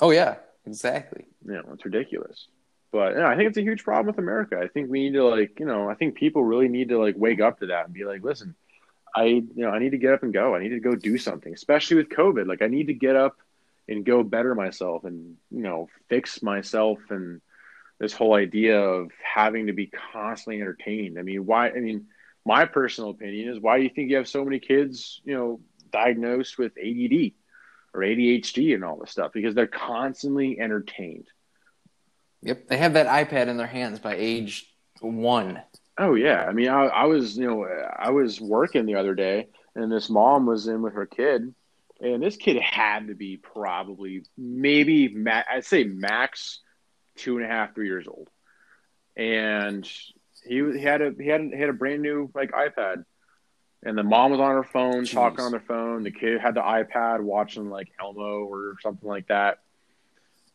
Oh 0.00 0.11
yeah. 0.11 0.37
Exactly. 0.66 1.26
you 1.44 1.52
know 1.52 1.64
it's 1.72 1.85
ridiculous. 1.85 2.48
But 2.92 3.18
i 3.18 3.37
think 3.37 3.48
it's 3.48 3.59
a 3.59 3.62
huge 3.62 3.83
problem 3.83 4.07
with 4.07 4.18
america. 4.18 4.59
I 4.62 4.68
think 4.68 4.90
we 4.90 5.04
need 5.04 5.14
to 5.14 5.24
like 5.24 5.59
you 5.59 5.66
know 5.66 5.88
i 5.90 5.94
think 5.94 6.14
people 6.14 6.44
really 6.44 6.68
need 6.68 6.88
to 6.90 6.98
like 6.98 7.16
wake 7.16 7.40
up 7.40 7.59
to 7.61 7.66
that 7.66 7.87
and 7.87 7.94
be 7.94 8.04
like 8.04 8.22
listen 8.22 8.54
i 9.14 9.24
you 9.24 9.48
know 9.57 9.70
i 9.70 9.78
need 9.78 9.90
to 9.90 9.98
get 9.98 10.14
up 10.14 10.22
and 10.22 10.33
go. 10.33 10.54
I 10.54 10.61
need 10.62 10.70
to 10.70 10.80
go 10.80 10.94
do 10.94 11.18
something 11.18 11.52
especially 11.52 11.96
with 11.96 12.09
covid. 12.09 12.46
Like 12.46 12.62
i 12.62 12.66
need 12.68 12.87
to 12.87 12.94
get 12.94 13.16
up 13.16 13.37
and 13.88 14.04
go 14.04 14.22
better 14.22 14.54
myself 14.54 15.04
and 15.04 15.37
you 15.50 15.62
know 15.62 15.88
fix 16.09 16.42
myself 16.42 16.98
and 17.11 17.40
this 17.98 18.12
whole 18.12 18.35
idea 18.35 18.80
of 18.80 19.11
having 19.22 19.68
to 19.68 19.72
be 19.72 19.87
constantly 20.12 20.61
entertained. 20.61 21.18
I 21.18 21.22
mean 21.22 21.46
why 21.46 21.68
i 21.70 21.80
mean 21.80 22.07
my 22.46 22.64
personal 22.66 23.11
opinion 23.11 23.48
is 23.48 23.61
why 23.61 23.78
do 23.78 23.85
you 23.85 23.90
think 23.90 24.11
you 24.11 24.16
have 24.16 24.28
so 24.28 24.44
many 24.44 24.59
kids 24.59 25.20
you 25.24 25.35
know 25.35 25.61
diagnosed 25.90 26.59
with 26.59 26.72
add 26.78 27.33
or 27.94 28.00
adhd 28.00 28.74
and 28.74 28.85
all 28.85 28.98
this 28.98 29.11
stuff 29.11 29.33
because 29.33 29.54
they're 29.54 29.66
constantly 29.66 30.59
entertained 30.61 31.28
Yep. 32.44 32.68
They 32.68 32.76
have 32.76 32.92
that 32.92 33.07
iPad 33.07 33.48
in 33.48 33.57
their 33.57 33.66
hands 33.66 33.98
by 33.98 34.16
age 34.16 34.70
one. 35.00 35.62
Oh 35.96 36.14
yeah, 36.14 36.44
I 36.44 36.52
mean, 36.52 36.68
I, 36.68 36.85
I 36.85 37.04
was 37.07 37.37
you 37.38 37.46
know 37.46 37.64
I 37.64 38.11
was 38.11 38.40
working 38.40 38.85
the 38.85 38.96
other 38.96 39.14
day, 39.14 39.48
and 39.74 39.90
this 39.90 40.11
mom 40.11 40.44
was 40.44 40.66
in 40.66 40.83
with 40.83 40.92
her 40.92 41.07
kid, 41.07 41.54
and 42.00 42.22
this 42.22 42.37
kid 42.37 42.61
had 42.61 43.09
to 43.09 43.14
be 43.14 43.38
probably 43.38 44.24
maybe 44.37 45.09
ma- 45.09 45.42
I'd 45.50 45.64
say 45.64 45.85
max 45.85 46.61
two 47.16 47.38
and 47.38 47.46
a 47.46 47.48
half 47.48 47.74
three 47.74 47.87
years 47.87 48.07
old, 48.07 48.28
and 49.16 49.88
he, 50.46 50.57
he 50.72 50.83
had 50.83 51.00
a 51.00 51.14
he 51.18 51.28
had 51.28 51.40
a, 51.40 51.44
he 51.44 51.59
had 51.59 51.70
a 51.70 51.74
brand 51.74 52.02
new 52.02 52.30
like 52.35 52.52
iPad, 52.52 53.04
and 53.85 53.97
the 53.97 54.03
mom 54.03 54.31
was 54.31 54.40
on 54.40 54.51
her 54.51 54.62
phone 54.64 55.05
Jeez. 55.05 55.12
talking 55.12 55.40
on 55.40 55.51
their 55.51 55.61
phone. 55.61 56.03
The 56.03 56.11
kid 56.11 56.40
had 56.40 56.55
the 56.55 56.62
iPad 56.62 57.20
watching 57.20 57.68
like 57.70 57.88
Elmo 58.01 58.44
or 58.44 58.77
something 58.83 59.09
like 59.09 59.29
that. 59.29 59.59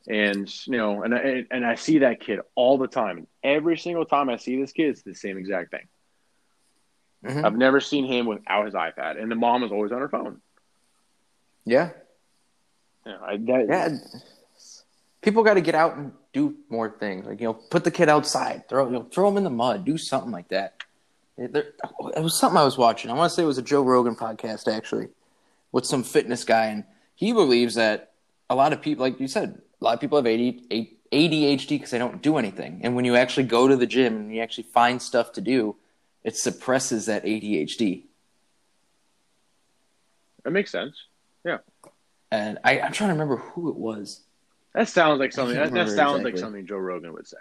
And 0.07 0.51
you 0.65 0.77
know, 0.77 1.03
and 1.03 1.13
I, 1.13 1.45
and 1.51 1.65
I 1.65 1.75
see 1.75 1.99
that 1.99 2.19
kid 2.21 2.39
all 2.55 2.77
the 2.77 2.87
time. 2.87 3.17
And 3.17 3.27
every 3.43 3.77
single 3.77 4.05
time 4.05 4.29
I 4.29 4.37
see 4.37 4.59
this 4.59 4.71
kid, 4.71 4.89
it's 4.89 5.03
the 5.03 5.13
same 5.13 5.37
exact 5.37 5.71
thing. 5.71 5.87
Mhm. 7.25 7.43
I've 7.45 7.57
never 7.57 7.79
seen 7.81 8.05
him 8.05 8.25
without 8.25 8.65
his 8.65 8.73
iPad, 8.73 9.21
and 9.21 9.29
the 9.29 9.35
mom 9.35 9.63
is 9.63 9.71
always 9.71 9.91
on 9.91 9.99
her 9.99 10.09
phone. 10.09 10.41
Yeah. 11.65 11.89
Know, 13.05 13.19
I, 13.21 13.37
that, 13.37 13.65
Yeah. 13.67 13.97
People 15.21 15.43
got 15.43 15.55
to 15.55 15.61
get 15.61 15.75
out 15.75 15.97
and 15.97 16.13
do 16.31 16.55
more 16.69 16.89
things. 16.89 17.25
Like 17.25 17.41
you 17.41 17.47
know, 17.47 17.53
put 17.53 17.83
the 17.83 17.91
kid 17.91 18.07
outside, 18.07 18.69
throw 18.69 18.85
you 18.85 18.93
know, 18.93 19.03
throw 19.03 19.27
him 19.27 19.35
in 19.37 19.43
the 19.43 19.49
mud, 19.49 19.83
do 19.83 19.97
something 19.97 20.31
like 20.31 20.47
that. 20.47 20.75
It, 21.39 21.53
there, 21.53 21.67
oh, 21.99 22.09
it 22.09 22.21
was 22.21 22.37
something 22.37 22.57
I 22.57 22.65
was 22.65 22.77
watching. 22.77 23.09
I 23.09 23.13
want 23.13 23.29
to 23.29 23.35
say 23.35 23.43
it 23.43 23.47
was 23.47 23.57
a 23.57 23.63
Joe 23.63 23.81
Rogan 23.81 24.15
podcast 24.15 24.67
actually, 24.71 25.07
with 25.71 25.85
some 25.85 26.03
fitness 26.03 26.43
guy, 26.43 26.65
and 26.65 26.83
he 27.15 27.31
believes 27.31 27.75
that 27.75 28.11
a 28.49 28.55
lot 28.55 28.73
of 28.73 28.81
people, 28.81 29.05
like 29.05 29.19
you 29.19 29.27
said, 29.27 29.61
a 29.79 29.83
lot 29.83 29.93
of 29.93 30.01
people 30.01 30.17
have 30.17 30.25
ADHD 30.25 31.69
because 31.69 31.91
they 31.91 31.97
don't 31.97 32.21
do 32.21 32.37
anything. 32.37 32.81
And 32.83 32.95
when 32.95 33.05
you 33.05 33.15
actually 33.15 33.45
go 33.45 33.67
to 33.67 33.77
the 33.77 33.87
gym 33.87 34.15
and 34.15 34.35
you 34.35 34.41
actually 34.41 34.65
find 34.65 35.01
stuff 35.01 35.31
to 35.33 35.41
do, 35.41 35.77
it 36.23 36.35
suppresses 36.35 37.05
that 37.05 37.23
ADHD. 37.23 38.03
that 40.43 40.51
makes 40.51 40.71
sense. 40.71 40.95
Yeah. 41.45 41.59
And 42.31 42.59
I, 42.63 42.81
I'm 42.81 42.91
trying 42.91 43.09
to 43.09 43.13
remember 43.13 43.37
who 43.37 43.69
it 43.69 43.75
was. 43.75 44.21
That 44.73 44.89
sounds 44.89 45.19
like 45.19 45.31
something. 45.31 45.55
That, 45.55 45.71
that 45.71 45.89
sounds 45.89 46.23
like 46.23 46.37
something 46.37 46.67
Joe 46.67 46.77
Rogan 46.77 47.13
would 47.13 47.27
say. 47.27 47.37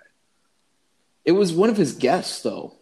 It 1.24 1.32
was 1.32 1.53
one 1.53 1.68
of 1.68 1.76
his 1.76 1.92
guests, 1.94 2.42
though. 2.42 2.78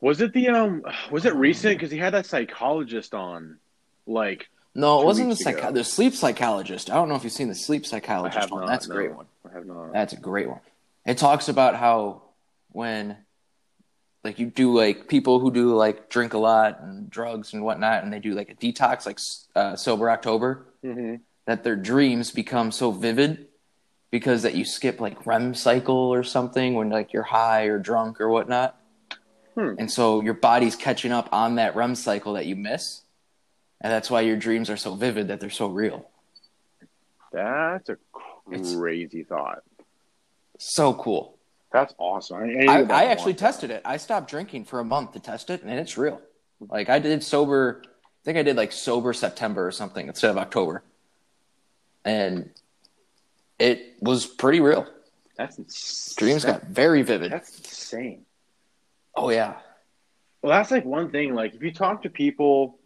Was 0.00 0.20
it 0.20 0.32
the 0.32 0.48
um? 0.48 0.82
Was 1.10 1.26
it 1.26 1.34
recent? 1.34 1.76
Because 1.76 1.90
he 1.90 1.98
had 1.98 2.14
that 2.14 2.26
psychologist 2.26 3.14
on. 3.14 3.58
Like 4.06 4.48
No, 4.74 5.02
it 5.02 5.04
wasn't 5.04 5.30
the 5.30 5.36
psych- 5.36 5.72
the 5.72 5.84
sleep 5.84 6.14
psychologist. 6.14 6.90
I 6.90 6.94
don't 6.94 7.08
know 7.08 7.14
if 7.14 7.24
you've 7.24 7.32
seen 7.32 7.48
the 7.48 7.54
sleep 7.54 7.86
psychologist 7.86 8.50
one. 8.50 8.62
not. 8.62 8.68
That's 8.68 8.86
a 8.86 8.88
no. 8.88 8.94
great 8.94 9.14
one. 9.14 9.26
I 9.48 9.52
have 9.54 9.66
not. 9.66 9.92
That's 9.92 10.12
a 10.12 10.16
great 10.16 10.48
one. 10.48 10.60
It 11.06 11.18
talks 11.18 11.48
about 11.48 11.76
how 11.76 12.22
when 12.72 13.16
like 14.24 14.38
you 14.38 14.46
do 14.46 14.76
like 14.76 15.08
people 15.08 15.38
who 15.38 15.50
do 15.50 15.74
like 15.74 16.08
drink 16.08 16.34
a 16.34 16.38
lot 16.38 16.80
and 16.80 17.08
drugs 17.08 17.52
and 17.52 17.62
whatnot, 17.62 18.02
and 18.02 18.12
they 18.12 18.18
do 18.18 18.34
like 18.34 18.50
a 18.50 18.54
detox, 18.54 19.06
like 19.06 19.18
uh, 19.54 19.76
sober 19.76 20.10
October, 20.10 20.66
hmm 20.82 21.16
that 21.46 21.64
their 21.64 21.74
dreams 21.74 22.30
become 22.30 22.70
so 22.70 22.92
vivid 22.92 23.48
because 24.12 24.42
that 24.42 24.54
you 24.54 24.64
skip 24.64 25.00
like 25.00 25.26
REM 25.26 25.52
cycle 25.54 25.96
or 25.96 26.22
something 26.22 26.74
when 26.74 26.90
like 26.90 27.12
you're 27.12 27.24
high 27.24 27.64
or 27.64 27.78
drunk 27.78 28.20
or 28.20 28.28
whatnot. 28.28 28.79
Hmm. 29.54 29.74
And 29.78 29.90
so 29.90 30.20
your 30.22 30.34
body's 30.34 30.76
catching 30.76 31.12
up 31.12 31.28
on 31.32 31.56
that 31.56 31.74
REM 31.76 31.94
cycle 31.94 32.34
that 32.34 32.46
you 32.46 32.56
miss. 32.56 33.02
And 33.80 33.92
that's 33.92 34.10
why 34.10 34.20
your 34.20 34.36
dreams 34.36 34.70
are 34.70 34.76
so 34.76 34.94
vivid 34.94 35.28
that 35.28 35.40
they're 35.40 35.50
so 35.50 35.66
real. 35.68 36.08
That's 37.32 37.88
a 37.88 37.96
It's- 38.50 38.74
crazy 38.74 39.22
thought. 39.24 39.62
So 40.58 40.92
cool. 40.94 41.36
That's 41.72 41.94
awesome. 41.98 42.36
I, 42.38 42.66
I, 42.66 42.82
I 42.82 43.04
actually 43.06 43.34
tested 43.34 43.70
it. 43.70 43.80
I 43.84 43.96
stopped 43.96 44.28
drinking 44.28 44.64
for 44.64 44.80
a 44.80 44.84
month 44.84 45.12
to 45.12 45.20
test 45.20 45.48
it, 45.50 45.62
and 45.62 45.70
it's 45.78 45.96
real. 45.96 46.20
Like 46.68 46.90
I 46.90 46.98
did 46.98 47.22
sober, 47.22 47.80
I 47.86 47.88
think 48.24 48.36
I 48.36 48.42
did 48.42 48.56
like 48.56 48.72
sober 48.72 49.12
September 49.12 49.66
or 49.66 49.70
something 49.72 50.08
instead 50.08 50.30
of 50.30 50.36
October, 50.36 50.82
and 52.04 52.50
it 53.58 53.94
was 54.00 54.26
pretty 54.26 54.60
real. 54.60 54.86
That's 55.36 55.58
ins- 55.58 56.14
Dreams 56.18 56.44
got 56.44 56.64
very 56.64 57.02
vivid. 57.02 57.30
That's 57.32 57.56
insane. 57.56 58.26
Oh 59.14 59.30
yeah, 59.30 59.60
Well, 60.42 60.52
that's 60.52 60.70
like 60.70 60.84
one 60.84 61.10
thing. 61.10 61.34
Like, 61.34 61.54
if 61.54 61.62
you 61.62 61.72
talk 61.72 62.02
to 62.02 62.10
people, 62.10 62.78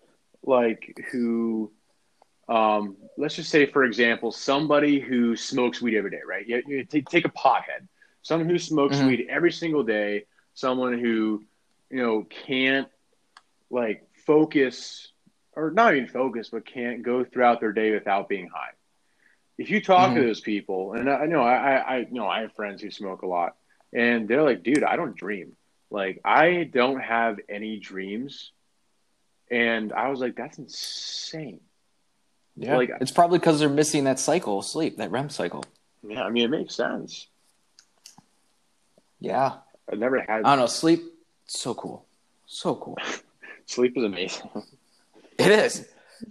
like 0.43 0.95
who, 1.11 1.72
um, 2.49 2.97
let's 3.16 3.37
just 3.37 3.51
say, 3.51 3.66
for 3.66 3.85
example, 3.85 4.33
somebody 4.33 5.01
who 5.01 5.37
smokes 5.37 5.81
weed 5.81 5.97
every 5.97 6.11
day, 6.11 6.20
right? 6.27 6.47
You, 6.47 6.62
you 6.66 6.85
take, 6.85 7.09
take 7.09 7.25
a 7.25 7.31
pothead, 7.31 7.87
someone 8.22 8.49
who 8.49 8.59
smokes 8.59 9.01
Mhm. 9.01 9.03
weed 9.03 9.27
every 9.31 9.53
single 9.53 9.83
day, 9.83 10.25
someone 10.55 10.99
who, 10.99 11.45
you 11.91 12.03
know, 12.03 12.25
can't 12.47 12.89
like 13.70 14.03
focus 14.27 15.12
or 15.55 15.70
not 15.70 15.95
even 15.95 16.09
focus, 16.09 16.51
but 16.51 16.66
can't 16.66 17.03
go 17.03 17.25
throughout 17.25 17.61
their 17.61 17.72
day 17.72 17.91
without 17.93 18.29
being 18.29 18.49
high. 18.49 18.70
If 19.59 19.70
you 19.70 19.81
talk 19.83 20.14
to 20.14 20.20
Mhm. 20.20 20.27
those 20.27 20.41
people, 20.41 20.95
and 20.95 21.09
I 21.09 21.14
I 21.22 21.27
know 21.27 21.43
I, 21.43 21.55
I, 21.55 21.77
I 21.77 21.97
you 22.01 22.12
know 22.12 22.27
I 22.27 22.41
have 22.43 22.53
friends 22.55 22.83
who 22.83 22.91
smoke 22.91 23.22
a 23.22 23.27
lot, 23.27 23.55
and 23.93 24.29
they're 24.29 24.43
like, 24.43 24.62
dude, 24.62 24.85
I 24.85 24.97
don't 24.97 25.16
dream. 25.16 25.53
Like 25.95 26.21
I 26.25 26.65
don't 26.65 26.99
have 27.01 27.39
any 27.49 27.79
dreams. 27.79 28.51
And 29.49 29.93
I 29.93 30.09
was 30.09 30.19
like, 30.19 30.35
that's 30.35 30.59
insane. 30.59 31.61
yeah. 32.57 32.77
Like- 32.77 32.91
it's 33.01 33.13
probably 33.13 33.39
because 33.39 33.61
they're 33.61 33.69
missing 33.69 34.05
that 34.05 34.19
cycle 34.19 34.59
of 34.59 34.65
sleep, 34.65 34.97
that 34.97 35.13
REM 35.13 35.31
cycle. 35.31 35.63
Yeah, 36.07 36.25
I 36.25 36.31
mean, 36.31 36.45
it 36.45 36.51
makes 36.51 36.75
sense. 36.75 37.29
Yeah, 39.21 39.59
I've 39.91 39.99
never 39.99 40.19
had 40.21 40.43
I 40.45 40.51
don't 40.51 40.59
know. 40.59 40.67
Sleep, 40.67 41.03
so 41.47 41.73
cool, 41.75 42.05
so 42.47 42.75
cool. 42.75 42.99
sleep 43.67 43.97
is 43.97 44.05
amazing. 44.05 44.51
It 45.39 45.51
is. 45.51 45.87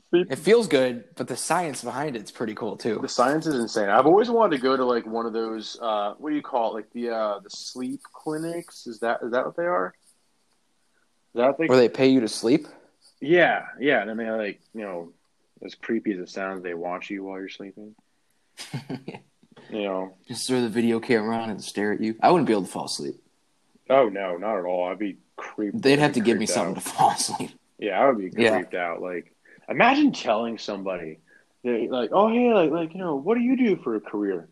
Sleep- 0.09 0.31
It 0.31 0.37
feels 0.37 0.67
good, 0.67 1.03
but 1.15 1.27
the 1.27 1.35
science 1.37 1.83
behind 1.83 2.15
it's 2.15 2.31
pretty 2.31 2.53
cool 2.55 2.77
too. 2.77 2.99
the 3.01 3.07
science 3.09 3.45
is 3.47 3.55
insane. 3.55 3.89
I've 3.89 4.05
always 4.05 4.29
wanted 4.29 4.57
to 4.57 4.61
go 4.63 4.75
to 4.77 4.85
like 4.85 5.05
one 5.05 5.25
of 5.25 5.33
those. 5.33 5.77
Uh, 5.81 6.13
what 6.17 6.29
do 6.29 6.35
you 6.35 6.41
call 6.41 6.71
it? 6.71 6.73
Like 6.75 6.91
the 6.93 7.09
uh, 7.09 7.39
the 7.39 7.49
sleep 7.49 8.01
clinics? 8.11 8.87
Is 8.87 8.99
that 8.99 9.19
is 9.23 9.31
that 9.31 9.45
what 9.45 9.55
they 9.55 9.63
are? 9.65 9.93
Is 11.33 11.39
that 11.39 11.57
they? 11.57 11.65
Where 11.65 11.77
they 11.77 11.89
pay 11.89 12.07
you 12.07 12.19
to 12.21 12.27
sleep. 12.27 12.67
Yeah, 13.19 13.65
yeah. 13.79 14.01
And 14.01 14.11
I 14.11 14.13
mean, 14.13 14.29
like 14.37 14.61
you 14.73 14.81
know, 14.81 15.13
as 15.65 15.75
creepy 15.75 16.11
as 16.13 16.19
it 16.19 16.29
sounds, 16.29 16.63
they 16.63 16.73
watch 16.73 17.09
you 17.09 17.23
while 17.23 17.39
you're 17.39 17.49
sleeping. 17.49 17.95
You 19.69 19.83
know. 19.83 20.13
Just 20.27 20.47
throw 20.47 20.61
the 20.61 20.69
video 20.69 20.99
camera 20.99 21.35
on 21.37 21.49
and 21.49 21.63
stare 21.63 21.93
at 21.93 22.01
you. 22.01 22.15
I 22.21 22.29
wouldn't 22.29 22.45
be 22.47 22.53
able 22.53 22.63
to 22.63 22.67
fall 22.71 22.85
asleep. 22.85 23.15
Oh 23.89 24.09
no, 24.09 24.37
not 24.37 24.59
at 24.59 24.65
all. 24.65 24.89
I'd 24.89 24.99
be 24.99 25.17
creeped. 25.35 25.81
They'd 25.81 25.99
have 25.99 26.13
to 26.13 26.19
give 26.19 26.37
me 26.37 26.45
creeped 26.45 26.51
something 26.53 26.75
to 26.75 26.81
fall 26.81 27.11
asleep. 27.11 27.51
Yeah, 27.79 27.99
I 27.99 28.07
would 28.07 28.17
be 28.17 28.29
Yeah. 28.39 28.55
creeped 28.57 28.75
out. 28.75 29.01
Like, 29.01 29.32
imagine 29.69 30.11
telling 30.11 30.57
somebody, 30.57 31.19
that, 31.63 31.87
like, 31.89 32.09
oh 32.11 32.29
hey, 32.29 32.53
like, 32.53 32.71
like 32.71 32.93
you 32.93 32.99
know, 32.99 33.15
what 33.15 33.35
do 33.35 33.41
you 33.41 33.55
do 33.55 33.77
for 33.77 33.95
a 33.95 34.01
career? 34.01 34.47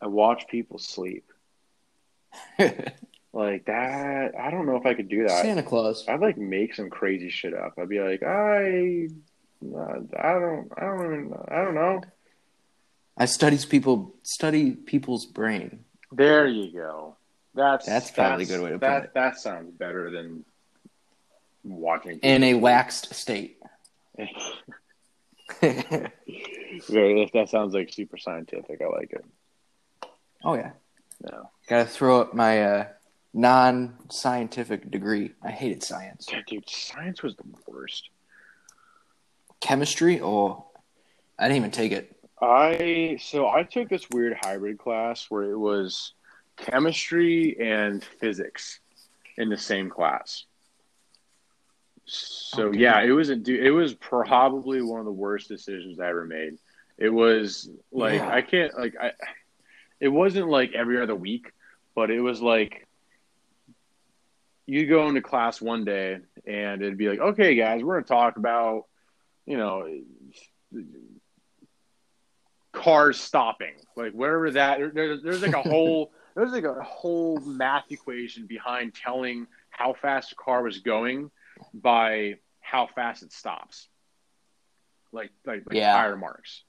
I 0.00 0.06
watch 0.06 0.48
people 0.48 0.78
sleep. 0.78 1.24
Like 3.32 3.64
that. 3.64 4.34
I 4.38 4.50
don't 4.50 4.66
know 4.66 4.76
if 4.76 4.84
I 4.84 4.94
could 4.94 5.08
do 5.08 5.22
that. 5.26 5.42
Santa 5.42 5.62
Claus. 5.62 6.04
I'd 6.06 6.20
like 6.20 6.36
make 6.36 6.74
some 6.74 6.90
crazy 6.90 7.30
shit 7.30 7.54
up. 7.54 7.74
I'd 7.78 7.88
be 7.88 8.00
like, 8.00 8.22
I, 8.22 9.08
I 9.62 10.32
don't, 10.34 10.70
I 10.76 10.84
don't, 10.84 11.04
even, 11.04 11.34
I 11.48 11.56
don't 11.56 11.74
know. 11.74 12.02
I 13.16 13.24
studies 13.24 13.64
people 13.64 14.14
study 14.22 14.72
people's 14.72 15.24
brain. 15.24 15.84
There 16.10 16.46
you 16.46 16.72
go. 16.72 17.16
That's 17.54 17.86
That's 17.86 18.10
probably 18.10 18.44
a 18.44 18.48
good 18.48 18.62
way 18.62 18.70
to 18.70 18.74
put 18.74 18.80
that, 18.82 19.04
it. 19.04 19.14
That 19.14 19.38
sounds 19.38 19.70
better 19.70 20.10
than 20.10 20.44
watching 21.64 22.18
In 22.18 22.44
a 22.44 22.54
waxed 22.54 23.14
state. 23.14 23.58
That 27.32 27.48
sounds 27.48 27.74
like 27.74 27.92
super 27.92 28.16
scientific. 28.16 28.80
I 28.82 28.88
like 28.88 29.12
it. 29.12 29.24
oh 30.44 30.54
yeah. 30.54 30.72
No. 31.30 31.50
Gotta 31.68 31.84
throw 31.84 32.20
up 32.20 32.34
my 32.34 32.62
uh, 32.62 32.88
non 33.32 33.96
scientific 34.10 34.90
degree. 34.90 35.32
I 35.42 35.50
hated 35.50 35.82
science. 35.82 36.26
Yeah, 36.30 36.40
dude, 36.46 36.68
science 36.68 37.22
was 37.22 37.36
the 37.36 37.44
worst. 37.66 38.10
Chemistry? 39.60 40.20
Oh 40.20 40.66
I 41.38 41.48
didn't 41.48 41.56
even 41.56 41.70
take 41.70 41.92
it. 41.92 42.16
I 42.40 43.18
so 43.20 43.48
I 43.48 43.62
took 43.62 43.88
this 43.88 44.06
weird 44.10 44.36
hybrid 44.40 44.78
class 44.78 45.26
where 45.28 45.50
it 45.50 45.58
was 45.58 46.14
chemistry 46.56 47.56
and 47.60 48.02
physics 48.04 48.80
in 49.36 49.48
the 49.48 49.56
same 49.56 49.88
class. 49.88 50.44
So 52.06 52.68
Okay. 52.68 52.78
yeah, 52.78 53.00
it 53.02 53.10
was 53.10 53.30
a 53.30 53.40
it 53.46 53.70
was 53.70 53.94
probably 53.94 54.82
one 54.82 55.00
of 55.00 55.06
the 55.06 55.12
worst 55.12 55.48
decisions 55.48 56.00
I 56.00 56.08
ever 56.08 56.24
made. 56.24 56.58
It 56.98 57.08
was 57.10 57.70
like 57.92 58.14
Yeah. 58.14 58.28
I 58.28 58.42
can't 58.42 58.76
like 58.78 58.94
I 59.00 59.12
it 60.00 60.08
wasn't 60.08 60.48
like 60.48 60.72
every 60.74 61.00
other 61.00 61.14
week, 61.14 61.52
but 61.94 62.10
it 62.10 62.20
was 62.20 62.42
like 62.42 62.86
you 64.66 64.86
go 64.86 65.08
into 65.08 65.20
class 65.20 65.60
one 65.60 65.84
day 65.84 66.18
and 66.46 66.82
it'd 66.82 66.96
be 66.98 67.08
like, 67.08 67.18
okay, 67.20 67.54
guys, 67.54 67.82
we're 67.82 67.94
going 67.94 68.04
to 68.04 68.08
talk 68.08 68.36
about, 68.36 68.84
you 69.46 69.56
know, 69.56 69.88
cars 72.72 73.20
stopping, 73.20 73.74
like 73.96 74.12
wherever 74.12 74.50
that. 74.52 74.78
There, 74.94 75.16
there's 75.16 75.42
like 75.42 75.52
a 75.52 75.62
whole 75.70 76.12
there's 76.34 76.52
like 76.52 76.64
a 76.64 76.82
whole 76.82 77.38
math 77.40 77.90
equation 77.90 78.46
behind 78.46 78.94
telling 78.94 79.46
how 79.70 79.94
fast 79.94 80.32
a 80.32 80.36
car 80.36 80.62
was 80.62 80.78
going 80.78 81.30
by 81.74 82.38
how 82.60 82.86
fast 82.86 83.22
it 83.22 83.32
stops, 83.32 83.88
like 85.12 85.30
like, 85.44 85.64
like 85.66 85.76
Yeah. 85.76 85.92
tire 85.92 86.16
marks. 86.16 86.64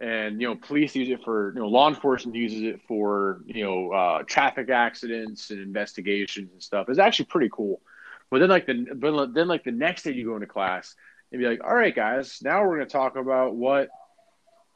And 0.00 0.40
you 0.40 0.48
know, 0.48 0.56
police 0.56 0.96
use 0.96 1.08
it 1.10 1.22
for 1.22 1.52
you 1.54 1.60
know, 1.60 1.68
law 1.68 1.88
enforcement 1.88 2.36
uses 2.36 2.62
it 2.62 2.80
for 2.88 3.42
you 3.46 3.64
know, 3.64 3.92
uh, 3.92 4.22
traffic 4.24 4.68
accidents 4.68 5.50
and 5.50 5.60
investigations 5.60 6.50
and 6.52 6.62
stuff. 6.62 6.88
It's 6.88 6.98
actually 6.98 7.26
pretty 7.26 7.50
cool. 7.52 7.80
But 8.30 8.38
then 8.40 8.48
like 8.48 8.66
the 8.66 8.86
but 8.94 9.34
then 9.34 9.46
like 9.46 9.62
the 9.64 9.72
next 9.72 10.02
day 10.02 10.12
you 10.12 10.24
go 10.26 10.34
into 10.34 10.46
class 10.46 10.96
and 11.30 11.40
be 11.40 11.46
like, 11.46 11.62
all 11.62 11.74
right, 11.74 11.94
guys, 11.94 12.40
now 12.42 12.62
we're 12.62 12.76
going 12.76 12.88
to 12.88 12.92
talk 12.92 13.16
about 13.16 13.54
what 13.54 13.88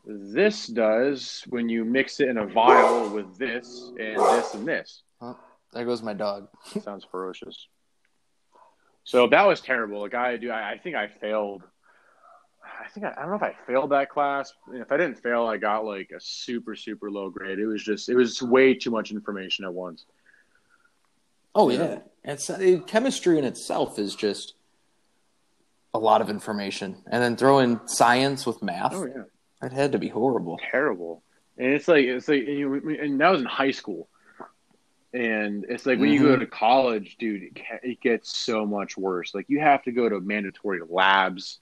this 0.05 0.67
does 0.69 1.43
when 1.49 1.69
you 1.69 1.85
mix 1.85 2.21
it 2.21 2.29
in 2.29 2.39
a 2.39 2.47
vial 2.47 3.11
with 3.11 3.37
this 3.39 3.91
and 3.99 4.17
this 4.17 4.55
and 4.55 4.69
this. 4.69 5.03
There 5.73 5.85
goes 5.85 6.03
my 6.03 6.15
dog. 6.15 6.49
Sounds 6.83 7.05
ferocious. 7.11 7.67
So 9.07 9.29
that 9.29 9.47
was 9.47 9.61
terrible. 9.61 10.01
Like 10.03 10.15
I 10.15 10.37
do, 10.37 10.51
I, 10.51 10.73
I 10.73 10.79
think 10.79 10.97
I 10.97 11.07
failed. 11.07 11.63
I 12.65 12.89
think 12.89 13.07
I, 13.07 13.13
I 13.17 13.21
don't 13.23 13.31
know 13.31 13.37
if 13.37 13.43
I 13.43 13.55
failed 13.67 13.91
that 13.93 14.11
class. 14.11 14.53
If 14.73 14.91
I 14.91 14.97
didn't 14.97 15.23
fail, 15.23 15.47
I 15.47 15.57
got 15.57 15.85
like 15.85 16.11
a 16.11 16.21
super 16.21 16.75
super 16.75 17.09
low 17.11 17.31
grade. 17.31 17.61
It 17.61 17.67
was 17.67 17.83
just 17.83 18.09
it 18.09 18.17
was 18.17 18.43
way 18.43 18.75
too 18.75 18.91
much 18.91 19.13
information 19.13 19.65
at 19.65 19.73
once. 19.73 20.05
Oh 21.55 21.71
yeah, 21.71 22.01
it's 22.25 22.51
uh, 22.51 22.81
chemistry 22.89 23.39
in 23.39 23.45
itself 23.45 23.99
is 23.99 24.15
just 24.17 24.55
a 25.95 25.99
lot 25.99 26.21
of 26.21 26.29
information, 26.29 26.97
and 27.07 27.23
then 27.23 27.37
throw 27.37 27.61
in 27.61 27.81
science 27.87 28.45
with 28.45 28.61
math. 28.61 28.93
Oh 28.93 29.07
yeah, 29.07 29.23
It 29.63 29.73
had 29.73 29.93
to 29.93 29.99
be 29.99 30.09
horrible. 30.09 30.59
terrible. 30.71 31.23
And 31.57 31.69
it's 31.73 31.87
like 31.87 32.05
it's 32.05 32.27
like 32.27 32.45
you 32.47 32.75
and 33.01 33.21
that 33.21 33.31
was 33.31 33.41
in 33.41 33.47
high 33.47 33.71
school. 33.71 34.09
And 35.13 35.65
it's 35.69 35.87
like 35.87 35.99
when 35.99 36.11
you 36.11 36.23
go 36.23 36.37
Mhm. 36.37 36.41
to 36.41 36.47
college, 36.47 37.17
dude, 37.19 37.43
it, 37.45 37.59
it 37.83 38.01
gets 38.01 38.37
so 38.37 38.67
much 38.67 38.97
worse. 38.99 39.35
Like 39.35 39.47
you 39.49 39.61
have 39.61 39.83
to 39.85 39.93
go 39.93 40.09
to 40.09 40.21
mandatory 40.21 40.81
labs. 40.89 41.61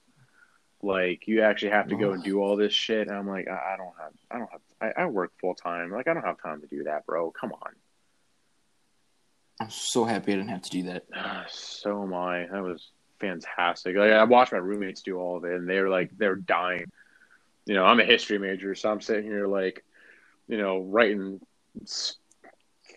Like 0.81 1.27
you 1.27 1.41
actually 1.41 1.71
have 1.71 1.87
to 1.87 1.95
go 1.95 2.11
and 2.11 2.23
do 2.23 2.41
all 2.41 2.55
this 2.57 2.73
shit. 2.73 3.07
And 3.07 3.15
I'm 3.15 3.27
like, 3.27 3.47
I, 3.47 3.73
I 3.73 3.77
don't 3.77 3.93
have, 3.99 4.11
I 4.29 4.37
don't 4.39 4.51
have, 4.51 4.61
I, 4.81 5.03
I 5.03 5.05
work 5.05 5.31
full 5.39 5.55
time. 5.55 5.91
Like 5.91 6.07
I 6.07 6.13
don't 6.13 6.25
have 6.25 6.41
time 6.41 6.61
to 6.61 6.67
do 6.67 6.83
that, 6.83 7.05
bro. 7.05 7.31
Come 7.31 7.53
on. 7.53 7.71
I'm 9.59 9.69
so 9.69 10.03
happy 10.03 10.33
I 10.33 10.35
didn't 10.35 10.49
have 10.49 10.63
to 10.63 10.69
do 10.69 10.83
that. 10.83 11.05
so 11.49 12.03
am 12.03 12.13
I. 12.13 12.47
That 12.51 12.61
was 12.61 12.89
fantastic. 13.19 13.95
Like 13.95 14.11
I 14.11 14.23
watched 14.25 14.51
my 14.51 14.57
roommates 14.57 15.01
do 15.01 15.17
all 15.17 15.37
of 15.37 15.45
it, 15.45 15.53
and 15.53 15.67
they're 15.69 15.89
like 15.89 16.11
they're 16.17 16.35
dying. 16.35 16.85
You 17.65 17.73
know, 17.75 17.85
I'm 17.85 17.99
a 18.01 18.03
history 18.05 18.37
major, 18.37 18.75
so 18.75 18.91
I'm 18.91 19.01
sitting 19.01 19.23
here 19.23 19.47
like, 19.47 19.83
you 20.47 20.57
know, 20.57 20.79
writing 20.81 21.39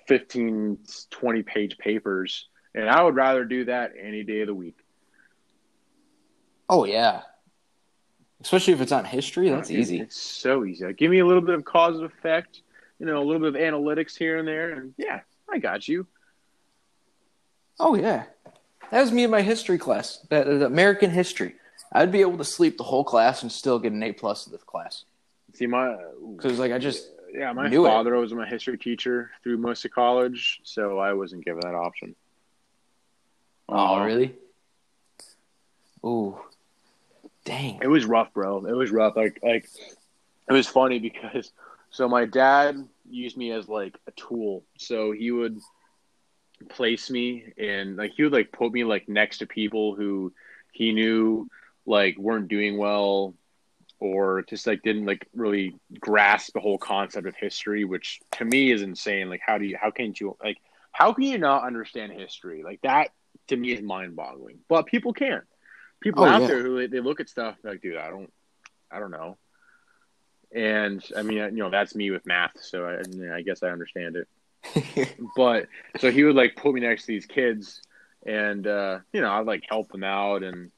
15, 0.09 0.78
20 1.11 1.42
page 1.42 1.78
papers, 1.78 2.48
and 2.74 2.88
I 2.88 3.02
would 3.02 3.14
rather 3.14 3.44
do 3.44 3.66
that 3.66 3.92
any 4.00 4.24
day 4.24 4.40
of 4.40 4.48
the 4.48 4.54
week. 4.54 4.76
Oh 6.68 6.84
yeah, 6.84 7.22
especially 8.40 8.72
if 8.72 8.80
it's 8.80 8.92
on 8.92 9.04
history. 9.04 9.50
That's 9.50 9.70
easy. 9.70 10.00
It's 10.00 10.20
so 10.20 10.64
easy. 10.64 10.86
Like, 10.86 10.96
give 10.96 11.11
me 11.11 11.20
a 11.20 11.26
little 11.26 11.42
bit 11.42 11.54
of 11.54 11.64
cause 11.64 11.96
and 11.96 12.04
effect. 12.04 12.62
You 12.98 13.06
know, 13.06 13.22
a 13.22 13.24
little 13.24 13.50
bit 13.50 13.54
of 13.54 13.74
analytics 13.74 14.16
here 14.16 14.38
and 14.38 14.48
there, 14.48 14.72
and 14.72 14.92
yeah, 14.96 15.20
I 15.48 15.59
got 15.59 15.86
you. 15.86 16.06
Oh 17.78 17.94
yeah, 17.94 18.24
that 18.90 19.00
was 19.00 19.12
me 19.12 19.24
in 19.24 19.30
my 19.30 19.42
history 19.42 19.78
class. 19.78 20.26
That, 20.30 20.46
that 20.46 20.66
American 20.66 21.11
history. 21.11 21.54
I'd 21.92 22.12
be 22.12 22.20
able 22.20 22.38
to 22.38 22.44
sleep 22.44 22.76
the 22.76 22.84
whole 22.84 23.04
class 23.04 23.42
and 23.42 23.50
still 23.50 23.78
get 23.78 23.92
an 23.92 24.02
A 24.02 24.12
plus 24.12 24.46
in 24.46 24.52
this 24.52 24.62
class. 24.62 25.04
See 25.54 25.66
my 25.66 25.96
because 26.36 26.59
like 26.59 26.72
I 26.72 26.78
just 26.78 27.09
yeah 27.32 27.52
my 27.52 27.68
knew 27.68 27.84
father 27.84 28.14
it. 28.14 28.20
was 28.20 28.32
my 28.32 28.46
history 28.46 28.78
teacher 28.78 29.30
through 29.42 29.58
most 29.58 29.84
of 29.84 29.90
college, 29.92 30.60
so 30.64 30.98
I 30.98 31.12
wasn't 31.12 31.44
given 31.44 31.60
that 31.60 31.74
option. 31.74 32.14
Oh 33.68 33.96
Uh, 33.96 34.04
really? 34.04 34.34
Ooh, 36.04 36.38
dang. 37.44 37.80
It 37.82 37.88
was 37.88 38.04
rough, 38.04 38.32
bro. 38.32 38.64
It 38.66 38.72
was 38.72 38.90
rough. 38.90 39.16
Like 39.16 39.38
like 39.42 39.68
it 40.48 40.52
was 40.52 40.66
funny 40.66 40.98
because 40.98 41.52
so 41.90 42.08
my 42.08 42.24
dad 42.24 42.86
used 43.10 43.36
me 43.36 43.52
as 43.52 43.68
like 43.68 43.96
a 44.06 44.12
tool. 44.12 44.64
So 44.78 45.12
he 45.12 45.30
would 45.30 45.58
place 46.68 47.10
me 47.10 47.52
and 47.56 47.96
like 47.96 48.12
he 48.16 48.24
would 48.24 48.32
like 48.32 48.52
put 48.52 48.72
me 48.72 48.84
like 48.84 49.08
next 49.08 49.38
to 49.38 49.46
people 49.46 49.94
who 49.94 50.32
he 50.72 50.92
knew 50.92 51.48
like 51.86 52.18
weren't 52.18 52.48
doing 52.48 52.76
well 52.76 53.34
or 54.01 54.42
just 54.42 54.66
like 54.66 54.82
didn't 54.82 55.07
like 55.07 55.26
really 55.34 55.76
grasp 56.01 56.53
the 56.55 56.61
whole 56.61 56.78
concept 56.78 57.26
of 57.26 57.34
history, 57.36 57.84
which 57.84 58.20
to 58.32 58.44
me 58.44 58.70
is 58.72 58.82
insane. 58.82 59.28
Like 59.28 59.40
how 59.44 59.59
do 59.59 59.64
you 59.64 59.76
how 59.80 59.90
can 59.90 60.14
you 60.18 60.36
like 60.42 60.59
how 60.92 61.12
can 61.12 61.24
you 61.24 61.38
not 61.38 61.64
understand 61.64 62.12
history? 62.12 62.62
Like 62.62 62.80
that 62.82 63.11
to 63.49 63.57
me 63.57 63.72
is 63.72 63.82
mind 63.82 64.16
boggling. 64.16 64.59
But 64.68 64.86
people 64.86 65.12
can. 65.12 65.42
People 66.01 66.24
Oh, 66.24 66.28
out 66.28 66.42
yeah. 66.42 66.46
there 66.49 66.62
who 66.62 66.86
they 66.86 67.01
look 67.01 67.20
at 67.20 67.28
stuff 67.28 67.57
like, 67.64 67.80
dude, 67.82 67.96
I 67.96 68.11
don't 68.11 68.32
I 68.90 69.01
don't 69.01 69.11
know. 69.11 69.36
And 70.55 71.05
I 71.16 71.22
mean, 71.22 71.38
you 71.38 71.51
know, 71.51 71.70
that's 71.70 71.94
me 71.94 72.11
with 72.11 72.24
math, 72.26 72.53
so 72.61 72.84
I, 72.86 72.94
I 73.32 73.36
I 73.36 73.42
guess 73.42 73.62
I 73.62 73.68
understand 73.70 74.16
it. 74.16 74.28
But 75.36 75.66
so 75.99 76.11
he 76.11 76.24
would 76.24 76.36
like 76.36 76.57
put 76.57 76.72
me 76.74 76.80
next 76.80 77.03
to 77.03 77.09
these 77.09 77.26
kids, 77.26 77.82
and 78.26 78.66
uh, 78.66 79.01
you 79.12 79.20
know, 79.20 79.30
I'd 79.30 79.46
like 79.46 79.64
help 79.68 79.88
them 79.90 80.05
out, 80.05 80.42
and 80.42 80.70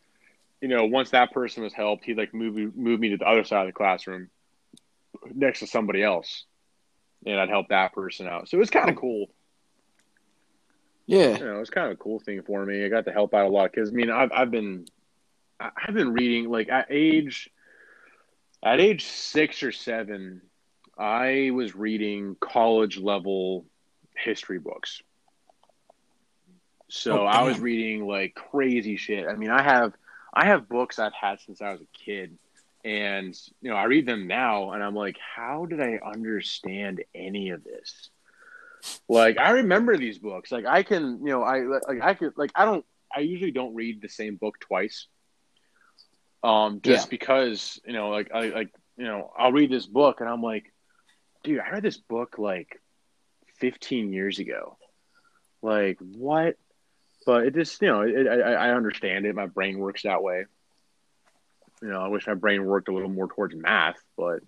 you 0.60 0.68
know, 0.68 0.84
once 0.84 1.10
that 1.10 1.32
person 1.32 1.62
was 1.62 1.72
helped, 1.72 2.04
he'd 2.04 2.18
like 2.18 2.34
move 2.34 2.54
me- 2.54 2.72
move 2.74 3.00
me 3.00 3.10
to 3.10 3.16
the 3.16 3.26
other 3.26 3.44
side 3.44 3.62
of 3.62 3.66
the 3.68 3.72
classroom, 3.72 4.28
next 5.34 5.60
to 5.60 5.66
somebody 5.66 6.02
else, 6.02 6.44
and 7.26 7.38
I'd 7.40 7.48
help 7.48 7.68
that 7.68 7.92
person 7.92 8.26
out. 8.26 8.48
So 8.48 8.56
it 8.56 8.60
was 8.60 8.70
kind 8.70 8.90
of 8.90 8.96
cool. 8.96 9.30
yeah. 11.06 11.38
You 11.38 11.44
know, 11.44 11.56
it 11.56 11.60
was 11.60 11.70
kind 11.70 11.86
of 11.86 11.92
a 11.94 11.96
cool 11.96 12.20
thing 12.20 12.42
for 12.42 12.64
me. 12.64 12.84
I 12.84 12.88
got 12.88 13.04
to 13.06 13.12
help 13.12 13.34
out 13.34 13.46
a 13.46 13.48
lot 13.48 13.70
because. 13.72 13.90
I 13.90 13.92
mean, 13.92 14.10
I've 14.10 14.30
I've 14.32 14.50
been 14.50 14.86
I've 15.58 15.94
been 15.94 16.12
reading 16.12 16.50
like 16.50 16.68
at 16.68 16.86
age 16.90 17.50
at 18.62 18.80
age 18.80 19.04
six 19.04 19.62
or 19.62 19.72
seven, 19.72 20.42
I 20.98 21.50
was 21.52 21.74
reading 21.74 22.36
college 22.38 22.98
level 22.98 23.64
history 24.14 24.58
books. 24.58 25.02
So 26.88 27.20
Oh, 27.20 27.24
I 27.24 27.42
was 27.44 27.58
reading 27.58 28.06
like 28.06 28.34
crazy 28.34 28.96
shit. 28.96 29.26
I 29.26 29.34
mean, 29.36 29.50
I 29.50 29.62
have 29.62 29.94
I 30.32 30.46
have 30.46 30.68
books 30.68 30.98
I've 30.98 31.12
had 31.12 31.40
since 31.40 31.60
I 31.60 31.72
was 31.72 31.80
a 31.80 32.04
kid, 32.04 32.38
and 32.84 33.36
you 33.60 33.70
know, 33.70 33.76
I 33.76 33.84
read 33.84 34.06
them 34.06 34.26
now, 34.26 34.72
and 34.72 34.82
I'm 34.82 34.94
like, 34.94 35.16
how 35.18 35.66
did 35.66 35.80
I 35.80 35.98
understand 36.04 37.02
any 37.14 37.50
of 37.50 37.64
this? 37.64 38.10
Like, 39.08 39.38
I 39.38 39.50
remember 39.50 39.96
these 39.96 40.18
books. 40.18 40.50
Like, 40.50 40.66
I 40.66 40.82
can, 40.82 41.18
you 41.20 41.30
know, 41.32 41.42
I 41.42 41.60
like 41.60 42.00
I 42.02 42.14
could 42.14 42.32
like 42.36 42.52
I 42.54 42.64
don't. 42.64 42.84
I 43.14 43.20
usually 43.20 43.50
don't 43.50 43.74
read 43.74 44.00
the 44.00 44.08
same 44.08 44.36
book 44.36 44.58
twice. 44.60 45.06
Um, 46.42 46.80
just 46.80 47.06
Yeah. 47.06 47.10
because 47.10 47.80
you 47.84 47.92
know, 47.92 48.10
like 48.10 48.30
I 48.32 48.48
like 48.48 48.70
you 48.96 49.04
know, 49.04 49.32
I'll 49.36 49.52
read 49.52 49.70
this 49.70 49.86
book, 49.86 50.20
and 50.20 50.28
I'm 50.28 50.42
like, 50.42 50.72
dude, 51.42 51.60
I 51.60 51.70
read 51.70 51.82
this 51.82 51.98
book 51.98 52.38
like 52.38 52.80
15 53.58 54.12
years 54.12 54.38
ago. 54.38 54.78
Like 55.60 55.98
what? 56.00 56.56
But 57.26 57.46
it 57.46 57.54
just, 57.54 57.80
you 57.82 57.88
know, 57.88 58.02
it, 58.02 58.26
I, 58.26 58.68
I 58.68 58.70
understand 58.70 59.26
it. 59.26 59.34
My 59.34 59.46
brain 59.46 59.78
works 59.78 60.02
that 60.02 60.22
way. 60.22 60.44
You 61.82 61.88
know, 61.88 62.00
I 62.00 62.08
wish 62.08 62.26
my 62.26 62.34
brain 62.34 62.64
worked 62.64 62.88
a 62.88 62.92
little 62.92 63.08
more 63.08 63.28
towards 63.28 63.54
math, 63.54 64.02
but 64.16 64.40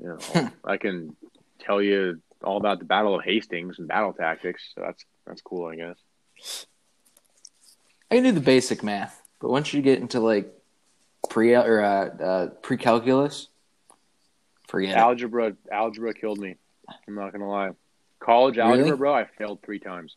you 0.00 0.08
know, 0.08 0.50
I 0.64 0.76
can 0.76 1.16
tell 1.60 1.80
you 1.82 2.20
all 2.42 2.56
about 2.56 2.78
the 2.78 2.84
Battle 2.84 3.14
of 3.14 3.24
Hastings 3.24 3.78
and 3.78 3.88
battle 3.88 4.12
tactics. 4.12 4.72
So 4.74 4.82
that's 4.82 5.04
that's 5.26 5.42
cool, 5.42 5.66
I 5.66 5.76
guess. 5.76 6.66
I 8.10 8.16
can 8.16 8.24
do 8.24 8.32
the 8.32 8.40
basic 8.40 8.82
math, 8.82 9.22
but 9.40 9.50
once 9.50 9.72
you 9.72 9.80
get 9.82 10.00
into 10.00 10.20
like 10.20 10.52
pre 11.28 11.54
or 11.54 11.82
uh, 11.82 12.06
uh, 12.06 12.46
pre 12.62 12.76
calculus, 12.76 13.48
forget 14.68 14.90
it. 14.90 14.96
Algebra, 14.96 15.54
algebra 15.70 16.14
killed 16.14 16.38
me. 16.38 16.56
I'm 17.08 17.14
not 17.14 17.32
gonna 17.32 17.48
lie. 17.48 17.70
College 18.20 18.58
algebra, 18.58 18.84
Really? 18.84 18.96
bro, 18.96 19.14
I 19.14 19.24
failed 19.38 19.60
three 19.62 19.78
times. 19.80 20.16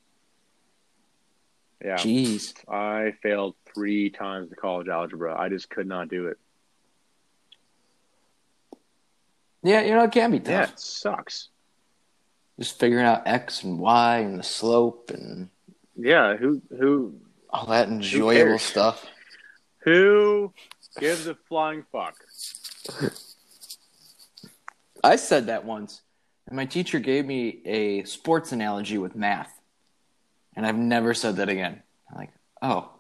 Yeah, 1.86 1.98
Jeez. 1.98 2.56
I 2.68 3.14
failed 3.22 3.54
three 3.72 4.10
times 4.10 4.50
the 4.50 4.56
college 4.56 4.88
algebra. 4.88 5.40
I 5.40 5.50
just 5.50 5.70
could 5.70 5.86
not 5.86 6.10
do 6.10 6.28
it. 6.30 6.38
Yeah, 9.62 9.82
you 9.82 9.94
know 9.94 10.04
it 10.04 10.12
can 10.12 10.32
be 10.32 10.40
tough. 10.40 10.50
Yeah, 10.50 10.64
it 10.74 10.80
sucks. 10.80 11.50
Just 12.60 12.80
figuring 12.80 13.06
out 13.06 13.28
x 13.28 13.64
and 13.64 13.78
y 13.78 14.18
and 14.18 14.40
the 14.40 14.44
slope 14.44 15.12
and 15.14 15.50
Yeah, 15.96 16.36
who 16.38 16.60
who 16.76 17.20
all 17.52 17.68
that 17.68 17.88
enjoyable 17.88 18.58
stuff. 18.58 19.06
who 19.84 20.52
gives 21.00 21.28
a 21.28 21.36
flying 21.48 21.86
fuck? 21.92 22.16
I 25.04 25.18
said 25.18 25.46
that 25.48 25.66
once, 25.66 26.02
and 26.48 26.56
my 26.56 26.66
teacher 26.66 26.98
gave 27.00 27.26
me 27.28 27.62
a 27.66 28.04
sports 28.06 28.52
analogy 28.52 28.98
with 28.98 29.16
math, 29.16 29.55
and 30.56 30.66
I've 30.66 30.78
never 30.78 31.14
said 31.14 31.38
that 31.38 31.50
again. 31.50 31.82
I'm 32.10 32.18
like, 32.18 32.32
oh, 32.62 32.92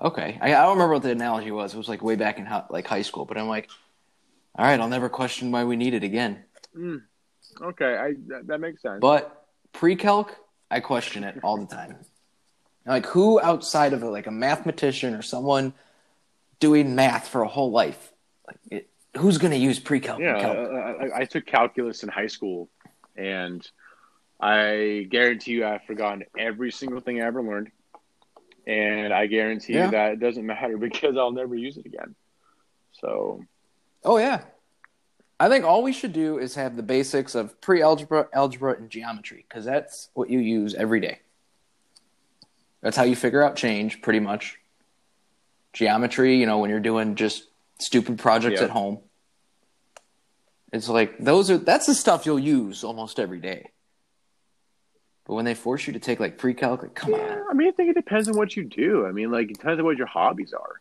okay. 0.00 0.38
I, 0.40 0.54
I 0.54 0.62
don't 0.62 0.74
remember 0.74 0.94
what 0.94 1.02
the 1.02 1.10
analogy 1.10 1.50
was. 1.50 1.74
It 1.74 1.78
was 1.78 1.88
like 1.88 2.02
way 2.02 2.16
back 2.16 2.38
in 2.38 2.48
like 2.70 2.86
high 2.86 3.02
school, 3.02 3.24
but 3.24 3.38
I'm 3.38 3.48
like, 3.48 3.68
all 4.56 4.64
right, 4.64 4.78
I'll 4.78 4.88
never 4.88 5.08
question 5.08 5.50
why 5.50 5.64
we 5.64 5.76
need 5.76 5.94
it 5.94 6.04
again. 6.04 6.44
Mm, 6.76 7.02
okay, 7.60 7.96
I 7.96 8.14
that, 8.28 8.46
that 8.46 8.60
makes 8.60 8.82
sense. 8.82 8.98
But 9.00 9.46
pre-calc, 9.72 10.36
I 10.70 10.80
question 10.80 11.24
it 11.24 11.38
all 11.42 11.56
the 11.56 11.66
time. 11.66 11.96
Like, 12.84 13.06
who 13.06 13.40
outside 13.40 13.92
of 13.92 14.02
like 14.02 14.26
a 14.26 14.30
mathematician 14.30 15.14
or 15.14 15.22
someone 15.22 15.72
doing 16.60 16.94
math 16.94 17.28
for 17.28 17.42
a 17.42 17.48
whole 17.48 17.70
life, 17.70 18.12
like, 18.46 18.58
it, 18.70 18.90
who's 19.16 19.38
going 19.38 19.52
to 19.52 19.58
use 19.58 19.78
pre-calc? 19.78 20.20
yeah, 20.20 20.40
calc? 20.40 20.56
uh, 20.56 21.14
I, 21.14 21.20
I 21.20 21.24
took 21.24 21.46
calculus 21.46 22.02
in 22.02 22.08
high 22.08 22.26
school, 22.26 22.68
and 23.16 23.66
I 24.42 25.06
guarantee 25.08 25.52
you 25.52 25.64
I've 25.64 25.84
forgotten 25.84 26.24
every 26.36 26.72
single 26.72 27.00
thing 27.00 27.22
I 27.22 27.26
ever 27.26 27.40
learned, 27.42 27.70
and 28.66 29.12
I 29.12 29.26
guarantee 29.26 29.74
Yeah. 29.74 29.84
you 29.86 29.90
that 29.92 30.12
it 30.14 30.20
doesn't 30.20 30.44
matter 30.54 30.76
because 30.76 31.16
I'll 31.16 31.30
never 31.32 31.54
use 31.54 31.76
it 31.76 31.86
again. 31.86 32.14
So 32.92 33.44
Oh 34.04 34.18
yeah. 34.18 34.42
I 35.38 35.48
think 35.48 35.64
all 35.64 35.82
we 35.82 35.92
should 35.92 36.12
do 36.12 36.38
is 36.38 36.54
have 36.56 36.76
the 36.76 36.82
basics 36.82 37.34
of 37.34 37.60
pre-algebra, 37.60 38.28
algebra, 38.32 38.74
and 38.76 38.90
geometry 38.90 39.44
because 39.48 39.64
that's 39.64 40.08
what 40.14 40.28
you 40.30 40.38
use 40.40 40.74
every 40.74 41.00
day. 41.00 41.20
That's 42.80 42.96
how 42.96 43.02
you 43.04 43.14
figure 43.16 43.42
out 43.42 43.56
change, 43.56 44.02
pretty 44.02 44.20
much. 44.20 44.58
Geometry, 45.72 46.36
you 46.36 46.46
know, 46.46 46.58
when 46.58 46.68
you're 46.70 46.80
doing 46.80 47.14
just 47.14 47.48
stupid 47.78 48.18
projects 48.18 48.58
Yeah. 48.60 48.64
at 48.66 48.70
home. 48.70 48.98
It's 50.72 50.88
like 50.88 51.18
those 51.18 51.50
are 51.50 51.58
that's 51.58 51.86
the 51.86 51.94
stuff 51.94 52.24
you'll 52.26 52.38
use 52.38 52.82
almost 52.84 53.18
every 53.20 53.40
day. 53.40 53.70
But 55.24 55.34
when 55.34 55.44
they 55.44 55.54
force 55.54 55.86
you 55.86 55.92
to 55.92 55.98
take 55.98 56.20
like 56.20 56.38
pre-calc, 56.38 56.82
like 56.82 56.94
come 56.94 57.12
Yeah, 57.12 57.18
on. 57.18 57.50
I 57.50 57.54
mean, 57.54 57.68
I 57.68 57.72
think 57.72 57.90
it 57.90 57.94
depends 57.94 58.28
on 58.28 58.36
what 58.36 58.56
you 58.56 58.64
do. 58.64 59.06
I 59.06 59.12
mean, 59.12 59.30
like, 59.30 59.50
it 59.50 59.58
depends 59.58 59.78
on 59.78 59.84
what 59.84 59.96
your 59.96 60.06
hobbies 60.06 60.52
are. 60.52 60.80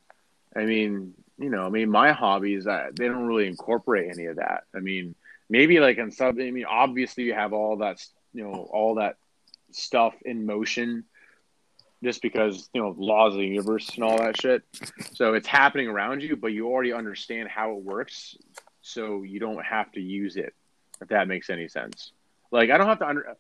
I 0.55 0.65
mean, 0.65 1.13
you 1.37 1.49
know, 1.49 1.65
I 1.65 1.69
mean, 1.69 1.89
my 1.89 2.11
hobbies, 2.11 2.67
uh, 2.67 2.89
they 2.93 3.07
don't 3.07 3.25
really 3.25 3.47
incorporate 3.47 4.11
any 4.11 4.25
of 4.25 4.37
that. 4.37 4.63
I 4.75 4.79
mean, 4.79 5.15
maybe 5.49 5.79
like 5.79 5.97
in 5.97 6.11
something, 6.11 6.45
I 6.45 6.51
mean, 6.51 6.65
obviously 6.65 7.23
you 7.25 7.33
have 7.33 7.53
all 7.53 7.77
that, 7.77 8.03
you 8.33 8.43
know, 8.43 8.67
all 8.71 8.95
that 8.95 9.17
stuff 9.71 10.13
in 10.23 10.45
motion 10.45 11.05
just 12.03 12.21
because 12.21 12.69
you 12.73 12.81
know 12.81 12.95
laws 12.97 13.33
of 13.33 13.39
the 13.39 13.47
universe 13.47 13.89
and 13.95 14.03
all 14.03 14.17
that 14.17 14.39
shit. 14.39 14.63
So 15.13 15.33
it's 15.33 15.47
happening 15.47 15.87
around 15.87 16.23
you, 16.23 16.35
but 16.35 16.47
you 16.47 16.67
already 16.67 16.93
understand 16.93 17.49
how 17.49 17.71
it 17.73 17.83
works, 17.83 18.35
so 18.81 19.21
you 19.23 19.39
don't 19.39 19.63
have 19.63 19.91
to 19.93 20.01
use 20.01 20.35
it. 20.35 20.53
If 20.99 21.09
that 21.09 21.27
makes 21.27 21.49
any 21.49 21.67
sense. 21.67 22.11
Like 22.51 22.69
I 22.69 22.77
don't 22.77 22.87
have 22.87 22.99
to 22.99 23.07
under. 23.07 23.35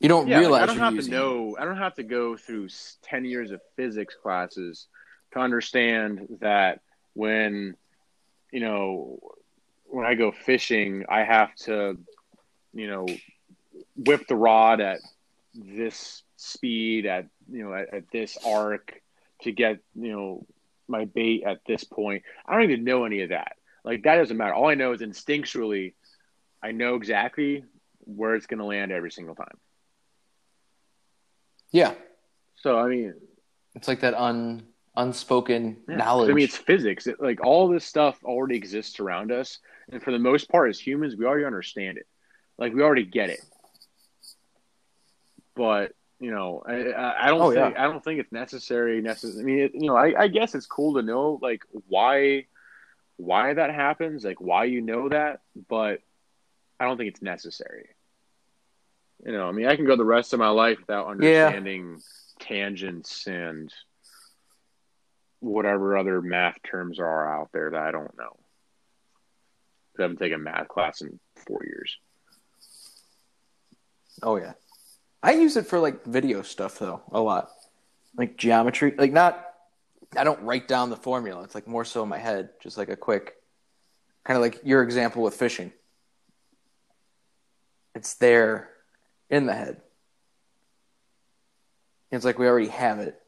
You 0.00 0.08
don't 0.08 0.28
Yeah, 0.28 0.36
like, 0.36 0.40
realize 0.40 0.62
I 0.62 0.66
don't 0.66 0.78
have 0.78 0.90
to 0.90 0.96
using 0.96 1.12
it. 1.12 1.16
know. 1.16 1.56
I 1.58 1.64
don't 1.64 1.78
have 1.78 1.94
to 1.94 2.02
go 2.02 2.36
through 2.36 2.68
ten 3.02 3.24
years 3.24 3.50
of 3.50 3.60
physics 3.76 4.14
classes 4.14 4.86
to 5.32 5.38
understand 5.40 6.38
that 6.40 6.80
when 7.14 7.76
you 8.52 8.60
know 8.60 9.18
when 9.86 10.04
I 10.06 10.14
go 10.14 10.32
fishing, 10.32 11.04
I 11.08 11.24
have 11.24 11.54
to 11.66 11.98
you 12.74 12.86
know 12.88 13.06
whip 13.96 14.26
the 14.28 14.36
rod 14.36 14.80
at 14.80 15.00
this 15.54 16.22
speed 16.36 17.06
at 17.06 17.26
you 17.50 17.64
know 17.64 17.74
at, 17.74 17.94
at 17.94 18.10
this 18.10 18.36
arc 18.44 19.00
to 19.42 19.52
get 19.52 19.78
you 19.94 20.12
know 20.12 20.46
my 20.88 21.06
bait 21.06 21.42
at 21.44 21.60
this 21.66 21.84
point. 21.84 22.22
I 22.46 22.52
don't 22.54 22.70
even 22.70 22.84
know 22.84 23.04
any 23.04 23.22
of 23.22 23.30
that. 23.30 23.56
Like 23.84 24.02
that 24.02 24.16
doesn't 24.16 24.36
matter. 24.36 24.54
All 24.54 24.68
I 24.68 24.74
know 24.74 24.92
is 24.92 25.00
instinctually, 25.00 25.94
I 26.62 26.72
know 26.72 26.96
exactly 26.96 27.64
where 28.00 28.34
it's 28.34 28.46
going 28.46 28.58
to 28.58 28.64
land 28.64 28.92
every 28.92 29.10
single 29.10 29.34
time. 29.34 29.56
Yeah, 31.76 31.92
So 32.54 32.78
I 32.78 32.88
mean, 32.88 33.12
it's 33.74 33.86
like 33.86 34.00
that 34.00 34.14
un 34.14 34.62
unspoken 34.96 35.76
yeah. 35.86 35.96
knowledge. 35.96 36.30
I 36.30 36.32
mean, 36.32 36.44
it's 36.46 36.56
physics. 36.56 37.06
It, 37.06 37.20
like 37.20 37.44
all 37.44 37.68
this 37.68 37.84
stuff 37.84 38.18
already 38.24 38.56
exists 38.56 38.98
around 38.98 39.30
us, 39.30 39.58
and 39.92 40.02
for 40.02 40.10
the 40.10 40.18
most 40.18 40.48
part, 40.48 40.70
as 40.70 40.80
humans, 40.80 41.16
we 41.16 41.26
already 41.26 41.44
understand 41.44 41.98
it. 41.98 42.06
Like 42.56 42.72
we 42.72 42.80
already 42.80 43.04
get 43.04 43.28
it. 43.28 43.44
But 45.54 45.92
you 46.18 46.30
know, 46.30 46.62
I, 46.66 47.26
I, 47.26 47.28
don't 47.28 47.42
Oh, 47.42 47.52
think 47.52 47.78
I 47.78 47.82
don't 47.82 48.02
think 48.02 48.20
it's 48.20 48.32
necessary. 48.32 49.02
Necessary. 49.02 49.42
I 49.42 49.44
mean, 49.44 49.58
it, 49.58 49.72
you 49.74 49.88
know, 49.88 49.96
I, 49.96 50.14
I 50.18 50.28
guess 50.28 50.54
it's 50.54 50.64
cool 50.64 50.94
to 50.94 51.02
know 51.02 51.38
like 51.42 51.60
why 51.88 52.46
why 53.18 53.52
that 53.52 53.74
happens, 53.74 54.24
like 54.24 54.40
why 54.40 54.64
you 54.64 54.80
know 54.80 55.10
that, 55.10 55.40
but 55.68 56.00
I 56.80 56.86
don't 56.86 56.96
think 56.96 57.10
it's 57.10 57.20
necessary. 57.20 57.90
You 59.24 59.32
know, 59.32 59.48
I 59.48 59.52
mean, 59.52 59.66
I 59.66 59.76
can 59.76 59.86
go 59.86 59.96
the 59.96 60.04
rest 60.04 60.32
of 60.32 60.38
my 60.38 60.48
life 60.50 60.78
without 60.78 61.06
Yeah. 61.06 61.46
understanding 61.46 62.00
tangents 62.38 63.26
and 63.26 63.72
whatever 65.40 65.96
other 65.96 66.20
math 66.20 66.62
terms 66.62 66.98
are 66.98 67.34
out 67.40 67.50
there 67.52 67.70
that 67.70 67.80
I 67.82 67.90
don't 67.90 68.16
know. 68.16 68.36
I 69.98 70.02
haven't 70.02 70.18
taken 70.18 70.42
math 70.42 70.68
class 70.68 71.00
in 71.00 71.18
four 71.46 71.62
years. 71.64 71.96
oh 74.22 74.36
yeah, 74.36 74.54
I 75.22 75.32
use 75.32 75.56
it 75.58 75.66
for 75.66 75.78
like 75.78 76.04
video 76.04 76.40
stuff 76.42 76.78
though 76.78 77.02
a 77.12 77.20
lot, 77.20 77.50
like 78.16 78.36
geometry. 78.36 78.94
Like 78.96 79.12
not, 79.12 79.46
I 80.16 80.24
don't 80.24 80.42
write 80.42 80.68
down 80.68 80.88
the 80.90 80.96
formula. 80.96 81.42
It's 81.42 81.54
like 81.54 81.66
more 81.66 81.84
so 81.84 82.02
in 82.02 82.08
my 82.08 82.18
head, 82.18 82.50
just 82.62 82.78
like 82.78 82.88
a 82.88 82.96
quick, 82.96 83.34
kind 84.24 84.36
of 84.36 84.42
like 84.42 84.60
your 84.64 84.82
example 84.82 85.22
with 85.22 85.34
fishing. 85.34 85.72
It's 87.94 88.14
there 88.14 88.70
in 89.30 89.46
the 89.46 89.54
head. 89.54 89.80
It's 92.10 92.24
like 92.24 92.38
we 92.38 92.46
already 92.46 92.68
have 92.68 93.00
it. 93.00 93.20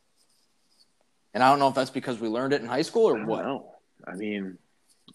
And 1.35 1.43
I 1.43 1.51
don't 1.51 1.59
know 1.59 1.69
if 1.69 1.75
that's 1.75 1.91
because 1.91 2.19
we 2.19 2.29
learned 2.29 2.53
it 2.53 2.63
in 2.63 2.69
high 2.69 2.83
school 2.83 3.09
or 3.09 3.19
I 3.19 3.25
what. 3.25 3.45
know. 3.45 3.73
I 4.07 4.15
mean, 4.15 4.59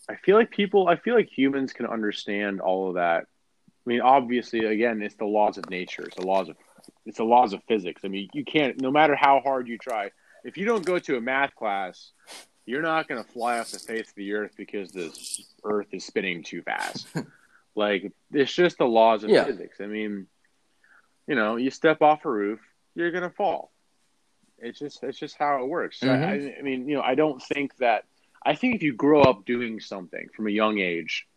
I 0.10 0.16
feel 0.16 0.36
like 0.36 0.52
people, 0.52 0.88
I 0.88 0.96
feel 0.98 1.16
like 1.16 1.30
humans 1.36 1.74
can 1.74 1.86
understand 1.86 2.62
all 2.62 2.90
of 2.90 2.96
that. 2.96 3.24
I 3.24 3.90
mean, 3.90 4.02
obviously, 4.02 4.66
again, 4.66 5.02
it's 5.02 5.16
the 5.16 5.26
laws 5.26 5.58
of 5.58 5.70
nature. 5.70 6.04
It's 6.04 6.16
the 6.16 6.26
laws 6.26 6.50
of, 6.50 6.56
it's 7.06 7.18
the 7.18 7.24
laws 7.24 7.54
of 7.54 7.62
physics. 7.68 8.02
I 8.06 8.10
mean, 8.10 8.30
you 8.34 8.46
can't, 8.46 8.80
no 8.82 8.92
matter 8.92 9.16
how 9.16 9.40
hard 9.42 9.68
you 9.68 9.78
try, 9.78 10.12
if 10.44 10.58
you 10.58 10.66
don't 10.66 10.86
go 10.86 11.00
to 11.00 11.18
a 11.18 11.22
math 11.22 11.56
class, 11.56 12.12
you're 12.66 12.82
not 12.82 13.08
going 13.08 13.22
to 13.24 13.30
fly 13.30 13.60
off 13.60 13.72
the 13.72 13.80
face 13.80 14.10
of 14.10 14.16
the 14.16 14.34
earth 14.34 14.52
because 14.56 14.92
the 14.92 15.12
earth 15.64 15.88
is 15.92 16.06
spinning 16.06 16.44
too 16.44 16.62
fast. 16.62 17.08
like, 17.76 18.12
it's 18.32 18.54
just 18.54 18.78
the 18.78 18.86
laws 18.86 19.24
of 19.24 19.30
Yeah. 19.30 19.46
physics. 19.46 19.78
I 19.82 19.88
mean, 19.88 20.28
you 21.28 21.36
know, 21.36 21.55
you 21.55 21.69
step 21.71 22.01
off 22.01 22.26
a 22.26 22.30
roof, 22.32 22.59
you're 22.95 23.11
going 23.11 23.24
to 23.24 23.30
fall. 23.30 23.71
It's 24.59 24.80
just, 24.80 25.03
it's 25.03 25.17
just 25.17 25.36
how 25.38 25.63
it 25.63 25.67
works. 25.67 25.99
Mhm. 25.99 26.53
I, 26.55 26.59
I 26.59 26.61
mean, 26.61 26.88
you 26.88 26.95
know, 26.95 27.01
I 27.01 27.15
don't 27.15 27.41
think 27.41 27.76
that, 27.78 28.05
I 28.45 28.55
think 28.55 28.76
if 28.76 28.84
you 28.84 28.93
grow 28.93 29.21
up 29.21 29.45
doing 29.45 29.80
something 29.80 30.28
from 30.36 30.47
a 30.47 30.51
young 30.51 30.80
age, 30.80 31.28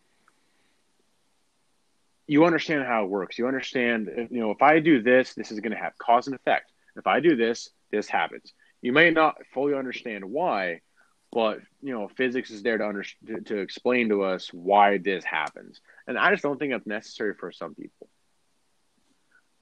you 2.27 2.43
understand 2.45 2.83
how 2.85 3.03
it 3.05 3.09
works. 3.09 3.37
You 3.37 3.47
understand, 3.47 4.09
if- 4.09 4.31
you 4.31 4.39
know, 4.41 4.51
if 4.51 4.61
I 4.61 4.79
do 4.79 5.01
this, 5.01 5.33
this 5.33 5.51
is 5.51 5.59
going 5.59 5.71
to 5.71 5.77
have 5.77 5.97
cause 5.97 6.27
and 6.27 6.35
effect. 6.35 6.71
If 6.95 7.07
I 7.07 7.19
do 7.19 7.35
this, 7.35 7.69
this 7.91 8.09
happens. 8.09 8.53
You 8.81 8.91
may 8.91 9.11
not 9.11 9.37
fully 9.53 9.73
understand 9.73 10.25
why, 10.25 10.81
but 11.31 11.59
you 11.81 11.93
know, 11.93 12.07
physics 12.09 12.51
is 12.51 12.63
there 12.63 12.77
to 12.77 12.87
under, 12.87 13.03
to, 13.27 13.41
to 13.41 13.57
explain 13.59 14.09
to 14.09 14.23
us 14.23 14.51
why 14.53 14.97
this 14.97 15.23
happens. 15.23 15.79
And 16.07 16.17
I 16.17 16.31
just 16.31 16.43
don't 16.43 16.57
think 16.59 16.73
that's 16.73 16.87
necessary 16.87 17.33
for 17.33 17.51
some 17.51 17.75
people. 17.75 18.09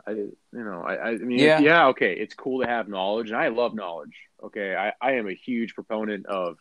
I, 0.08 0.12
you 0.12 0.36
know, 0.51 0.84
I, 0.86 1.10
I 1.10 1.18
mean, 1.18 1.39
Yeah. 1.39 1.60
yeah. 1.60 1.88
okay, 1.88 2.14
it's 2.14 2.34
cool 2.36 2.62
to 2.62 2.68
have 2.68 2.88
knowledge, 2.88 3.30
and 3.30 3.38
I 3.38 3.47
love 3.47 3.74
knowledge. 3.74 4.16
Okay, 4.43 4.76
I, 4.76 4.93
I 5.01 5.14
am 5.14 5.28
a 5.28 5.34
huge 5.34 5.74
proponent 5.74 6.26
of 6.28 6.58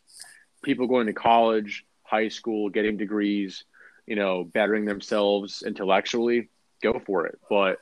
people 0.63 0.87
going 0.87 1.07
to 1.09 1.13
college, 1.13 1.85
high 2.05 2.29
school, 2.29 2.71
getting 2.71 2.97
degrees, 2.97 3.65
you 4.07 4.17
know, 4.17 4.45
bettering 4.45 4.87
themselves 4.87 5.63
intellectually. 5.67 6.49
Go 6.83 7.01
for 7.05 7.27
it, 7.27 7.39
but 7.51 7.79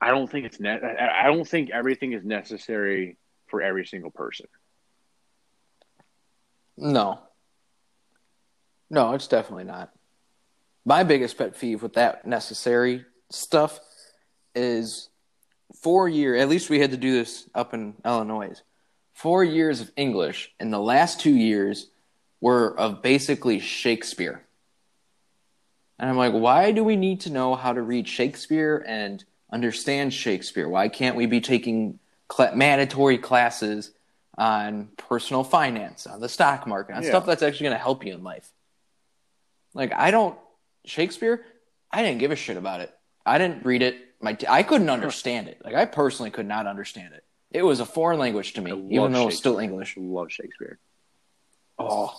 I 0.00 0.10
don't 0.10 0.30
think 0.30 0.46
it's 0.46 0.60
net. 0.60 0.82
I 0.84 1.24
I 1.24 1.26
don't 1.26 1.46
think 1.48 1.70
everything 1.70 2.12
is 2.12 2.24
necessary 2.24 3.16
for 3.48 3.60
every 3.62 3.84
single 3.86 4.10
person. 4.10 4.46
No. 6.76 7.20
No, 8.88 9.12
it's 9.14 9.26
definitely 9.28 9.64
not. 9.64 9.92
My 10.84 11.04
biggest 11.04 11.36
pet 11.36 11.58
peeve 11.58 11.82
with 11.82 11.94
that 11.94 12.26
necessary 12.26 13.04
stuff 13.30 13.78
is 14.54 15.08
four 15.82 16.08
year. 16.08 16.36
At 16.36 16.48
least 16.48 16.70
we 16.70 16.80
had 16.80 16.90
to 16.90 16.96
do 16.96 17.12
this 17.12 17.48
up 17.54 17.74
in 17.74 17.94
Illinois. 18.04 18.60
Four 19.14 19.44
years 19.44 19.80
of 19.80 19.92
English, 19.96 20.52
and 20.58 20.72
the 20.72 20.78
last 20.78 21.20
two 21.20 21.34
years 21.34 21.88
were 22.40 22.78
of 22.78 23.02
basically 23.02 23.60
Shakespeare. 23.60 24.42
And 25.98 26.08
I'm 26.08 26.16
like, 26.16 26.32
why 26.32 26.72
do 26.72 26.82
we 26.82 26.96
need 26.96 27.20
to 27.22 27.30
know 27.30 27.54
how 27.54 27.74
to 27.74 27.82
read 27.82 28.08
Shakespeare 28.08 28.82
and 28.88 29.22
understand 29.52 30.14
Shakespeare? 30.14 30.66
Why 30.66 30.88
can't 30.88 31.16
we 31.16 31.26
be 31.26 31.42
taking 31.42 31.98
cla 32.28 32.56
mandatory 32.56 33.18
classes 33.18 33.90
on 34.38 34.88
personal 34.96 35.44
finance, 35.44 36.06
on 36.06 36.20
the 36.20 36.28
stock 36.28 36.66
market, 36.66 36.96
on 36.96 37.02
Yeah. 37.02 37.10
stuff 37.10 37.26
that's 37.26 37.42
actually 37.42 37.64
going 37.64 37.76
to 37.76 37.82
help 37.82 38.06
you 38.06 38.14
in 38.14 38.24
life? 38.24 38.50
Like, 39.74 39.92
I 39.92 40.10
don't 40.10 40.38
Shakespeare. 40.86 41.44
I 41.90 42.02
didn't 42.02 42.20
give 42.20 42.30
a 42.30 42.36
shit 42.36 42.56
about 42.56 42.80
it. 42.80 42.96
I 43.26 43.36
didn't 43.36 43.66
read 43.66 43.82
it. 43.82 43.96
My 44.20 44.36
I 44.48 44.62
couldn't 44.62 44.90
understand 44.90 45.48
it. 45.48 45.60
Like, 45.64 45.74
I 45.74 45.86
personally 45.86 46.30
could 46.30 46.46
not 46.46 46.66
understand 46.66 47.14
it. 47.14 47.24
It 47.50 47.62
was 47.62 47.80
a 47.80 47.86
foreign 47.86 48.18
language 48.18 48.52
to 48.54 48.60
me, 48.60 48.70
even 48.90 49.12
though 49.12 49.28
it's 49.28 49.38
still 49.38 49.58
English. 49.58 49.96
I 49.98 50.00
love 50.02 50.30
Shakespeare. 50.30 50.78
Oh, 51.78 52.14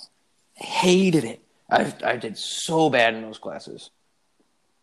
hated 0.55 1.23
it. 1.23 1.41
I 1.69 1.93
I 2.03 2.17
did 2.17 2.37
so 2.37 2.89
bad 2.89 3.13
in 3.13 3.21
those 3.21 3.37
classes. 3.37 3.91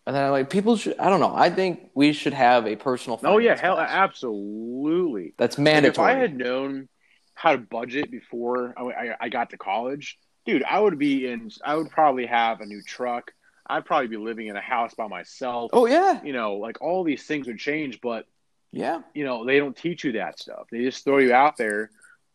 And 0.07 0.17
then 0.17 0.25
I 0.25 0.31
like 0.31 0.49
people 0.49 0.77
should 0.77 0.99
I 0.99 1.11
don't 1.11 1.21
know. 1.21 1.35
I 1.35 1.51
think 1.51 1.91
we 1.95 2.13
should 2.15 2.33
have 2.33 2.67
a 2.67 2.77
personal 2.77 3.21
Oh 3.25 3.39
yeah, 3.39 3.59
hell, 3.61 3.75
class. 3.75 3.91
absolutely. 3.91 5.35
That's 5.37 5.59
Like, 5.59 5.65
mandatory. 5.65 6.11
if 6.13 6.17
I 6.17 6.19
had 6.21 6.37
known 6.37 6.89
how 7.35 7.53
to 7.53 7.59
budget 7.59 8.11
before 8.11 8.75
I, 8.77 8.83
I, 8.85 9.17
I 9.23 9.29
got 9.29 9.51
to 9.51 9.59
college, 9.59 10.19
dude, 10.47 10.65
I 10.65 10.81
would 10.81 10.99
be 10.99 11.27
in. 11.27 11.51
I 11.65 11.75
would 11.77 11.91
probably 11.91 12.27
have 12.27 12.61
a 12.61 12.67
new 12.67 12.81
truck. 12.83 13.33
I'd 13.69 13.85
probably 13.85 14.09
be 14.09 14.17
living 14.17 14.47
in 14.47 14.57
a 14.57 14.61
house 14.61 14.95
by 14.95 15.09
myself. 15.09 15.71
oh 15.75 15.87
yeah. 15.87 16.23
You 16.23 16.33
know, 16.33 16.55
like 16.55 16.81
all 16.81 17.05
these 17.05 17.25
things 17.25 17.47
would 17.47 17.59
change, 17.59 18.01
but 18.01 18.27
Yeah. 18.73 19.03
you 19.15 19.25
know 19.25 19.45
they 19.45 19.59
don't 19.59 19.77
teach 19.77 20.05
you 20.05 20.13
that 20.13 20.39
stuff. 20.39 20.67
They 20.71 20.83
just 20.85 21.05
throw 21.05 21.19
you 21.19 21.33
out 21.35 21.57
there 21.57 21.91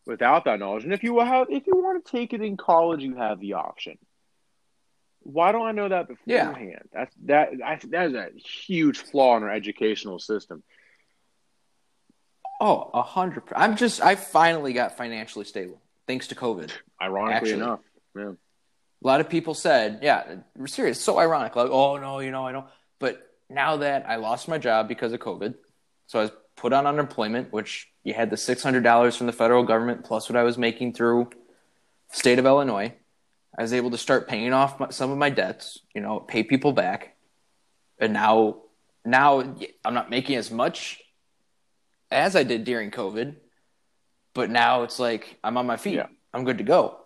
without 0.06 0.44
that 0.44 0.58
knowledge. 0.60 0.84
And 0.84 0.92
if 0.92 1.02
you 1.02 1.18
have, 1.20 1.48
if 1.50 1.66
you 1.66 1.74
want 1.76 2.04
to 2.04 2.10
take 2.10 2.32
it 2.34 2.42
in 2.42 2.56
college, 2.56 3.02
you 3.02 3.16
have 3.16 3.40
the 3.40 3.54
option. 3.54 3.98
Why 5.20 5.52
don't 5.52 5.66
I 5.66 5.72
know 5.72 5.88
that 5.88 6.08
Yeah. 6.26 6.48
beforehand? 6.48 6.88
That's 6.92 7.14
that. 7.24 7.48
I, 7.64 7.78
that 7.88 8.06
is 8.08 8.14
a 8.14 8.28
huge 8.36 8.98
flaw 8.98 9.36
in 9.38 9.42
our 9.42 9.50
educational 9.50 10.18
system. 10.18 10.62
Oh, 12.60 12.90
a 12.94 13.02
hundred. 13.02 13.42
I'm 13.56 13.76
just. 13.76 14.00
I 14.02 14.14
finally 14.14 14.72
got 14.72 14.96
financially 14.96 15.44
stable 15.46 15.80
thanks 16.06 16.28
to 16.28 16.34
COVID. 16.34 16.70
Ironically 17.02 17.34
Actually. 17.36 17.52
enough, 17.54 17.80
yeah. 18.16 18.32
A 19.04 19.06
lot 19.06 19.20
of 19.20 19.28
people 19.28 19.52
said, 19.52 20.00
"Yeah, 20.02 20.36
we're 20.56 20.66
serious." 20.66 21.00
So 21.00 21.18
ironic. 21.18 21.54
Like, 21.54 21.70
oh 21.70 21.98
no, 21.98 22.20
you 22.20 22.30
know, 22.30 22.46
I 22.46 22.52
know. 22.52 22.66
But 22.98 23.20
now 23.50 23.76
that 23.78 24.08
I 24.08 24.16
lost 24.16 24.48
my 24.48 24.56
job 24.58 24.88
because 24.88 25.12
of 25.12 25.20
COVID, 25.20 25.54
so 26.06 26.18
I 26.20 26.22
was 26.22 26.30
put 26.56 26.72
on 26.72 26.86
unemployment, 26.86 27.52
which 27.52 27.88
you 28.02 28.14
had 28.14 28.30
the 28.30 28.38
six 28.38 28.62
hundred 28.62 28.82
dollars 28.82 29.16
from 29.16 29.26
the 29.26 29.32
federal 29.32 29.62
government 29.62 30.04
plus 30.04 30.28
what 30.28 30.36
I 30.36 30.42
was 30.42 30.56
making 30.56 30.94
through 30.94 31.28
state 32.10 32.38
of 32.38 32.46
Illinois. 32.46 32.94
I 33.56 33.62
was 33.62 33.74
able 33.74 33.90
to 33.90 33.98
start 33.98 34.26
paying 34.26 34.52
off 34.52 34.80
my, 34.80 34.88
some 34.90 35.10
of 35.10 35.18
my 35.18 35.30
debts. 35.30 35.80
You 35.94 36.00
know, 36.00 36.20
pay 36.20 36.42
people 36.42 36.72
back, 36.72 37.14
and 37.98 38.14
now, 38.14 38.62
now 39.04 39.40
I'm 39.84 39.94
not 39.94 40.08
making 40.08 40.36
as 40.36 40.50
much 40.50 41.02
as 42.10 42.36
I 42.36 42.42
did 42.42 42.64
during 42.64 42.90
COVID, 42.90 43.36
but 44.32 44.48
now 44.48 44.84
it's 44.84 44.98
like 44.98 45.38
I'm 45.44 45.58
on 45.58 45.66
my 45.66 45.76
feet. 45.76 45.96
Yeah. 45.96 46.06
I'm 46.32 46.44
good 46.44 46.58
to 46.58 46.64
go. 46.64 47.03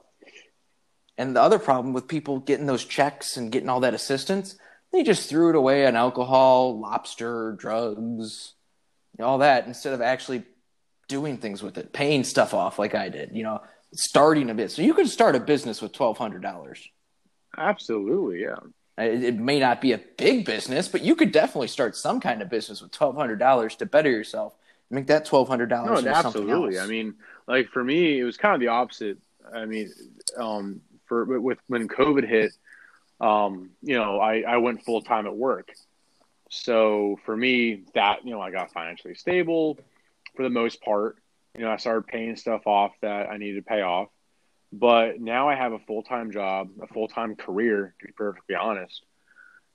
And 1.18 1.36
the 1.36 1.42
other 1.42 1.58
problem 1.58 1.92
with 1.92 2.08
people 2.08 2.38
getting 2.38 2.66
those 2.66 2.84
checks 2.84 3.36
and 3.36 3.52
getting 3.52 3.68
all 3.68 3.80
that 3.80 3.92
assistance, 3.92 4.56
they 4.92 5.02
just 5.02 5.28
threw 5.28 5.50
it 5.50 5.56
away 5.56 5.84
on 5.86 5.96
alcohol, 5.96 6.78
lobster, 6.80 7.52
drugs, 7.58 8.54
all 9.20 9.38
that 9.38 9.66
instead 9.66 9.92
of 9.92 10.00
actually 10.00 10.44
doing 11.08 11.36
things 11.38 11.62
with 11.62 11.76
it, 11.76 11.92
paying 11.92 12.22
stuff 12.24 12.54
off 12.54 12.78
like 12.78 12.94
I 12.94 13.08
did, 13.08 13.32
you 13.34 13.42
know, 13.42 13.60
starting 13.92 14.48
a 14.48 14.54
business. 14.54 14.76
So 14.76 14.82
you 14.82 14.94
could 14.94 15.08
start 15.08 15.34
a 15.34 15.40
business 15.40 15.82
with 15.82 15.92
twelve 15.92 16.16
hundred 16.18 16.40
dollars. 16.42 16.88
Absolutely, 17.56 18.42
yeah. 18.42 18.56
It, 18.96 19.24
it 19.24 19.36
may 19.38 19.58
not 19.58 19.80
be 19.80 19.92
a 19.92 19.98
big 19.98 20.44
business, 20.44 20.88
but 20.88 21.02
you 21.02 21.14
could 21.16 21.32
definitely 21.32 21.68
start 21.68 21.96
some 21.96 22.20
kind 22.20 22.42
of 22.42 22.48
business 22.48 22.80
with 22.80 22.92
twelve 22.92 23.16
hundred 23.16 23.38
dollars 23.40 23.74
to 23.76 23.86
better 23.86 24.10
yourself. 24.10 24.54
Make 24.90 25.08
that 25.08 25.26
$1,200 25.26 25.58
No, 25.58 25.66
dollars. 25.66 26.06
absolutely. 26.06 26.78
I 26.78 26.86
mean, 26.86 27.16
like 27.46 27.68
for 27.68 27.84
me, 27.84 28.18
it 28.18 28.24
was 28.24 28.38
kind 28.38 28.54
of 28.54 28.60
the 28.60 28.68
opposite. 28.68 29.18
I 29.54 29.66
mean, 29.66 29.92
um, 30.38 30.80
for 31.08 31.24
with 31.24 31.58
when 31.66 31.88
COVID 31.88 32.28
hit, 32.28 32.52
um, 33.20 33.70
you 33.82 33.96
know, 33.96 34.20
I 34.20 34.42
I 34.42 34.56
went 34.58 34.84
full 34.84 35.02
time 35.02 35.26
at 35.26 35.36
work. 35.36 35.72
So 36.50 37.18
for 37.24 37.36
me, 37.36 37.82
that 37.94 38.24
you 38.24 38.30
know, 38.30 38.40
I 38.40 38.50
got 38.50 38.72
financially 38.72 39.14
stable 39.14 39.78
for 40.36 40.42
the 40.42 40.50
most 40.50 40.80
part. 40.82 41.16
You 41.56 41.64
know, 41.64 41.70
I 41.70 41.76
started 41.76 42.06
paying 42.06 42.36
stuff 42.36 42.66
off 42.66 42.92
that 43.02 43.28
I 43.30 43.36
needed 43.36 43.56
to 43.56 43.68
pay 43.68 43.82
off. 43.82 44.08
But 44.72 45.20
now 45.20 45.48
I 45.48 45.54
have 45.54 45.72
a 45.72 45.78
full 45.80 46.02
time 46.02 46.30
job, 46.30 46.68
a 46.82 46.86
full 46.86 47.08
time 47.08 47.36
career. 47.36 47.94
To 48.00 48.06
be 48.06 48.12
perfectly 48.12 48.54
honest, 48.54 49.02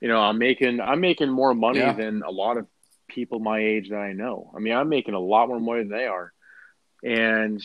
you 0.00 0.08
know, 0.08 0.20
I'm 0.20 0.38
making 0.38 0.80
I'm 0.80 1.00
making 1.00 1.30
more 1.30 1.54
money 1.54 1.80
Yeah. 1.80 1.92
than 1.92 2.22
a 2.22 2.30
lot 2.30 2.56
of 2.56 2.66
people 3.08 3.38
my 3.38 3.58
age 3.58 3.90
that 3.90 3.98
I 3.98 4.12
know. 4.12 4.50
I 4.56 4.60
mean, 4.60 4.72
I'm 4.72 4.88
making 4.88 5.14
a 5.14 5.20
lot 5.20 5.48
more 5.48 5.60
money 5.60 5.80
than 5.80 5.90
they 5.90 6.06
are, 6.06 6.32
and 7.04 7.62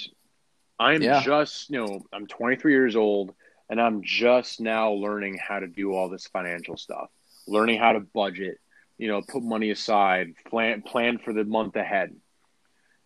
I'm 0.80 1.02
Yeah. 1.02 1.22
just 1.22 1.70
you 1.70 1.78
know 1.78 2.06
I'm 2.12 2.28
23 2.28 2.74
years 2.74 2.96
old, 2.96 3.34
and 3.70 3.80
I'm 3.80 4.02
just 4.04 4.60
now 4.60 4.92
learning 4.92 5.38
how 5.38 5.60
to 5.60 5.68
do 5.68 5.94
all 5.94 6.10
this 6.10 6.28
financial 6.28 6.78
stuff, 6.78 7.10
learning 7.48 7.80
how 7.80 7.94
to 7.94 8.00
budget, 8.00 8.58
you 8.98 9.08
know, 9.08 9.22
put 9.22 9.44
money 9.44 9.70
aside, 9.72 10.34
plan 10.50 10.82
plan 10.82 11.20
for 11.20 11.34
the 11.34 11.44
month 11.44 11.76
ahead. 11.76 12.16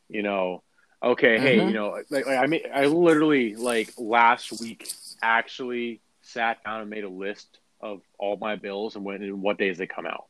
You 0.09 0.23
know, 0.23 0.63
okay, 1.01 1.39
hey, 1.39 1.57
Mhm. 1.57 1.67
you 1.67 1.73
know, 1.73 1.89
like, 2.09 2.25
like 2.25 2.37
I 2.37 2.45
made, 2.45 2.65
I 2.73 2.85
literally 2.85 3.55
like 3.55 3.93
last 3.97 4.51
week 4.59 4.91
actually 5.21 6.01
sat 6.21 6.63
down 6.63 6.81
and 6.81 6.89
made 6.89 7.03
a 7.03 7.09
list 7.09 7.59
of 7.81 8.01
all 8.17 8.37
my 8.37 8.55
bills 8.55 8.95
and 8.95 9.03
when 9.03 9.21
and 9.21 9.41
what 9.41 9.57
days 9.57 9.77
they 9.77 9.87
come 9.87 10.05
out. 10.05 10.25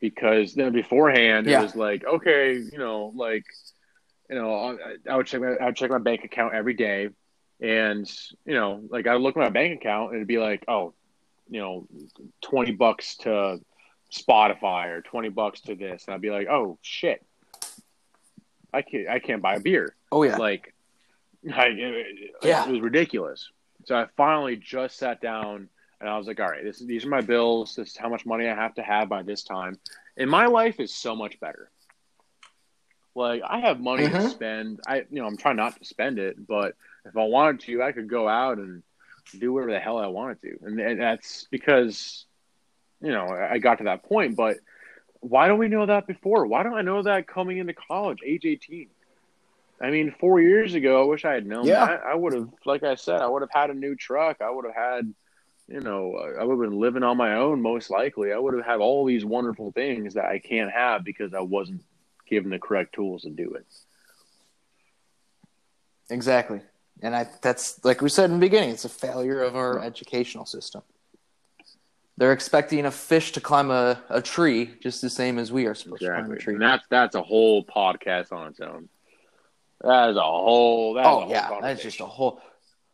Because 0.00 0.54
then 0.54 0.72
beforehand 0.72 1.46
Yeah. 1.46 1.60
it 1.60 1.62
was 1.62 1.76
like, 1.76 2.04
okay, 2.04 2.54
you 2.54 2.78
know, 2.78 3.12
like, 3.14 3.44
you 4.28 4.36
know, 4.36 4.52
I, 4.54 4.96
I 5.08 5.16
would 5.16 5.26
check 5.26 5.40
my 5.40 5.54
I 5.56 5.66
would 5.66 5.76
check 5.76 5.90
my 5.90 5.98
bank 5.98 6.24
account 6.24 6.54
every 6.54 6.74
day, 6.74 7.10
and 7.60 8.10
you 8.44 8.54
know, 8.54 8.82
like 8.90 9.06
I 9.06 9.14
would 9.14 9.22
look 9.22 9.36
at 9.36 9.40
my 9.40 9.48
bank 9.50 9.80
account 9.80 10.08
and 10.10 10.16
it'd 10.16 10.28
be 10.28 10.38
like, 10.38 10.64
oh, 10.68 10.92
you 11.48 11.60
know, 11.60 11.86
twenty 12.42 12.72
bucks 12.72 13.16
to 13.18 13.60
Spotify 14.12 14.88
or 14.88 15.00
twenty 15.02 15.28
bucks 15.30 15.60
to 15.62 15.74
this, 15.74 16.04
and 16.06 16.14
I'd 16.14 16.20
be 16.20 16.30
like, 16.30 16.48
oh 16.48 16.78
shit, 16.82 17.24
I 18.72 18.82
can't 18.82 19.08
I 19.08 19.18
can't 19.18 19.42
buy 19.42 19.54
a 19.56 19.60
beer. 19.60 19.94
oh 20.12 20.22
yeah, 20.22 20.36
Like, 20.36 20.74
I, 21.54 21.66
it, 21.68 22.30
Yeah. 22.42 22.66
it 22.68 22.70
was 22.72 22.80
ridiculous. 22.80 23.50
So 23.84 23.94
I 23.96 24.06
finally 24.16 24.56
just 24.56 24.96
sat 24.98 25.20
down 25.20 25.68
and 26.00 26.10
I 26.10 26.18
was 26.18 26.26
like, 26.26 26.40
all 26.40 26.48
right, 26.48 26.64
this, 26.64 26.80
these 26.80 27.06
are 27.06 27.08
my 27.08 27.20
bills. 27.20 27.76
This 27.76 27.90
is 27.92 27.96
how 27.96 28.08
much 28.08 28.26
money 28.26 28.48
I 28.48 28.54
have 28.54 28.74
to 28.74 28.82
have 28.82 29.08
by 29.08 29.22
this 29.22 29.44
time. 29.44 29.78
And 30.16 30.28
my 30.28 30.46
life 30.46 30.80
is 30.80 30.92
so 30.92 31.14
much 31.14 31.38
better. 31.40 31.70
Like 33.14 33.42
I 33.48 33.60
have 33.60 33.80
money 33.80 34.08
to 34.08 34.14
Mhm. 34.16 34.30
spend. 34.30 34.80
I, 34.86 34.96
you 35.10 35.20
know, 35.22 35.26
I'm 35.26 35.36
trying 35.36 35.56
not 35.56 35.78
to 35.78 35.84
spend 35.84 36.18
it, 36.18 36.46
but 36.46 36.74
if 37.08 37.16
I 37.16 37.24
wanted 37.24 37.60
to, 37.62 37.82
I 37.82 37.92
could 37.92 38.08
go 38.08 38.28
out 38.28 38.58
and 38.58 38.82
do 39.38 39.52
whatever 39.52 39.72
the 39.72 39.80
hell 39.80 39.98
I 39.98 40.06
wanted 40.06 40.40
to. 40.42 40.58
And, 40.62 40.80
and 40.80 41.00
that's 41.00 41.46
because, 41.50 42.26
you 43.00 43.10
know, 43.12 43.28
I 43.28 43.58
got 43.58 43.78
to 43.78 43.84
that 43.84 44.04
point. 44.04 44.36
But 44.36 44.58
why 45.20 45.48
don't 45.48 45.58
we 45.58 45.68
know 45.68 45.86
that 45.86 46.06
before? 46.06 46.46
Why 46.46 46.62
don't 46.62 46.74
I 46.74 46.82
know 46.82 47.02
that 47.02 47.26
coming 47.26 47.58
into 47.58 47.74
college, 47.74 48.20
age 48.24 48.44
18? 48.44 48.88
I 49.80 49.90
mean, 49.90 50.14
four 50.18 50.40
years 50.40 50.74
ago, 50.74 51.02
I 51.02 51.06
wish 51.06 51.24
I 51.24 51.34
had 51.34 51.46
known 51.46 51.66
Yeah. 51.66 51.86
that. 51.86 52.02
I 52.04 52.14
would 52.14 52.32
have, 52.32 52.48
like 52.64 52.82
I 52.82 52.94
said, 52.94 53.20
I 53.20 53.26
would 53.26 53.42
have 53.42 53.50
had 53.50 53.70
a 53.70 53.74
new 53.74 53.94
truck. 53.94 54.40
I 54.40 54.50
would 54.50 54.64
have 54.64 54.74
had, 54.74 55.14
you 55.68 55.80
know, 55.80 56.16
I 56.16 56.44
would 56.44 56.54
have 56.60 56.70
been 56.70 56.80
living 56.80 57.02
on 57.02 57.16
my 57.16 57.34
own 57.34 57.60
most 57.60 57.90
likely. 57.90 58.32
I 58.32 58.38
would 58.38 58.54
have 58.54 58.64
had 58.64 58.80
all 58.80 59.04
these 59.04 59.24
wonderful 59.24 59.72
things 59.72 60.14
that 60.14 60.24
I 60.26 60.38
can't 60.38 60.72
have 60.72 61.04
because 61.04 61.34
I 61.34 61.40
wasn't 61.40 61.84
given 62.28 62.50
the 62.50 62.58
correct 62.58 62.94
tools 62.94 63.22
to 63.22 63.30
do 63.30 63.54
it. 63.54 63.66
exactly. 66.10 66.60
And 67.02 67.14
I 67.14 67.28
that's 67.42 67.84
like 67.84 68.00
we 68.00 68.08
said 68.08 68.26
in 68.26 68.32
the 68.32 68.46
beginning, 68.46 68.70
it's 68.70 68.84
a 68.84 68.90
failure 68.90 69.42
of 69.42 69.54
our 69.56 69.82
educational 69.82 70.46
system. 70.46 70.82
They're 72.18 72.32
expecting 72.32 72.86
a 72.86 72.90
fish 72.90 73.32
to 73.32 73.40
climb 73.40 73.70
a, 73.70 74.02
a 74.08 74.22
tree 74.22 74.70
just 74.80 75.02
the 75.02 75.10
same 75.10 75.38
as 75.38 75.52
we 75.52 75.66
are 75.66 75.74
supposed 75.74 76.00
to 76.00 76.08
climb 76.08 76.32
a 76.32 76.36
tree. 76.36 76.54
And 76.54 76.62
that's 76.62 76.84
that's 76.88 77.14
a 77.14 77.22
whole 77.22 77.64
podcast 77.64 78.32
on 78.32 78.48
its 78.48 78.60
own. 78.60 78.88
That 79.82 80.10
is 80.10 80.16
a 80.16 80.22
whole. 80.22 80.94
That 80.94 81.02
is 81.02 81.06
a 81.06 81.10
oh 81.10 81.20
whole 81.20 81.30
yeah, 81.30 81.58
that's 81.60 81.82
just 81.82 82.00
a 82.00 82.06
whole. 82.06 82.40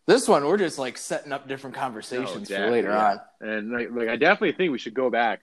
This 0.07 0.27
one 0.27 0.45
we're 0.45 0.59
just 0.59 0.81
like 0.81 0.99
setting 0.99 1.33
up 1.33 1.47
different 1.47 1.77
conversations 1.77 2.51
No, 2.51 2.57
for 2.57 2.71
later 2.71 2.91
yeah. 2.91 3.19
on. 3.41 3.49
And 3.49 3.71
like, 3.71 3.89
like, 3.93 4.09
I 4.09 4.17
definitely 4.17 4.53
think 4.53 4.73
we 4.73 4.79
should 4.79 4.95
go 4.95 5.11
back 5.11 5.43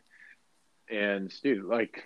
and, 0.90 1.34
dude, 1.44 1.66
like, 1.66 2.04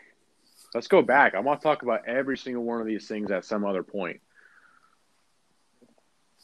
let's 0.74 0.88
go 0.88 1.02
back. 1.02 1.36
I 1.36 1.40
want 1.40 1.62
to 1.62 1.64
talk 1.64 1.84
about 1.84 2.08
every 2.08 2.38
single 2.38 2.64
one 2.64 2.82
of 2.82 2.88
these 2.88 3.08
things 3.08 3.32
at 3.32 3.46
some 3.46 3.66
other 3.66 3.84
point. 3.84 4.22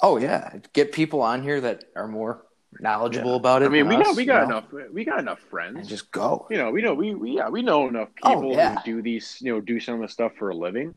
Oh 0.01 0.17
yeah, 0.17 0.57
get 0.73 0.91
people 0.91 1.21
on 1.21 1.43
here 1.43 1.59
that 1.61 1.85
are 1.95 2.07
more 2.07 2.45
knowledgeable 2.79 3.31
Yeah. 3.31 3.37
about 3.37 3.61
it. 3.63 3.65
I 3.65 3.69
mean, 3.69 3.87
we 3.87 3.95
than 3.95 4.03
got 4.03 4.09
us, 4.11 4.15
we 4.17 4.25
got 4.25 4.47
know? 4.47 4.57
enough 4.57 4.91
we 4.93 5.03
got 5.03 5.19
enough 5.19 5.39
and 5.41 5.49
friends. 5.49 5.87
just 5.89 6.11
go. 6.11 6.47
you 6.49 6.57
know, 6.57 6.71
we 6.71 6.81
know 6.81 6.93
we, 6.93 7.13
we 7.15 7.31
yeah 7.31 7.49
we 7.49 7.61
know 7.61 7.87
enough 7.87 8.09
Oh, 8.23 8.29
people 8.35 8.51
yeah. 8.53 8.75
who 8.77 8.95
do 8.97 9.01
these 9.01 9.37
you 9.41 9.51
know 9.53 9.59
do 9.61 9.79
some 9.79 9.95
of 9.95 10.01
the 10.01 10.07
stuff 10.07 10.31
for 10.37 10.49
a 10.49 10.55
living. 10.55 10.93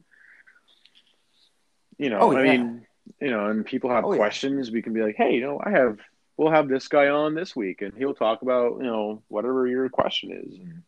You 1.98 2.10
know, 2.10 2.18
Oh, 2.20 2.36
I 2.36 2.44
yeah. 2.44 2.56
mean, 2.56 2.86
you 3.20 3.30
know, 3.30 3.46
and 3.46 3.64
people 3.64 3.90
have 3.90 4.04
Oh, 4.04 4.12
yeah. 4.12 4.18
questions. 4.18 4.70
We 4.70 4.82
can 4.82 4.92
be 4.92 5.02
like, 5.02 5.16
hey, 5.16 5.34
you 5.34 5.40
know, 5.40 5.60
I 5.64 5.70
have 5.70 5.98
we'll 6.36 6.50
have 6.52 6.68
this 6.68 6.88
guy 6.88 7.08
on 7.08 7.34
this 7.34 7.54
week, 7.56 7.82
and 7.82 7.92
he'll 7.96 8.14
talk 8.14 8.42
about 8.42 8.78
you 8.78 8.84
know 8.86 9.22
whatever 9.28 9.66
your 9.66 9.88
question 9.88 10.30
is. 10.32 10.58
And, 10.58 10.82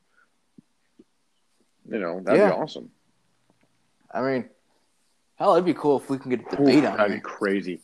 you 1.91 1.99
know, 1.99 2.21
that'd 2.21 2.41
Yeah. 2.41 2.51
be 2.51 2.55
awesome. 2.55 2.91
I 4.11 4.23
mean, 4.23 4.49
hell, 5.37 5.55
it'd 5.55 5.65
be 5.65 5.75
cool 5.75 5.99
if 5.99 6.09
we 6.09 6.19
can 6.19 6.31
get 6.31 6.41
a 6.41 6.45
Oof, 6.45 6.59
debate 6.59 6.85
on 6.85 6.97
that'd 6.97 7.13
be 7.17 7.21
crazy. 7.21 7.81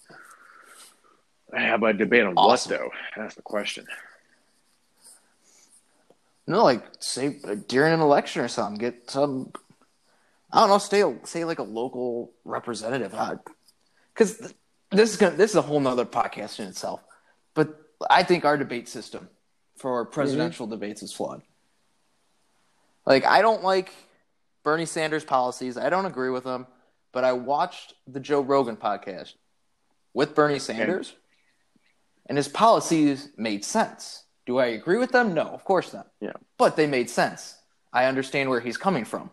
Yeah, 1.52 1.76
but 1.76 1.98
debate 1.98 2.24
on 2.24 2.34
Awesome. 2.36 2.72
what 2.72 2.80
though? 2.80 2.90
That's 3.16 3.34
the 3.34 3.42
question. 3.42 3.86
No, 6.46 6.64
like 6.64 6.84
say 6.98 7.38
like, 7.42 7.68
during 7.68 7.92
an 7.92 8.00
election 8.00 8.42
or 8.42 8.48
something, 8.48 8.78
get 8.78 9.10
some. 9.10 9.52
I 10.52 10.60
don't 10.60 10.68
know. 10.68 10.78
Stay 10.78 11.04
say 11.24 11.44
like 11.44 11.60
a 11.60 11.64
local 11.64 12.32
representative, 12.44 13.14
because 14.12 14.52
this 14.90 15.10
is 15.10 15.16
gonna, 15.16 15.36
this 15.36 15.50
is 15.50 15.56
a 15.56 15.62
whole 15.62 15.80
nother 15.80 16.04
podcast 16.04 16.58
in 16.58 16.66
itself. 16.66 17.00
But 17.54 17.80
I 18.08 18.22
think 18.24 18.44
our 18.44 18.56
debate 18.56 18.88
system 18.88 19.28
for 19.76 20.04
presidential 20.06 20.66
mm-hmm. 20.66 20.74
debates 20.74 21.02
is 21.02 21.12
flawed. 21.12 21.42
Like 23.06 23.24
I 23.24 23.42
don't 23.42 23.62
like 23.62 23.92
Bernie 24.62 24.86
Sanders' 24.86 25.24
policies. 25.24 25.76
I 25.76 25.88
don't 25.88 26.06
agree 26.06 26.30
with 26.30 26.44
them. 26.44 26.66
But 27.12 27.24
I 27.24 27.32
watched 27.32 27.94
the 28.06 28.20
Joe 28.20 28.40
Rogan 28.40 28.76
podcast 28.76 29.34
with 30.14 30.34
Bernie 30.34 30.58
Sanders, 30.58 31.14
and 32.30 32.36
his 32.38 32.46
policies 32.48 33.28
made 33.36 33.64
sense. 33.64 34.22
Do 34.46 34.58
I 34.58 34.66
agree 34.66 34.98
with 34.98 35.10
them? 35.10 35.34
No, 35.34 35.42
of 35.42 35.64
course 35.64 35.92
not. 35.92 36.06
Yeah. 36.20 36.32
But 36.58 36.76
they 36.76 36.86
made 36.86 37.10
sense. 37.10 37.56
I 37.92 38.04
understand 38.06 38.48
where 38.48 38.60
he's 38.60 38.76
coming 38.78 39.04
from. 39.04 39.30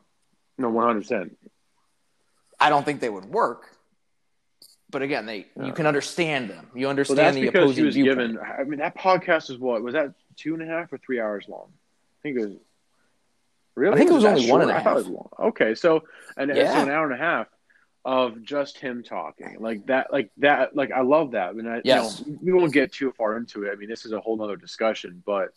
No, 0.57 0.69
one 0.69 0.83
hundred 0.87 1.01
percent. 1.01 1.37
I 2.59 2.69
don't 2.69 2.83
think 2.83 2.99
they 2.99 3.09
would 3.09 3.25
work. 3.25 3.67
But 4.89 5.03
again, 5.03 5.27
they 5.27 5.45
Yeah. 5.55 5.65
you 5.67 5.73
can 5.73 5.85
understand 5.85 6.49
them. 6.49 6.71
You 6.73 6.89
understand 6.89 7.17
Well, 7.17 7.25
that's 7.27 7.35
the 7.35 7.41
because 7.45 7.63
opposing 7.63 7.83
he 7.83 7.85
was 7.85 7.95
viewpoint. 7.95 8.31
given. 8.33 8.39
I 8.59 8.63
mean, 8.63 8.79
that 8.79 8.97
podcast 8.97 9.49
was 9.49 9.59
what 9.59 9.83
was 9.83 9.93
that 9.93 10.13
two 10.35 10.55
and 10.55 10.63
a 10.63 10.65
half 10.65 10.91
or 10.91 10.97
three 10.97 11.19
hours 11.19 11.45
long? 11.47 11.69
I 11.71 12.17
think 12.23 12.37
it 12.39 12.45
was. 12.47 12.57
Really, 13.75 13.93
I 13.93 13.97
think 13.97 14.09
it 14.09 14.13
was 14.13 14.23
that 14.23 14.37
only 14.37 14.49
one 14.51 14.61
and 14.63 14.71
a 14.71 14.79
half. 14.79 14.95
was. 14.95 15.07
Okay, 15.39 15.75
so 15.75 16.03
and 16.35 16.49
it's 16.49 16.57
Yeah. 16.57 16.81
an 16.81 16.89
hour 16.89 17.05
and 17.05 17.13
a 17.13 17.17
half 17.23 17.47
of 18.07 18.41
just 18.41 18.77
him 18.77 19.03
talking 19.03 19.57
like 19.59 19.85
that, 19.87 20.13
like 20.13 20.31
that, 20.37 20.73
like 20.73 20.93
I 20.93 21.01
love 21.01 21.31
that. 21.31 21.49
I 21.49 21.51
mean, 21.51 21.67
I, 21.67 21.81
Yes. 21.83 22.23
you 22.25 22.31
know, 22.31 22.39
we 22.41 22.53
won't 22.53 22.71
get 22.71 22.93
too 22.93 23.11
far 23.17 23.35
into 23.35 23.63
it. 23.63 23.71
I 23.73 23.75
mean, 23.75 23.89
this 23.89 24.05
is 24.05 24.13
a 24.13 24.21
whole 24.21 24.41
other 24.41 24.55
discussion, 24.55 25.21
but 25.25 25.49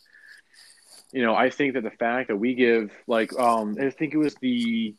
you 1.13 1.21
know, 1.23 1.33
I 1.33 1.49
think 1.49 1.75
that 1.75 1.83
the 1.83 1.91
fact 1.91 2.27
that 2.27 2.35
we 2.35 2.53
give 2.53 2.91
like, 3.07 3.31
um, 3.39 3.77
I 3.79 3.89
think 3.89 4.13
it 4.13 4.17
was 4.17 4.35
the, 4.35 4.93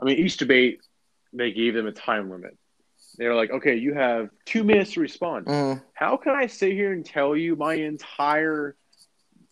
I 0.00 0.04
mean, 0.04 0.18
each 0.18 0.36
debate 0.36 0.80
they 1.32 1.52
gave 1.52 1.74
them 1.74 1.86
a 1.86 1.92
time 1.92 2.28
limit. 2.28 2.56
they're 3.18 3.36
like, 3.36 3.50
okay, 3.52 3.76
you 3.76 3.94
have 3.94 4.28
two 4.44 4.64
minutes 4.64 4.92
to 4.94 5.00
respond 5.00 5.46
Mm, 5.46 5.80
how 5.94 6.16
can 6.16 6.34
I 6.34 6.46
sit 6.46 6.72
here 6.72 6.92
and 6.92 7.06
tell 7.06 7.36
you 7.36 7.54
my 7.54 7.74
entire 7.74 8.74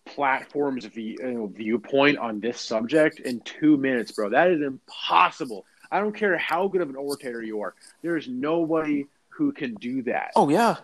platform's 0.05 0.85
view, 0.85 1.15
you 1.19 1.31
know, 1.31 1.47
viewpoint 1.47 2.17
on 2.17 2.41
this 2.41 2.59
subject 2.59 3.19
in 3.21 3.39
two 3.41 3.77
minutes, 3.77 4.11
bro? 4.11 4.29
That 4.29 4.49
is 4.51 4.61
impossible. 4.61 5.65
I 5.91 5.99
don't 5.99 6.13
care 6.15 6.37
how 6.37 6.67
good 6.67 6.81
of 6.81 6.89
an 6.89 6.95
orator 6.95 7.41
you 7.41 7.61
are. 7.61 7.73
There's 8.01 8.27
nobody 8.27 9.05
who 9.29 9.51
can 9.51 9.75
do 9.75 10.01
that. 10.03 10.31
Oh 10.35 10.49
yeah, 10.49 10.77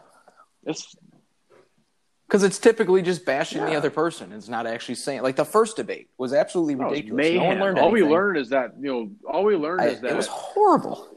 because 0.65 2.43
it's 2.43 2.59
typically 2.59 3.01
just 3.01 3.25
bashing 3.25 3.65
the 3.65 3.75
other 3.75 3.89
person. 3.89 4.31
It's 4.31 4.49
not 4.49 4.65
actually 4.67 4.95
saying 4.95 5.21
like 5.23 5.35
the 5.35 5.45
first 5.45 5.75
debate 5.75 6.09
was 6.17 6.33
absolutely 6.33 6.75
no, 6.75 6.89
ridiculous. 6.89 7.31
No 7.33 7.43
one 7.43 7.59
learned 7.59 7.79
all 7.79 7.91
we 7.91 8.03
learned 8.03 8.37
is 8.37 8.49
that 8.49 8.73
you 8.79 8.91
know 8.91 9.11
all 9.31 9.43
we 9.43 9.55
learned 9.55 9.81
I- 9.81 9.87
is 9.87 10.01
that 10.01 10.11
it 10.11 10.15
was 10.15 10.27
horrible. 10.27 11.07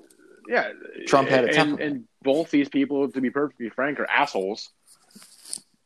yeah 0.48 0.72
Trump 1.06 1.28
had 1.28 1.44
a 1.44 1.60
and, 1.60 1.80
and 1.80 2.04
both 2.22 2.50
these 2.50 2.68
people, 2.68 3.08
to 3.10 3.20
be 3.20 3.30
perfectly 3.30 3.68
frank, 3.68 4.00
are 4.00 4.10
assholes, 4.10 4.70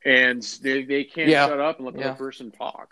and 0.05 0.43
they 0.63 0.85
they 0.85 1.05
can't 1.05 1.29
Yeah. 1.29 1.47
shut 1.47 1.61
up 1.61 1.77
and 1.77 1.87
let 1.87 1.95
the 1.95 2.01
Yeah. 2.01 2.09
other 2.11 2.19
person 2.19 2.51
talk. 2.51 2.89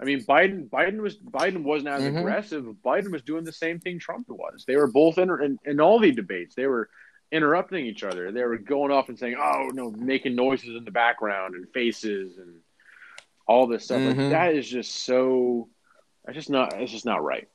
I 0.00 0.04
mean, 0.04 0.20
Biden 0.24 0.68
Biden 0.68 1.00
was 1.00 1.16
Biden 1.18 1.62
wasn't 1.64 1.88
as 1.94 2.02
Mhm. 2.02 2.18
aggressive. 2.20 2.64
Biden 2.84 3.10
was 3.10 3.22
doing 3.22 3.44
the 3.44 3.52
same 3.52 3.80
thing 3.80 3.98
Trump 3.98 4.28
was. 4.28 4.64
They 4.66 4.76
were 4.76 4.86
both 4.90 5.18
in, 5.18 5.28
in 5.42 5.58
in 5.64 5.80
all 5.80 5.98
the 5.98 6.12
debates. 6.12 6.54
They 6.54 6.66
were 6.66 6.88
interrupting 7.32 7.84
each 7.84 8.04
other. 8.04 8.30
They 8.32 8.44
were 8.44 8.58
going 8.58 8.92
off 8.92 9.08
and 9.08 9.18
saying, 9.18 9.36
"Oh 9.38 9.70
no," 9.74 9.90
making 9.90 10.34
noises 10.36 10.76
in 10.76 10.84
the 10.84 10.90
background 10.92 11.54
and 11.56 11.68
faces 11.72 12.38
and 12.38 12.60
all 13.46 13.66
this 13.66 13.84
stuff. 13.86 14.00
Mhm. 14.00 14.06
Like 14.16 14.30
that 14.30 14.54
is 14.54 14.68
just 14.68 14.94
so. 14.94 15.68
It's 16.26 16.34
just 16.36 16.50
not. 16.50 16.80
It's 16.80 16.92
just 16.92 17.04
not 17.06 17.24
right. 17.24 17.48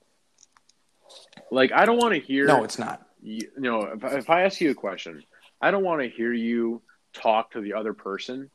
Like 1.52 1.72
I 1.72 1.86
don't 1.86 1.98
want 1.98 2.14
to 2.14 2.20
hear 2.20 2.46
No, 2.46 2.64
it's 2.64 2.80
not. 2.80 3.08
you, 3.22 3.48
you 3.56 3.62
know, 3.62 3.84
if, 3.84 4.04
if 4.04 4.30
I 4.30 4.44
ask 4.44 4.60
you 4.60 4.72
a 4.72 4.76
question, 4.76 5.24
I 5.62 5.72
don't 5.72 5.84
want 5.84 6.02
to 6.02 6.10
hear 6.10 6.34
you 6.34 6.82
talk 7.14 7.52
to 7.52 7.62
the 7.62 7.74
other 7.74 7.94
person. 7.94 8.50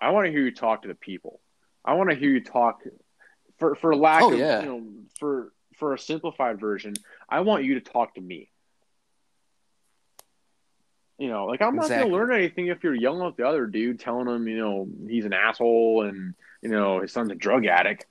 I 0.00 0.10
want 0.10 0.26
to 0.26 0.30
hear 0.30 0.42
you 0.42 0.52
talk 0.54 0.82
to 0.82 0.88
the 0.88 0.94
people. 0.94 1.40
I 1.86 1.94
want 1.94 2.10
to 2.10 2.16
hear 2.16 2.30
you 2.30 2.40
talk 2.42 2.82
for 3.58 3.74
for 3.76 3.94
lack 3.94 4.22
Oh, 4.22 4.32
of 4.32 4.38
yeah. 4.38 4.60
you 4.60 4.66
know 4.66 4.82
for 5.18 5.52
for 5.76 5.94
a 5.94 5.98
simplified 5.98 6.58
version. 6.60 6.94
I 7.28 7.40
want 7.40 7.64
you 7.64 7.74
to 7.74 7.80
talk 7.80 8.14
to 8.16 8.20
me. 8.20 8.50
You 11.18 11.28
know, 11.28 11.46
like 11.46 11.62
I'm 11.62 11.76
not 11.76 11.86
Exactly. 11.86 12.10
going 12.10 12.12
to 12.12 12.26
learn 12.28 12.38
anything 12.38 12.66
if 12.66 12.84
you're 12.84 12.94
yelling 12.94 13.26
at 13.26 13.36
the 13.36 13.46
other 13.48 13.66
dude, 13.66 14.00
telling 14.00 14.26
him 14.28 14.46
you 14.48 14.58
know 14.58 14.88
he's 15.08 15.24
an 15.24 15.32
asshole 15.32 16.02
and 16.02 16.34
you 16.60 16.68
know 16.68 17.00
his 17.00 17.12
son's 17.12 17.30
a 17.32 17.34
drug 17.34 17.64
addict. 17.66 18.04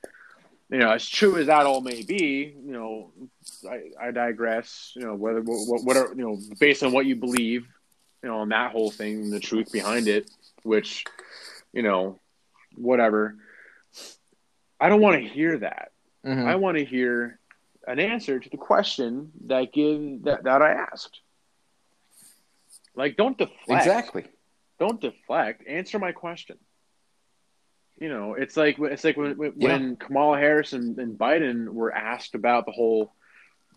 You 0.72 0.80
know, 0.80 0.90
as 0.90 1.08
true 1.08 1.38
as 1.38 1.46
that 1.46 1.68
all 1.68 1.82
may 1.82 2.02
be, 2.02 2.56
you 2.66 2.72
know, 2.74 3.12
I, 3.70 4.08
I 4.08 4.12
digress. 4.12 4.94
You 4.96 5.04
know, 5.04 5.14
whether 5.14 5.40
what, 5.42 5.84
whatever 5.84 6.10
you 6.16 6.24
know, 6.24 6.40
based 6.60 6.82
on 6.82 6.92
what 6.92 7.06
you 7.06 7.16
believe, 7.16 7.68
you 8.24 8.30
know, 8.30 8.38
on 8.40 8.50
that 8.50 8.72
whole 8.72 8.90
thing, 8.90 9.30
the 9.30 9.40
truth 9.40 9.72
behind 9.72 10.08
it, 10.08 10.28
which, 10.64 11.06
you 11.72 11.84
know, 11.84 12.20
whatever. 12.76 13.36
I 14.86 14.90
don't 14.90 15.02
want 15.02 15.20
to 15.22 15.28
hear 15.28 15.58
that. 15.58 15.92
Mhm. 16.24 16.46
I 16.46 16.56
want 16.56 16.78
to 16.78 16.86
hear 16.86 17.40
an 17.88 18.00
answer 18.00 18.40
to 18.40 18.50
the 18.50 18.58
question 18.58 19.32
that 19.48 19.74
give 19.74 20.24
that, 20.24 20.44
that 20.44 20.62
I 20.62 20.74
asked. 20.74 21.22
Like, 22.96 23.18
don't 23.18 23.36
deflect. 23.38 23.70
Exactly. 23.86 24.26
Don't 24.80 25.02
deflect. 25.02 25.68
Answer 25.68 25.98
my 25.98 26.12
question. 26.12 26.58
You 27.98 28.10
know, 28.10 28.36
it's 28.36 28.56
like 28.58 28.78
it's 28.78 29.04
like 29.04 29.18
when 29.18 29.38
when, 29.38 29.54
Yeah. 29.58 29.70
when 29.70 29.96
Kamala 29.96 30.38
Harris 30.38 30.74
and, 30.74 31.00
and 31.00 31.18
Biden 31.18 31.70
were 31.70 31.92
asked 31.94 32.36
about 32.36 32.66
the 32.68 32.72
whole, 32.74 33.12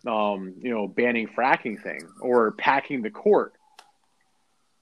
um, 0.07 0.55
you 0.61 0.71
know, 0.75 0.89
banning 0.89 1.29
fracking 1.29 1.83
thing 1.83 2.01
or 2.21 2.53
packing 2.53 3.01
the 3.01 3.11
court. 3.11 3.55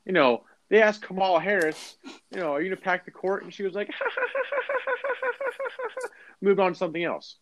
You 0.05 0.13
know, 0.13 0.45
they 0.69 0.83
asked 0.83 1.03
Kamala 1.03 1.41
Harris, 1.41 1.97
you 2.31 2.39
know, 2.39 2.53
are 2.53 2.61
you 2.61 2.71
gonna 2.71 2.81
pack 2.81 3.05
the 3.05 3.11
court? 3.11 3.45
And 3.45 3.53
she 3.53 3.63
was 3.63 3.75
like, 3.75 3.89
moved 6.41 6.61
on 6.61 6.73
to 6.73 6.79
something 6.79 7.03
else. 7.03 7.37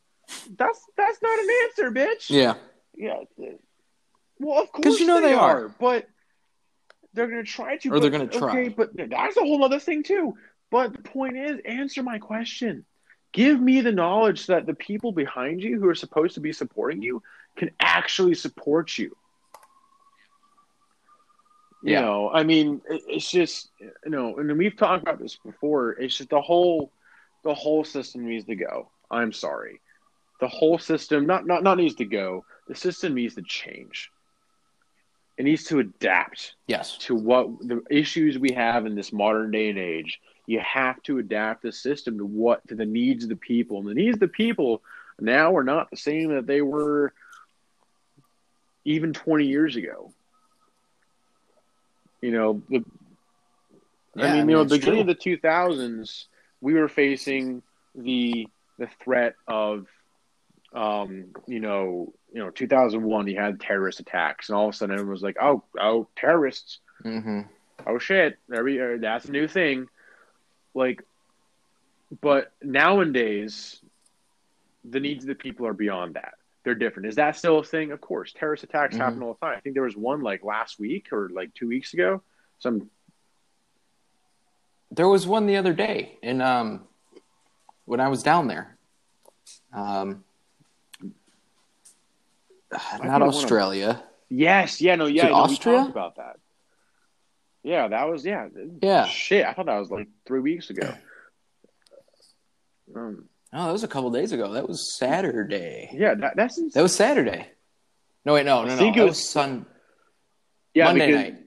That's 0.56 0.80
that's 0.96 1.22
not 1.22 1.38
an 1.38 1.48
answer, 1.64 1.90
bitch. 1.90 2.30
Yeah. 2.30 2.54
Yeah. 2.96 3.20
Well, 4.38 4.62
of 4.62 4.72
course 4.72 5.00
you 5.00 5.06
know 5.06 5.20
they, 5.20 5.28
they 5.28 5.34
are. 5.34 5.66
are. 5.66 5.68
but 5.68 6.06
they're 7.12 7.28
going 7.28 7.44
to 7.44 7.50
try 7.50 7.76
to. 7.78 7.90
Or 7.90 8.00
they're 8.00 8.10
gonna 8.10 8.26
try. 8.26 8.50
Okay, 8.50 8.68
but 8.68 8.90
that's 8.94 9.36
a 9.36 9.40
whole 9.40 9.64
other 9.64 9.78
thing 9.78 10.02
too. 10.02 10.34
But 10.70 10.92
the 10.92 11.02
point 11.02 11.36
is, 11.36 11.60
answer 11.64 12.02
my 12.02 12.18
question. 12.18 12.84
Give 13.32 13.60
me 13.60 13.80
the 13.80 13.92
knowledge 13.92 14.46
that 14.46 14.64
the 14.64 14.74
people 14.74 15.10
behind 15.10 15.60
you 15.60 15.80
who 15.80 15.88
are 15.88 15.94
supposed 15.94 16.34
to 16.34 16.40
be 16.40 16.52
supporting 16.52 17.02
you 17.02 17.22
can 17.56 17.70
actually 17.80 18.34
support 18.34 18.96
you. 18.96 19.16
You 21.84 21.92
Yeah. 21.92 22.00
know, 22.00 22.30
I 22.30 22.44
mean, 22.44 22.80
it's 22.88 23.30
just 23.30 23.70
you 23.78 24.10
know, 24.10 24.38
and 24.38 24.56
we've 24.56 24.74
talked 24.74 25.02
about 25.02 25.18
this 25.18 25.36
before. 25.36 25.90
It's 25.92 26.16
just 26.16 26.30
the 26.30 26.40
whole, 26.40 26.90
the 27.42 27.52
whole 27.52 27.84
system 27.84 28.26
needs 28.26 28.46
to 28.46 28.56
go. 28.56 28.90
I'm 29.10 29.32
sorry, 29.32 29.82
the 30.40 30.48
whole 30.48 30.78
system 30.78 31.26
not 31.26 31.46
not 31.46 31.62
not 31.62 31.76
needs 31.76 31.96
to 31.96 32.06
go. 32.06 32.46
The 32.68 32.74
system 32.74 33.12
needs 33.14 33.34
to 33.34 33.42
change. 33.42 34.10
It 35.36 35.42
needs 35.42 35.64
to 35.64 35.80
adapt 35.80 36.54
Yes. 36.68 36.96
to 36.98 37.14
what 37.14 37.48
the 37.60 37.82
issues 37.90 38.38
we 38.38 38.52
have 38.52 38.86
in 38.86 38.94
this 38.94 39.12
modern 39.12 39.50
day 39.50 39.68
and 39.68 39.78
age. 39.78 40.20
You 40.46 40.60
have 40.60 41.02
to 41.02 41.18
adapt 41.18 41.64
the 41.64 41.72
system 41.72 42.16
to 42.16 42.24
what 42.24 42.66
to 42.68 42.74
the 42.76 42.86
needs 42.86 43.24
of 43.24 43.28
the 43.28 43.36
people, 43.36 43.80
and 43.80 43.88
the 43.88 43.94
needs 43.94 44.16
of 44.16 44.20
the 44.20 44.28
people 44.28 44.82
now 45.20 45.54
are 45.54 45.64
not 45.64 45.90
the 45.90 45.98
same 45.98 46.34
that 46.34 46.46
they 46.46 46.62
were 46.62 47.12
even 48.86 49.12
20 49.12 49.44
years 49.44 49.76
ago. 49.76 50.14
You 52.24 52.32
know, 52.32 52.62
the 52.70 52.82
Yeah, 54.16 54.24
I 54.24 54.32
mean, 54.32 54.48
you 54.48 54.56
know, 54.56 54.62
it's 54.62 54.72
beginning 54.72 55.04
true. 55.04 55.12
of 55.12 55.18
the 55.18 55.38
2000s, 55.38 56.24
we 56.62 56.72
were 56.72 56.88
facing 56.88 57.62
the 57.94 58.48
the 58.78 58.88
threat 59.04 59.34
of, 59.46 59.86
um, 60.72 61.26
you 61.46 61.60
know, 61.60 62.14
you 62.32 62.40
know, 62.40 62.48
2001. 62.48 63.28
You 63.28 63.38
had 63.38 63.60
terrorist 63.60 64.00
attacks, 64.00 64.48
and 64.48 64.56
all 64.56 64.68
of 64.68 64.74
a 64.74 64.76
sudden, 64.78 64.94
everyone 64.94 65.12
was 65.12 65.22
like, 65.22 65.36
"Oh, 65.38 65.64
oh, 65.78 66.08
terrorists! 66.16 66.78
hmm 67.02 67.42
Oh 67.86 67.98
shit! 67.98 68.38
We, 68.48 68.80
uh, 68.80 68.96
that's 69.00 69.26
a 69.26 69.30
new 69.30 69.46
thing." 69.46 69.88
Like, 70.72 71.02
but 72.22 72.52
nowadays, 72.62 73.80
the 74.82 75.00
needs 75.00 75.24
of 75.24 75.28
the 75.28 75.34
people 75.34 75.66
are 75.66 75.74
beyond 75.74 76.14
that. 76.14 76.36
They're 76.64 76.74
different. 76.74 77.08
Is 77.08 77.16
that 77.16 77.36
still 77.36 77.58
a 77.58 77.64
thing? 77.64 77.92
Of 77.92 78.00
course, 78.00 78.32
terrorist 78.32 78.64
attacks 78.64 78.94
Mhm. 78.94 78.98
happen 78.98 79.22
all 79.22 79.34
the 79.34 79.46
time. 79.46 79.56
I 79.56 79.60
think 79.60 79.74
there 79.74 79.82
was 79.84 79.96
one 79.96 80.22
like 80.22 80.42
last 80.42 80.78
week 80.80 81.12
or 81.12 81.28
like 81.28 81.52
two 81.54 81.68
weeks 81.68 81.92
ago. 81.94 82.22
Some 82.58 82.90
There 84.90 85.08
was 85.08 85.26
one 85.26 85.46
the 85.46 85.56
other 85.56 85.72
day 85.74 86.18
and 86.22 86.40
um 86.40 86.88
when 87.84 88.00
I 88.00 88.08
was 88.08 88.22
down 88.22 88.46
there. 88.48 88.78
Um 89.72 90.24
I 91.02 92.76
not 92.76 93.00
think 93.00 93.02
one 93.12 93.22
of- 93.22 93.28
Australia. 93.28 94.02
Yes, 94.30 94.80
yeah, 94.80 94.96
no, 94.96 95.06
yeah, 95.06 95.26
it 95.26 95.30
no, 95.30 95.34
we 95.34 95.40
Austria? 95.40 95.82
about 95.84 96.16
that. 96.16 96.38
Yeah, 97.62 97.88
that 97.88 98.08
was 98.08 98.24
yeah. 98.24 98.48
Yeah. 98.80 99.04
Shit, 99.06 99.44
I 99.46 99.52
thought 99.52 99.66
that 99.66 99.78
was 99.78 99.90
like 99.90 100.08
three 100.26 100.40
weeks 100.40 100.70
ago. 100.70 100.94
Um, 102.94 103.28
Oh, 103.56 103.66
that 103.66 103.72
was 103.72 103.84
a 103.84 103.88
couple 103.88 104.10
days 104.10 104.32
ago. 104.32 104.52
That 104.52 104.68
was 104.68 104.96
Saturday. 104.98 105.88
yeah, 105.92 106.14
that, 106.16 106.34
that's 106.36 106.60
That 106.72 106.82
was 106.82 106.94
Saturday. 106.94 107.46
No, 108.24 108.34
wait, 108.34 108.44
no, 108.46 108.64
no, 108.64 108.74
no. 108.74 108.88
it 108.88 108.94
that 108.96 109.02
was- 109.04 109.10
was 109.18 109.30
Sun 109.30 109.66
yeah, 110.74 110.86
Monday 110.86 111.06
because 111.06 111.22
night. 111.22 111.40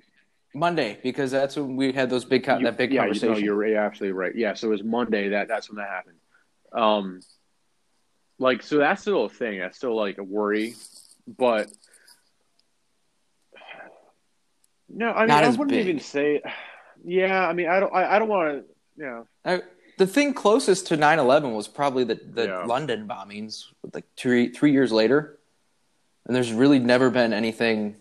Monday 0.55 0.99
because 1.03 1.32
that's 1.32 1.55
when 1.58 1.76
we 1.76 1.91
had 1.91 2.10
those 2.10 2.24
big 2.24 2.47
you- 2.47 2.60
that 2.64 2.78
big 2.78 2.93
yeah, 2.93 3.01
conversation. 3.01 3.28
You 3.30 3.34
know, 3.34 3.39
you're, 3.45 3.68
you're 3.68 3.80
absolutely 3.80 4.14
right. 4.18 4.34
Yeah, 4.36 4.53
so 4.53 4.68
it 4.68 4.72
was 4.72 4.84
Monday 4.84 5.30
that 5.30 5.47
that's 5.49 5.70
when 5.70 5.78
that 5.78 5.89
happened. 5.89 6.18
Um, 6.72 7.20
like 8.39 8.64
so 8.64 8.78
that's 8.78 9.01
still 9.01 9.26
a 9.26 9.30
thing. 9.30 9.60
That's 9.60 9.76
still 9.78 9.95
like 9.95 10.18
a 10.18 10.24
worry, 10.24 10.76
but 11.28 11.70
no, 14.89 15.12
I 15.12 15.22
mean 15.22 15.32
I 15.32 15.49
wouldn't 15.49 15.70
big. 15.70 15.88
even 15.88 15.99
say. 15.99 16.41
Yeah, 17.05 17.47
I 17.47 17.53
mean 17.53 17.68
I 17.70 17.80
don't. 17.80 17.93
I, 17.93 18.16
I 18.16 18.20
don't 18.20 18.28
want 18.28 18.66
to. 18.66 18.66
Yeah. 18.97 19.24
I- 19.45 19.62
the 19.98 20.08
thing 20.08 20.34
closest 20.34 20.88
to 20.88 20.98
9-11 20.98 21.56
was 21.56 21.68
probably 21.68 22.04
the, 22.04 22.16
the 22.16 22.45
Yeah. 22.45 22.66
London 22.66 23.08
bombings, 23.08 23.66
like 23.93 24.06
three 24.16 24.50
three 24.50 24.72
years 24.72 24.91
later, 24.91 25.38
and 26.26 26.36
there's 26.36 26.54
really 26.54 26.80
never 26.80 27.10
been 27.10 27.34
anything 27.34 27.95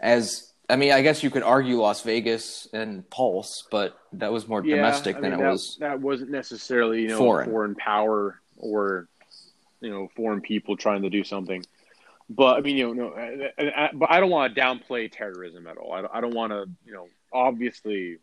as. 0.00 0.50
I 0.66 0.76
mean, 0.76 0.92
I 0.92 1.02
guess 1.02 1.22
you 1.22 1.28
could 1.28 1.42
argue 1.42 1.76
Las 1.78 2.00
Vegas 2.02 2.66
and 2.72 3.08
Pulse, 3.10 3.64
but 3.70 3.98
that 4.14 4.32
was 4.32 4.48
more 4.48 4.64
Yeah, 4.64 4.76
domestic 4.76 5.16
I 5.16 5.20
than 5.20 5.30
mean, 5.32 5.40
it 5.40 5.42
that, 5.42 5.52
was. 5.52 5.76
That 5.78 6.00
wasn't 6.00 6.30
necessarily 6.30 7.02
you 7.02 7.08
know 7.08 7.18
foreign. 7.18 7.50
foreign 7.50 7.74
power 7.74 8.40
or 8.56 9.06
you 9.82 9.90
know 9.90 10.08
foreign 10.16 10.40
people 10.40 10.74
trying 10.76 11.02
to 11.02 11.10
do 11.10 11.22
something. 11.22 11.62
But 12.30 12.56
I 12.56 12.60
mean, 12.62 12.78
you 12.78 12.94
know, 12.94 13.10
no, 13.10 13.14
I, 13.14 13.84
I, 13.84 13.90
but 13.92 14.10
I 14.10 14.20
don't 14.20 14.30
want 14.30 14.54
to 14.54 14.58
downplay 14.60 15.12
terrorism 15.12 15.66
at 15.66 15.76
all. 15.76 15.92
I 15.92 16.00
don't, 16.00 16.14
I 16.14 16.20
don't 16.22 16.34
want 16.34 16.52
to, 16.52 16.64
you 16.86 16.94
know, 16.94 17.08
obviously 17.30 18.16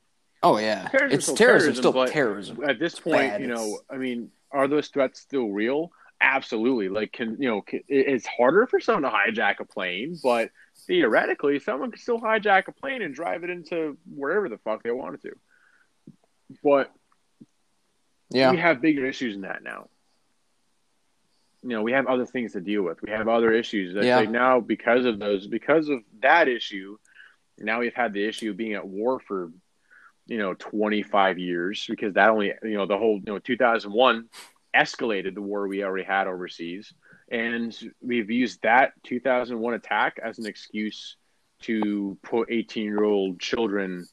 Oh 0.44 0.58
yeah, 0.58 0.88
Terrorism 0.90 1.16
it's 1.18 1.26
still 1.26 1.36
terrorism, 1.36 1.76
still 1.76 2.08
terrorism. 2.08 2.64
at 2.68 2.80
this 2.80 3.00
point, 3.00 3.16
bad. 3.32 3.42
you 3.42 3.48
know, 3.48 3.80
I 3.90 3.98
mean, 3.98 4.32
are 4.52 4.68
those 4.68 4.88
threats 4.88 5.20
still 5.20 5.50
real? 5.50 5.92
Absolutely. 6.20 6.90
Like, 6.90 7.12
can 7.14 7.38
you 7.40 7.48
know, 7.50 7.62
can, 7.62 7.82
it's 7.88 8.26
harder 8.28 8.66
for 8.68 8.80
someone 8.80 9.04
to 9.12 9.16
hijack 9.16 9.60
a 9.60 9.66
plane, 9.66 10.18
but 10.24 10.50
theoretically, 10.88 11.60
someone 11.60 11.92
can 11.92 12.00
still 12.00 12.20
hijack 12.20 12.68
a 12.68 12.72
plane 12.72 13.02
and 13.02 13.14
drive 13.14 13.44
it 13.44 13.50
into 13.50 13.98
wherever 14.14 14.50
the 14.50 14.58
fuck 14.60 14.84
they 14.84 14.92
wanted 14.92 15.22
to. 15.24 15.32
But 16.64 16.92
Yeah, 18.30 18.52
we 18.52 18.58
have 18.58 18.82
bigger 18.82 19.06
issues 19.06 19.34
than 19.36 19.42
that 19.44 19.64
now. 19.64 19.90
you 21.64 21.70
know, 21.70 21.84
we 21.84 21.92
have 21.92 22.08
other 22.08 22.26
things 22.26 22.54
to 22.54 22.62
deal 22.62 22.82
with. 22.82 23.02
We 23.04 23.12
have 23.12 23.28
other 23.28 23.52
issues. 23.52 23.94
That's 23.94 24.06
Yeah. 24.08 24.18
like 24.18 24.30
now 24.32 24.60
because 24.60 25.06
of 25.06 25.20
those, 25.20 25.46
because 25.48 25.88
of 25.90 26.00
that 26.22 26.48
issue, 26.48 26.98
now 27.60 27.80
we've 27.80 27.94
had 27.94 28.14
the 28.14 28.24
issue 28.28 28.50
of 28.52 28.58
being 28.58 28.74
at 28.74 28.88
war 28.88 29.20
for, 29.20 29.52
you 30.32 30.38
know, 30.38 30.54
25 30.54 31.40
years 31.40 31.86
because 31.90 32.14
that 32.14 32.30
only, 32.30 32.54
you 32.64 32.78
know, 32.78 32.86
the 32.86 32.98
whole, 32.98 33.16
you 33.18 33.34
know, 33.34 33.38
2001 33.38 34.30
escalated 34.74 35.36
the 35.36 35.42
war 35.42 35.68
we 35.68 35.84
already 35.84 36.06
had 36.06 36.26
overseas. 36.26 36.94
And 37.30 37.78
we've 38.02 38.32
used 38.32 38.62
that 38.62 38.94
2001 39.04 39.74
attack 39.74 40.20
as 40.24 40.40
an 40.40 40.46
excuse 40.46 41.18
to 41.64 42.18
put 42.24 42.50
18 42.50 42.86
year 42.86 43.04
old 43.04 43.42
children 43.42 44.08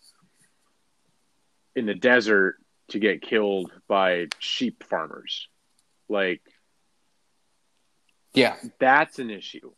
in 1.76 1.86
the 1.86 1.94
desert 1.94 2.56
to 2.88 2.98
get 2.98 3.22
killed 3.22 3.70
by 3.86 4.26
sheep 4.40 4.82
farmers. 4.82 5.46
Like, 6.08 6.42
Yeah. 8.34 8.56
that's 8.80 9.20
an 9.20 9.30
issue. 9.30 9.70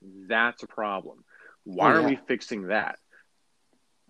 That's 0.00 0.62
a 0.62 0.66
problem. 0.66 1.22
Why 1.64 1.92
Oh, 1.92 1.96
aren't 1.96 2.08
we 2.08 2.16
fixing 2.16 2.68
that? 2.68 2.98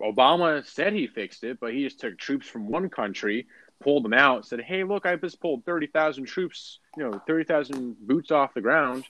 Obama 0.01 0.65
said 0.65 0.93
he 0.93 1.07
fixed 1.07 1.43
it, 1.43 1.59
but 1.59 1.73
he 1.73 1.83
just 1.83 1.99
took 1.99 2.17
troops 2.17 2.47
from 2.47 2.67
one 2.67 2.89
country, 2.89 3.47
pulled 3.81 4.03
them 4.03 4.13
out, 4.13 4.45
said, 4.45 4.61
"Hey, 4.61 4.83
look, 4.83 5.05
I 5.05 5.15
just 5.15 5.41
pulled 5.41 5.65
thirty 5.65 5.87
thousand 5.87 6.25
troops, 6.25 6.79
you 6.97 7.03
know, 7.03 7.19
thirty 7.27 7.43
thousand 7.43 7.95
boots 7.99 8.31
off 8.31 8.53
the 8.53 8.61
ground. 8.61 9.05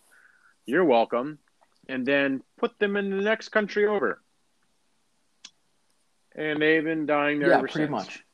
You're 0.66 0.86
welcome," 0.86 1.40
and 1.88 2.06
then 2.06 2.42
put 2.58 2.78
them 2.80 2.96
in 2.96 3.10
the 3.10 3.24
next 3.24 3.50
country 3.50 3.86
over. 3.86 4.22
And 6.36 6.62
they've 6.62 6.84
been 6.84 7.06
dying 7.06 7.40
there 7.40 7.50
Yeah, 7.50 7.58
ever 7.58 7.68
pretty 7.68 7.86
since. 7.86 7.92
much. 7.92 8.26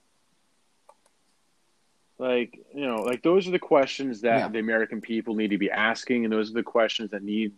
Like, 2.17 2.57
you 2.73 2.85
know, 2.85 3.01
like 3.03 3.23
those 3.23 3.47
are 3.47 3.51
the 3.51 3.59
questions 3.59 4.21
that 4.21 4.37
Yeah. 4.37 4.47
the 4.47 4.59
American 4.59 5.01
people 5.01 5.35
need 5.35 5.49
to 5.49 5.57
be 5.57 5.71
asking, 5.71 6.23
and 6.23 6.31
those 6.31 6.51
are 6.51 6.53
the 6.53 6.63
questions 6.63 7.11
that 7.11 7.23
need 7.23 7.53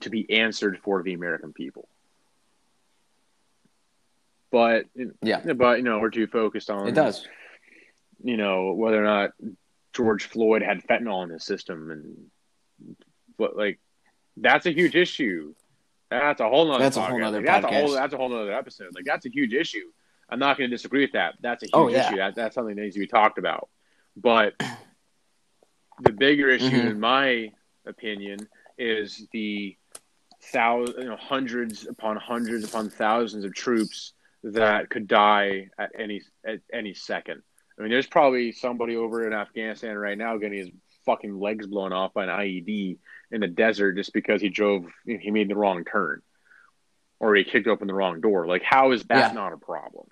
to 0.00 0.10
be 0.10 0.30
answered 0.30 0.78
for 0.78 1.02
the 1.02 1.14
American 1.14 1.52
people. 1.52 1.88
But, 4.52 4.84
Yeah. 5.22 5.40
but 5.54 5.78
you 5.78 5.82
know, 5.84 5.98
we're 5.98 6.10
too 6.10 6.26
focused 6.28 6.70
on 6.70 6.86
It 6.86 6.92
does. 6.94 7.26
you 8.22 8.36
know, 8.36 8.72
whether 8.74 9.00
or 9.00 9.04
not 9.04 9.30
George 9.94 10.24
Floyd 10.24 10.62
had 10.62 10.86
fentanyl 10.86 11.24
in 11.24 11.30
his 11.30 11.44
system, 11.44 11.90
and 11.90 12.96
but 13.38 13.56
like 13.56 13.80
that's 14.36 14.66
a 14.66 14.70
huge 14.70 14.94
issue. 14.94 15.54
That's 16.10 16.40
a 16.40 16.48
whole 16.48 16.66
nother. 16.66 16.84
That's 16.84 16.96
a 16.98 17.00
whole 17.02 17.16
podcast. 17.16 17.20
nother 17.20 17.36
Like, 17.38 17.46
that's 17.46 17.64
a 17.64 17.68
whole. 17.68 17.88
podcast. 17.88 17.94
That's 17.96 18.14
a 18.14 18.16
whole 18.18 18.28
nother 18.28 18.52
episode. 18.52 18.94
Like 18.94 19.04
that's 19.06 19.24
a 19.26 19.30
huge 19.30 19.54
issue. 19.54 19.90
I'm 20.28 20.38
not 20.38 20.56
going 20.58 20.68
to 20.70 20.74
disagree 20.76 21.00
with 21.02 21.12
that. 21.12 21.34
That's 21.40 21.62
a 21.62 21.66
huge 21.66 21.72
Oh, 21.74 21.88
yeah. 21.88 22.06
issue. 22.06 22.16
That, 22.16 22.34
that's 22.34 22.54
something 22.54 22.74
that 22.76 22.82
needs 22.82 22.94
to 22.94 23.00
be 23.00 23.06
talked 23.06 23.38
about. 23.38 23.68
But 24.16 24.54
the 26.00 26.12
bigger 26.12 26.48
issue, 26.48 26.70
Mhm. 26.70 26.90
in 26.90 27.00
my 27.00 27.52
opinion, 27.86 28.48
is 28.78 29.26
the 29.32 29.76
thousands, 30.40 30.98
you 30.98 31.04
know, 31.10 31.16
hundreds 31.16 31.86
upon 31.86 32.16
hundreds 32.16 32.64
upon 32.64 32.88
thousands 32.90 33.44
of 33.44 33.54
troops 33.54 34.12
that 34.42 34.90
could 34.90 35.06
die 35.06 35.70
at 35.78 35.92
any 35.98 36.22
at 36.44 36.60
any 36.72 36.94
second. 36.94 37.42
I 37.78 37.82
mean, 37.82 37.90
there's 37.90 38.06
probably 38.06 38.52
somebody 38.52 38.96
over 38.96 39.26
in 39.26 39.32
Afghanistan 39.32 39.96
right 39.96 40.18
now 40.18 40.36
getting 40.36 40.58
his 40.58 40.70
fucking 41.06 41.38
legs 41.38 41.66
blown 41.66 41.92
off 41.92 42.12
by 42.12 42.24
an 42.24 42.28
IED 42.28 42.98
in 43.30 43.40
the 43.40 43.48
desert 43.48 43.96
just 43.96 44.12
because 44.12 44.40
he 44.40 44.50
drove, 44.50 44.84
he 45.06 45.30
made 45.30 45.48
the 45.48 45.56
wrong 45.56 45.84
turn, 45.84 46.22
or 47.18 47.34
he 47.34 47.44
kicked 47.44 47.66
open 47.66 47.88
the 47.88 47.94
wrong 47.94 48.20
door. 48.20 48.46
Like, 48.46 48.62
how 48.62 48.92
is 48.92 49.02
that 49.04 49.30
Yeah. 49.30 49.32
not 49.32 49.52
a 49.52 49.56
problem? 49.56 50.06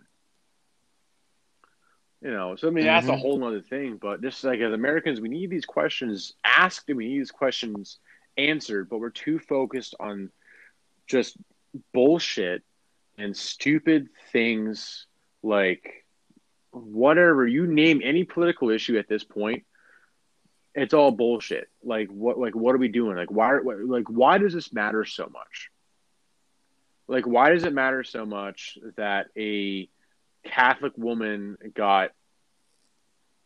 You 2.22 2.30
know, 2.30 2.56
so 2.56 2.68
I 2.68 2.70
mean 2.70 2.84
that's 2.84 3.08
a 3.08 3.12
Mhm. 3.12 3.20
whole 3.20 3.44
other 3.44 3.62
thing. 3.62 3.96
But 3.96 4.20
just 4.20 4.44
like 4.44 4.60
as 4.60 4.72
Americans, 4.72 5.20
we 5.20 5.28
need 5.28 5.50
these 5.50 5.64
questions 5.64 6.34
asked 6.44 6.88
and 6.88 6.96
we 6.98 7.08
need 7.08 7.20
these 7.20 7.30
questions 7.30 7.98
answered. 8.36 8.88
But 8.90 8.98
we're 8.98 9.10
too 9.10 9.38
focused 9.38 9.94
on 9.98 10.30
just 11.06 11.36
bullshit 11.92 12.62
and 13.20 13.36
stupid 13.36 14.08
things 14.32 15.06
like 15.42 16.04
whatever 16.72 17.46
you 17.46 17.66
name 17.66 18.00
any 18.02 18.24
political 18.24 18.70
issue 18.70 18.98
at 18.98 19.08
this 19.08 19.24
point 19.24 19.64
it's 20.74 20.94
all 20.94 21.10
bullshit. 21.10 21.68
Like 21.82 22.08
what 22.08 22.38
like 22.38 22.54
what 22.54 22.74
are 22.74 22.78
we 22.78 22.88
doing? 22.88 23.16
Like 23.16 23.30
why 23.30 23.58
like 23.58 24.08
why 24.08 24.38
does 24.38 24.52
this 24.52 24.72
matter 24.72 25.04
so 25.04 25.28
much? 25.32 25.70
Like 27.08 27.26
why 27.26 27.50
does 27.50 27.64
it 27.64 27.72
matter 27.72 28.04
so 28.04 28.24
much 28.24 28.78
that 28.96 29.26
a 29.36 29.88
catholic 30.44 30.92
woman 30.96 31.56
got 31.74 32.10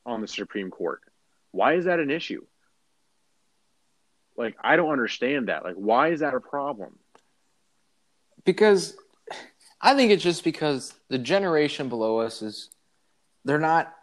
on 0.05 0.20
the 0.20 0.29
supreme 0.29 0.70
court? 0.70 1.01
Why 1.51 1.75
is 1.75 1.87
that 1.87 2.01
an 2.01 2.11
issue? 2.11 2.45
Like 4.37 4.57
i 4.62 4.77
don't 4.77 4.91
understand 4.91 5.49
that. 5.49 5.64
Like 5.64 5.77
why 5.77 6.09
is 6.09 6.20
that 6.20 6.35
a 6.35 6.41
problem? 6.41 6.99
Because 8.45 8.95
I 9.87 9.95
think 9.95 10.11
it's 10.11 10.22
just 10.22 10.45
because 10.45 10.95
the 11.09 11.18
generation 11.18 11.91
below 11.91 12.20
us 12.20 12.41
is 12.41 12.70
they're 13.45 13.59
not 13.59 13.95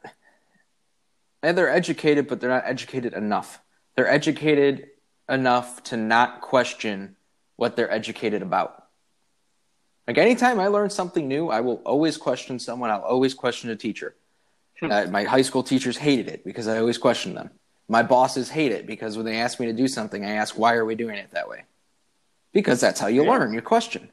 and 1.42 1.58
they're 1.58 1.72
educated, 1.72 2.28
but 2.28 2.40
they're 2.40 2.52
not 2.52 2.64
educated 2.68 3.14
enough. 3.14 3.60
They're 3.96 4.08
educated 4.08 4.90
enough 5.28 5.82
to 5.86 5.98
not 5.98 6.42
question 6.42 7.16
what 7.56 7.76
they're 7.76 7.92
educated 7.92 8.44
about. 8.44 8.84
Like 10.08 10.20
anytime 10.20 10.60
I 10.60 10.68
learn 10.68 10.92
something 10.92 11.28
new, 11.28 11.50
I 11.50 11.62
will 11.62 11.82
always 11.84 12.16
question 12.16 12.60
someone. 12.60 12.92
I'll 12.92 13.02
always 13.02 13.34
question 13.34 13.72
a 13.72 13.76
teacher. 13.76 14.16
Uh, 14.84 15.08
my 15.10 15.24
high 15.24 15.42
school 15.42 15.64
teachers 15.64 15.98
hated 15.98 16.28
it 16.28 16.44
because 16.44 16.68
I 16.68 16.78
always 16.78 17.00
questioned 17.00 17.38
them. 17.38 17.50
My 17.88 18.04
bosses 18.04 18.50
hate 18.50 18.72
it 18.72 18.86
because 18.86 19.18
when 19.18 19.26
they 19.26 19.38
ask 19.38 19.60
me 19.60 19.66
to 19.66 19.74
do 19.74 19.88
something, 19.88 20.24
I 20.24 20.32
ask, 20.32 20.58
why 20.58 20.76
are 20.76 20.86
we 20.86 20.96
doing 20.96 21.18
it 21.18 21.32
that 21.32 21.50
way? 21.50 21.64
Because 22.54 22.80
that's 22.82 23.00
how 23.00 23.08
you 23.08 23.24
Yeah. 23.24 23.32
learn. 23.32 23.54
You 23.54 23.62
question. 23.62 24.12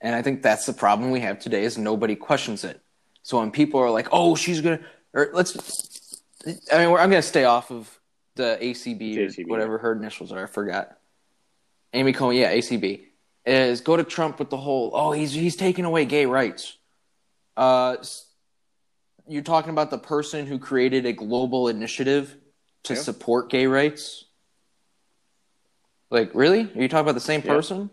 And 0.00 0.14
I 0.14 0.22
think 0.22 0.42
that's 0.42 0.66
the 0.66 0.72
problem 0.72 1.10
we 1.10 1.20
have 1.20 1.38
today 1.38 1.64
is 1.64 1.78
nobody 1.78 2.14
questions 2.14 2.64
it. 2.64 2.80
So 3.22 3.38
when 3.38 3.50
people 3.50 3.80
are 3.80 3.90
like, 3.90 4.08
"Oh, 4.12 4.34
she's 4.36 4.60
gonna," 4.60 4.80
or 5.12 5.30
let's, 5.32 6.22
I 6.46 6.84
mean, 6.84 6.96
I'm 6.96 7.10
gonna 7.10 7.22
stay 7.22 7.44
off 7.44 7.70
of 7.70 7.98
the 8.34 8.58
ACB, 8.60 9.16
ACB, 9.16 9.48
whatever 9.48 9.78
her 9.78 9.92
initials 9.92 10.32
are. 10.32 10.44
I 10.44 10.46
forgot. 10.46 10.98
Amy 11.92 12.12
Coney, 12.12 12.40
yeah, 12.40 12.52
ACB 12.52 13.06
is 13.46 13.80
go 13.80 13.96
to 13.96 14.04
Trump 14.04 14.38
with 14.38 14.50
the 14.50 14.56
whole, 14.58 14.90
"Oh, 14.94 15.12
he's 15.12 15.32
he's 15.32 15.56
taking 15.56 15.84
away 15.84 16.04
gay 16.04 16.26
rights." 16.26 16.76
Uh, 17.56 17.96
you're 19.26 19.42
talking 19.42 19.70
about 19.70 19.90
the 19.90 19.98
person 19.98 20.46
who 20.46 20.58
created 20.58 21.06
a 21.06 21.12
global 21.12 21.68
initiative 21.68 22.36
to 22.84 22.94
Yeah. 22.94 23.00
support 23.00 23.50
gay 23.50 23.66
rights. 23.66 24.24
Like, 26.10 26.30
really? 26.34 26.60
Are 26.62 26.82
you 26.82 26.88
talking 26.88 27.00
about 27.06 27.14
the 27.14 27.20
same 27.20 27.40
Yeah. 27.40 27.54
person? 27.54 27.90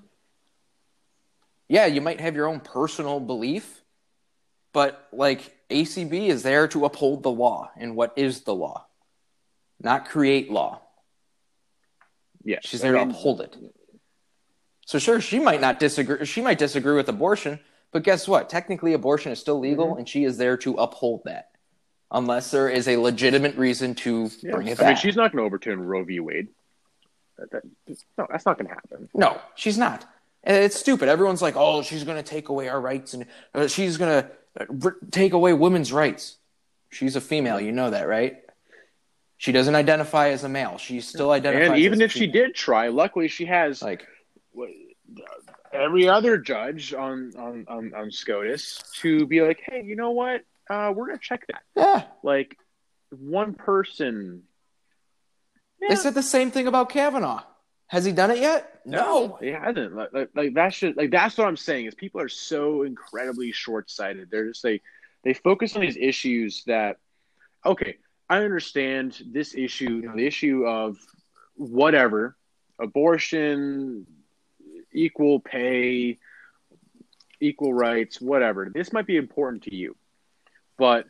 Yeah, 1.70 1.86
you 1.86 2.02
might 2.02 2.20
have 2.20 2.36
your 2.36 2.48
own 2.48 2.60
personal 2.60 3.20
belief, 3.20 3.82
but 4.74 5.08
like 5.12 5.54
ACB 5.70 6.28
is 6.28 6.44
there 6.44 6.68
to 6.70 6.86
uphold 6.86 7.24
the 7.24 7.32
law 7.32 7.72
and 7.78 7.96
what 7.96 8.14
is 8.16 8.42
the 8.42 8.54
law, 8.56 8.86
not 9.82 10.08
create 10.10 10.52
law. 10.52 10.82
yeah 12.44 12.60
She's 12.62 12.82
there 12.82 12.94
to 12.94 13.02
uphold 13.02 13.42
it. 13.42 13.56
So 14.86 15.00
sure, 15.00 15.22
she 15.22 15.40
might 15.40 15.62
not 15.62 15.80
disagree. 15.80 16.26
She 16.26 16.42
might 16.42 16.58
disagree 16.60 16.94
with 16.96 17.08
abortion, 17.08 17.60
but 17.92 18.04
guess 18.04 18.28
what? 18.28 18.50
Technically, 18.50 18.94
abortion 18.94 19.32
is 19.32 19.40
still 19.40 19.60
legal, 19.60 19.88
Mm-hmm. 19.92 20.00
and 20.00 20.10
she 20.10 20.26
is 20.26 20.38
there 20.38 20.58
to 20.58 20.74
uphold 20.76 21.22
that, 21.24 21.52
unless 22.12 22.52
there 22.52 22.68
is 22.70 22.88
a 22.90 22.98
legitimate 22.98 23.56
reason 23.56 23.96
to 23.96 24.30
Yeah. 24.42 24.52
bring 24.52 24.68
it 24.68 24.80
I 24.82 24.84
mean, 24.84 24.94
back. 24.94 24.98
she's 25.02 25.16
not 25.16 25.32
going 25.32 25.42
to 25.42 25.46
overturn 25.46 25.80
Roe 25.82 26.04
v. 26.04 26.20
Wade. 26.20 26.50
That, 27.38 27.50
that, 27.52 27.64
no, 28.18 28.28
that's 28.30 28.46
not 28.46 28.58
going 28.58 28.68
to 28.68 28.74
happen. 28.76 29.10
No, 29.16 29.40
she's 29.56 29.78
not. 29.78 30.06
And 30.44 30.58
it's 30.58 30.78
stupid. 30.78 31.10
Everyone's 31.10 31.42
like, 31.42 31.56
"Oh, 31.56 31.82
she's 31.82 32.04
going 32.04 32.18
to 32.18 32.24
take 32.24 32.50
away 32.50 32.68
our 32.68 32.80
rights 32.80 33.14
and 33.14 33.26
uh, 33.54 33.68
she's 33.68 33.98
going 33.98 34.24
to 34.68 34.94
take 35.12 35.34
away 35.34 35.54
women's 35.54 35.94
rights." 35.94 36.38
She's 36.90 37.16
a 37.16 37.22
female, 37.22 37.60
you 37.60 37.72
know 37.72 37.90
that, 37.90 38.08
right? 38.08 38.38
She 39.38 39.52
doesn't 39.52 39.74
identify 39.76 40.30
as 40.30 40.44
a 40.44 40.50
male. 40.50 40.78
She 40.78 41.02
still 41.02 41.32
identifies. 41.32 41.70
And 41.70 41.80
even 41.80 42.02
if 42.02 42.12
she 42.12 42.28
did 42.28 42.54
try, 42.54 42.90
luckily 42.90 43.28
she 43.28 43.46
has 43.46 43.82
like, 43.82 44.06
every 45.74 46.08
other 46.08 46.38
judge 46.38 46.94
on 46.94 47.34
on 47.38 47.66
on, 47.68 47.94
on 47.96 48.12
SCOTUS 48.12 48.84
to 49.02 49.26
be 49.26 49.42
like, 49.42 49.60
hey, 49.66 49.84
you 49.84 49.96
know 49.96 50.12
what? 50.12 50.42
Uh, 50.70 50.94
we're 50.96 51.08
going 51.08 51.18
to 51.18 51.24
check 51.24 51.46
that. 51.48 51.62
yeah, 51.76 52.04
Like 52.22 52.56
one 53.10 53.54
person. 53.54 54.44
they 55.88 55.96
said 55.96 56.14
the 56.14 56.24
same 56.24 56.52
thing 56.52 56.68
about 56.68 56.90
Kavanaugh. 56.90 57.44
Has 57.94 58.06
he 58.06 58.12
done 58.12 58.32
it 58.32 58.40
yet? 58.40 58.82
No. 58.86 59.38
he 59.40 59.50
hasn't. 59.50 59.96
Like, 59.96 60.14
like, 60.14 60.30
like 60.36 60.54
that 60.56 60.74
should 60.74 60.98
like 60.98 61.12
that's 61.12 61.38
what 61.38 61.48
I'm 61.48 61.58
saying 61.58 61.86
is 61.86 61.96
people 61.96 62.22
are 62.22 62.30
so 62.30 62.82
incredibly 62.84 63.52
short 63.52 63.92
sighted. 63.92 64.30
They're 64.32 64.48
just 64.48 64.64
like 64.64 64.82
they 65.24 65.36
focus 65.36 65.76
on 65.76 65.84
these 65.84 65.98
issues 65.98 66.64
that 66.66 66.98
okay, 67.66 67.98
I 68.30 68.40
understand 68.40 69.22
this 69.32 69.56
issue, 69.56 70.02
you 70.02 70.10
know, 70.10 70.16
the 70.16 70.26
issue 70.26 70.66
of 70.66 70.98
whatever 71.56 72.36
abortion, 72.80 74.08
equal 74.92 75.40
pay, 75.40 76.18
equal 77.40 77.74
rights, 77.76 78.20
whatever. 78.20 78.72
This 78.74 78.92
might 78.92 79.08
be 79.08 79.18
important 79.18 79.64
to 79.66 79.76
you, 79.76 79.96
but 80.80 81.06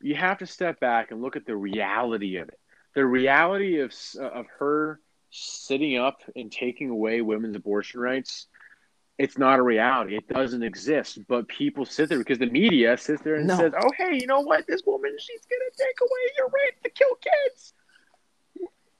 you 0.00 0.14
have 0.14 0.38
to 0.38 0.46
step 0.46 0.80
back 0.80 1.10
and 1.10 1.22
look 1.22 1.36
at 1.36 1.46
the 1.46 1.56
reality 1.56 2.36
of 2.36 2.48
it. 2.50 2.60
the 2.94 3.04
reality 3.04 3.80
of 3.80 3.92
of 4.20 4.46
her 4.60 5.00
sitting 5.30 5.96
up 5.96 6.20
and 6.36 6.50
taking 6.50 6.90
away 6.90 7.20
women's 7.20 7.56
abortion 7.56 8.00
rights 8.00 8.46
it's 9.20 9.36
not 9.36 9.58
a 9.58 9.62
reality. 9.62 10.16
It 10.16 10.26
doesn't 10.28 10.62
exist. 10.62 11.18
But 11.28 11.46
people 11.46 11.84
sit 11.84 12.08
there 12.08 12.16
because 12.16 12.38
the 12.38 12.46
media 12.46 12.96
sits 12.96 13.22
there 13.22 13.34
and 13.34 13.46
no. 13.46 13.56
says, 13.58 13.72
"Oh, 13.78 13.90
hey, 13.98 14.18
you 14.18 14.26
know 14.26 14.40
what? 14.40 14.66
This 14.66 14.80
woman, 14.86 15.14
she's 15.18 15.42
gonna 15.44 15.70
take 15.76 16.00
away 16.00 16.20
your 16.38 16.48
right 16.48 16.72
to 16.82 16.88
kill 16.88 17.14
kids." 17.16 17.74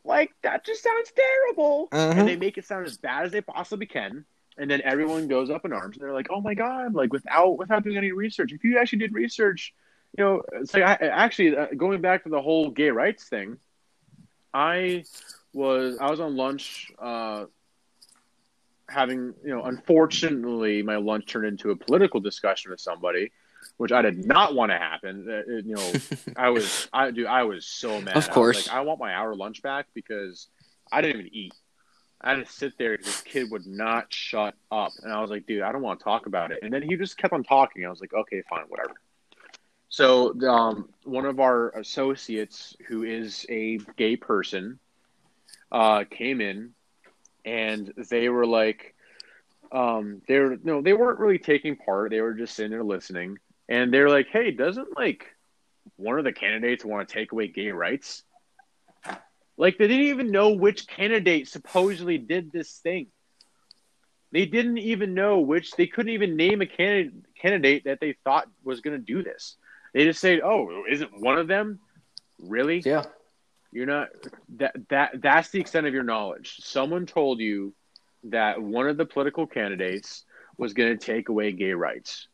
Like 0.05 0.33
that 0.43 0.67
just 0.67 0.83
sounds 0.83 1.11
terrible, 1.13 1.89
uh-huh. 1.91 2.19
and 2.19 2.29
they 2.29 2.37
make 2.37 2.59
it 2.59 2.67
sound 2.67 2.87
as 2.87 2.99
bad 2.99 3.25
as 3.25 3.33
they 3.33 3.41
possibly 3.41 3.87
can. 3.87 4.27
And 4.59 4.71
then 4.71 4.83
everyone 4.85 5.27
goes 5.27 5.49
up 5.49 5.65
in 5.65 5.73
arms, 5.73 5.97
and 5.97 6.05
they're 6.05 6.13
like, 6.13 6.29
"Oh 6.29 6.43
my 6.43 6.53
god!" 6.53 6.95
Like 6.95 7.15
without 7.15 7.57
without 7.57 7.83
doing 7.83 7.97
any 7.97 8.13
research. 8.13 8.53
If 8.53 8.63
you 8.63 8.79
actually 8.79 8.99
did 8.99 9.15
research, 9.15 9.73
you 10.19 10.23
know, 10.23 10.43
it's 10.53 10.75
like 10.75 10.83
I, 10.83 11.07
actually 11.07 11.57
uh, 11.57 11.69
going 11.75 12.03
back 12.03 12.25
to 12.25 12.29
the 12.29 12.43
whole 12.43 12.71
gay 12.71 12.91
rights 12.91 13.25
thing. 13.25 13.57
I 14.53 15.05
was 15.53 15.99
I 16.01 16.11
was 16.11 16.21
on 16.21 16.37
lunch 16.37 16.91
uh, 16.99 17.47
having, 18.91 19.35
you 19.45 19.51
know, 19.51 19.65
unfortunately, 19.65 20.83
my 20.83 20.97
lunch 20.97 21.27
turned 21.27 21.47
into 21.47 21.71
a 21.71 21.77
political 21.77 22.21
discussion 22.21 22.71
with 22.71 22.81
somebody, 22.81 23.31
which 23.77 23.93
I 23.93 24.03
did 24.03 24.27
not 24.27 24.55
want 24.55 24.73
to 24.73 24.79
happen. 24.79 25.27
It, 25.29 25.47
uh, 25.49 25.53
uh, 25.53 25.57
you 25.59 25.75
know, 25.75 25.93
I 26.37 26.51
was, 26.51 26.89
I 26.93 27.11
do, 27.11 27.27
I 27.27 27.45
was 27.45 27.67
so 27.67 28.01
mad. 28.01 28.17
Of 28.17 28.31
course, 28.31 28.69
I, 28.69 28.73
like, 28.73 28.79
I 28.79 28.81
want 28.83 29.01
my 29.01 29.15
hour 29.15 29.35
lunch 29.35 29.63
back 29.63 29.87
because 29.95 30.49
I 30.91 31.01
didn't 31.01 31.21
even 31.21 31.35
eat. 31.35 31.55
I 32.21 32.31
had 32.31 32.47
to 32.47 32.53
sit 32.53 32.77
there. 32.77 32.99
This 32.99 33.23
kid 33.23 33.51
would 33.51 33.67
not 33.67 34.13
shut 34.13 34.55
up, 34.71 34.93
and 35.03 35.11
I 35.11 35.23
was 35.23 35.31
like, 35.31 35.47
"Dude, 35.47 35.63
I 35.63 35.73
don't 35.73 35.81
want 35.81 36.01
to 36.01 36.05
talk 36.05 36.27
about 36.27 36.53
it." 36.53 36.59
And 36.63 36.71
then 36.71 36.83
he 36.83 36.97
just 36.97 37.17
kept 37.17 37.33
on 37.33 37.43
talking. 37.45 37.87
I 37.87 37.89
was 37.89 38.01
like, 38.01 38.13
"Okay, 38.13 38.43
fine, 38.51 38.65
whatever." 38.69 38.93
So, 39.89 40.39
um, 40.47 40.91
one 41.05 41.25
of 41.25 41.41
our 41.41 41.71
associates, 41.71 42.77
who 42.87 43.05
is 43.05 43.47
a 43.49 43.79
gay 43.97 44.17
person, 44.17 44.79
uh, 45.73 46.05
came 46.11 46.41
in 46.41 46.75
and 47.45 47.93
they 48.11 48.29
were 48.29 48.47
like, 48.47 48.95
um, 49.73 50.23
they 50.27 50.39
were 50.39 50.59
no, 50.63 50.83
they 50.83 50.93
weren't 50.93 51.21
really 51.21 51.39
taking 51.39 51.77
part. 51.77 52.11
They 52.11 52.21
were 52.21 52.35
just 52.35 52.55
sitting 52.55 52.71
there 52.71 52.83
listening, 52.83 53.39
and 53.69 53.93
they're 53.93 54.09
like, 54.09 54.27
"Hey, 54.29 54.51
doesn't 54.51 54.97
like 54.97 55.27
one 55.97 56.19
of 56.19 56.25
the 56.25 56.33
candidates 56.33 56.85
want 56.85 57.09
to 57.09 57.15
take 57.15 57.33
away 57.33 57.47
gay 57.49 57.71
rights?" 57.71 58.25
Like 59.57 59.79
they 59.79 59.87
didn't 59.87 60.07
even 60.07 60.33
know 60.33 60.51
which 60.51 60.89
candidate 60.89 61.47
supposedly 61.47 62.19
did 62.19 62.51
this 62.51 62.79
thing. 62.79 63.09
They 64.33 64.47
didn't 64.47 64.79
even 64.79 65.15
know 65.15 65.41
which. 65.41 65.73
They 65.73 65.87
couldn't 65.87 66.13
even 66.13 66.37
name 66.37 66.63
a 66.63 66.67
candidate 66.67 67.13
candidate 67.41 67.85
that 67.85 68.01
they 68.01 68.17
thought 68.25 68.49
was 68.65 68.81
going 68.81 68.99
to 68.99 69.05
do 69.05 69.23
this. 69.23 69.57
They 69.95 70.05
just 70.05 70.21
said, 70.21 70.41
"Oh, 70.41 70.85
isn't 70.91 71.21
one 71.21 71.39
of 71.39 71.47
them?" 71.47 71.79
Really? 72.41 72.81
Yeah. 72.81 73.05
You're 73.73 73.87
not 73.87 74.09
that 74.57 74.75
that 74.89 75.23
that's 75.23 75.51
the 75.51 75.61
extent 75.61 75.87
of 75.87 75.95
your 75.95 76.03
knowledge. 76.03 76.57
Someone 76.61 77.07
told 77.07 77.41
you 77.41 77.75
that 78.25 78.61
one 78.61 78.89
of 78.89 78.97
the 78.97 79.07
political 79.07 79.47
candidates 79.47 80.25
was 80.57 80.75
going 80.75 80.97
to 80.97 81.05
take 81.05 81.29
away 81.29 81.53
gay 81.53 81.73
rights. 81.73 82.29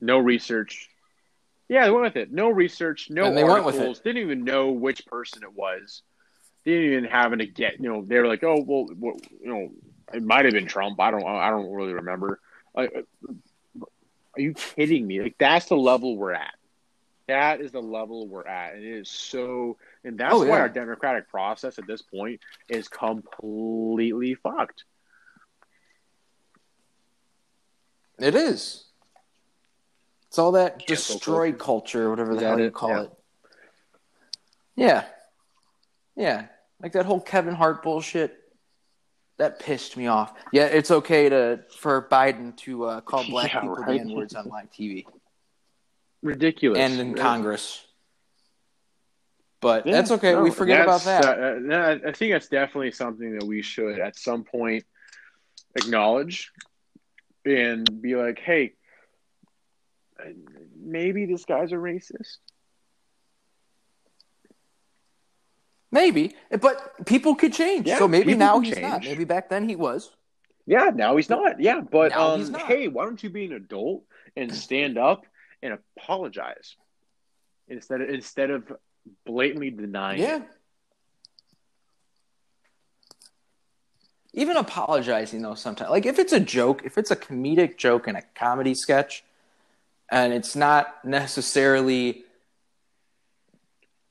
No 0.00 0.18
research. 0.18 0.88
Yeah, 1.68 1.84
they 1.84 1.90
went 1.90 2.04
with 2.04 2.16
it. 2.16 2.32
No 2.32 2.48
research, 2.48 3.08
no 3.10 3.24
and 3.24 3.36
they 3.36 3.42
articles. 3.42 3.74
Went 3.76 3.88
with 3.88 3.98
it. 3.98 4.04
Didn't 4.04 4.22
even 4.22 4.44
know 4.44 4.70
which 4.70 5.06
person 5.06 5.42
it 5.42 5.52
was. 5.52 6.02
They 6.64 6.72
Didn't 6.72 6.92
even 6.92 7.04
having 7.04 7.38
to 7.40 7.46
get. 7.46 7.80
You 7.80 7.88
know, 7.88 8.04
they 8.06 8.18
were 8.18 8.26
like, 8.26 8.42
"Oh, 8.42 8.62
well, 8.66 8.88
well 8.96 9.16
you 9.40 9.48
know, 9.48 9.70
it 10.12 10.22
might 10.22 10.44
have 10.44 10.54
been 10.54 10.66
Trump. 10.66 10.98
I 11.00 11.10
don't. 11.10 11.26
I 11.26 11.50
don't 11.50 11.70
really 11.72 11.94
remember." 11.94 12.40
are 14.38 14.40
you 14.40 14.54
kidding 14.54 15.06
me? 15.06 15.20
Like 15.20 15.36
that's 15.38 15.66
the 15.66 15.76
level 15.76 16.16
we're 16.16 16.32
at. 16.32 16.54
That 17.28 17.60
is 17.60 17.72
the 17.72 17.82
level 17.82 18.26
we're 18.26 18.46
at, 18.46 18.74
and 18.74 18.82
it 18.82 19.00
is 19.00 19.10
so. 19.10 19.76
And 20.02 20.18
that's 20.18 20.34
oh, 20.34 20.44
yeah. 20.44 20.50
why 20.50 20.60
our 20.60 20.68
democratic 20.68 21.28
process 21.28 21.78
at 21.78 21.86
this 21.86 22.00
point 22.00 22.40
is 22.68 22.88
completely 22.88 24.34
fucked. 24.34 24.84
It 28.18 28.34
is. 28.34 28.86
It's 30.28 30.38
all 30.38 30.52
that 30.52 30.86
destroy 30.86 31.52
culture, 31.52 32.08
whatever 32.08 32.34
the 32.34 32.46
hell 32.46 32.58
you 32.58 32.70
call 32.70 32.90
yeah. 32.90 33.02
it. 33.02 33.10
Yeah. 34.74 35.04
Yeah. 36.16 36.46
Like 36.82 36.92
that 36.92 37.04
whole 37.04 37.20
Kevin 37.20 37.54
Hart 37.54 37.82
bullshit. 37.82 38.36
That 39.36 39.60
pissed 39.60 39.96
me 39.96 40.08
off. 40.08 40.34
Yeah, 40.52 40.64
it's 40.64 40.90
okay 40.90 41.28
to 41.28 41.60
for 41.76 42.08
Biden 42.10 42.56
to 42.58 42.84
uh, 42.86 43.00
call 43.02 43.24
black 43.28 43.52
yeah, 43.52 43.60
people 43.60 43.76
right. 43.76 43.98
the 43.98 44.00
N 44.00 44.12
words 44.12 44.34
on 44.34 44.48
live 44.48 44.68
TV 44.72 45.04
ridiculous. 46.22 46.78
And 46.78 47.00
in 47.00 47.14
Congress. 47.14 47.84
But 49.60 49.86
yeah, 49.86 49.92
that's 49.92 50.10
okay. 50.12 50.32
No, 50.32 50.42
we 50.42 50.50
forget 50.50 50.82
about 50.82 51.02
that. 51.02 51.24
Uh, 51.24 52.08
I 52.08 52.12
think 52.12 52.32
that's 52.32 52.48
definitely 52.48 52.92
something 52.92 53.38
that 53.38 53.44
we 53.44 53.62
should 53.62 53.98
at 53.98 54.16
some 54.16 54.44
point 54.44 54.84
acknowledge 55.74 56.52
and 57.44 58.00
be 58.00 58.14
like, 58.14 58.38
hey, 58.38 58.74
maybe 60.80 61.26
this 61.26 61.44
guy's 61.44 61.72
a 61.72 61.76
racist. 61.76 62.36
Maybe, 65.90 66.36
but 66.60 67.06
people 67.06 67.34
could 67.34 67.54
change. 67.54 67.86
Yeah, 67.86 67.98
so 67.98 68.06
maybe 68.06 68.34
now 68.34 68.60
he's 68.60 68.74
change. 68.74 68.86
not. 68.86 69.04
Maybe 69.04 69.24
back 69.24 69.48
then 69.48 69.68
he 69.68 69.74
was. 69.74 70.10
Yeah, 70.66 70.90
now 70.94 71.16
he's 71.16 71.30
not. 71.30 71.60
Yeah, 71.60 71.80
but 71.80 72.12
um, 72.12 72.52
hey, 72.54 72.88
why 72.88 73.04
don't 73.04 73.22
you 73.22 73.30
be 73.30 73.46
an 73.46 73.54
adult 73.54 74.04
and 74.36 74.54
stand 74.54 74.98
up 74.98 75.24
and 75.62 75.78
apologize 75.98 76.76
instead 77.68 78.00
of 78.00 78.08
instead 78.08 78.50
of 78.50 78.72
blatantly 79.26 79.70
denying 79.70 80.20
yeah. 80.20 80.36
It. 80.36 80.42
Even 84.34 84.56
apologizing 84.56 85.42
though 85.42 85.54
sometimes 85.54 85.90
like 85.90 86.06
if 86.06 86.18
it's 86.18 86.32
a 86.32 86.40
joke, 86.40 86.82
if 86.84 86.98
it's 86.98 87.10
a 87.10 87.16
comedic 87.16 87.76
joke 87.76 88.08
in 88.08 88.16
a 88.16 88.22
comedy 88.34 88.74
sketch 88.74 89.24
and 90.10 90.32
it's 90.32 90.54
not 90.54 91.04
necessarily 91.04 92.24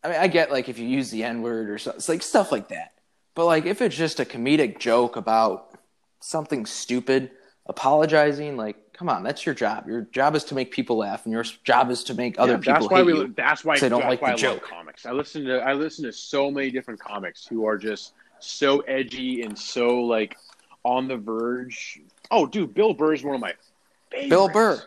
I 0.03 0.09
mean 0.09 0.19
I 0.19 0.27
get 0.27 0.51
like 0.51 0.69
if 0.69 0.79
you 0.79 0.87
use 0.87 1.11
the 1.11 1.23
N-word 1.23 1.69
or 1.69 1.77
something 1.77 1.97
it's 1.97 2.09
like 2.09 2.23
stuff 2.23 2.51
like 2.51 2.69
that. 2.69 2.93
But 3.35 3.45
like 3.45 3.65
if 3.65 3.81
it's 3.81 3.95
just 3.95 4.19
a 4.19 4.25
comedic 4.25 4.79
joke 4.79 5.15
about 5.15 5.77
something 6.19 6.65
stupid, 6.65 7.31
apologizing 7.67 8.57
like 8.57 8.86
come 8.97 9.09
on, 9.09 9.23
that's 9.23 9.45
your 9.45 9.55
job. 9.55 9.87
Your 9.87 10.01
job 10.01 10.35
is 10.35 10.43
to 10.45 10.55
make 10.55 10.71
people 10.71 10.97
laugh, 10.97 11.25
and 11.25 11.31
your 11.31 11.43
job 11.63 11.91
is 11.91 12.03
to 12.05 12.13
make 12.13 12.39
other 12.39 12.53
yeah, 12.53 12.57
people 12.57 12.73
that's 12.73 12.89
why 12.89 13.03
we, 13.03 13.13
you. 13.13 13.33
That's 13.35 13.63
why 13.63 13.79
they 13.79 13.89
don't 13.89 14.05
like 14.05 14.19
the 14.19 14.33
joke. 14.33 14.63
comics. 14.63 15.05
I 15.05 15.11
listen 15.11 15.45
to 15.45 15.59
I 15.59 15.73
listen 15.73 16.05
to 16.05 16.11
so 16.11 16.49
many 16.49 16.71
different 16.71 16.99
comics 16.99 17.45
who 17.45 17.65
are 17.65 17.77
just 17.77 18.13
so 18.39 18.79
edgy 18.81 19.43
and 19.43 19.57
so 19.57 20.01
like 20.01 20.35
on 20.83 21.07
the 21.07 21.17
verge. 21.17 22.01
Oh, 22.31 22.45
dude, 22.45 22.73
Bill 22.73 22.93
Burr 22.93 23.13
is 23.13 23.23
one 23.23 23.35
of 23.35 23.41
my 23.41 23.53
favorites. 24.11 24.29
Bill 24.29 24.49
Burr. 24.49 24.81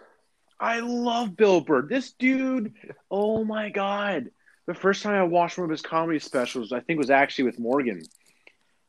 I 0.58 0.80
love 0.80 1.36
Bill 1.36 1.60
Burr. 1.60 1.82
This 1.82 2.12
dude, 2.12 2.74
oh 3.10 3.44
my 3.44 3.70
god. 3.70 4.30
The 4.66 4.74
first 4.74 5.02
time 5.02 5.14
I 5.14 5.22
watched 5.24 5.58
one 5.58 5.64
of 5.64 5.70
his 5.70 5.82
comedy 5.82 6.18
specials, 6.18 6.72
I 6.72 6.80
think 6.80 6.98
was 6.98 7.10
actually 7.10 7.44
with 7.44 7.58
Morgan. 7.58 8.02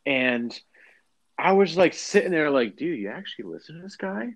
And 0.05 0.57
I 1.37 1.53
was 1.53 1.75
like 1.75 1.93
sitting 1.93 2.31
there 2.31 2.51
like, 2.51 2.75
dude, 2.75 2.99
you 2.99 3.09
actually 3.09 3.45
listen 3.45 3.77
to 3.77 3.81
this 3.81 3.95
guy? 3.95 4.33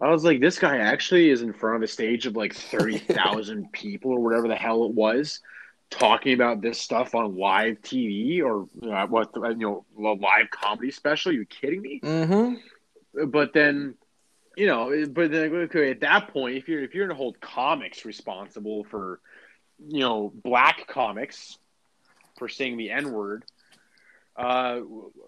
I 0.00 0.10
was 0.10 0.24
like, 0.24 0.40
this 0.40 0.58
guy 0.58 0.78
actually 0.78 1.30
is 1.30 1.42
in 1.42 1.52
front 1.52 1.76
of 1.76 1.82
a 1.82 1.88
stage 1.88 2.26
of 2.26 2.36
like 2.36 2.54
30,000 2.54 3.72
people 3.72 4.12
or 4.12 4.20
whatever 4.20 4.48
the 4.48 4.56
hell 4.56 4.84
it 4.84 4.92
was 4.92 5.40
talking 5.90 6.34
about 6.34 6.60
this 6.60 6.78
stuff 6.78 7.14
on 7.14 7.36
live 7.36 7.80
TV 7.80 8.42
or 8.42 8.68
uh, 8.92 9.06
what, 9.06 9.30
you 9.34 9.56
know, 9.56 9.84
a 9.98 10.14
live 10.14 10.50
comedy 10.50 10.90
special. 10.90 11.30
Are 11.30 11.34
you 11.34 11.46
kidding 11.46 11.82
me? 11.82 12.00
Mm-hmm. 12.02 13.26
But 13.30 13.52
then, 13.52 13.94
you 14.56 14.66
know, 14.66 15.06
but 15.10 15.30
then 15.32 15.52
okay, 15.54 15.90
at 15.90 16.00
that 16.00 16.28
point, 16.28 16.56
if 16.56 16.68
you're, 16.68 16.82
if 16.82 16.94
you're 16.94 17.06
going 17.06 17.16
to 17.16 17.20
hold 17.20 17.40
comics 17.40 18.04
responsible 18.04 18.84
for, 18.84 19.20
you 19.88 20.00
know, 20.00 20.32
black 20.44 20.86
comics 20.86 21.58
for 22.38 22.48
saying 22.48 22.76
the 22.76 22.90
N 22.90 23.10
word, 23.10 23.44
uh, 24.36 24.80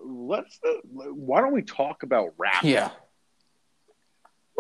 let's, 0.05 0.61
uh, 0.65 0.73
why 0.93 1.41
don't 1.41 1.53
we 1.53 1.63
talk 1.63 2.03
about 2.03 2.35
rap? 2.39 2.63
Yeah 2.63 2.91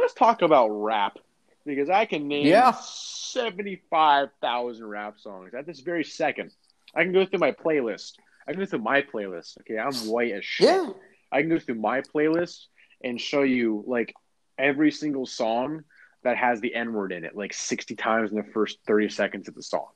let's 0.00 0.14
talk 0.14 0.42
about 0.42 0.68
rap 0.68 1.18
because 1.64 1.90
I 1.90 2.06
can 2.06 2.28
name 2.28 2.46
yeah. 2.46 2.70
75,000 2.72 4.86
rap 4.86 5.20
songs 5.20 5.54
at 5.54 5.66
this 5.66 5.80
very 5.80 6.04
second. 6.04 6.52
I 6.94 7.02
can 7.04 7.12
go 7.12 7.26
through 7.26 7.40
my 7.40 7.52
playlist. 7.52 8.14
I 8.46 8.52
can 8.52 8.60
go 8.60 8.66
through 8.66 8.80
my 8.80 9.02
playlist. 9.02 9.58
Okay, 9.60 9.78
I'm 9.78 9.94
white 10.08 10.32
as 10.32 10.44
shit. 10.44 10.68
Yeah. 10.68 10.90
I 11.30 11.40
can 11.40 11.50
go 11.50 11.58
through 11.58 11.76
my 11.76 12.00
playlist 12.00 12.66
and 13.02 13.20
show 13.20 13.42
you 13.42 13.84
like 13.86 14.14
every 14.58 14.90
single 14.90 15.26
song 15.26 15.84
that 16.22 16.36
has 16.36 16.60
the 16.60 16.74
N 16.74 16.92
word 16.92 17.12
in 17.12 17.24
it, 17.24 17.36
like 17.36 17.54
60 17.54 17.94
times 17.96 18.30
in 18.30 18.36
the 18.36 18.42
first 18.42 18.78
30 18.86 19.08
seconds 19.08 19.48
of 19.48 19.54
the 19.54 19.62
song. 19.62 19.88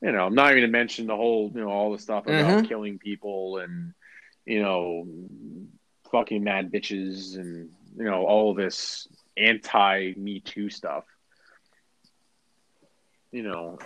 You 0.00 0.12
know, 0.12 0.26
I'm 0.26 0.34
not 0.34 0.50
even 0.50 0.60
going 0.60 0.72
to 0.72 0.78
mention 0.78 1.06
the 1.06 1.16
whole, 1.16 1.50
you 1.54 1.60
know, 1.60 1.70
all 1.70 1.92
the 1.92 1.98
stuff 1.98 2.26
about 2.26 2.44
mm-hmm. 2.44 2.66
killing 2.66 2.98
people 2.98 3.58
and, 3.58 3.94
you 4.44 4.62
know, 4.62 5.06
fucking 6.12 6.44
mad 6.44 6.70
bitches 6.70 7.36
and 7.36 7.70
you 7.96 8.04
know 8.04 8.24
all 8.26 8.54
this 8.54 9.08
anti 9.36 10.14
Me 10.16 10.40
Too 10.40 10.70
stuff. 10.70 11.04
You 13.32 13.42
know, 13.42 13.78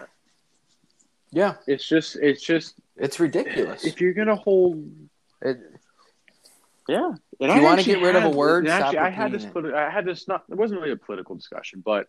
Yeah, 1.31 1.55
It's 1.67 1.87
just 1.87 2.17
it's 2.17 2.43
just 2.43 2.75
it's 2.97 3.19
ridiculous. 3.21 3.85
if 3.85 4.01
you're 4.01 4.13
gonna 4.13 4.37
hold 4.37 4.85
It, 5.41 5.59
Yeah, 6.89 7.13
and 7.41 7.53
you 7.55 7.63
wanna 7.63 7.83
get 7.83 8.03
rid 8.03 8.17
of 8.17 8.25
a 8.25 8.31
word, 8.31 8.67
actually, 8.69 8.99
I 8.99 9.11
had 9.11 9.33
this. 9.33 9.45
politi- 9.47 9.75
I 9.75 9.91
had 9.91 10.05
this. 10.05 10.27
Not. 10.29 10.45
It 10.51 10.57
wasn't 10.57 10.81
really 10.81 10.93
a 10.93 10.97
political 10.97 11.35
discussion, 11.37 11.83
but 11.85 12.09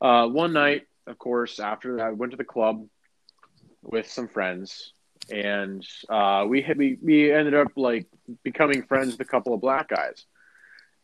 uh, 0.00 0.28
one 0.28 0.52
night, 0.52 0.86
of 1.06 1.18
course, 1.18 1.58
after 1.60 1.96
that, 1.96 2.06
I 2.06 2.10
went 2.10 2.32
to 2.32 2.36
the 2.36 2.44
club 2.44 2.86
with 3.82 4.08
some 4.10 4.28
friends, 4.28 4.92
and 5.30 5.86
uh, 6.08 6.44
we 6.48 6.62
had 6.62 6.76
we 6.76 6.98
we 7.02 7.32
ended 7.32 7.54
up 7.54 7.72
like 7.76 8.06
becoming 8.42 8.82
friends 8.82 9.12
with 9.12 9.20
a 9.20 9.24
couple 9.30 9.54
of 9.54 9.60
black 9.60 9.88
guys, 9.88 10.24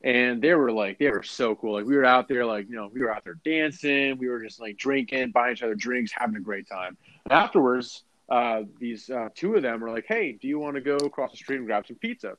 and 0.02 0.40
they 0.40 0.54
were 0.54 0.72
like 0.72 0.98
they 0.98 1.10
were 1.10 1.22
so 1.22 1.54
cool. 1.54 1.74
Like 1.74 1.84
we 1.84 1.96
were 1.96 2.04
out 2.04 2.28
there, 2.28 2.46
like 2.46 2.68
you 2.68 2.76
know, 2.76 2.90
we 2.92 3.00
were 3.00 3.12
out 3.12 3.24
there 3.24 3.38
dancing, 3.44 4.16
we 4.18 4.28
were 4.28 4.42
just 4.42 4.60
like 4.60 4.76
drinking, 4.76 5.30
buying 5.30 5.52
each 5.52 5.62
other 5.62 5.74
drinks, 5.74 6.12
having 6.14 6.36
a 6.36 6.40
great 6.40 6.68
time. 6.68 6.96
And 7.24 7.32
afterwards, 7.32 8.04
uh, 8.30 8.62
these 8.78 9.10
uh, 9.10 9.28
two 9.34 9.56
of 9.56 9.62
them 9.62 9.80
were 9.80 9.90
like, 9.90 10.06
"Hey, 10.06 10.32
do 10.32 10.48
you 10.48 10.58
want 10.58 10.76
to 10.76 10.80
go 10.80 10.96
across 10.96 11.32
the 11.32 11.36
street 11.36 11.56
and 11.56 11.66
grab 11.66 11.86
some 11.86 11.96
pizza?" 11.96 12.36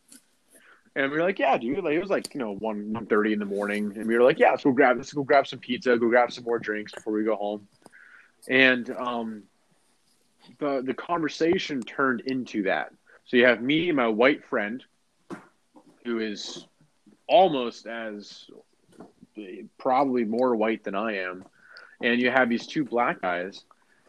And 0.96 1.12
we 1.12 1.18
were 1.18 1.24
like, 1.24 1.38
"Yeah, 1.38 1.58
dude." 1.58 1.84
Like 1.84 1.94
it 1.94 2.02
was 2.02 2.10
like 2.10 2.34
you 2.34 2.40
know 2.40 2.56
one 2.56 2.94
one 2.94 3.06
thirty 3.06 3.34
in 3.34 3.40
the 3.40 3.46
morning, 3.46 3.94
and 3.96 4.08
we 4.08 4.16
were 4.16 4.24
like, 4.24 4.40
"Yeah, 4.40 4.52
let's 4.52 4.64
go 4.64 4.72
grab 4.72 4.98
let's 4.98 5.14
go 5.14 5.24
grab 5.24 5.48
some 5.48 5.60
pizza, 5.60 5.98
go 5.98 6.10
grab 6.10 6.32
some 6.32 6.46
more 6.46 6.60
drinks 6.60 6.94
before 6.94 7.14
we 7.14 7.24
go 7.24 7.36
home." 7.36 7.68
And 8.50 8.90
um, 8.92 9.44
the 10.60 10.82
the 10.84 10.94
conversation 10.94 11.82
turned 11.82 12.22
into 12.22 12.64
that. 12.64 12.92
So 13.26 13.38
you 13.38 13.46
have 13.46 13.62
me 13.62 13.90
and 13.90 13.98
my 13.98 14.08
white 14.08 14.46
friend, 14.46 14.84
who 16.04 16.20
is 16.20 16.66
almost 17.28 17.86
as 17.88 18.50
probably 19.78 20.26
more 20.26 20.56
white 20.56 20.84
than 20.84 20.96
I 20.96 21.18
am, 21.20 21.46
and 22.02 22.20
you 22.20 22.30
have 22.32 22.50
these 22.50 22.68
two 22.68 22.84
black 22.86 23.22
guys, 23.22 23.64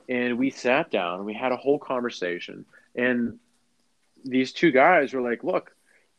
and 0.09 0.39
we 0.39 0.51
sat 0.51 0.91
down 0.91 1.17
and 1.17 1.25
we 1.25 1.35
had 1.35 1.53
a 1.53 1.57
whole 1.57 1.79
conversation, 1.79 2.65
and 2.95 3.39
these 4.25 4.53
two 4.53 4.71
guys 4.71 5.13
were 5.13 5.23
like, 5.23 5.45
"Look." 5.45 5.73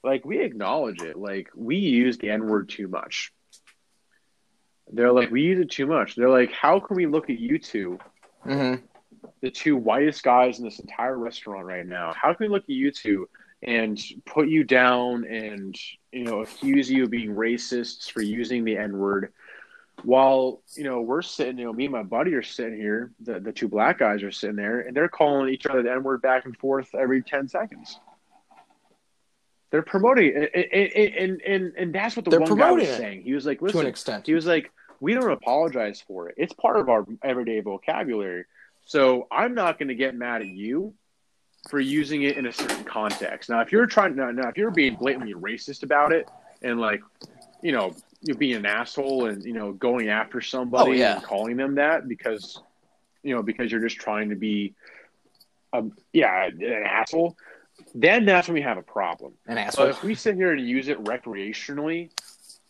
like 0.04 0.26
we 0.26 0.42
acknowledge 0.42 1.02
it. 1.02 1.18
Like 1.18 1.50
we 1.56 1.78
use 1.78 2.18
the 2.18 2.30
N 2.30 2.46
word 2.46 2.70
too 2.70 2.88
much. 2.88 3.34
They're 4.92 5.14
like, 5.14 5.32
we 5.32 5.42
use 5.42 5.60
it 5.60 5.72
too 5.72 5.88
much. 5.88 6.16
They're 6.16 6.30
like, 6.30 6.52
how 6.52 6.80
can 6.80 6.98
we 6.98 7.08
look 7.08 7.30
at 7.30 7.40
you 7.40 7.58
two, 7.58 8.00
hmm 8.44 8.76
the 9.42 9.50
two 9.52 9.76
whitest 9.76 10.24
guys 10.24 10.60
in 10.60 10.66
this 10.66 10.80
entire 10.80 11.18
restaurant 11.18 11.66
right 11.66 11.86
now? 11.86 12.14
How 12.14 12.34
can 12.34 12.48
we 12.48 12.54
look 12.54 12.64
at 12.64 12.70
you 12.70 12.92
two 12.92 13.30
and 13.64 14.00
put 14.26 14.48
you 14.48 14.64
down 14.64 15.26
and 15.26 15.76
you 16.12 16.24
know 16.26 16.42
accuse 16.42 16.90
you 16.90 17.04
of 17.04 17.10
being 17.10 17.34
racists 17.36 18.12
for 18.12 18.22
using 18.22 18.64
the 18.64 18.78
N 18.78 18.98
word? 18.98 19.34
While 20.04 20.62
you 20.76 20.84
know 20.84 21.02
we're 21.02 21.22
sitting, 21.22 21.58
you 21.58 21.66
know, 21.66 21.74
me 21.74 21.86
and 21.86 21.94
my 21.94 22.04
buddy 22.04 22.34
are 22.34 22.44
sitting 22.44 22.76
here. 22.78 23.12
The 23.22 23.40
the 23.40 23.52
two 23.52 23.68
black 23.68 24.00
guys 24.00 24.24
are 24.24 24.32
sitting 24.32 24.56
there, 24.56 24.82
and 24.82 24.96
they're 24.96 25.08
calling 25.10 25.54
each 25.54 25.66
other 25.66 25.84
the 25.84 25.92
N 25.92 26.04
word 26.04 26.22
back 26.22 26.46
and 26.46 26.58
forth 26.58 26.94
every 26.96 27.22
ten 27.22 27.48
seconds. 27.48 28.00
They're 29.72 29.82
promoting 29.82 30.36
and 30.36 30.66
and 30.72 31.42
and, 31.42 31.74
and 31.78 31.96
that's 31.96 32.16
what 32.16 32.26
the 32.26 32.32
They're 32.32 32.42
one 32.42 32.58
guy 32.58 32.72
was 32.72 32.88
it. 32.88 32.98
saying. 32.98 33.24
He 33.24 33.34
was 33.34 33.46
like, 33.46 33.60
to 33.60 33.66
"Listen, 33.66 33.82
an 33.82 33.88
extent. 33.88 34.28
he 34.28 34.34
was 34.34 34.46
like, 34.46 34.72
we 35.00 35.14
don't 35.16 35.32
apologize 35.32 36.00
for 36.06 36.30
it. 36.30 36.36
It's 36.38 36.54
part 36.54 36.78
of 36.78 36.90
our 36.90 37.06
everyday 37.24 37.60
vocabulary. 37.62 38.46
So 38.86 39.28
I'm 39.32 39.56
not 39.56 39.80
going 39.80 39.88
to 39.88 39.96
get 39.96 40.14
mad 40.14 40.42
at 40.42 40.48
you 40.48 40.94
for 41.70 41.80
using 41.80 42.24
it 42.24 42.38
in 42.38 42.46
a 42.46 42.52
certain 42.52 42.84
context. 42.84 43.50
Now, 43.50 43.62
if 43.62 43.72
you're 43.72 43.86
trying, 43.86 44.16
now, 44.16 44.32
now 44.32 44.50
if 44.50 44.58
you're 44.58 44.72
being 44.72 44.96
blatantly 44.96 45.34
racist 45.34 45.84
about 45.84 46.12
it 46.12 46.30
and 46.62 46.80
like, 46.80 47.02
you 47.62 47.72
know, 47.72 47.96
you're 48.22 48.38
being 48.38 48.56
an 48.56 48.66
asshole 48.66 49.26
and 49.26 49.44
you 49.44 49.54
know 49.54 49.74
going 49.74 50.10
after 50.10 50.40
somebody 50.42 50.92
Oh, 50.92 50.94
yeah. 50.94 51.16
and 51.16 51.24
calling 51.24 51.58
them 51.58 51.76
that 51.76 52.08
because, 52.08 52.62
you 53.22 53.36
know, 53.36 53.42
because 53.44 53.72
you're 53.72 53.82
just 53.82 53.98
trying 53.98 54.30
to 54.30 54.36
be, 54.36 54.74
um, 55.74 55.94
yeah, 56.14 56.46
an 56.46 56.84
asshole. 56.86 57.36
Then 57.96 58.26
that's 58.26 58.48
when 58.48 58.56
we 58.56 58.62
have 58.62 58.78
a 58.78 58.84
problem. 58.84 59.34
An 59.48 59.56
But 59.56 59.68
asshole. 59.68 59.88
if 59.88 60.04
we 60.04 60.16
sit 60.16 60.36
here 60.36 60.52
and 60.52 60.62
use 60.68 60.88
it 60.88 61.04
recreationally, 61.04 62.12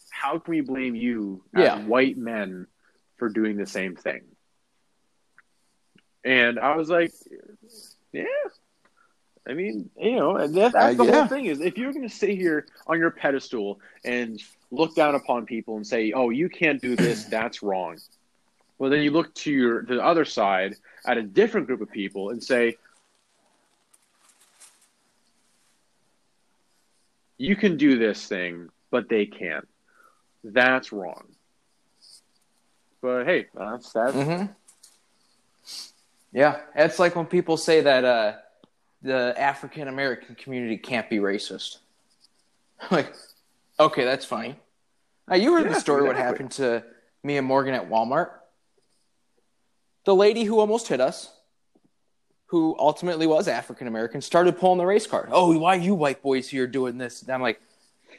how 0.09 0.39
can 0.39 0.51
we 0.51 0.61
blame 0.61 0.95
you 0.95 1.43
as 1.53 1.61
Yeah. 1.63 1.79
white 1.83 2.17
men 2.17 2.67
for 3.17 3.29
doing 3.29 3.57
the 3.57 3.65
same 3.65 3.95
thing? 3.95 4.21
And 6.23 6.57
I 6.59 6.75
was 6.75 6.89
like, 6.89 7.11
yeah. 8.11 8.23
I 9.47 9.53
mean, 9.53 9.89
you 9.99 10.15
know, 10.15 10.37
and 10.37 10.55
that, 10.55 10.71
that's 10.73 10.95
Uh, 10.95 10.97
the 10.97 11.03
yeah. 11.05 11.11
whole 11.11 11.27
thing 11.27 11.45
is 11.47 11.59
if 11.59 11.77
you're 11.77 11.91
going 11.93 12.07
to 12.07 12.13
sit 12.13 12.29
here 12.31 12.65
on 12.87 12.97
your 12.97 13.11
pedestal 13.11 13.79
and 14.05 14.39
look 14.71 14.95
down 14.95 15.15
upon 15.15 15.45
people 15.45 15.75
and 15.75 15.85
say, 15.85 16.13
"Oh, 16.13 16.29
you 16.29 16.49
can't 16.49 16.81
do 16.81 16.95
this. 16.95 17.25
That's 17.29 17.61
wrong." 17.61 17.97
Well, 18.77 18.89
then 18.89 19.01
you 19.01 19.11
look 19.11 19.33
to 19.35 19.51
your 19.51 19.81
to 19.83 19.95
the 19.95 20.03
other 20.03 20.25
side 20.25 20.75
at 21.05 21.17
a 21.17 21.23
different 21.23 21.67
group 21.67 21.81
of 21.81 21.91
people 21.91 22.29
and 22.29 22.41
say, 22.43 22.77
"You 27.37 27.55
can 27.55 27.77
do 27.77 27.97
this 27.97 28.27
thing, 28.27 28.69
but 28.91 29.09
they 29.09 29.25
can't." 29.25 29.67
That's 30.43 30.91
wrong. 30.91 31.25
But 33.01 33.25
hey, 33.25 33.47
that's 33.53 33.91
that's 33.91 34.15
hmm 34.15 34.45
Yeah, 36.31 36.61
it's 36.75 36.99
like 36.99 37.15
when 37.15 37.25
people 37.25 37.57
say 37.57 37.81
that 37.81 38.05
uh, 38.05 38.33
the 39.03 39.35
African 39.37 39.87
American 39.87 40.35
community 40.35 40.77
can't 40.77 41.09
be 41.09 41.17
racist. 41.17 41.77
like, 42.91 43.13
okay, 43.79 44.05
that's 44.05 44.25
funny. 44.25 44.55
Now, 45.27 45.35
you 45.35 45.53
heard 45.53 45.65
Yeah, 45.65 45.73
the 45.73 45.79
story 45.79 46.03
what 46.03 46.15
happened 46.15 46.51
to 46.53 46.83
me 47.23 47.37
and 47.37 47.45
Morgan 47.45 47.73
at 47.73 47.89
Walmart. 47.89 48.31
The 50.05 50.15
lady 50.15 50.43
who 50.43 50.59
almost 50.59 50.87
hit 50.87 50.99
us, 50.99 51.31
who 52.47 52.75
ultimately 52.77 53.25
was 53.25 53.47
African 53.47 53.87
American, 53.87 54.21
started 54.21 54.57
pulling 54.57 54.77
the 54.77 54.85
race 54.85 55.07
card. 55.07 55.29
Oh, 55.31 55.57
why 55.57 55.75
you 55.75 55.95
white 55.95 56.21
boys 56.21 56.49
here 56.49 56.67
doing 56.67 56.97
this? 56.97 57.21
And 57.21 57.31
I'm 57.31 57.41
like, 57.41 57.61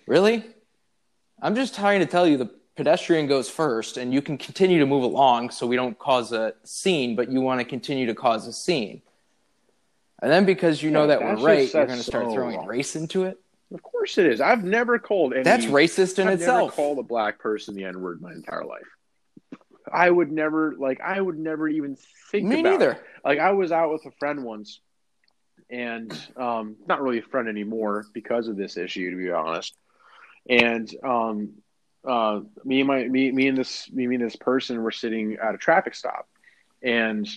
really? 0.06 0.44
I'm 1.42 1.54
just 1.54 1.74
trying 1.74 2.00
to 2.00 2.06
tell 2.06 2.26
you 2.26 2.38
the 2.38 2.50
pedestrian 2.76 3.26
goes 3.26 3.50
first, 3.50 3.96
and 3.98 4.12
you 4.12 4.22
can 4.22 4.38
continue 4.38 4.78
to 4.80 4.86
move 4.86 5.04
along 5.04 5.50
so 5.50 5.66
we 5.66 5.76
don't 5.76 5.98
cause 5.98 6.32
a 6.32 6.54
scene, 6.64 7.16
but 7.16 7.30
you 7.30 7.40
want 7.40 7.60
to 7.60 7.64
continue 7.64 8.06
to 8.06 8.14
cause 8.14 8.46
a 8.46 8.52
scene. 8.52 9.02
And 10.22 10.30
then 10.30 10.44
because 10.44 10.82
you 10.82 10.90
know 10.90 11.06
that 11.08 11.20
that's 11.20 11.40
we're 11.40 11.46
right, 11.46 11.72
you're 11.72 11.86
going 11.86 11.98
to 11.98 12.04
start 12.04 12.26
so 12.26 12.34
throwing 12.34 12.56
wrong. 12.56 12.66
race 12.66 12.96
into 12.96 13.24
it. 13.24 13.38
Of 13.72 13.82
course 13.82 14.18
it 14.18 14.26
is. 14.26 14.40
I've 14.40 14.64
never 14.64 14.98
called 14.98 15.34
any. 15.34 15.42
That's 15.42 15.66
racist 15.66 16.18
in 16.18 16.28
I've 16.28 16.38
never 16.38 16.42
itself. 16.42 16.76
called 16.76 16.98
a 16.98 17.02
black 17.02 17.38
person 17.38 17.74
the 17.74 17.84
N 17.84 18.00
word 18.00 18.20
my 18.22 18.32
entire 18.32 18.64
life. 18.64 18.82
I 19.92 20.08
would 20.08 20.30
never 20.30 20.74
like. 20.78 21.00
I 21.00 21.20
would 21.20 21.38
never 21.38 21.68
even 21.68 21.96
think. 22.30 22.46
Me 22.46 22.62
neither. 22.62 22.92
It. 22.92 23.02
Like 23.24 23.38
I 23.38 23.50
was 23.52 23.72
out 23.72 23.92
with 23.92 24.06
a 24.06 24.10
friend 24.12 24.44
once, 24.44 24.80
and 25.68 26.12
um, 26.36 26.76
not 26.86 27.02
really 27.02 27.18
a 27.18 27.22
friend 27.22 27.48
anymore 27.48 28.06
because 28.12 28.48
of 28.48 28.56
this 28.56 28.76
issue, 28.76 29.10
to 29.10 29.16
be 29.16 29.30
honest. 29.30 29.76
And 30.48 30.90
um, 31.02 31.54
uh, 32.06 32.40
me 32.64 32.80
and 32.80 32.88
my 32.88 33.08
me 33.08 33.32
me 33.32 33.48
and 33.48 33.58
this 33.58 33.90
me 33.90 34.04
and 34.04 34.22
this 34.22 34.36
person 34.36 34.82
were 34.82 34.92
sitting 34.92 35.36
at 35.42 35.54
a 35.54 35.58
traffic 35.58 35.94
stop, 35.94 36.28
and 36.82 37.28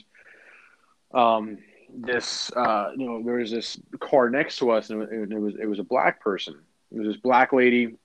um, 1.14 1.58
this 1.94 2.52
uh, 2.56 2.92
you 2.96 3.06
know 3.06 3.24
there 3.24 3.36
was 3.36 3.52
this 3.52 3.80
car 4.00 4.30
next 4.30 4.58
to 4.58 4.72
us, 4.72 4.90
and 4.90 5.04
it, 5.04 5.32
it 5.32 5.40
was 5.40 5.56
it 5.62 5.66
was 5.66 5.80
a 5.80 5.84
black 5.84 6.22
person. 6.22 6.56
It 6.92 7.00
was 7.00 7.08
this 7.08 7.18
black 7.18 7.54
lady, 7.54 7.96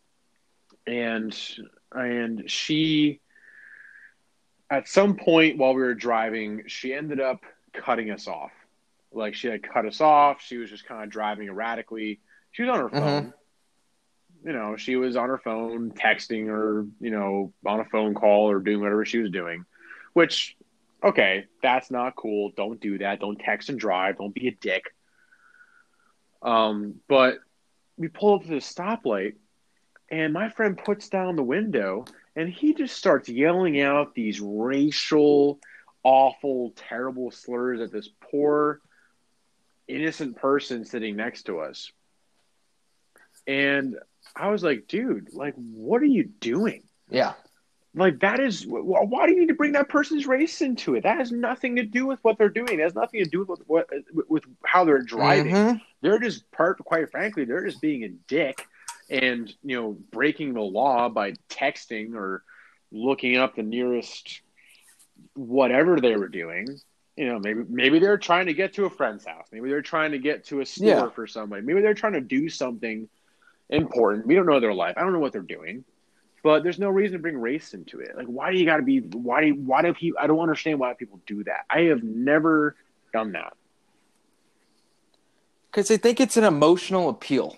and 0.87 1.37
and 1.93 2.51
she 2.51 3.21
at 4.71 4.89
some 4.89 5.17
point 5.17 5.59
while 5.59 5.75
we 5.75 5.83
were 5.83 5.95
driving, 5.95 6.63
she 6.67 6.95
ended 6.95 7.21
up 7.21 7.43
cutting 7.75 8.11
us 8.11 8.27
off. 8.27 8.53
Like 9.13 9.35
she 9.35 9.49
had 9.49 9.63
cut 9.63 9.85
us 9.85 10.01
off. 10.01 10.41
She 10.41 10.57
was 10.57 10.71
just 10.71 10.87
kind 10.87 11.03
of 11.05 11.11
driving 11.11 11.49
erratically. 11.49 12.21
She 12.53 12.63
was 12.63 12.71
on 12.71 12.79
her 12.79 12.89
Mhm. 12.89 13.01
phone. 13.01 13.35
You 14.45 14.53
know, 14.53 14.77
she 14.77 14.97
was 14.97 15.15
on 15.15 15.29
her 15.29 15.39
phone 15.39 15.93
texting 15.93 16.49
or, 16.49 16.87
you 17.01 17.11
know, 17.11 17.53
on 17.65 17.81
a 17.81 17.85
phone 17.85 18.15
call 18.15 18.51
or 18.51 18.59
doing 18.59 18.81
whatever 18.81 19.05
she 19.05 19.19
was 19.19 19.31
doing, 19.31 19.67
which, 20.15 20.57
okay, 21.03 21.47
that's 21.63 21.91
not 21.91 22.17
cool. 22.17 22.53
Don't 22.57 22.81
do 22.81 22.99
that. 22.99 23.21
Don't 23.21 23.39
text 23.39 23.69
and 23.69 23.79
drive. 23.79 24.19
Don't 24.19 24.35
be 24.35 24.49
a 24.49 24.53
dick. 24.53 24.85
Um, 26.43 26.97
but 27.09 27.39
we 27.97 28.09
pull 28.09 28.35
up 28.35 28.43
to 28.43 28.49
the 28.49 28.57
stoplight 28.57 29.35
and 30.11 30.33
my 30.33 30.49
friend 30.49 30.77
puts 30.77 31.09
down 31.09 31.37
the 31.37 31.43
window 31.43 32.05
and 32.35 32.49
he 32.49 32.75
just 32.75 32.97
starts 32.97 33.29
yelling 33.29 33.81
out 33.81 34.15
these 34.15 34.41
racial, 34.41 35.61
awful, 36.03 36.73
terrible 36.77 37.31
slurs 37.31 37.81
at 37.81 37.93
this 37.93 38.09
poor, 38.31 38.81
innocent 39.89 40.37
person 40.37 40.85
sitting 40.85 41.17
next 41.17 41.45
to 41.45 41.61
us. 41.61 41.93
And 43.47 43.97
I 44.35 44.49
was 44.49 44.63
like, 44.63 44.87
dude, 44.87 45.33
like, 45.33 45.55
what 45.55 46.01
are 46.03 46.07
you 46.07 46.25
doing? 46.25 46.85
Yeah. 47.11 47.35
Like, 47.95 48.21
that 48.21 48.41
is, 48.41 48.65
why 48.67 49.27
do 49.27 49.33
you 49.35 49.41
need 49.41 49.49
to 49.49 49.55
bring 49.55 49.73
that 49.73 49.91
person's 49.91 50.27
race 50.27 50.63
into 50.63 50.95
it? 50.95 51.03
That 51.03 51.19
has 51.19 51.31
nothing 51.31 51.77
to 51.77 51.83
do 51.83 52.07
with 52.07 52.19
what 52.23 52.39
they're 52.39 52.49
doing. 52.49 52.81
It 52.81 52.83
has 52.83 52.95
nothing 52.95 53.23
to 53.23 53.29
do 53.29 53.45
with 53.45 53.61
what, 53.67 53.91
with 54.29 54.45
how 54.65 54.85
they're 54.85 55.03
driving 55.03 55.53
Mhm. 55.55 55.81
they're 56.01 56.19
just 56.19 56.51
part 56.51 56.79
quite 56.85 57.11
frankly 57.11 57.45
they're 57.45 57.65
just 57.65 57.81
being 57.81 58.03
a 58.03 58.09
dick 58.09 58.67
and 59.11 59.55
you 59.63 59.77
know 59.81 59.93
breaking 60.11 60.55
the 60.55 60.61
law 60.61 61.09
by 61.09 61.33
texting 61.49 62.15
or 62.15 62.43
looking 62.91 63.37
up 63.37 63.55
the 63.55 63.63
nearest 63.63 64.41
whatever 65.35 66.01
they 66.01 66.17
were 66.17 66.29
doing 66.29 66.67
You 67.17 67.27
know, 67.27 67.39
maybe 67.39 67.63
maybe 67.69 67.99
they're 67.99 68.17
trying 68.17 68.47
to 68.47 68.55
get 68.55 68.73
to 68.75 68.87
a 68.87 68.91
friend's 68.91 69.27
house. 69.27 69.47
Maybe 69.53 69.69
they're 69.69 69.83
trying 69.83 70.13
to 70.13 70.19
get 70.19 70.45
to 70.47 70.61
a 70.61 70.67
store 70.67 70.89
Yeah. 70.89 71.11
for 71.11 71.27
somebody. 71.27 71.61
Maybe 71.63 71.83
they're 71.83 71.93
trying 71.93 72.15
to 72.15 72.23
do 72.23 72.49
something 72.49 73.07
important. 73.69 74.27
We 74.27 74.35
don't 74.35 74.47
know 74.47 74.61
their 74.61 74.73
life. 74.75 74.95
I 74.97 75.03
don't 75.03 75.13
know 75.13 75.19
what 75.19 75.33
they're 75.33 75.43
doing. 75.43 75.85
But 76.43 76.63
there's 76.65 76.79
no 76.79 76.89
reason 76.89 77.19
to 77.19 77.23
bring 77.23 77.39
race 77.39 77.73
into 77.73 78.01
it. 78.01 78.17
Like, 78.17 78.27
why 78.27 78.51
do 78.51 78.59
you 78.59 78.65
got 78.67 78.79
to 78.79 78.83
be? 78.83 78.99
Why? 79.01 79.43
do- 79.45 79.55
Why 79.55 79.83
do 79.83 79.95
people? 79.95 80.19
I 80.21 80.27
don't 80.27 80.41
understand 80.41 80.79
why 80.81 80.95
people 80.95 81.21
do 81.27 81.45
that. 81.45 81.67
I 81.71 81.83
have 81.83 82.03
never 82.03 82.77
done 83.13 83.33
that. 83.33 83.53
because 85.71 85.91
I 85.91 85.97
think 85.97 86.21
it's 86.21 86.37
an 86.37 86.45
emotional 86.45 87.09
appeal. 87.09 87.57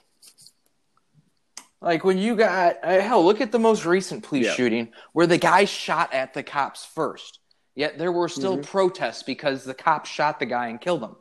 Like 1.80 2.04
when 2.04 2.16
you 2.18 2.36
got 2.36 2.76
uh, 2.82 3.00
hell, 3.00 3.24
look 3.24 3.40
at 3.40 3.52
the 3.52 3.58
most 3.58 3.84
recent 3.84 4.22
police 4.22 4.46
Yeah. 4.46 4.54
shooting 4.54 4.92
where 5.12 5.26
the 5.26 5.36
guy 5.38 5.64
shot 5.64 6.12
at 6.14 6.32
the 6.32 6.42
cops 6.42 6.84
first. 6.84 7.40
Yet 7.74 7.98
there 7.98 8.12
were 8.12 8.28
still 8.28 8.58
Mhm. 8.58 8.64
protests 8.66 9.22
because 9.24 9.64
the 9.64 9.74
cops 9.74 10.08
shot 10.08 10.38
the 10.38 10.46
guy 10.46 10.68
and 10.68 10.80
killed 10.80 11.02
him. 11.02 11.16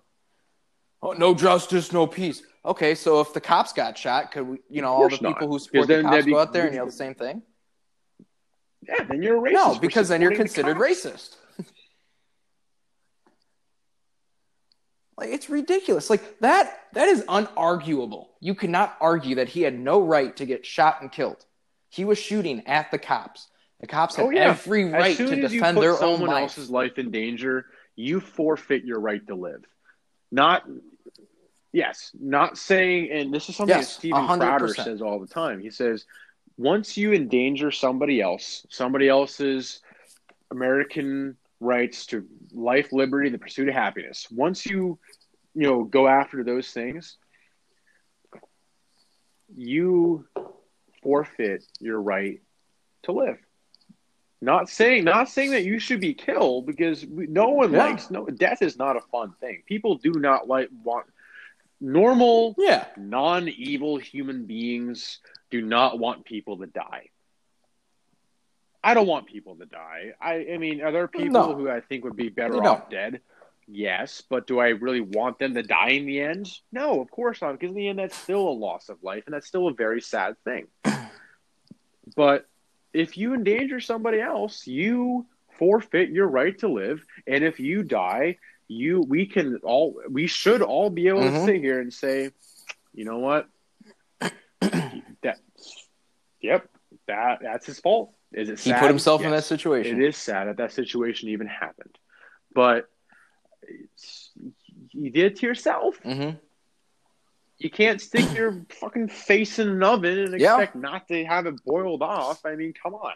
Oh, 1.01 1.11
no 1.13 1.33
justice, 1.33 1.91
no 1.91 2.05
peace. 2.07 2.43
Okay, 2.63 2.95
so 2.95 3.19
if 3.19 3.33
the 3.33 3.41
cops 3.41 3.73
got 3.73 3.97
shot, 3.97 4.31
could 4.31 4.47
we, 4.47 4.57
you 4.69 4.81
know, 4.81 4.93
all 4.93 5.09
the 5.09 5.17
not. 5.19 5.33
people 5.33 5.47
who 5.49 5.59
support 5.59 5.87
the 5.87 6.01
cops 6.03 6.25
be- 6.25 6.31
go 6.31 6.39
out 6.39 6.53
there 6.53 6.65
and 6.67 6.75
yell 6.75 6.85
the 6.85 6.91
same 6.91 7.13
thing? 7.15 7.41
Yeah, 8.87 9.03
then 9.03 9.21
you're 9.21 9.37
a 9.37 9.49
racist. 9.49 9.53
No, 9.53 9.79
because 9.79 10.07
then 10.09 10.21
you're 10.21 10.31
supporting 10.31 10.47
the 10.65 10.73
considered 10.73 10.77
racist. 10.77 11.35
like 15.17 15.29
it's 15.29 15.49
ridiculous. 15.49 16.09
Like 16.09 16.39
that 16.39 16.79
that 16.93 17.07
is 17.07 17.23
unarguable. 17.23 18.27
You 18.39 18.55
cannot 18.55 18.95
argue 18.99 19.35
that 19.35 19.49
he 19.49 19.61
had 19.61 19.77
no 19.77 20.01
right 20.01 20.35
to 20.37 20.45
get 20.45 20.65
shot 20.65 21.01
and 21.01 21.11
killed. 21.11 21.45
He 21.89 22.05
was 22.05 22.17
shooting 22.17 22.65
at 22.67 22.89
the 22.91 22.97
cops. 22.97 23.47
The 23.79 23.87
cops 23.87 24.15
had 24.15 24.25
Oh, 24.25 24.29
yeah. 24.29 24.49
every 24.49 24.85
right 24.85 25.15
to 25.17 25.35
defend 25.35 25.77
their 25.77 25.91
own 25.91 25.97
someone 26.17 26.29
life. 26.29 26.41
else's 26.43 26.69
life 26.69 26.97
in 26.97 27.11
danger, 27.11 27.65
you 27.95 28.19
forfeit 28.19 28.85
your 28.85 28.99
right 28.99 29.25
to 29.27 29.35
live. 29.35 29.63
Not, 30.31 30.63
yes, 31.73 32.11
not 32.19 32.57
saying, 32.57 33.11
and 33.11 33.31
this 33.33 33.49
is 33.49 33.55
something 33.57 33.75
Yes, 33.77 33.89
that 33.93 33.99
Steven 33.99 34.21
100%. 34.25 34.37
Crowder 34.39 34.67
says 34.73 35.01
all 35.01 35.19
the 35.19 35.27
time. 35.27 35.59
He 35.59 35.69
says, 35.69 36.05
once 36.57 36.97
you 36.97 37.13
endanger 37.13 37.71
somebody 37.71 38.21
else, 38.21 38.65
somebody 38.69 39.07
else's 39.09 39.81
American 40.51 41.35
rights 41.59 42.05
to 42.07 42.25
life, 42.53 42.91
liberty, 42.91 43.27
and 43.27 43.33
the 43.33 43.39
pursuit 43.39 43.69
of 43.69 43.73
happiness, 43.73 44.27
once 44.31 44.65
you, 44.65 44.99
you 45.55 45.63
know, 45.63 45.83
go 45.83 46.07
after 46.07 46.43
those 46.43 46.69
things, 46.71 47.17
you 49.55 50.25
forfeit 51.01 51.63
your 51.79 52.01
right 52.01 52.41
to 53.03 53.11
live. 53.11 53.37
Not 54.41 54.67
saying, 54.69 55.05
not 55.05 55.29
saying 55.29 55.51
that 55.51 55.63
you 55.63 55.79
should 55.79 56.01
be 56.01 56.13
killed 56.13 56.65
because 56.65 57.05
we, 57.05 57.27
no 57.27 57.49
one 57.49 57.71
Yeah. 57.71 57.85
likes 57.85 58.11
no 58.11 58.25
death 58.25 58.61
is 58.61 58.77
not 58.77 58.97
a 58.97 59.01
fun 59.01 59.33
thing. 59.39 59.63
People 59.65 59.95
do 59.95 60.11
not 60.13 60.47
like 60.47 60.69
want 60.83 61.05
normal, 61.79 62.55
yeah. 62.57 62.85
non-evil 62.97 63.97
human 63.97 64.45
beings 64.45 65.19
do 65.53 65.61
not 65.61 65.99
want 65.99 66.25
people 66.25 66.57
to 66.57 66.65
die. 66.65 67.09
I 68.83 68.95
don't 68.95 69.05
want 69.05 69.27
people 69.27 69.55
to 69.57 69.65
die. 69.67 70.13
I, 70.19 70.47
I 70.53 70.57
mean, 70.57 70.81
are 70.81 70.91
there 70.91 71.07
people 71.07 71.31
No. 71.31 71.53
who 71.53 71.69
I 71.69 71.79
think 71.79 72.03
would 72.05 72.15
be 72.15 72.29
better 72.29 72.55
You 72.55 72.61
off 72.63 72.89
dead? 72.89 73.21
Yes, 73.67 74.23
but 74.27 74.47
do 74.47 74.59
I 74.59 74.69
really 74.69 74.99
want 74.99 75.37
them 75.37 75.53
to 75.53 75.61
die 75.61 75.91
in 75.91 76.07
the 76.07 76.21
end? 76.21 76.49
No, 76.71 76.99
of 77.01 77.11
course 77.11 77.39
not, 77.39 77.51
because 77.53 77.69
in 77.69 77.75
the 77.75 77.87
end, 77.87 77.99
that's 77.99 78.17
still 78.17 78.49
a 78.49 78.59
loss 78.65 78.89
of 78.89 78.97
life, 79.03 79.23
and 79.27 79.33
that's 79.35 79.47
still 79.47 79.67
a 79.67 79.73
very 79.73 80.01
sad 80.01 80.35
thing. 80.43 80.65
But 82.15 82.45
if 82.93 83.15
you 83.17 83.33
endanger 83.35 83.79
somebody 83.79 84.19
else, 84.19 84.67
you 84.67 85.27
forfeit 85.59 86.09
your 86.09 86.27
right 86.27 86.57
to 86.59 86.67
live, 86.67 87.05
and 87.27 87.43
if 87.43 87.59
you 87.59 87.83
die, 87.83 88.37
you 88.67 89.01
we 89.01 89.27
can 89.27 89.57
all 89.63 90.01
we 90.09 90.25
should 90.27 90.61
all 90.63 90.89
be 90.89 91.07
able 91.07 91.31
to 91.31 91.37
Mhm. 91.37 91.45
sit 91.45 91.61
here 91.61 91.79
and 91.79 91.93
say, 91.93 92.31
you 92.93 93.05
know 93.05 93.19
what, 93.19 93.47
yep, 96.43 96.69
that 97.07 97.39
that's 97.41 97.65
his 97.65 97.79
fault. 97.79 98.13
Is 98.31 98.49
it 98.49 98.59
He 98.59 98.69
sad? 98.69 98.79
put 98.81 98.89
himself 98.89 99.21
in 99.23 99.31
that 99.31 99.43
situation. 99.45 99.99
It 100.01 100.07
is 100.09 100.17
sad 100.17 100.47
that 100.47 100.57
that 100.57 100.71
situation 100.71 101.29
even 101.29 101.47
happened, 101.47 101.97
but 102.53 102.87
you 104.91 105.09
did 105.09 105.25
it 105.25 105.35
to 105.37 105.47
yourself. 105.47 105.95
Mm-hmm. 106.03 106.37
You 107.59 107.69
can't 107.69 108.01
stick 108.01 108.31
your 108.33 108.65
fucking 108.79 109.07
face 109.09 109.57
in 109.59 109.69
an 109.69 109.83
oven 109.83 110.17
and 110.19 110.39
Yeah. 110.39 110.55
expect 110.55 110.75
not 110.75 111.07
to 111.07 111.23
have 111.25 111.45
it 111.45 111.63
boiled 111.65 112.01
off. 112.01 112.45
I 112.45 112.55
mean, 112.55 112.73
come 112.73 112.93
on. 112.95 113.13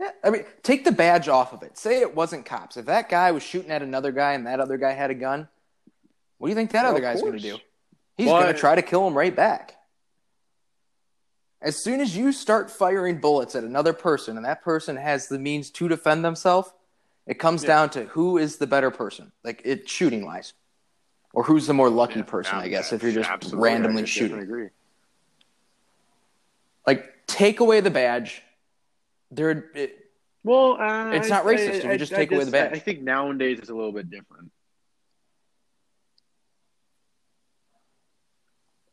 Yeah, 0.00 0.10
I 0.22 0.30
mean, 0.30 0.44
take 0.62 0.84
the 0.84 0.92
badge 0.92 1.28
off 1.28 1.52
of 1.52 1.62
it. 1.62 1.76
Say 1.76 2.00
it 2.00 2.14
wasn't 2.14 2.44
cops. 2.46 2.76
If 2.76 2.86
that 2.86 3.08
guy 3.08 3.32
was 3.32 3.42
shooting 3.42 3.70
at 3.72 3.82
another 3.82 4.12
guy 4.12 4.34
and 4.34 4.46
that 4.46 4.60
other 4.60 4.76
guy 4.76 4.92
had 4.92 5.10
a 5.10 5.14
gun, 5.14 5.48
what 6.38 6.46
do 6.48 6.50
you 6.50 6.54
think 6.54 6.70
that 6.70 6.82
Well, 6.84 6.92
other 6.92 7.00
guy's 7.00 7.20
going 7.20 7.32
to 7.32 7.38
do? 7.40 7.58
He's 8.18 8.26
But- 8.28 8.40
going 8.42 8.52
to 8.52 8.58
try 8.60 8.74
to 8.74 8.82
kill 8.82 9.06
him 9.06 9.16
right 9.16 9.34
back. 9.34 9.76
As 11.62 11.82
soon 11.82 12.00
as 12.00 12.16
you 12.16 12.32
start 12.32 12.70
firing 12.70 13.18
bullets 13.20 13.54
at 13.54 13.64
another 13.64 13.92
person 13.92 14.36
and 14.36 14.44
that 14.44 14.62
person 14.62 14.96
has 14.96 15.28
the 15.28 15.38
means 15.38 15.70
to 15.70 15.88
defend 15.88 16.24
themselves, 16.24 16.72
it 17.26 17.34
comes 17.38 17.62
Yeah. 17.62 17.68
down 17.68 17.90
to 17.90 18.04
who 18.04 18.36
is 18.38 18.58
the 18.58 18.66
better 18.66 18.90
person, 18.90 19.32
like 19.44 19.62
it 19.64 19.88
shooting 19.88 20.24
wise, 20.24 20.52
or 21.32 21.44
who's 21.44 21.66
the 21.66 21.74
more 21.74 21.90
lucky 21.90 22.20
Yeah, 22.20 22.24
person, 22.26 22.56
I 22.58 22.68
guess, 22.68 22.92
if 22.92 23.02
you're 23.02 23.12
just 23.12 23.30
absolutely, 23.30 23.64
randomly 23.64 24.02
I 24.02 24.06
shooting. 24.06 24.36
definitely 24.38 24.44
agree. 24.54 24.70
Like, 26.86 27.26
take 27.26 27.60
away 27.60 27.80
the 27.80 27.90
badge. 27.90 28.42
There, 29.30 29.70
it, 29.74 30.04
Well, 30.44 30.80
uh, 30.80 31.10
It's 31.10 31.26
I- 31.26 31.36
not 31.36 31.44
racist 31.44 31.58
I- 31.70 31.72
if 31.74 31.84
you 31.84 31.90
I- 31.90 31.96
just 31.96 32.12
I 32.12 32.16
take 32.16 32.32
away 32.32 32.44
the 32.44 32.50
badge. 32.52 32.72
I 32.72 32.78
think 32.78 33.02
nowadays 33.02 33.58
it's 33.58 33.68
a 33.70 33.74
little 33.74 33.92
bit 33.92 34.08
different. 34.10 34.50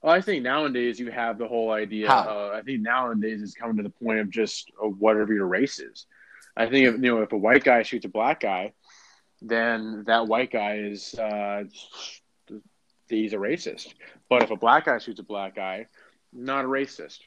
Well, 0.06 0.14
I 0.14 0.22
think 0.22 0.44
nowadays 0.44 1.00
you 1.00 1.10
have 1.10 1.40
the 1.40 1.48
whole 1.48 1.72
idea. 1.72 2.12
Uh, 2.12 2.52
I 2.54 2.62
think 2.62 2.82
nowadays 2.82 3.42
it's 3.42 3.56
coming 3.56 3.78
to 3.78 3.82
the 3.82 3.90
point 3.90 4.20
of 4.20 4.30
just 4.30 4.72
uh, 4.80 4.88
whatever 4.88 5.34
your 5.34 5.48
race 5.48 5.80
is. 5.80 6.06
I 6.56 6.68
think 6.68 6.86
if 6.86 6.94
you 6.94 7.16
know 7.16 7.24
if 7.24 7.32
a 7.32 7.38
white 7.38 7.64
guy 7.64 7.82
shoots 7.82 8.06
a 8.06 8.10
black 8.10 8.42
guy, 8.42 8.74
then 9.42 10.04
that 10.06 10.28
white 10.28 10.52
guy 10.52 10.78
is 10.78 11.16
uh, 11.16 11.64
he's 13.10 13.34
a 13.34 13.38
racist. 13.38 13.96
But 14.30 14.44
if 14.44 14.52
a 14.52 14.56
black 14.56 14.86
guy 14.86 15.00
shoots 15.00 15.20
a 15.20 15.24
black 15.24 15.56
guy, 15.56 15.88
not 16.32 16.66
a 16.66 16.68
racist. 16.68 17.22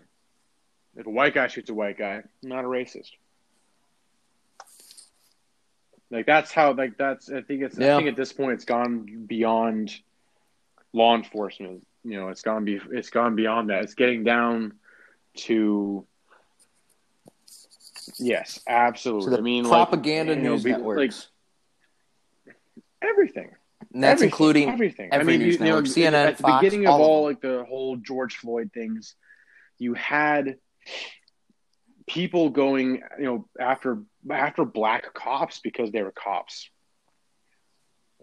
If 0.95 1.05
a 1.05 1.11
white 1.11 1.35
guy 1.35 1.49
shoots 1.49 1.71
a 1.71 1.75
white 1.75 1.99
guy, 1.99 2.23
not 2.45 2.65
a 2.65 2.69
racist. 2.69 3.11
Like 6.13 6.27
that's 6.27 6.53
how 6.53 6.75
like 6.75 6.97
that's 6.97 7.29
I 7.29 7.41
think 7.41 7.63
it's 7.63 7.77
Yeah. 7.77 7.97
I 7.97 7.99
think 7.99 8.11
at 8.11 8.17
this 8.17 8.33
point 8.33 8.53
it's 8.53 8.65
gone 8.65 9.25
beyond 9.27 9.93
law 10.93 11.17
enforcement. 11.17 11.85
You 12.09 12.21
know, 12.21 12.29
it's 12.29 12.43
gone 12.43 12.65
be 12.65 12.81
it's 12.91 13.11
gone 13.11 13.37
beyond 13.37 13.71
that. 13.71 13.83
It's 13.85 13.95
getting 13.95 14.25
down 14.25 14.75
to 15.37 16.07
yes, 18.19 18.61
absolutely. 18.67 19.37
I 19.37 19.41
mean, 19.41 19.65
like, 19.65 19.71
propaganda 19.71 20.35
you 20.35 20.43
know, 20.43 20.51
news 20.53 20.65
networks. 20.65 21.29
like 22.47 22.55
everything. 23.03 23.51
and 23.93 24.03
that's 24.03 24.23
Everything, 24.23 24.27
including 24.29 24.69
everything. 24.71 25.09
every 25.13 25.35
I 25.35 25.37
mean, 25.37 25.47
news 25.47 25.61
you, 25.61 25.67
you 25.67 25.73
know, 25.73 25.83
CNN, 25.83 26.13
at 26.13 26.37
the 26.39 26.43
Fox, 26.43 26.65
beginning 26.65 26.87
of 26.87 26.95
all 26.95 27.01
of 27.01 27.09
all 27.09 27.25
like 27.25 27.41
the 27.41 27.65
whole 27.69 27.97
George 27.97 28.37
Floyd 28.37 28.71
things, 28.73 29.15
you 29.79 29.95
had 29.95 30.57
people 32.07 32.49
going, 32.49 33.03
you 33.19 33.25
know, 33.25 33.49
after 33.61 33.99
after 34.31 34.65
black 34.65 35.13
cops 35.15 35.61
because 35.61 35.91
they 35.91 36.03
were 36.03 36.13
cops. 36.13 36.71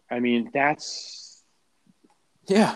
I 0.10 0.20
mean, 0.20 0.50
that's 0.54 1.44
Yeah. 2.48 2.76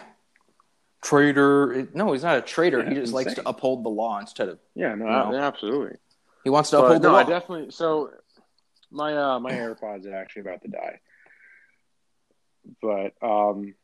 Traitor. 1.02 1.88
No, 1.94 2.12
he's 2.12 2.24
not 2.24 2.38
a 2.38 2.42
traitor. 2.42 2.80
Yeah, 2.84 2.90
he 2.90 2.96
just 2.96 3.14
likes 3.14 3.30
insane. 3.32 3.44
to 3.46 3.50
uphold 3.50 3.86
the 3.86 3.90
law 3.90 4.20
instead 4.20 4.50
of. 4.50 4.60
yeah, 4.76 4.96
no, 4.96 5.08
absolutely. 5.08 5.98
He 6.44 6.50
wants 6.50 6.70
to 6.72 6.78
But 6.78 6.86
uphold 6.86 7.04
no, 7.04 7.10
the 7.12 7.16
I 7.16 7.24
law. 7.24 7.30
definitely. 7.30 7.72
So 7.72 8.12
my 8.92 9.16
uh 9.16 9.40
my 9.40 9.52
AirPods 9.52 10.06
are 10.08 10.16
actually 10.16 10.42
about 10.42 10.62
to 10.64 10.68
die, 10.68 11.00
but 12.82 13.14
um 13.22 13.76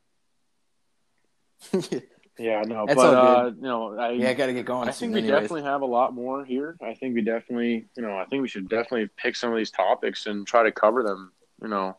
yeah, 2.38 2.62
no, 2.66 2.84
That's 2.86 2.96
but 2.96 3.14
uh 3.14 3.50
you 3.56 3.62
know, 3.62 3.96
I 3.98 4.10
yeah, 4.10 4.30
I 4.30 4.34
got 4.34 4.46
to 4.46 4.52
get 4.52 4.66
going. 4.66 4.88
I 4.88 4.92
think 4.92 5.14
we 5.14 5.20
anyways. 5.20 5.40
definitely 5.42 5.62
have 5.62 5.80
a 5.82 5.86
lot 5.86 6.12
more 6.12 6.44
here. 6.44 6.76
I 6.82 6.94
think 6.94 7.14
we 7.14 7.22
definitely, 7.22 7.86
you 7.96 8.02
know, 8.02 8.16
I 8.18 8.26
think 8.26 8.42
we 8.42 8.48
should 8.48 8.68
definitely 8.68 9.08
pick 9.16 9.36
some 9.36 9.50
of 9.50 9.56
these 9.56 9.70
topics 9.70 10.26
and 10.26 10.46
try 10.46 10.62
to 10.64 10.72
cover 10.72 11.02
them. 11.02 11.32
You 11.62 11.68
know, 11.68 11.96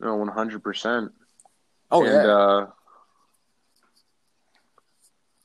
you 0.00 0.06
know, 0.06 0.16
one 0.16 0.28
hundred 0.28 0.62
percent. 0.62 1.10
Oh 1.90 2.04
and, 2.04 2.12
yeah, 2.12 2.32
uh, 2.32 2.66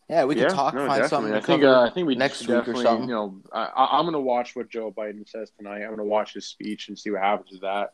yeah. 0.10 0.24
We 0.26 0.36
yeah, 0.36 0.48
can 0.48 0.56
talk, 0.56 0.74
no, 0.74 0.88
find 0.88 1.02
definitely. 1.02 1.10
something 1.10 1.32
to 1.32 1.38
I 1.38 1.42
think, 1.42 1.64
uh, 1.64 1.82
I 1.82 1.90
think 1.90 2.08
we 2.08 2.16
next 2.16 2.48
week 2.48 2.68
or 2.68 2.76
something. 2.76 3.10
You 3.10 3.16
know, 3.16 3.42
I, 3.52 3.88
I'm 3.92 4.06
going 4.06 4.14
to 4.14 4.20
watch 4.20 4.56
what 4.56 4.70
Joe 4.70 4.92
Biden 4.92 5.28
says 5.30 5.52
tonight. 5.58 5.82
I'm 5.82 5.88
going 5.88 5.98
to 5.98 6.04
watch 6.04 6.34
his 6.34 6.46
speech 6.48 6.88
and 6.90 6.98
see 6.98 7.10
what 7.12 7.22
happens 7.22 7.52
with 7.52 7.62
that. 7.62 7.94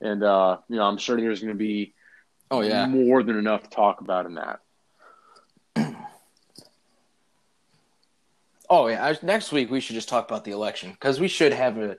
And 0.00 0.22
uh, 0.22 0.58
you 0.68 0.76
know, 0.76 0.82
I'm 0.84 0.98
sure 0.98 1.20
there's 1.20 1.40
going 1.40 1.54
to 1.54 1.58
be 1.58 1.94
oh 2.50 2.60
yeah, 2.60 2.86
more 2.86 3.22
than 3.22 3.36
enough 3.38 3.62
to 3.64 3.70
talk 3.70 4.00
about 4.00 4.26
in 4.26 4.34
that. 4.34 4.60
oh 8.68 8.88
yeah. 8.88 9.04
I- 9.06 9.18
Next 9.22 9.52
week 9.52 9.70
we 9.70 9.80
should 9.80 9.94
just 9.94 10.08
talk 10.08 10.28
about 10.28 10.44
the 10.44 10.50
election 10.52 10.90
because 10.90 11.20
we 11.20 11.28
should 11.28 11.52
have 11.52 11.78
a 11.78 11.96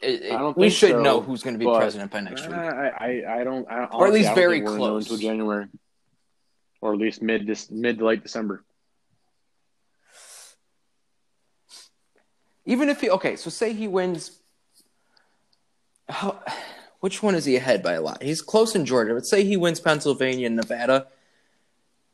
it- 0.00 0.32
I 0.32 0.38
don't 0.38 0.56
we 0.56 0.68
should 0.68 0.90
so, 0.90 1.02
know 1.02 1.20
who's 1.20 1.42
going 1.44 1.54
to 1.54 1.58
be 1.58 1.66
president 1.66 2.10
by 2.10 2.20
next 2.20 2.42
week. 2.46 2.56
I, 2.56 2.88
I, 2.88 3.40
I 3.40 3.44
don't. 3.44 3.70
I, 3.70 3.84
Or 3.84 4.08
at 4.08 4.12
least 4.12 4.26
honestly, 4.26 4.26
I 4.26 4.26
don't 4.26 4.34
very 4.34 4.56
think 4.56 4.64
we're 4.64 4.70
gonna 4.70 4.78
know 4.82 4.90
close. 4.90 5.10
until 5.10 5.18
January, 5.18 5.66
or 6.82 6.92
at 6.92 6.98
least 6.98 7.22
mid 7.22 7.46
this 7.46 7.70
mid 7.70 7.98
to 7.98 8.04
late 8.04 8.22
December. 8.22 8.62
Even 12.66 12.90
if 12.90 13.00
he 13.00 13.08
okay, 13.08 13.36
so 13.36 13.48
say 13.48 13.72
he 13.72 13.88
wins. 13.88 14.38
How, 16.08 16.42
which 17.00 17.22
one 17.22 17.34
is 17.34 17.44
he 17.44 17.56
ahead 17.56 17.82
by 17.82 17.94
a 17.94 18.02
lot? 18.02 18.22
He's 18.22 18.42
close 18.42 18.74
in 18.74 18.84
Georgia, 18.84 19.14
but 19.14 19.24
say 19.24 19.44
he 19.44 19.56
wins 19.56 19.80
Pennsylvania 19.80 20.46
and 20.46 20.56
Nevada. 20.56 21.06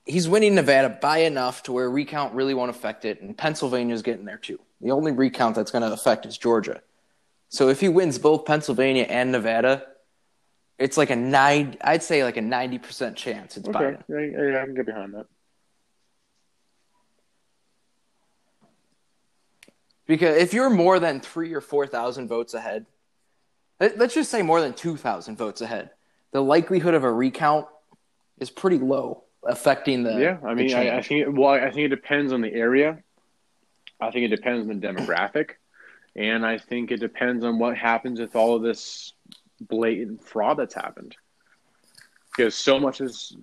He's 0.05 0.29
winning 0.29 0.55
Nevada 0.55 0.89
by 0.89 1.19
enough 1.19 1.65
to 1.65 1.73
where 1.73 1.91
recount 1.91 2.33
really 2.35 2.55
won't 2.55 2.71
affect 2.71 3.05
it, 3.05 3.21
and 3.21 3.37
Pennsylvania's 3.37 4.03
getting 4.03 4.25
there 4.25 4.39
too. 4.39 4.59
The 4.81 4.93
only 4.93 5.13
recount 5.13 5.57
that's 5.57 5.71
going 5.71 5.83
to 5.83 5.93
affect 5.93 6.25
is 6.25 6.39
Georgia. 6.39 6.81
So 7.51 7.69
if 7.69 7.81
he 7.81 7.89
wins 7.89 8.19
both 8.19 8.45
Pennsylvania 8.45 9.05
and 9.05 9.33
Nevada, 9.33 9.85
it's 10.79 10.97
like 10.97 11.11
a 11.11 11.17
nine. 11.17 11.77
I'd 11.81 12.03
say 12.03 12.25
like 12.25 12.37
a 12.37 12.43
ninety 12.43 12.79
percent 12.79 13.17
chance 13.17 13.57
it's 13.57 13.69
Okay, 13.69 13.79
Biden. 13.79 14.03
yeah, 14.09 14.53
yeah, 14.53 14.63
I 14.63 14.65
can 14.65 14.75
get 14.75 14.87
behind 14.87 15.15
that. 15.15 15.27
Because 20.07 20.37
if 20.39 20.55
you're 20.55 20.71
more 20.71 20.99
than 20.99 21.21
three 21.21 21.53
or 21.55 21.61
four 21.61 21.87
thousand 21.87 22.29
votes 22.29 22.55
ahead, 22.55 22.87
let- 23.81 23.99
let's 23.99 24.15
just 24.15 24.31
say 24.31 24.43
more 24.43 24.61
than 24.61 24.73
two 24.73 24.97
thousand 24.97 25.37
votes 25.37 25.61
ahead, 25.61 25.91
the 26.33 26.43
likelihood 26.43 26.95
of 26.95 27.05
a 27.05 27.13
recount 27.13 27.67
is 28.39 28.51
pretty 28.51 28.79
low, 28.79 29.25
affecting 29.45 30.03
the 30.05 30.19
Yeah, 30.19 30.39
I 30.45 30.55
mean, 30.55 30.73
I, 30.75 30.99
I 30.99 31.03
think 31.03 31.23
it, 31.23 31.33
well, 31.33 31.51
I 31.51 31.71
think 31.71 31.87
it 31.87 31.89
depends 31.89 32.33
on 32.33 32.41
the 32.41 32.53
area. 32.53 33.03
I 34.01 34.11
think 34.11 34.25
it 34.25 34.35
depends 34.35 34.69
on 34.69 34.79
the 34.81 34.87
demographic, 34.87 35.51
and 36.15 36.47
I 36.47 36.57
think 36.59 36.91
it 36.93 36.99
depends 37.01 37.45
on 37.45 37.59
what 37.59 37.77
happens 37.77 38.21
with 38.21 38.37
all 38.37 38.55
of 38.55 38.63
this 38.63 39.13
blatant 39.61 40.25
fraud 40.25 40.59
that's 40.59 40.75
happened. 40.75 41.17
Because 42.37 42.55
so 42.55 42.79
much 42.79 43.01
is. 43.01 43.37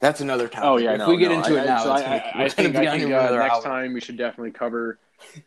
that's 0.00 0.20
another 0.20 0.48
topic. 0.48 0.64
Oh 0.64 0.76
yeah, 0.78 0.92
if 0.92 0.98
no, 0.98 1.10
we 1.10 1.16
get 1.16 1.30
no, 1.30 1.38
into 1.38 1.58
I, 1.58 1.62
it 1.62 1.66
now, 1.66 1.82
so 1.84 1.94
it's 1.94 2.02
I, 2.02 2.18
gonna, 2.18 2.22
I, 2.34 2.44
I 2.44 2.48
think, 2.48 2.76
I 2.76 2.98
think 2.98 3.12
uh, 3.12 3.36
next 3.36 3.54
hour. 3.54 3.62
time 3.62 3.94
we 3.94 4.00
should 4.00 4.16
definitely 4.16 4.50
cover. 4.50 4.98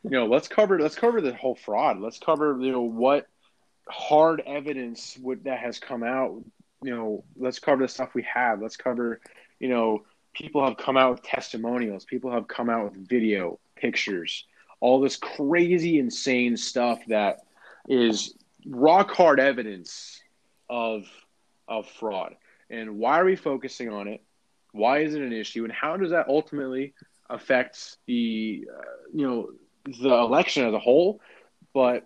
You 0.03 0.09
know, 0.11 0.25
let's 0.25 0.47
cover 0.47 0.79
let's 0.79 0.95
cover 0.95 1.19
the 1.21 1.33
whole 1.33 1.55
fraud. 1.55 1.99
Let's 1.99 2.19
cover 2.19 2.57
you 2.59 2.71
know 2.71 2.81
what 2.81 3.27
hard 3.89 4.41
evidence 4.45 5.17
would 5.21 5.43
that 5.43 5.59
has 5.59 5.79
come 5.79 6.03
out. 6.03 6.41
You 6.81 6.95
know, 6.95 7.23
let's 7.35 7.59
cover 7.59 7.83
the 7.83 7.89
stuff 7.89 8.13
we 8.13 8.23
have. 8.23 8.61
Let's 8.61 8.77
cover 8.77 9.19
you 9.59 9.69
know 9.69 10.03
people 10.33 10.63
have 10.63 10.77
come 10.77 10.95
out 10.95 11.11
with 11.11 11.23
testimonials. 11.23 12.05
People 12.05 12.31
have 12.31 12.47
come 12.47 12.69
out 12.69 12.85
with 12.85 13.09
video, 13.09 13.59
pictures, 13.75 14.45
all 14.79 15.01
this 15.01 15.17
crazy, 15.17 15.99
insane 15.99 16.55
stuff 16.55 16.99
that 17.07 17.41
is 17.87 18.35
rock 18.65 19.11
hard 19.11 19.39
evidence 19.39 20.21
of 20.69 21.05
of 21.67 21.87
fraud. 21.87 22.35
And 22.69 22.97
why 22.97 23.19
are 23.19 23.25
we 23.25 23.35
focusing 23.35 23.89
on 23.89 24.07
it? 24.07 24.21
Why 24.71 24.99
is 24.99 25.15
it 25.15 25.21
an 25.21 25.33
issue? 25.33 25.63
And 25.63 25.71
how 25.73 25.97
does 25.97 26.11
that 26.11 26.27
ultimately 26.27 26.93
affect 27.29 27.97
the 28.05 28.67
uh, 28.73 28.81
you 29.13 29.25
know 29.27 29.49
the 29.85 30.09
election 30.13 30.65
as 30.67 30.73
a 30.73 30.79
whole? 30.79 31.21
But 31.73 32.05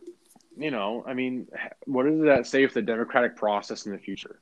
you 0.57 0.69
know, 0.71 1.03
I 1.07 1.13
mean, 1.13 1.47
what 1.85 2.05
does 2.05 2.21
that 2.25 2.45
say 2.47 2.67
for 2.67 2.75
the 2.75 2.81
democratic 2.81 3.35
process 3.35 3.85
in 3.85 3.91
the 3.91 3.97
future? 3.97 4.39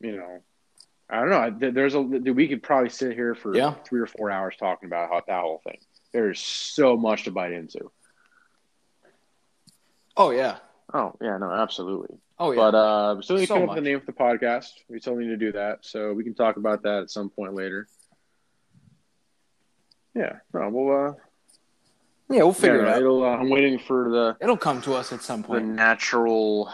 You 0.00 0.16
know, 0.16 0.40
I 1.08 1.20
don't 1.20 1.60
know. 1.60 1.70
There's 1.70 1.94
a 1.94 2.00
we 2.00 2.48
could 2.48 2.62
probably 2.62 2.90
sit 2.90 3.14
here 3.14 3.34
for 3.34 3.56
Yeah. 3.56 3.74
three 3.86 4.00
or 4.00 4.06
four 4.06 4.30
hours 4.30 4.56
talking 4.58 4.88
about 4.88 5.10
how, 5.10 5.22
that 5.26 5.40
whole 5.40 5.60
thing. 5.64 5.78
There's 6.12 6.40
so 6.40 6.96
much 6.96 7.24
to 7.24 7.30
bite 7.30 7.52
into. 7.52 7.90
Oh 10.16 10.30
yeah, 10.30 10.58
Oh 10.94 11.14
yeah, 11.20 11.36
no, 11.38 11.50
absolutely. 11.50 12.16
oh 12.38 12.52
yeah. 12.52 12.56
But 12.56 12.74
uh, 12.74 13.14
we 13.16 13.22
still 13.22 13.36
need 13.36 13.42
to 13.42 13.46
So 13.48 13.54
come 13.54 13.62
up 13.64 13.68
with 13.76 13.84
the 13.84 13.90
name 13.90 14.00
for 14.00 14.06
the 14.06 14.12
podcast. 14.12 14.68
We 14.88 15.00
still 15.00 15.16
need 15.16 15.28
to 15.28 15.36
do 15.36 15.52
that, 15.52 15.84
so 15.84 16.12
we 16.12 16.24
can 16.24 16.34
talk 16.34 16.56
about 16.56 16.82
that 16.84 17.02
at 17.02 17.10
some 17.10 17.28
point 17.30 17.54
later. 17.54 17.86
Yeah, 20.14 20.36
no, 20.54 20.68
well, 20.70 21.08
uh, 21.08 21.12
yeah, 22.34 22.42
we'll 22.42 22.52
figure 22.54 22.82
yeah, 22.82 22.92
it 22.92 22.94
out. 22.94 22.98
It'll, 23.02 23.24
uh, 23.24 23.36
I'm 23.36 23.50
waiting 23.50 23.78
for 23.78 24.08
the 24.10 24.36
It'll 24.40 24.56
come 24.56 24.80
to 24.82 24.94
us 24.94 25.12
at 25.12 25.22
some 25.22 25.42
point. 25.42 25.66
the 25.66 25.72
natural, 25.72 26.72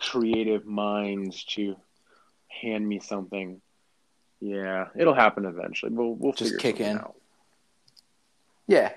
creative 0.00 0.66
minds 0.66 1.44
to 1.44 1.76
hand 2.48 2.86
me 2.86 3.00
something. 3.00 3.60
Yeah, 4.40 4.88
it'll 4.94 5.14
happen 5.14 5.46
eventually. 5.46 5.92
We'll 5.92 6.14
we'll 6.14 6.32
Just 6.32 6.58
kick 6.58 6.80
in. 6.80 6.98
out. 6.98 7.14
Yeah, 8.66 8.92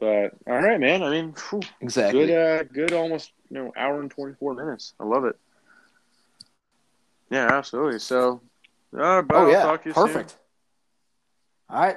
But 0.00 0.32
all 0.46 0.60
right, 0.60 0.78
man. 0.78 1.02
I 1.02 1.10
mean, 1.10 1.32
phew, 1.32 1.60
exactly. 1.80 2.26
good, 2.26 2.30
uh, 2.30 2.62
good, 2.64 2.92
almost 2.92 3.32
you 3.50 3.58
know, 3.58 3.72
hour 3.76 4.00
and 4.00 4.10
twenty 4.10 4.34
four 4.34 4.54
minutes. 4.54 4.94
I 5.00 5.04
love 5.04 5.24
it. 5.24 5.36
Yeah, 7.30 7.48
absolutely. 7.52 7.98
So, 7.98 8.40
all 8.94 8.98
right, 9.00 9.20
bud, 9.20 9.36
oh 9.36 9.46
I'll 9.46 9.52
yeah, 9.52 9.62
talk 9.62 9.82
to 9.82 9.88
you 9.90 9.94
soon. 9.94 10.06
perfect. 10.06 10.36
All 11.68 11.80
right. 11.80 11.96